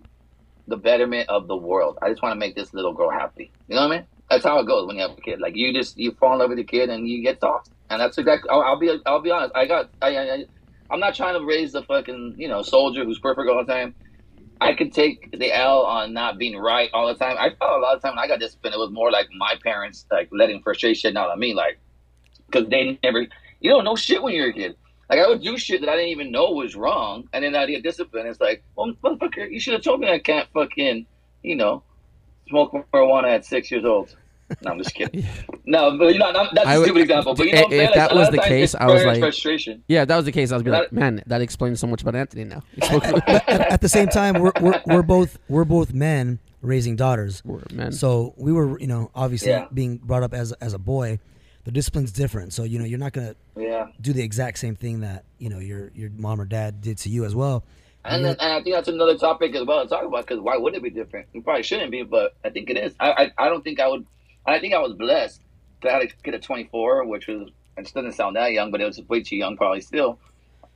the 0.66 0.76
betterment 0.76 1.28
of 1.28 1.48
the 1.48 1.56
world. 1.56 1.98
I 2.02 2.08
just 2.10 2.22
want 2.22 2.32
to 2.34 2.38
make 2.38 2.56
this 2.56 2.72
little 2.72 2.94
girl 2.94 3.10
happy. 3.10 3.52
You 3.68 3.76
know 3.76 3.82
what 3.88 3.92
I 3.92 3.96
mean? 3.98 4.06
That's 4.30 4.44
how 4.44 4.58
it 4.60 4.66
goes 4.66 4.86
when 4.86 4.96
you 4.96 5.02
have 5.02 5.12
a 5.12 5.20
kid. 5.20 5.40
Like 5.40 5.56
you 5.56 5.72
just 5.74 5.96
you 5.98 6.12
fall 6.18 6.32
in 6.34 6.38
love 6.38 6.48
with 6.48 6.58
the 6.58 6.64
kid 6.64 6.88
and 6.88 7.06
you 7.06 7.22
get 7.22 7.40
soft. 7.40 7.70
And 7.90 8.00
that's 8.00 8.16
exactly. 8.16 8.48
I'll, 8.50 8.62
I'll 8.62 8.78
be 8.78 8.90
I'll 9.04 9.20
be 9.20 9.30
honest. 9.30 9.52
I 9.54 9.66
got 9.66 9.90
I, 10.00 10.16
I 10.16 10.34
I- 10.34 10.44
I'm 10.90 11.00
not 11.00 11.14
trying 11.14 11.38
to 11.40 11.44
raise 11.46 11.72
the 11.72 11.82
fucking 11.84 12.34
you 12.38 12.48
know 12.48 12.62
soldier 12.62 13.04
who's 13.04 13.18
perfect 13.18 13.48
all 13.48 13.64
the 13.64 13.72
time. 13.72 13.94
I 14.60 14.74
could 14.74 14.92
take 14.92 15.28
the 15.32 15.52
L 15.56 15.82
on 15.82 16.12
not 16.14 16.38
being 16.38 16.56
right 16.56 16.90
all 16.94 17.08
the 17.08 17.14
time. 17.14 17.36
I 17.38 17.50
felt 17.58 17.78
a 17.78 17.82
lot 17.82 17.96
of 17.96 18.02
time 18.02 18.12
when 18.16 18.24
I 18.24 18.28
got 18.28 18.40
disciplined, 18.40 18.74
it 18.74 18.78
was 18.78 18.90
more 18.92 19.10
like 19.10 19.28
my 19.36 19.54
parents 19.64 20.06
like 20.12 20.28
letting 20.32 20.62
frustration 20.62 21.16
out 21.16 21.30
on 21.30 21.38
me, 21.40 21.54
like 21.54 21.80
because 22.50 22.68
they 22.68 22.98
never, 23.02 23.26
you 23.60 23.70
don't 23.70 23.84
know 23.84 23.96
shit 23.96 24.22
when 24.22 24.34
you're 24.34 24.50
a 24.50 24.52
kid. 24.52 24.76
Like 25.12 25.26
I 25.26 25.28
would 25.28 25.42
do 25.42 25.58
shit 25.58 25.82
that 25.82 25.90
I 25.90 25.96
didn't 25.96 26.08
even 26.08 26.30
know 26.32 26.52
was 26.52 26.74
wrong, 26.74 27.28
and 27.34 27.44
then 27.44 27.54
I'd 27.54 27.66
get 27.68 27.82
disciplined. 27.82 28.28
It's 28.28 28.40
like, 28.40 28.62
well, 28.76 28.94
motherfucker, 29.04 29.50
you 29.50 29.60
should 29.60 29.74
have 29.74 29.82
told 29.82 30.00
me 30.00 30.08
I 30.10 30.18
can't 30.18 30.48
fucking, 30.54 31.04
you 31.42 31.54
know, 31.54 31.82
smoke 32.48 32.72
marijuana 32.94 33.28
at 33.28 33.44
six 33.44 33.70
years 33.70 33.84
old. 33.84 34.16
No, 34.62 34.70
I'm 34.72 34.78
just 34.78 34.94
kidding. 34.94 35.26
No, 35.64 35.96
but 35.96 36.12
you 36.12 36.18
know, 36.18 36.32
that's 36.32 36.66
a 36.66 36.78
would- 36.78 36.84
stupid 36.86 37.02
example. 37.02 37.34
But 37.34 37.46
you 37.46 37.52
know, 37.52 37.64
I'm 37.66 37.72
if? 37.72 37.84
Like, 37.86 37.94
that 37.94 38.14
was 38.14 38.30
the 38.30 38.38
case, 38.38 38.74
I 38.74 38.86
was 38.86 39.04
like- 39.04 39.20
frustration. 39.20 39.84
yeah, 39.86 40.02
if 40.02 40.08
that 40.08 40.16
was 40.16 40.24
the 40.24 40.32
case, 40.32 40.50
I 40.50 40.56
was 40.56 40.62
be 40.64 40.70
like, 40.70 40.90
That- 40.90 40.92
man, 40.92 41.22
that 41.26 41.40
explains 41.42 41.78
so 41.78 41.86
much 41.86 42.00
about 42.02 42.16
Anthony 42.16 42.44
now. 42.44 42.62
At, 42.80 43.48
at 43.48 43.80
the 43.82 43.88
same 43.88 44.08
time, 44.08 44.40
we're, 44.40 44.52
we're 44.60 44.82
we're 44.86 45.02
both 45.02 45.38
we're 45.48 45.64
both 45.64 45.92
men 45.92 46.38
raising 46.62 46.96
daughters. 46.96 47.44
We're 47.44 47.62
men. 47.72 47.92
So 47.92 48.34
we 48.36 48.50
were, 48.52 48.78
you 48.80 48.86
know, 48.88 49.10
obviously 49.14 49.50
Yeah. 49.50 49.66
being 49.72 49.98
brought 49.98 50.22
up 50.24 50.32
as 50.34 50.52
as 50.52 50.72
a 50.74 50.78
boy. 50.78 51.18
The 51.64 51.70
discipline's 51.70 52.12
different. 52.12 52.52
So 52.52 52.64
you 52.64 52.78
know, 52.78 52.84
you're 52.84 52.98
not 52.98 53.12
gonna 53.12 53.34
Yeah. 53.56 53.88
do 54.00 54.12
the 54.12 54.22
exact 54.22 54.58
same 54.58 54.74
thing 54.74 55.00
that 55.00 55.24
you 55.38 55.48
know 55.48 55.58
your 55.58 55.92
your 55.94 56.10
mom 56.16 56.40
or 56.40 56.44
dad 56.44 56.80
did 56.80 56.98
to 56.98 57.08
you 57.08 57.24
as 57.24 57.34
well. 57.34 57.64
And, 58.04 58.24
then, 58.24 58.36
and 58.40 58.52
I 58.54 58.60
think 58.62 58.74
that's 58.74 58.88
another 58.88 59.16
topic 59.16 59.54
as 59.54 59.64
well 59.64 59.84
to 59.84 59.88
talk 59.88 60.04
about 60.04 60.26
because 60.26 60.40
why 60.40 60.56
would 60.56 60.74
it 60.74 60.82
be 60.82 60.90
different? 60.90 61.28
It 61.34 61.44
probably 61.44 61.62
shouldn't 61.62 61.92
be, 61.92 62.02
but 62.02 62.34
I 62.44 62.50
think 62.50 62.68
it 62.68 62.76
is. 62.76 62.94
I 62.98 63.30
I, 63.38 63.46
I 63.46 63.48
don't 63.48 63.62
think 63.62 63.78
I 63.78 63.86
would. 63.86 64.04
I 64.44 64.58
think 64.58 64.74
I 64.74 64.78
was 64.80 64.94
blessed 64.94 65.40
to 65.82 65.90
have 65.90 66.02
a 66.02 66.06
kid 66.08 66.34
at 66.34 66.42
24, 66.42 67.04
which 67.06 67.28
was 67.28 67.48
it 67.76 67.82
just 67.82 67.94
doesn't 67.94 68.12
sound 68.12 68.34
that 68.34 68.50
young, 68.52 68.72
but 68.72 68.80
it 68.80 68.84
was 68.86 69.00
way 69.08 69.22
too 69.22 69.36
young 69.36 69.56
probably 69.56 69.80
still. 69.82 70.18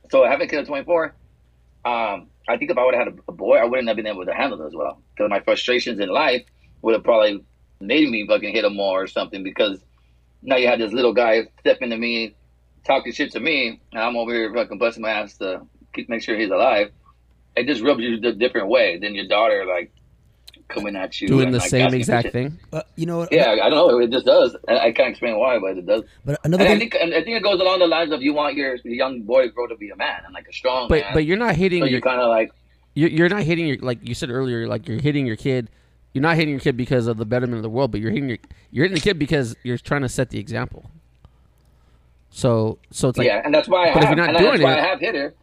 So 0.09 0.23
having 0.25 0.47
a 0.47 0.49
kid 0.49 0.59
at 0.59 0.67
24, 0.67 1.13
um, 1.83 2.27
I 2.47 2.55
think 2.57 2.71
if 2.71 2.77
I 2.77 2.85
would 2.85 2.95
have 2.95 3.07
had 3.07 3.13
a, 3.13 3.21
a 3.27 3.31
boy, 3.33 3.57
I 3.57 3.65
wouldn't 3.65 3.87
have 3.89 3.97
been 3.97 4.07
able 4.07 4.25
to 4.25 4.33
handle 4.33 4.61
it 4.61 4.67
as 4.67 4.73
well 4.73 5.01
because 5.13 5.29
my 5.29 5.41
frustrations 5.41 5.99
in 5.99 6.07
life 6.09 6.43
would 6.81 6.93
have 6.93 7.03
probably 7.03 7.43
made 7.81 8.09
me 8.09 8.25
fucking 8.25 8.53
hit 8.53 8.63
him 8.63 8.75
more 8.77 9.03
or 9.03 9.07
something 9.07 9.43
because 9.43 9.83
now 10.41 10.55
you 10.55 10.67
had 10.67 10.79
this 10.79 10.93
little 10.93 11.13
guy 11.13 11.43
stepping 11.59 11.89
to 11.89 11.97
me, 11.97 12.35
talking 12.85 13.11
shit 13.11 13.31
to 13.31 13.39
me, 13.39 13.79
and 13.91 14.01
I'm 14.01 14.15
over 14.15 14.33
here 14.33 14.53
fucking 14.53 14.77
busting 14.77 15.01
my 15.01 15.09
ass 15.11 15.37
to 15.37 15.61
keep, 15.93 16.09
make 16.09 16.21
sure 16.21 16.37
he's 16.37 16.51
alive 16.51 16.91
it 17.57 17.65
just 17.67 17.81
rubs 17.81 18.01
you 18.01 18.15
a 18.15 18.31
different 18.33 18.67
way 18.67 18.97
than 18.97 19.15
your 19.15 19.27
daughter 19.27 19.65
like 19.65 19.91
coming 20.67 20.95
at 20.95 21.19
you 21.21 21.27
doing 21.27 21.45
and, 21.45 21.53
the 21.53 21.59
like, 21.59 21.69
same 21.69 21.93
exact 21.93 22.31
thing. 22.31 22.59
Uh, 22.73 22.81
you 22.95 23.05
know, 23.05 23.19
what? 23.19 23.31
Yeah, 23.31 23.51
I 23.63 23.69
don't 23.69 23.87
know. 23.87 23.99
It 23.99 24.11
just 24.11 24.25
does. 24.25 24.55
I, 24.67 24.79
I 24.79 24.91
can't 24.91 25.09
explain 25.09 25.37
why, 25.37 25.59
but 25.59 25.77
it 25.77 25.85
does. 25.85 26.03
But 26.25 26.39
another 26.43 26.63
And 26.63 26.73
I 26.73 26.77
thing, 26.77 26.91
think 26.91 27.01
and 27.01 27.13
I 27.13 27.23
think 27.23 27.37
it 27.37 27.43
goes 27.43 27.59
along 27.59 27.79
the 27.79 27.87
lines 27.87 28.11
of 28.11 28.21
you 28.21 28.33
want 28.33 28.55
your 28.55 28.75
young 28.83 29.21
boy 29.21 29.43
to 29.43 29.49
grow 29.49 29.67
to 29.67 29.75
be 29.75 29.89
a 29.89 29.95
man 29.95 30.21
and 30.25 30.33
like 30.33 30.47
a 30.47 30.53
strong 30.53 30.87
But 30.89 31.01
man. 31.01 31.13
but 31.13 31.25
you're 31.25 31.37
not 31.37 31.55
hitting 31.55 31.81
so 31.81 31.85
your 31.85 31.97
you 31.97 32.01
kind 32.01 32.21
of 32.21 32.29
like 32.29 32.51
you're, 32.95 33.09
you're 33.09 33.29
not 33.29 33.43
hitting 33.43 33.67
your 33.67 33.77
like 33.77 34.07
you 34.07 34.13
said 34.13 34.29
earlier 34.29 34.67
like 34.67 34.87
you're 34.87 35.01
hitting 35.01 35.25
your 35.25 35.37
kid. 35.37 35.69
You're 36.17 36.23
not 36.23 36.35
hitting 36.35 36.49
your 36.55 36.59
kid 36.59 36.75
because 36.75 37.05
of 37.05 37.17
the 37.17 37.27
betterment 37.27 37.57
of 37.57 37.61
the 37.61 37.69
world, 37.69 37.91
but 37.91 38.01
you're 38.01 38.09
hitting 38.09 38.29
your 38.29 38.39
you're 38.71 38.85
hitting 38.85 38.95
the 38.95 39.01
kid 39.01 39.19
because 39.19 39.55
you're 39.61 39.77
trying 39.77 40.01
to 40.01 40.09
set 40.09 40.31
the 40.31 40.39
example. 40.39 40.89
So 42.31 42.79
so 42.89 43.09
it's 43.09 43.19
like 43.19 43.27
yeah, 43.27 43.43
and 43.45 43.53
that's 43.53 43.67
why 43.67 43.91
I 43.91 43.93
but 43.93 44.01
if 44.01 44.09
have, 44.09 44.17
you're 44.17 44.25
not 44.33 44.39
doing 44.39 44.61
it- 44.61 44.65
I 44.65 44.81
have 44.81 44.99
hit 44.99 45.13
her. 45.13 45.35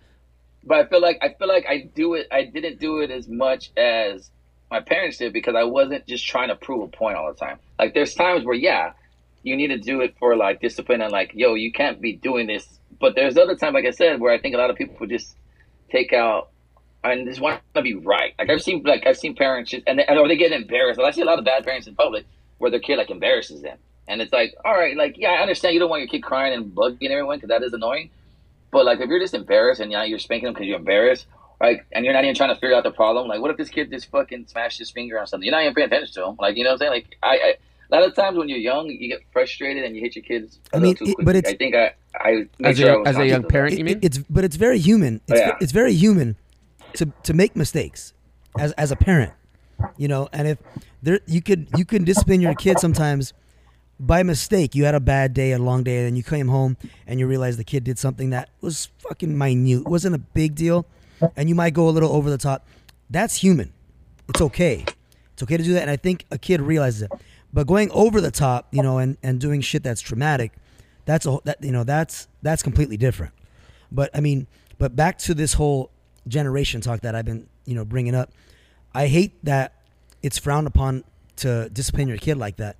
But 0.65 0.79
I 0.79 0.89
feel 0.89 1.01
like 1.01 1.19
I 1.23 1.29
feel 1.39 1.47
like 1.47 1.65
I 1.69 1.89
do 1.95 2.15
it. 2.15 2.27
I 2.33 2.43
didn't 2.43 2.81
do 2.81 2.99
it 2.99 3.13
as 3.13 3.29
much 3.29 3.71
as 3.77 4.31
my 4.69 4.81
parents 4.81 5.19
did 5.19 5.33
because 5.33 5.55
I 5.55 5.63
wasn't 5.63 6.09
just 6.09 6.27
trying 6.27 6.49
to 6.49 6.57
prove 6.57 6.83
a 6.83 6.89
point 6.89 7.17
all 7.17 7.33
the 7.33 7.39
time. 7.39 7.61
Like 7.79 7.95
there's 7.95 8.13
times 8.15 8.45
where 8.45 8.57
yeah, 8.57 8.95
you 9.45 9.55
need 9.55 9.69
to 9.69 9.79
do 9.79 10.01
it 10.01 10.17
for 10.19 10.35
like 10.35 10.61
discipline 10.61 11.03
and 11.03 11.13
like 11.13 11.31
yo, 11.35 11.55
you 11.55 11.71
can't 11.71 12.01
be 12.01 12.15
doing 12.15 12.49
this. 12.49 12.81
But 12.99 13.15
there's 13.15 13.37
other 13.39 13.55
times, 13.55 13.75
like 13.75 13.87
I 13.87 13.93
said, 13.93 14.19
where 14.19 14.33
I 14.33 14.41
think 14.41 14.57
a 14.57 14.59
lot 14.59 14.71
of 14.71 14.77
people 14.77 14.97
would 14.99 15.11
just 15.11 15.37
take 15.89 16.13
out 16.13 16.49
and 17.05 17.27
just 17.29 17.41
want 17.41 17.61
to 17.75 17.83
be 17.83 17.95
right. 17.95 18.35
Like 18.39 18.51
I've 18.51 18.63
seen 18.63 18.83
like 18.85 19.07
I've 19.07 19.17
seen 19.19 19.35
parents 19.35 19.71
just 19.71 19.85
and 19.87 19.99
they, 19.99 20.07
or 20.09 20.19
oh, 20.21 20.29
they 20.29 20.37
get 20.37 20.53
embarrassed. 20.53 20.99
Like, 20.99 21.09
I 21.09 21.11
see 21.15 21.23
a 21.23 21.25
lot 21.27 21.39
of 21.39 21.45
bad 21.45 21.65
parents 21.65 21.87
in 21.87 21.95
public 21.95 22.25
where 22.59 22.71
their 22.71 22.81
kid 22.81 22.97
like 22.99 23.11
embarrasses 23.11 23.63
them, 23.63 23.79
and 24.09 24.21
it's 24.23 24.33
like, 24.33 24.55
all 24.65 24.73
right, 24.75 24.97
like 24.97 25.17
yeah, 25.19 25.31
I 25.33 25.43
understand 25.43 25.75
you 25.75 25.81
don't 25.81 25.91
want 25.91 26.01
your 26.01 26.09
kid 26.09 26.23
crying 26.23 26.55
and 26.55 26.75
bugging 26.75 27.11
everyone 27.11 27.37
because 27.37 27.49
that 27.49 27.63
is 27.63 27.73
annoying. 27.73 28.11
But 28.71 28.87
like 28.87 29.01
if 29.01 29.09
you're 29.09 29.21
just 29.21 29.35
embarrassed 29.35 29.81
and 29.81 29.91
now 29.91 30.03
you're 30.03 30.19
spanking 30.19 30.47
them 30.47 30.55
because 30.55 30.67
you're 30.67 30.79
embarrassed, 30.79 31.27
like 31.61 31.87
and 31.93 32.05
you're 32.05 32.15
not 32.15 32.25
even 32.25 32.35
trying 32.35 32.55
to 32.55 32.61
figure 32.61 32.75
out 32.75 32.85
the 32.85 32.91
problem, 32.91 33.29
like 33.29 33.41
what 33.41 33.51
if 33.51 33.57
this 33.57 33.69
kid 33.69 33.91
just 33.91 34.11
fucking 34.11 34.47
smashed 34.49 34.79
his 34.79 34.91
finger 34.91 35.19
on 35.21 35.27
something? 35.27 35.45
You're 35.47 35.53
not 35.55 35.63
even 35.63 35.75
paying 35.75 35.87
attention 35.87 36.15
to 36.15 36.29
him. 36.31 36.37
Like 36.41 36.57
you 36.57 36.65
know 36.65 36.71
what 36.71 36.75
I'm 36.75 36.79
saying? 36.79 36.93
Like 36.93 37.17
I, 37.23 37.29
I 37.37 37.55
a 37.91 37.95
lot 38.01 38.03
of 38.09 38.15
times 38.17 38.37
when 38.39 38.49
you're 38.49 38.59
young, 38.59 38.89
you 38.89 39.09
get 39.09 39.21
frustrated 39.33 39.85
and 39.85 39.95
you 39.95 40.01
hit 40.01 40.17
your 40.17 40.25
kids. 40.25 40.59
a 40.73 40.77
I 40.77 40.79
little 40.81 41.07
mean, 41.07 41.15
too 41.15 41.21
it- 41.21 41.25
but 41.25 41.37
it's- 41.37 41.53
I 41.53 41.57
think 41.57 41.75
I 41.77 41.93
I 42.19 42.47
as 42.65 42.79
sure 42.79 42.91
I 42.91 42.95
a 42.95 42.99
was 43.01 43.09
as 43.09 43.17
a 43.19 43.27
young 43.27 43.37
of 43.37 43.43
that. 43.43 43.49
parent, 43.51 43.73
you 43.75 43.81
it- 43.81 43.85
mean? 43.85 43.99
it's 44.03 44.19
but 44.19 44.43
it's 44.43 44.57
very 44.57 44.79
human. 44.79 45.21
It's, 45.29 45.41
oh, 45.41 45.45
Yeah. 45.45 45.57
it's 45.61 45.73
very 45.73 45.93
human 45.93 46.37
to 46.95 47.13
to 47.23 47.35
make 47.35 47.57
mistakes 47.57 48.13
as 48.59 48.73
as 48.73 48.91
a 48.91 48.97
parent, 48.97 49.33
you 49.97 50.09
know. 50.09 50.29
And 50.33 50.49
if 50.49 50.59
there 51.03 51.21
you 51.27 51.43
could 51.43 51.69
you 51.77 51.85
can 51.85 52.05
discipline 52.05 52.41
your 52.41 52.55
kid 52.55 52.79
sometimes 52.79 53.33
by 54.01 54.23
mistake. 54.23 54.75
You 54.75 54.85
had 54.85 54.95
a 54.95 55.01
bad 55.01 55.35
day, 55.35 55.53
a 55.53 55.59
long 55.59 55.85
day, 55.85 55.99
and 55.99 56.07
then 56.07 56.17
you 56.17 56.23
came 56.23 56.49
home 56.49 56.77
and 57.07 57.21
you 57.21 57.27
realize 57.27 57.57
the 57.57 57.65
kid 57.65 57.85
did 57.85 57.99
something 57.99 58.31
that 58.31 58.51
was 58.61 58.89
fucking 58.99 59.37
minute, 59.37 59.83
It 59.83 59.89
wasn't 59.89 60.15
a 60.15 60.19
big 60.19 60.55
deal, 60.55 60.87
and 61.37 61.49
you 61.49 61.55
might 61.55 61.75
go 61.75 61.89
a 61.89 61.91
little 61.91 62.13
over 62.13 62.31
the 62.31 62.39
top. 62.39 62.67
That's 63.11 63.37
human. 63.37 63.73
It's 64.29 64.41
okay. 64.41 64.85
It's 65.33 65.43
okay 65.43 65.57
to 65.57 65.63
do 65.63 65.75
that, 65.75 65.83
and 65.83 65.91
I 65.91 65.97
think 65.97 66.25
a 66.31 66.39
kid 66.39 66.61
realizes 66.61 67.03
it. 67.03 67.13
But 67.53 67.67
going 67.67 67.91
over 67.93 68.21
the 68.21 68.31
top, 68.31 68.69
you 68.73 68.83
know, 68.83 68.99
and, 68.99 69.17
and 69.23 69.41
doing 69.41 69.61
shit 69.61 69.83
that's 69.83 70.01
traumatic, 70.01 70.53
that's 71.05 71.27
a 71.27 71.39
that 71.45 71.63
you 71.63 71.71
know 71.71 71.85
that's 71.85 72.29
that's 72.43 72.63
completely 72.63 72.97
different. 72.97 73.33
But 73.93 74.11
I 74.15 74.21
mean, 74.21 74.47
but 74.79 74.97
back 74.97 75.19
to 75.19 75.35
this 75.35 75.55
whole 75.55 75.91
generation 76.27 76.81
talk 76.81 77.01
that 77.01 77.15
I've 77.15 77.25
been 77.25 77.47
you 77.65 77.75
know 77.75 77.85
bringing 77.85 78.15
up. 78.15 78.33
I 78.95 79.07
hate 79.07 79.33
that 79.45 79.75
it's 80.23 80.39
frowned 80.39 80.67
upon 80.67 81.05
to 81.37 81.69
discipline 81.71 82.09
your 82.09 82.17
kid 82.17 82.37
like 82.37 82.57
that, 82.57 82.77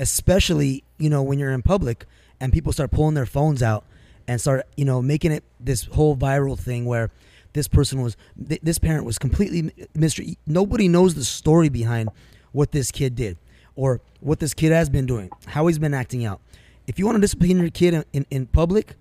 especially 0.00 0.84
you 0.98 1.10
know 1.10 1.22
when 1.22 1.38
you're 1.38 1.52
in 1.52 1.62
public 1.62 2.06
and 2.40 2.52
people 2.52 2.72
start 2.72 2.90
pulling 2.90 3.14
their 3.14 3.26
phones 3.26 3.62
out 3.62 3.84
and 4.26 4.40
start 4.40 4.66
you 4.76 4.84
know 4.84 5.02
making 5.02 5.32
it 5.32 5.44
this 5.60 5.84
whole 5.84 6.16
viral 6.16 6.58
thing 6.58 6.84
where 6.84 7.10
this 7.52 7.68
person 7.68 8.02
was 8.02 8.16
th- 8.48 8.60
this 8.62 8.78
parent 8.78 9.04
was 9.04 9.18
completely 9.18 9.72
mystery. 9.94 10.38
Nobody 10.46 10.88
knows 10.88 11.14
the 11.14 11.24
story 11.24 11.68
behind 11.68 12.10
what 12.52 12.72
this 12.72 12.90
kid 12.90 13.14
did 13.14 13.36
or 13.74 14.00
what 14.20 14.40
this 14.40 14.54
kid 14.54 14.72
has 14.72 14.88
been 14.88 15.06
doing, 15.06 15.30
how 15.46 15.66
he's 15.66 15.78
been 15.78 15.94
acting 15.94 16.24
out. 16.24 16.40
If 16.86 16.98
you 16.98 17.06
want 17.06 17.16
to 17.16 17.20
discipline 17.20 17.58
your 17.58 17.70
kid 17.70 17.94
in, 17.94 18.04
in, 18.12 18.26
in 18.30 18.46
public, 18.46 18.94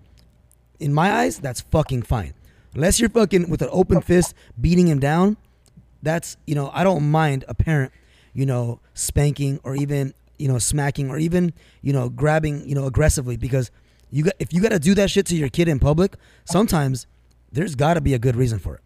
in 0.79 0.93
my 0.93 1.11
eyes, 1.11 1.39
that's 1.39 1.61
fucking 1.61 2.03
fine. 2.03 2.33
Unless 2.75 2.99
you're 2.99 3.09
fucking 3.09 3.49
with 3.49 3.61
an 3.61 3.69
open 3.71 4.01
fist 4.01 4.33
beating 4.59 4.87
him 4.87 4.99
down, 4.99 5.37
that's 6.03 6.37
you 6.45 6.55
know 6.55 6.69
I 6.73 6.83
don't 6.83 7.09
mind 7.09 7.43
a 7.47 7.53
parent, 7.53 7.91
you 8.33 8.45
know, 8.45 8.79
spanking 8.93 9.59
or 9.63 9.75
even 9.75 10.13
you 10.37 10.47
know 10.47 10.59
smacking 10.59 11.09
or 11.09 11.17
even 11.17 11.53
you 11.81 11.93
know 11.93 12.09
grabbing 12.09 12.67
you 12.67 12.75
know 12.75 12.85
aggressively 12.85 13.37
because 13.37 13.71
you 14.11 14.23
got 14.23 14.33
if 14.39 14.53
you 14.53 14.61
got 14.61 14.69
to 14.69 14.79
do 14.79 14.93
that 14.95 15.09
shit 15.09 15.25
to 15.27 15.35
your 15.35 15.49
kid 15.49 15.67
in 15.67 15.79
public, 15.79 16.15
sometimes 16.45 17.07
there's 17.51 17.75
got 17.75 17.95
to 17.95 18.01
be 18.01 18.13
a 18.13 18.19
good 18.19 18.35
reason 18.35 18.59
for 18.59 18.75
it. 18.75 18.81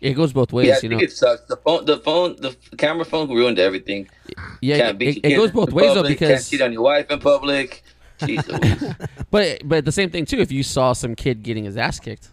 It 0.00 0.12
goes 0.14 0.32
both 0.32 0.52
ways, 0.52 0.68
Yeah, 0.68 0.74
I 0.74 0.76
you 0.76 0.80
think 0.90 0.92
know. 0.92 0.98
it 1.00 1.10
sucks. 1.12 1.42
The 1.48 1.56
phone, 1.56 1.84
the 1.84 1.98
phone, 1.98 2.36
the 2.36 2.54
camera 2.76 3.04
phone 3.04 3.28
ruined 3.28 3.58
everything. 3.58 4.08
Yeah, 4.60 4.78
Can't 4.78 5.02
it, 5.02 5.16
it, 5.18 5.32
it 5.32 5.36
goes 5.36 5.50
both 5.50 5.70
in 5.70 5.74
ways 5.74 5.88
though 5.88 6.02
public, 6.02 6.18
can't 6.20 6.30
because 6.30 6.48
cheat 6.50 6.60
on 6.62 6.72
your 6.72 6.82
wife 6.82 7.10
in 7.10 7.18
public. 7.18 7.82
Jesus. 8.24 8.84
But 9.30 9.60
but 9.68 9.84
the 9.84 9.92
same 9.92 10.10
thing 10.10 10.24
too. 10.24 10.38
If 10.38 10.50
you 10.52 10.62
saw 10.62 10.92
some 10.92 11.14
kid 11.14 11.42
getting 11.42 11.64
his 11.64 11.76
ass 11.76 11.98
kicked, 12.00 12.30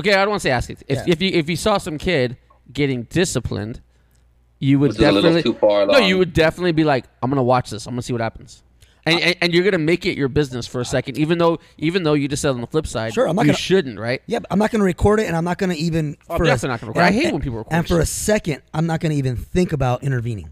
okay, 0.00 0.12
I 0.14 0.16
don't 0.22 0.30
want 0.30 0.42
to 0.42 0.48
say 0.48 0.50
ass 0.50 0.66
kicked. 0.66 0.84
If 0.88 0.98
Yeah. 0.98 1.12
if 1.12 1.22
you 1.22 1.30
if 1.32 1.48
you 1.48 1.56
saw 1.56 1.78
some 1.78 1.96
kid 1.98 2.36
getting 2.72 3.04
disciplined, 3.04 3.80
you 4.58 4.78
would 4.78 4.90
This 4.90 4.98
is 4.98 5.04
a 5.04 5.12
little 5.12 5.22
definitely 5.30 5.52
too 5.52 5.58
far 5.58 5.86
no. 5.86 5.98
You 5.98 6.18
would 6.18 6.32
definitely 6.32 6.72
be 6.72 6.84
like, 6.84 7.06
I'm 7.22 7.30
gonna 7.30 7.42
watch 7.42 7.70
this. 7.70 7.86
I'm 7.86 7.92
gonna 7.94 8.02
see 8.02 8.12
what 8.12 8.20
happens. 8.22 8.62
And, 9.06 9.18
and, 9.18 9.36
and 9.40 9.54
you're 9.54 9.64
gonna 9.64 9.78
make 9.78 10.04
it 10.04 10.18
your 10.18 10.28
business 10.28 10.66
for 10.66 10.80
a 10.82 10.84
second, 10.84 11.16
even 11.16 11.38
though 11.38 11.58
even 11.78 12.02
though 12.02 12.12
you 12.12 12.28
just 12.28 12.42
said 12.42 12.50
on 12.50 12.60
the 12.60 12.66
flip 12.66 12.86
side, 12.86 13.14
Sure, 13.14 13.26
I'm 13.26 13.34
not 13.34 13.46
you 13.46 13.52
gonna- 13.52 13.58
shouldn't, 13.58 13.98
right? 13.98 14.20
Yeah, 14.26 14.40
I'm 14.50 14.58
not 14.58 14.70
going 14.70 14.80
to 14.80 14.84
record 14.84 15.20
it, 15.20 15.26
and 15.26 15.34
I'm 15.36 15.44
not 15.44 15.56
going 15.56 15.70
to 15.70 15.76
even. 15.76 16.16
Oh, 16.28 16.34
I'm 16.34 16.38
for 16.38 16.44
a- 16.44 16.46
definitely 16.48 16.68
not 16.68 16.80
gonna 16.80 16.90
record. 16.90 17.02
I 17.04 17.06
and- 17.06 17.14
hate 17.14 17.24
and- 17.24 17.32
when 17.32 17.42
people 17.42 17.58
record 17.58 17.72
And 17.72 17.88
for 17.88 17.98
a 18.00 18.04
second, 18.06 18.60
I'm 18.74 18.86
not 18.86 19.00
going 19.00 19.12
to 19.12 19.16
even 19.16 19.36
think 19.36 19.72
about 19.72 20.04
intervening, 20.04 20.50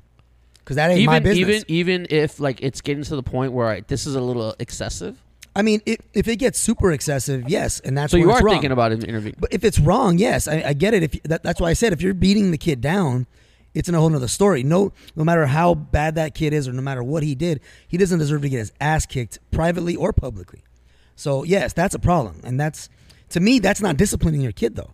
because 0.61 0.77
that 0.77 0.91
ain't 0.91 1.05
my 1.05 1.17
Even 1.17 1.23
business. 1.25 1.65
even 1.69 2.01
even 2.03 2.07
if 2.09 2.41
like 2.41 2.63
it's 2.63 2.81
getting 2.81 3.05
to 3.05 3.17
the 3.17 3.23
point 3.23 3.53
where 3.53 3.69
I, 3.69 3.81
this 3.87 4.07
is 4.07 4.15
a 4.15 4.21
little 4.23 4.55
excessive, 4.59 5.23
I 5.57 5.63
mean, 5.63 5.81
if, 5.87 5.99
if 6.15 6.29
it 6.29 6.37
gets 6.37 6.59
super 6.59 6.93
excessive, 6.93 7.49
yes, 7.49 7.81
and 7.81 7.97
that's 7.97 8.13
so 8.13 8.17
you 8.17 8.31
are 8.31 8.43
wrong. 8.43 8.55
thinking 8.55 8.71
about 8.71 8.93
intervening. 8.93 9.35
But 9.39 9.53
if 9.53 9.65
it's 9.65 9.79
wrong, 9.79 10.19
yes, 10.19 10.47
I, 10.47 10.63
I 10.67 10.73
get 10.73 10.95
it. 10.95 11.03
If 11.03 11.23
that, 11.25 11.43
that's 11.43 11.61
why 11.61 11.71
I 11.71 11.73
said 11.73 11.93
if 11.93 12.01
you're 12.03 12.15
beating 12.15 12.51
the 12.51 12.59
kid 12.59 12.81
down, 12.81 13.27
it's 13.75 13.89
in 13.89 13.95
a 13.95 14.01
whole 14.01 14.09
nother 14.09 14.29
story. 14.29 14.63
No, 14.63 14.93
no 15.17 15.25
matter 15.25 15.47
how 15.47 15.75
bad 15.75 16.15
that 16.15 16.35
kid 16.35 16.53
is, 16.53 16.69
or 16.69 16.73
no 16.73 16.83
matter 16.83 17.03
what 17.03 17.23
he 17.23 17.35
did, 17.35 17.61
he 17.87 17.97
doesn't 17.97 18.19
deserve 18.19 18.43
to 18.43 18.49
get 18.49 18.59
his 18.59 18.73
ass 18.81 19.07
kicked 19.07 19.39
privately 19.51 19.97
or 19.97 20.13
publicly. 20.13 20.63
So 21.17 21.43
yes, 21.45 21.73
that's 21.73 21.95
a 21.95 21.99
problem, 21.99 22.41
and 22.45 22.59
that's 22.59 22.89
to 23.31 23.41
me 23.41 23.59
that's 23.59 23.81
not 23.81 23.97
disciplining 23.97 24.41
your 24.41 24.53
kid 24.53 24.77
though. 24.77 24.93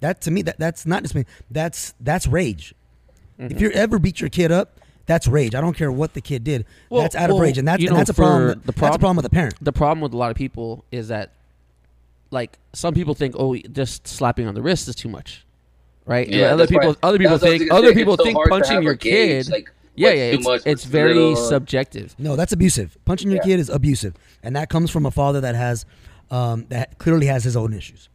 That 0.00 0.20
to 0.22 0.30
me 0.30 0.42
that 0.42 0.58
that's 0.58 0.86
not 0.86 1.02
discipline. 1.02 1.26
That's 1.50 1.94
that's 2.00 2.26
rage. 2.26 2.74
Mm-hmm. 3.38 3.52
If 3.52 3.60
you 3.60 3.70
ever 3.70 3.98
beat 3.98 4.20
your 4.20 4.30
kid 4.30 4.52
up, 4.52 4.78
that's 5.06 5.26
rage. 5.28 5.54
I 5.54 5.60
don't 5.60 5.76
care 5.76 5.92
what 5.92 6.14
the 6.14 6.20
kid 6.20 6.44
did. 6.44 6.64
Well- 6.90 7.02
that's 7.02 7.14
out 7.14 7.30
of 7.30 7.38
rage, 7.38 7.58
and 7.58 7.66
that's 7.68 7.82
and 7.82 7.90
know, 7.90 7.96
that's 7.96 8.10
a 8.10 8.14
for 8.14 8.22
problem. 8.22 8.48
the 8.64 8.72
that's 8.72 8.96
a 8.96 8.98
problem 8.98 9.16
with 9.16 9.24
the 9.24 9.30
parent. 9.30 9.54
the 9.60 9.72
problem 9.72 10.00
with 10.00 10.12
a 10.14 10.16
lot 10.16 10.30
of 10.30 10.36
people 10.36 10.84
is 10.90 11.08
that 11.08 11.32
like 12.30 12.58
some 12.72 12.94
people 12.94 13.14
think 13.14 13.34
oh 13.38 13.54
just 13.56 14.08
slapping 14.08 14.46
on 14.46 14.54
the 14.54 14.62
wrist 14.62 14.88
is 14.88 14.94
too 14.96 15.08
much 15.08 15.44
right 16.06 16.26
And 16.26 16.34
Yeah, 16.36 16.46
other 16.46 16.66
that's 16.66 16.72
why- 16.72 16.80
people 16.80 16.96
other 17.02 17.18
people 17.18 17.30
that's 17.38 17.42
what 17.42 17.48
I 17.48 17.52
was 17.52 17.60
think 17.60 17.72
other 17.72 17.88
say. 17.88 17.94
people 17.94 18.14
It's 18.14 18.20
so 18.22 18.24
think 18.24 18.48
punching 18.48 18.82
your 18.82 18.94
gauge, 18.94 19.44
kid 19.46 19.52
like, 19.52 19.70
yeah 19.94 20.08
yeah 20.10 20.22
it's, 20.32 20.44
much, 20.44 20.62
it's 20.66 20.84
very 20.84 21.14
little. 21.14 21.36
subjective 21.36 22.14
No, 22.18 22.34
that's 22.34 22.52
abusive. 22.52 22.96
Punching 23.04 23.30
your 23.30 23.36
Yeah. 23.42 23.44
kid 23.56 23.60
is 23.60 23.68
abusive, 23.68 24.14
and 24.42 24.56
that 24.56 24.68
comes 24.70 24.90
from 24.90 25.06
a 25.06 25.10
father 25.12 25.40
that 25.42 25.54
has, 25.54 25.84
um, 26.30 26.66
that 26.70 26.98
clearly 26.98 27.26
has 27.26 27.44
his 27.44 27.56
own 27.56 27.72
issues. 27.72 28.08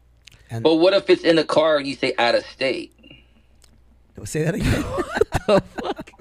And 0.49 0.63
but 0.63 0.75
what 0.75 0.93
if 0.93 1.09
it's 1.09 1.23
in 1.23 1.35
the 1.37 1.45
car 1.45 1.77
and 1.77 1.87
you 1.87 1.95
say 1.95 2.13
out 2.17 2.35
of 2.35 2.43
state? 2.45 2.91
Don't 4.17 4.27
say 4.27 4.43
that 4.43 4.55
again. 4.55 4.83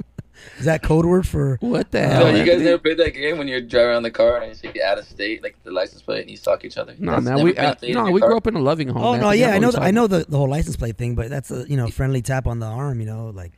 is 0.59 0.65
that 0.67 0.83
code 0.83 1.05
word 1.07 1.27
for? 1.27 1.57
what 1.61 1.91
the 1.91 2.05
Uh, 2.05 2.09
hell 2.11 2.21
no, 2.25 2.31
you 2.31 2.39
guys 2.39 2.49
Anthony? 2.55 2.65
never 2.65 2.79
played 2.79 2.99
that 2.99 3.11
game 3.15 3.39
when 3.39 3.49
you're 3.49 3.61
driving 3.61 3.91
around 3.91 4.03
the 4.03 4.11
car 4.11 4.39
and 4.39 4.49
you 4.49 4.55
say 4.55 4.83
out 4.83 4.99
of 4.99 5.05
state, 5.07 5.43
like 5.43 5.57
the 5.65 5.71
license 5.71 6.03
plate, 6.03 6.23
and 6.23 6.31
you 6.31 6.37
stalk 6.37 6.65
each 6.65 6.77
other. 6.77 6.95
no 6.99 7.13
That's 7.13 7.25
man 7.25 7.43
we 7.43 7.53
been 7.53 7.65
uh, 7.65 7.75
no 7.89 8.11
we 8.11 8.21
car? 8.21 8.29
grew 8.31 8.37
up 8.39 8.47
in 8.47 8.55
a 8.57 8.61
loving 8.61 8.89
home 8.89 9.03
Oh 9.03 9.13
man. 9.13 9.21
no, 9.21 9.31
yeah, 9.31 9.51
I 9.51 9.59
know, 9.59 9.71
the, 9.71 9.81
I 9.83 9.91
know 9.91 10.07
the, 10.07 10.27
the 10.29 10.37
whole 10.37 10.49
license 10.49 10.77
plate 10.77 10.97
thing, 10.99 11.15
but 11.15 11.31
that's 11.31 11.51
a 11.51 11.69
you 11.69 11.77
know 11.77 11.89
friendly 11.89 12.23
tap 12.23 12.47
on 12.47 12.59
the 12.59 12.67
arm, 12.67 13.01
you 13.01 13.07
know, 13.07 13.31
like, 13.31 13.53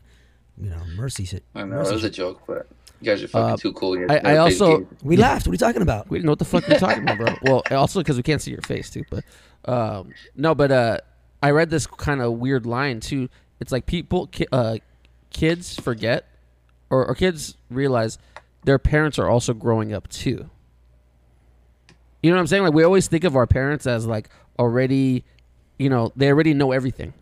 you 0.60 0.68
know, 0.70 0.80
mercy 0.96 1.24
shit. 1.24 1.42
I 1.54 1.60
know 1.60 1.66
mercy 1.76 1.90
it 1.90 1.94
was 1.94 2.04
a 2.04 2.10
joke, 2.10 2.42
but 2.46 2.66
you 3.00 3.06
guys 3.06 3.22
are 3.22 3.28
fucking 3.28 3.54
Uh, 3.54 3.56
too 3.56 3.72
cool. 3.72 3.92
I- 3.92 4.02
I 4.02 4.06
never 4.06 4.20
played 4.20 4.34
the 4.34 4.38
also- 4.40 4.78
game. 4.78 4.88
We 5.02 5.16
laughed. 5.16 5.46
What 5.46 5.52
are 5.52 5.54
you 5.54 5.58
talking 5.58 5.82
about? 5.82 6.10
we 6.10 6.18
didn't 6.18 6.26
know 6.26 6.32
what 6.32 6.38
the 6.38 6.44
fuck 6.44 6.68
you're 6.68 6.78
talking 6.78 7.02
about 7.04 7.18
bro 7.18 7.34
well 7.42 7.62
also 7.70 8.00
because 8.00 8.16
we 8.18 8.22
can't 8.22 8.42
see 8.42 8.50
your 8.50 8.60
face 8.62 8.90
too 8.90 9.04
but 9.10 9.24
um 9.64 10.10
no 10.36 10.54
but 10.54 10.70
uh 10.70 10.98
I 11.42 11.50
read 11.52 11.70
this 11.70 11.86
kind 11.86 12.20
of 12.20 12.34
weird 12.34 12.66
line 12.66 13.00
too 13.00 13.28
it's 13.60 13.72
like 13.72 13.86
people 13.86 14.26
ki- 14.26 14.46
uh 14.52 14.76
kids 15.30 15.76
forget 15.80 16.26
or, 16.90 17.06
or 17.06 17.14
kids 17.14 17.56
realize 17.70 18.18
their 18.64 18.78
parents 18.78 19.18
are 19.18 19.28
also 19.28 19.54
growing 19.54 19.92
up 19.92 20.08
too. 20.08 20.50
You 22.22 22.30
know 22.30 22.36
what 22.36 22.40
I'm 22.40 22.46
saying? 22.48 22.64
Like 22.64 22.74
we 22.74 22.82
always 22.84 23.08
think 23.08 23.24
of 23.24 23.36
our 23.36 23.46
parents 23.46 23.86
as 23.86 24.06
like 24.06 24.28
already, 24.58 25.24
you 25.78 25.88
know, 25.88 26.12
they 26.16 26.28
already 26.28 26.52
know 26.52 26.72
everything. 26.72 27.14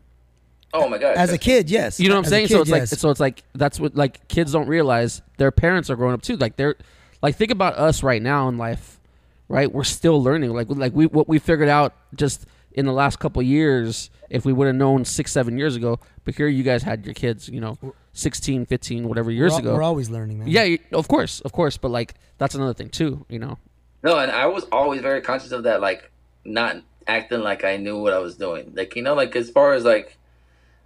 Oh 0.74 0.88
my 0.88 0.98
god! 0.98 1.16
As 1.16 1.32
a 1.32 1.38
kid, 1.38 1.70
yes. 1.70 1.98
You 1.98 2.08
know 2.08 2.16
what 2.16 2.18
I'm 2.18 2.24
As 2.24 2.30
saying? 2.30 2.48
kid, 2.48 2.54
so 2.54 2.60
it's 2.60 2.70
yes. 2.70 2.92
like 2.92 2.98
so 2.98 3.10
it's 3.10 3.20
like 3.20 3.42
that's 3.54 3.80
what 3.80 3.94
like 3.94 4.28
kids 4.28 4.52
don't 4.52 4.68
realize 4.68 5.22
their 5.38 5.50
parents 5.50 5.88
are 5.88 5.96
growing 5.96 6.12
up 6.14 6.20
too. 6.20 6.36
Like 6.36 6.56
they're 6.56 6.74
like 7.22 7.36
think 7.36 7.50
about 7.50 7.78
us 7.78 8.02
right 8.02 8.20
now 8.20 8.48
in 8.48 8.58
life, 8.58 9.00
right? 9.48 9.72
We're 9.72 9.84
still 9.84 10.22
learning. 10.22 10.52
Like 10.52 10.66
like 10.68 10.92
we 10.92 11.06
what 11.06 11.26
we 11.28 11.38
figured 11.38 11.70
out 11.70 11.94
just 12.14 12.44
in 12.72 12.84
the 12.84 12.92
last 12.92 13.18
couple 13.18 13.40
years 13.42 14.10
if 14.28 14.44
we 14.44 14.52
would 14.52 14.66
have 14.66 14.76
known 14.76 15.04
6 15.04 15.32
7 15.32 15.56
years 15.56 15.74
ago. 15.74 16.00
But 16.24 16.34
here 16.34 16.48
you 16.48 16.62
guys 16.62 16.82
had 16.82 17.06
your 17.06 17.14
kids, 17.14 17.48
you 17.48 17.60
know, 17.60 17.78
16, 18.18 18.66
15, 18.66 19.08
whatever 19.08 19.30
years 19.30 19.52
we're, 19.52 19.56
al- 19.56 19.60
ago. 19.60 19.74
we're 19.74 19.82
always 19.82 20.10
learning, 20.10 20.40
man. 20.40 20.48
yeah, 20.48 20.76
of 20.92 21.08
course, 21.08 21.40
of 21.40 21.52
course, 21.52 21.76
but 21.76 21.90
like 21.90 22.14
that's 22.38 22.54
another 22.54 22.74
thing 22.74 22.88
too, 22.88 23.24
you 23.28 23.38
know. 23.38 23.58
No, 24.02 24.18
and 24.18 24.30
I 24.30 24.46
was 24.46 24.64
always 24.70 25.00
very 25.00 25.20
conscious 25.20 25.52
of 25.52 25.62
that, 25.64 25.80
like 25.80 26.10
not 26.44 26.76
acting 27.06 27.40
like 27.40 27.64
I 27.64 27.76
knew 27.76 27.98
what 27.98 28.12
I 28.12 28.18
was 28.18 28.36
doing. 28.36 28.72
Like 28.74 28.96
you 28.96 29.02
know, 29.02 29.14
like 29.14 29.34
as 29.36 29.50
far 29.50 29.72
as 29.72 29.84
like 29.84 30.16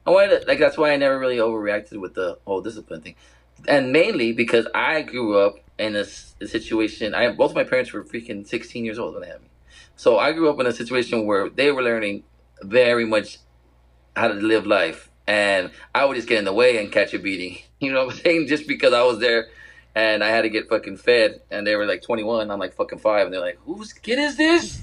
I 0.07 0.11
wanted, 0.11 0.43
to, 0.43 0.47
like 0.47 0.59
that's 0.59 0.77
why 0.79 0.93
I 0.93 0.97
never 0.97 1.19
really 1.19 1.37
overreacted 1.37 2.01
with 2.01 2.15
the 2.15 2.39
whole 2.47 2.61
discipline 2.61 3.01
thing, 3.03 3.15
and 3.69 3.93
mainly 3.93 4.33
because 4.33 4.67
I 4.75 5.03
grew 5.03 5.39
up 5.39 5.57
in 5.79 5.97
a 5.97 6.05
situation. 6.05 7.15
I 7.15 7.33
both 7.33 7.51
of 7.51 7.57
my 7.57 7.65
parents 7.65 7.93
were 7.93 8.05
freaking 8.05 8.47
sixteen 8.47 8.85
years 8.85 8.99
old 8.99 9.15
when 9.15 9.23
they 9.23 9.29
had 9.29 9.41
me, 9.41 9.49
so 9.97 10.19
I 10.19 10.33
grew 10.33 10.51
up 10.51 10.61
in 10.61 10.67
a 10.67 10.73
situation 10.73 11.27
where 11.27 11.49
they 11.49 11.71
were 11.71 11.83
learning 11.83 12.25
very 12.63 13.05
much 13.05 13.39
how 14.17 14.29
to 14.29 14.35
live 14.35 14.67
life, 14.67 15.11
and 15.27 15.71
I 15.95 16.05
would 16.05 16.15
just 16.17 16.29
get 16.29 16.39
in 16.39 16.45
the 16.45 16.53
way 16.53 16.79
and 16.83 16.91
catch 16.93 17.15
a 17.15 17.19
beating. 17.19 17.59
You 17.83 17.93
know 17.93 18.05
what 18.07 18.15
I'm 18.15 18.21
saying? 18.21 18.47
Just 18.47 18.69
because 18.69 18.93
I 18.93 19.03
was 19.03 19.19
there 19.19 19.49
and 19.97 20.23
I 20.23 20.29
had 20.29 20.43
to 20.43 20.49
get 20.49 20.69
fucking 20.69 20.99
fed, 20.99 21.41
and 21.51 21.67
they 21.67 21.75
were 21.75 21.85
like 21.85 22.01
21, 22.03 22.49
I'm 22.49 22.61
like 22.61 22.75
fucking 22.75 23.01
five, 23.01 23.25
and 23.27 23.35
they're 23.35 23.41
like, 23.41 23.59
"Whose 23.67 23.93
kid 23.93 24.21
is 24.21 24.37
this?" 24.37 24.83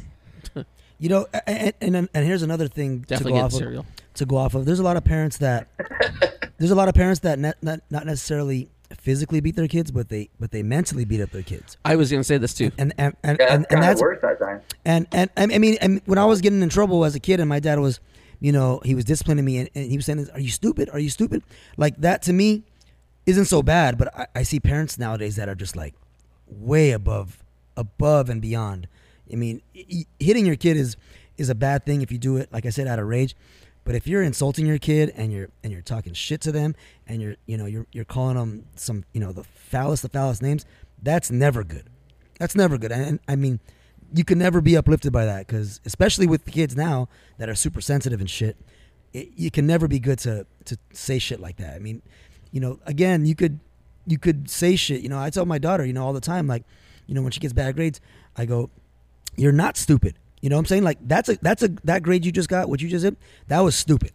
You 0.99 1.07
know, 1.07 1.27
a- 1.33 1.41
a- 1.47 1.73
and 1.81 1.95
and, 1.95 2.09
and 2.13 2.25
here's 2.25 2.41
another 2.41 2.67
thing 2.67 2.99
Definitely 3.07 3.31
to 3.31 3.37
go 3.37 3.57
get 3.59 3.77
off 3.79 3.85
of. 3.85 4.13
to 4.15 4.25
go 4.25 4.35
off 4.35 4.53
of. 4.53 4.65
There's 4.65 4.79
a 4.79 4.83
lot 4.83 4.97
of 4.97 5.05
parents 5.05 5.37
that 5.37 5.69
there's 6.57 6.71
a 6.71 6.75
lot 6.75 6.89
of 6.89 6.93
parents 6.93 7.21
that 7.21 7.39
ne- 7.39 7.53
not 7.61 7.79
not 7.89 8.05
necessarily 8.05 8.67
physically 8.97 9.39
beat 9.39 9.55
their 9.55 9.69
kids, 9.69 9.91
but 9.91 10.09
they 10.09 10.27
but 10.41 10.51
they 10.51 10.61
mentally 10.61 11.05
beat 11.05 11.21
up 11.21 11.31
their 11.31 11.41
kids. 11.41 11.77
I 11.85 11.95
was 11.95 12.11
going 12.11 12.19
to 12.19 12.25
say 12.25 12.37
this 12.37 12.53
too. 12.53 12.71
And 12.77 12.93
and 12.97 13.15
and, 13.23 13.37
Yeah, 13.39 13.53
and, 13.53 13.63
that's 13.63 13.73
and 13.73 13.81
that's 13.83 14.01
worse 14.01 14.19
that 14.21 14.39
time. 14.39 14.59
and 14.83 15.07
and 15.13 15.29
I 15.37 15.45
mean 15.57 15.77
and 15.79 16.01
when 16.05 16.17
I 16.17 16.25
was 16.25 16.41
getting 16.41 16.61
in 16.61 16.67
trouble 16.67 17.05
as 17.05 17.15
a 17.15 17.19
kid 17.21 17.39
and 17.39 17.47
my 17.47 17.61
dad 17.61 17.79
was, 17.79 18.01
you 18.39 18.51
know, 18.51 18.81
he 18.83 18.95
was 18.95 19.05
disciplining 19.05 19.45
me 19.45 19.57
and, 19.57 19.69
and 19.75 19.89
he 19.89 19.97
was 19.97 20.05
saying, 20.05 20.27
"Are 20.33 20.39
you 20.39 20.49
stupid? 20.49 20.89
Are 20.91 20.99
you 20.99 21.09
stupid?" 21.09 21.43
Like 21.77 21.97
that 21.97 22.21
to 22.23 22.33
me 22.33 22.63
isn't 23.25 23.45
so 23.45 23.61
bad, 23.61 23.97
but 23.97 24.15
I, 24.15 24.27
I 24.35 24.43
see 24.43 24.59
parents 24.59 24.97
nowadays 24.97 25.35
that 25.35 25.49
are 25.49 25.55
just 25.55 25.75
like 25.75 25.93
way 26.47 26.91
above 26.91 27.43
above 27.75 28.29
and 28.29 28.41
beyond. 28.41 28.87
I 29.31 29.35
mean, 29.35 29.61
hitting 30.19 30.45
your 30.45 30.55
kid 30.55 30.77
is 30.77 30.97
is 31.37 31.49
a 31.49 31.55
bad 31.55 31.85
thing 31.85 32.01
if 32.01 32.11
you 32.11 32.17
do 32.17 32.37
it 32.37 32.51
like 32.51 32.65
I 32.65 32.69
said 32.69 32.87
out 32.87 32.99
of 32.99 33.07
rage. 33.07 33.35
But 33.85 33.95
if 33.95 34.05
you're 34.05 34.21
insulting 34.21 34.65
your 34.65 34.77
kid 34.77 35.11
and 35.15 35.31
you're 35.31 35.49
and 35.63 35.73
you're 35.73 35.81
talking 35.81 36.13
shit 36.13 36.41
to 36.41 36.51
them 36.51 36.75
and 37.07 37.21
you're 37.21 37.35
you 37.45 37.57
know 37.57 37.65
you're 37.65 37.87
you're 37.91 38.05
calling 38.05 38.35
them 38.35 38.65
some 38.75 39.03
you 39.13 39.19
know 39.19 39.31
the 39.31 39.43
foulest 39.43 40.03
the 40.03 40.09
foulest 40.09 40.41
names, 40.41 40.65
that's 41.01 41.31
never 41.31 41.63
good. 41.63 41.85
That's 42.39 42.55
never 42.55 42.77
good. 42.77 42.91
And, 42.91 43.05
and 43.05 43.19
I 43.27 43.35
mean, 43.35 43.59
you 44.13 44.23
can 44.23 44.39
never 44.39 44.61
be 44.61 44.75
uplifted 44.75 45.11
by 45.11 45.25
that 45.25 45.47
because 45.47 45.79
especially 45.85 46.27
with 46.27 46.45
kids 46.45 46.75
now 46.75 47.07
that 47.37 47.49
are 47.49 47.55
super 47.55 47.81
sensitive 47.81 48.19
and 48.19 48.29
shit, 48.29 48.57
it, 49.13 49.29
you 49.35 49.51
can 49.51 49.65
never 49.65 49.87
be 49.87 49.99
good 49.99 50.19
to 50.19 50.45
to 50.65 50.77
say 50.93 51.19
shit 51.19 51.39
like 51.39 51.57
that. 51.57 51.75
I 51.75 51.79
mean, 51.79 52.01
you 52.51 52.59
know, 52.59 52.79
again, 52.85 53.25
you 53.25 53.35
could 53.35 53.59
you 54.05 54.17
could 54.17 54.49
say 54.49 54.75
shit. 54.75 55.01
You 55.01 55.09
know, 55.09 55.19
I 55.19 55.29
tell 55.29 55.45
my 55.45 55.57
daughter, 55.57 55.85
you 55.85 55.93
know, 55.93 56.05
all 56.05 56.13
the 56.13 56.21
time, 56.21 56.47
like, 56.47 56.63
you 57.07 57.13
know, 57.15 57.21
when 57.21 57.31
she 57.31 57.39
gets 57.39 57.53
bad 57.53 57.75
grades, 57.75 58.01
I 58.35 58.45
go, 58.45 58.69
"You're 59.35 59.51
not 59.51 59.77
stupid." 59.77 60.15
You 60.41 60.49
know 60.49 60.55
what 60.55 60.61
I'm 60.61 60.65
saying? 60.67 60.83
Like 60.83 60.99
that's 61.01 61.29
a 61.29 61.37
that's 61.41 61.63
a 61.63 61.69
that 61.83 62.03
grade 62.03 62.25
you 62.25 62.31
just 62.31 62.49
got, 62.49 62.69
what 62.69 62.81
you 62.81 62.89
just 62.89 63.03
did, 63.03 63.17
that 63.47 63.59
was 63.59 63.75
stupid. 63.75 64.11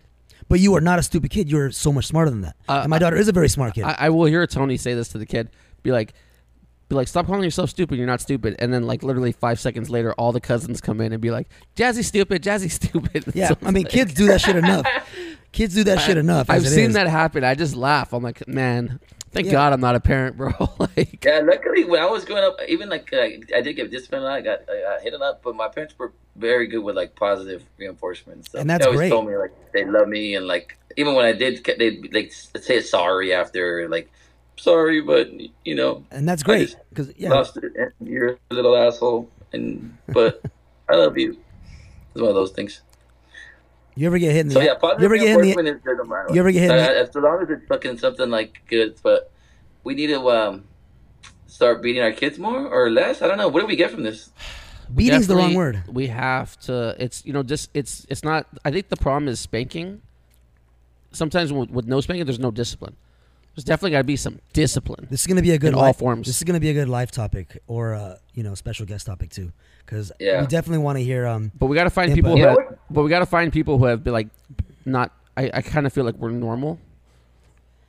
But 0.48 0.60
you 0.60 0.74
are 0.74 0.80
not 0.80 0.98
a 0.98 1.02
stupid 1.02 1.30
kid. 1.30 1.50
You're 1.50 1.70
so 1.70 1.92
much 1.92 2.06
smarter 2.06 2.30
than 2.30 2.42
that. 2.42 2.56
Uh, 2.68 2.80
and 2.82 2.90
my 2.90 2.98
daughter 2.98 3.16
is 3.16 3.28
a 3.28 3.32
very 3.32 3.48
smart 3.48 3.74
kid. 3.74 3.84
I, 3.84 3.96
I 3.98 4.08
will 4.10 4.26
hear 4.26 4.46
Tony 4.46 4.76
say 4.76 4.94
this 4.94 5.08
to 5.10 5.18
the 5.18 5.26
kid. 5.26 5.50
Be 5.82 5.90
like, 5.90 6.12
be 6.88 6.94
like, 6.94 7.08
"Stop 7.08 7.26
calling 7.26 7.42
yourself 7.44 7.70
stupid. 7.70 7.96
You're 7.98 8.06
not 8.06 8.20
stupid." 8.20 8.56
And 8.58 8.72
then 8.72 8.86
like 8.86 9.02
literally 9.02 9.32
five 9.32 9.58
seconds 9.60 9.90
later, 9.90 10.12
all 10.14 10.32
the 10.32 10.40
cousins 10.40 10.80
come 10.80 11.00
in 11.00 11.12
and 11.12 11.20
be 11.20 11.30
like, 11.30 11.48
"Jazzy 11.76 12.04
stupid, 12.04 12.42
Jazzy 12.42 12.70
stupid." 12.70 13.24
Yeah, 13.34 13.48
So 13.48 13.56
I 13.62 13.70
mean, 13.70 13.86
it's 13.86 13.94
kids 13.94 14.14
do 14.14 14.26
that 14.26 14.40
shit 14.40 14.56
enough. 14.64 14.86
Kids 15.52 15.74
do 15.74 15.84
that 15.84 16.00
shit 16.00 16.16
enough. 16.16 16.50
I've 16.50 16.66
seen 16.66 16.88
is. 16.90 16.94
that 16.94 17.06
happen. 17.06 17.44
I 17.44 17.54
just 17.54 17.76
laugh. 17.76 18.12
I'm 18.12 18.22
like, 18.24 18.46
man, 18.48 18.98
thank 19.30 19.46
Yeah. 19.46 19.52
God 19.52 19.72
I'm 19.72 19.80
not 19.80 19.94
a 19.94 20.00
parent, 20.00 20.36
bro. 20.36 20.50
like, 20.78 21.24
Yeah, 21.24 21.40
luckily 21.44 21.84
when 21.84 22.02
I 22.02 22.06
was 22.06 22.24
growing 22.24 22.42
up, 22.42 22.56
even 22.68 22.88
like 22.88 23.12
uh, 23.12 23.20
I 23.56 23.60
did 23.62 23.74
get 23.74 23.90
disciplined 23.90 24.24
a 24.24 24.28
lot, 24.28 24.34
I 24.36 24.40
got 24.40 24.60
I 24.68 24.80
got 24.80 25.02
hit 25.02 25.12
a 25.14 25.18
lot, 25.18 25.42
but 25.42 25.54
my 25.54 25.68
parents 25.68 25.94
were 25.98 26.12
very 26.36 26.66
good 26.66 26.80
with 26.80 26.96
like 26.96 27.14
positive 27.14 27.62
reinforcement. 27.78 28.50
So 28.50 28.58
And 28.58 28.68
that's 28.68 28.82
they 28.84 28.86
always 28.86 28.98
great. 28.98 29.10
told 29.10 29.28
me 29.28 29.36
like 29.36 29.52
they 29.72 29.84
love 29.84 30.08
me 30.08 30.34
and 30.34 30.46
like 30.48 30.76
even 30.96 31.14
when 31.14 31.24
I 31.24 31.32
did, 31.32 31.64
they 31.78 32.00
like 32.12 32.32
say 32.32 32.80
sorry 32.80 33.32
after 33.32 33.88
like 33.88 34.10
sorry, 34.56 35.00
but 35.00 35.28
you 35.64 35.74
know 35.74 36.04
and 36.10 36.28
that's 36.28 36.42
great 36.42 36.76
because 36.90 37.12
yeah, 37.16 37.30
lost 37.30 37.56
it. 37.56 37.64
and 37.76 37.92
You're 38.08 38.38
a 38.50 38.54
little 38.54 38.76
asshole, 38.76 39.28
and 39.52 39.96
but 40.08 40.42
I 40.88 40.96
love 40.96 41.16
you. 41.18 41.36
It's 42.12 42.20
one 42.20 42.28
of 42.30 42.34
those 42.34 42.52
things. 42.52 42.82
you 43.96 44.06
ever 44.06 44.18
get 44.18 44.32
hit 44.32 44.40
in 44.40 44.48
the 44.48 44.54
So 44.54 44.60
yeah, 44.60 44.74
you 44.82 45.04
ever 45.04 45.16
get 45.16 45.28
hit 45.28 45.34
in 45.34 45.40
the 45.40 45.54
reinforcement 45.56 45.68
is 45.68 45.82
good 45.82 45.98
no 45.98 46.04
matter 46.04 46.28
you 46.32 46.40
ever 46.40 46.52
get 46.52 46.60
hit 46.62 46.70
in 46.70 46.76
the- 46.76 47.00
as 47.00 47.14
long 47.14 47.42
as 47.42 47.50
it's 47.50 47.66
fucking 47.66 47.98
something 47.98 48.30
like 48.30 48.60
good, 48.68 48.96
but 49.02 49.30
we 49.82 49.94
need 49.94 50.08
to 50.08 50.30
um 50.30 50.64
start 51.46 51.82
beating 51.82 52.02
our 52.02 52.12
kids 52.12 52.38
more 52.38 52.66
or 52.66 52.90
less. 52.90 53.22
I 53.22 53.28
don't 53.28 53.38
know. 53.38 53.48
What 53.48 53.60
do 53.60 53.66
we 53.66 53.76
get 53.76 53.90
from 53.90 54.02
this? 54.02 54.30
beating's 54.94 55.26
the 55.26 55.36
wrong 55.36 55.54
word. 55.54 55.82
We 55.88 56.08
have 56.08 56.58
to. 56.60 56.94
It's 56.98 57.24
you 57.24 57.32
know 57.32 57.42
just 57.42 57.70
it's 57.74 58.06
it's 58.08 58.22
not. 58.22 58.46
I 58.64 58.70
think 58.70 58.88
the 58.88 58.96
problem 58.96 59.28
is 59.28 59.40
spanking. 59.40 60.02
Sometimes 61.12 61.52
with, 61.52 61.70
with 61.70 61.86
no 61.86 62.00
spanking, 62.00 62.24
there's 62.26 62.40
no 62.40 62.50
discipline. 62.50 62.96
There's 63.54 63.64
definitely 63.64 63.92
got 63.92 63.98
to 63.98 64.04
be 64.04 64.16
some 64.16 64.40
discipline. 64.52 65.06
This 65.10 65.20
is 65.20 65.26
gonna 65.26 65.42
be 65.42 65.52
a 65.52 65.58
good 65.58 65.74
In 65.74 65.78
all 65.78 65.92
forms. 65.92 66.26
This 66.26 66.38
is 66.38 66.42
gonna 66.44 66.58
be 66.60 66.70
a 66.70 66.74
good 66.74 66.88
life 66.88 67.10
topic 67.12 67.58
or 67.68 67.94
uh, 67.94 68.16
you 68.34 68.42
know 68.42 68.54
special 68.54 68.84
guest 68.84 69.06
topic 69.06 69.30
too, 69.30 69.52
because 69.86 70.10
Yeah. 70.18 70.40
we 70.40 70.46
definitely 70.48 70.82
want 70.84 70.98
to 70.98 71.04
hear 71.04 71.26
um 71.26 71.52
But 71.58 71.66
we 71.66 71.76
got 71.76 71.84
to 71.84 71.90
find 71.90 72.08
Yeah, 72.10 72.14
people. 72.16 72.32
Who 72.32 72.38
You 72.38 72.48
have, 72.48 72.58
but 72.90 73.02
we 73.04 73.10
got 73.10 73.20
to 73.20 73.26
find 73.26 73.52
people 73.52 73.78
who 73.78 73.84
have 73.86 74.02
been 74.02 74.12
like 74.12 74.28
not. 74.84 75.12
I, 75.36 75.50
I 75.54 75.62
kind 75.62 75.86
of 75.86 75.92
feel 75.92 76.04
like 76.04 76.14
we're 76.16 76.30
normal. 76.30 76.78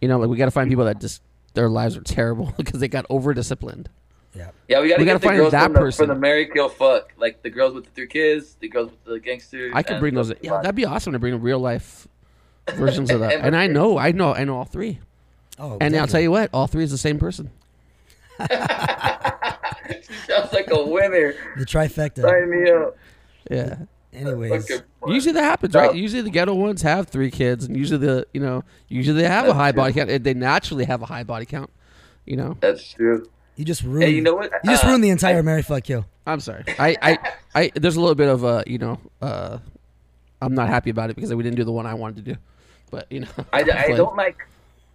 You 0.02 0.08
know, 0.08 0.20
like 0.20 0.30
we 0.30 0.38
got 0.38 0.46
to 0.46 0.52
find 0.52 0.70
people 0.70 0.86
that 0.86 1.00
just 1.02 1.22
their 1.54 1.70
lives 1.70 1.96
are 1.98 2.02
terrible 2.02 2.54
because 2.58 2.80
they 2.80 2.88
got 2.88 3.06
over 3.10 3.34
disciplined. 3.34 3.90
yeah 4.36 4.50
Yeah, 4.68 4.82
we 4.82 4.90
gotta 4.90 5.04
get 5.04 5.14
gotta 5.14 5.20
the 5.20 5.26
find 5.28 5.38
girls 5.38 5.52
that 5.52 5.64
from 5.64 5.74
the, 5.74 5.80
person. 5.80 6.08
from 6.08 6.16
the 6.16 6.20
Marry 6.22 6.48
Kill 6.48 6.70
fuck, 6.70 7.12
like 7.18 7.42
the 7.42 7.50
girls 7.50 7.74
with 7.74 7.86
the 7.86 7.92
three 7.92 8.08
kids, 8.08 8.56
the 8.60 8.68
girls 8.68 8.92
with 8.92 9.04
the 9.06 9.20
gangsters. 9.20 9.72
I 9.76 9.82
could 9.84 10.00
bring 10.00 10.14
those. 10.14 10.32
Yeah, 10.42 10.62
that'd 10.62 10.76
be 10.76 10.86
awesome 10.86 11.14
to 11.14 11.20
bring 11.20 11.40
real 11.42 11.60
life 11.60 12.08
versions 12.74 13.10
of 13.10 13.20
that. 13.22 13.34
And 13.42 13.56
I 13.56 13.68
know, 13.68 13.98
I 13.98 14.12
know, 14.12 14.34
I 14.34 14.44
know 14.44 14.58
all 14.58 14.66
three. 14.66 15.00
Oh 15.58 15.78
And 15.82 15.96
I'll 15.96 16.08
tell 16.08 16.22
you 16.22 16.32
what, 16.32 16.50
all 16.54 16.68
three 16.68 16.84
is 16.84 16.92
the 16.92 16.98
same 16.98 17.18
person. 17.20 17.50
Sounds 18.40 18.52
like 20.54 20.70
a 20.72 20.84
winner. 20.84 21.34
the 21.58 21.66
trifecta. 21.66 22.22
Sign 22.22 22.50
me 22.50 22.70
up. 22.70 22.98
Yeah. 23.50 23.78
Anyways, 24.14 24.72
Usually 25.08 25.34
that 25.34 25.44
happens, 25.44 25.74
No. 25.74 25.82
right? 25.82 25.96
Usually 25.96 26.22
the 26.22 26.30
ghetto 26.30 26.54
ones 26.54 26.82
have 26.82 27.10
three 27.10 27.30
kids, 27.30 27.66
and 27.66 27.76
usually 27.76 28.06
the 28.06 28.26
you 28.34 28.40
know 28.42 28.64
usually 28.88 29.22
they 29.22 29.28
have 29.28 29.48
a 29.48 29.54
high 29.54 29.72
true. 29.72 29.78
body 29.82 29.94
count. 29.94 30.24
They 30.24 30.34
naturally 30.34 30.86
have 30.86 31.02
a 31.02 31.06
high 31.06 31.24
body 31.24 31.46
count. 31.46 31.70
You 32.26 32.38
know. 32.38 32.58
That's 32.62 32.94
true. 32.94 33.30
you 33.58 33.66
just 33.66 33.84
ruined. 33.84 34.04
Hey, 34.04 34.10
you 34.12 34.22
know 34.22 34.36
what? 34.36 34.52
You 34.64 34.72
just 34.72 34.86
Uh, 34.86 34.88
ruined 34.88 35.04
the 35.04 35.10
entire 35.10 35.44
Marry 35.44 35.62
fuck 35.64 35.84
kill. 35.84 36.06
I'm 36.26 36.40
sorry. 36.40 36.64
I, 36.80 36.96
I, 37.02 37.18
I 37.54 37.72
there's 37.76 37.98
a 37.98 38.00
little 38.00 38.16
bit 38.16 38.30
of 38.30 38.44
uh 38.46 38.64
you 38.66 38.78
know 38.80 39.00
uh 39.22 39.58
I'm 40.42 40.54
not 40.56 40.70
happy 40.70 40.90
about 40.90 41.10
it 41.10 41.16
because 41.18 41.34
we 41.34 41.44
didn't 41.44 41.58
do 41.58 41.64
the 41.66 41.72
one 41.74 41.86
I 41.86 41.94
wanted 41.94 42.26
to 42.26 42.34
do, 42.34 42.40
but 42.92 43.12
you 43.12 43.22
know 43.22 43.28
I, 43.54 43.60
I 43.62 43.88
don't 43.96 44.16
like 44.16 44.38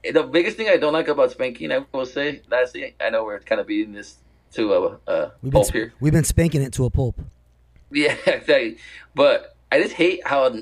the 0.04 0.22
biggest 0.22 0.56
thing 0.56 0.68
I 0.68 0.76
don't 0.76 0.92
like 0.92 1.08
about 1.08 1.30
spanking. 1.30 1.72
I 1.72 1.84
will 1.92 2.06
say, 2.06 2.42
lastly, 2.50 2.94
I 3.00 3.10
know 3.10 3.24
we're 3.24 3.40
kind 3.40 3.60
of 3.60 3.66
beating 3.66 3.92
this 3.92 4.16
to 4.52 4.72
a, 4.74 4.98
a 5.12 5.32
We've 5.42 5.50
been 5.50 5.50
pulp 5.52 5.66
sp- 5.68 5.74
here. 5.74 5.92
we've 6.00 6.12
been 6.12 6.24
spanking 6.24 6.62
it 6.62 6.72
to 6.74 6.84
a 6.84 6.90
pulp. 6.90 7.16
Yeah, 7.92 8.14
exactly. 8.26 8.78
But 9.14 9.56
I 9.70 9.80
just 9.80 9.94
hate 9.94 10.26
how 10.26 10.54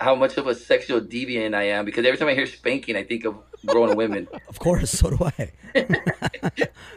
how 0.00 0.14
much 0.14 0.36
of 0.36 0.46
a 0.46 0.54
sexual 0.54 1.00
deviant 1.00 1.54
I 1.54 1.64
am 1.64 1.84
because 1.84 2.04
every 2.04 2.18
time 2.18 2.28
I 2.28 2.34
hear 2.34 2.46
spanking, 2.46 2.96
I 2.96 3.04
think 3.04 3.24
of 3.24 3.36
grown 3.66 3.96
women. 4.02 4.26
Of 4.48 4.58
course, 4.58 4.90
so 4.90 5.10
do 5.10 5.24
I. 5.24 5.52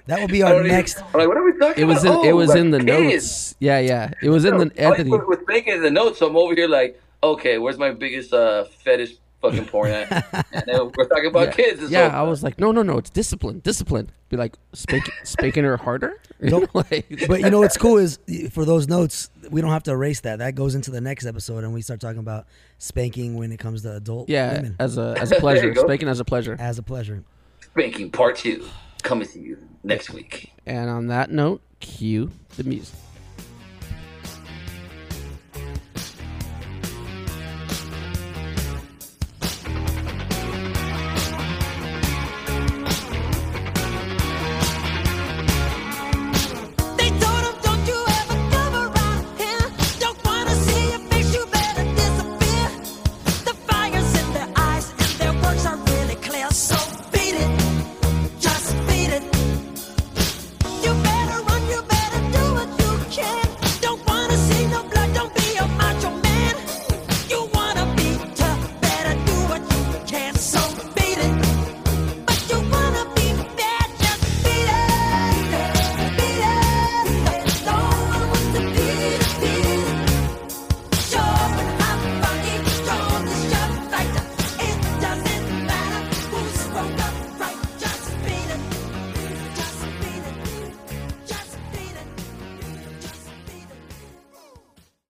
that 0.08 0.20
will 0.20 0.28
be 0.28 0.44
our 0.44 0.52
don't 0.54 0.66
even- 0.66 0.72
next. 0.78 1.00
I'm 1.02 1.20
like, 1.20 1.28
what 1.28 1.38
are 1.38 1.44
we 1.44 1.58
talking 1.58 1.82
It 1.84 1.86
was 1.86 2.04
in 2.04 2.12
about? 2.12 2.26
it 2.26 2.32
Oh, 2.32 2.36
was 2.36 2.50
like 2.50 2.58
in 2.60 2.72
the 2.72 2.80
kids. 2.80 2.90
notes. 3.26 3.56
Yeah, 3.60 3.80
yeah. 3.80 4.12
It 4.22 4.30
was 4.30 4.46
in 4.46 4.58
the 4.58 4.66
No, 4.66 4.72
Anthony. 4.78 5.10
With, 5.12 5.28
with 5.28 5.42
spanking 5.44 5.74
in 5.76 5.82
the 5.84 5.92
notes, 5.92 6.20
so 6.20 6.28
I'm 6.28 6.36
over 6.36 6.56
here 6.56 6.68
like, 6.68 7.00
okay, 7.24 7.58
where's 7.58 7.78
my 7.78 7.92
biggest 7.92 8.34
uh, 8.34 8.66
fetish 8.84 9.16
fucking 9.52 9.66
porn 9.66 9.92
at? 9.92 10.12
and 10.52 10.64
then 10.68 10.92
we're 10.98 11.08
talking 11.08 11.28
about 11.28 11.48
Yeah, 11.48 11.52
kids. 11.54 11.82
and 11.84 11.90
yeah 11.92 12.08
I 12.08 12.24
was 12.24 12.44
like, 12.44 12.60
no, 12.60 12.72
no, 12.72 12.82
no, 12.84 12.98
it's 12.98 13.10
discipline, 13.10 13.60
discipline. 13.60 14.10
Be 14.30 14.38
like, 14.38 14.56
spank, 14.74 15.10
spanking 15.24 15.64
her 15.64 15.78
harder. 15.78 16.20
You 16.42 16.50
Nope. 16.52 16.64
know, 16.74 16.84
like- 16.92 17.26
But 17.28 17.42
you 17.42 17.50
know 17.50 17.60
what's 17.60 17.78
cool 17.78 17.98
is 17.98 18.20
for 18.52 18.66
those 18.66 18.88
notes, 18.88 19.30
we 19.50 19.62
don't 19.62 19.72
have 19.72 19.84
to 19.84 19.92
erase 19.92 20.22
that. 20.22 20.40
That 20.40 20.56
goes 20.56 20.76
into 20.76 20.92
the 20.92 21.02
next 21.02 21.26
episode, 21.26 21.64
and 21.64 21.74
we 21.74 21.82
start 21.82 22.00
talking 22.02 22.20
about 22.20 22.46
spanking 22.80 23.36
when 23.36 23.52
it 23.52 23.58
comes 23.60 23.84
to 23.84 23.96
adult 23.96 24.30
yeah, 24.30 24.54
women 24.56 24.76
as 24.80 24.98
a 24.98 25.16
as 25.20 25.32
a 25.32 25.36
pleasure, 25.40 25.74
spanking 25.76 26.08
as 26.10 26.20
a 26.20 26.26
pleasure. 26.26 26.56
as 26.60 26.78
a 26.80 26.84
pleasure. 26.84 27.24
spanking 27.72 28.10
part 28.12 28.36
two 28.38 28.66
coming 29.04 29.28
to 29.28 29.40
you 29.40 29.58
next 29.84 30.10
week. 30.12 30.52
And 30.66 30.90
on 30.90 31.08
that 31.08 31.30
note, 31.30 31.62
cue 31.80 32.32
the 32.58 32.64
music. 32.64 32.96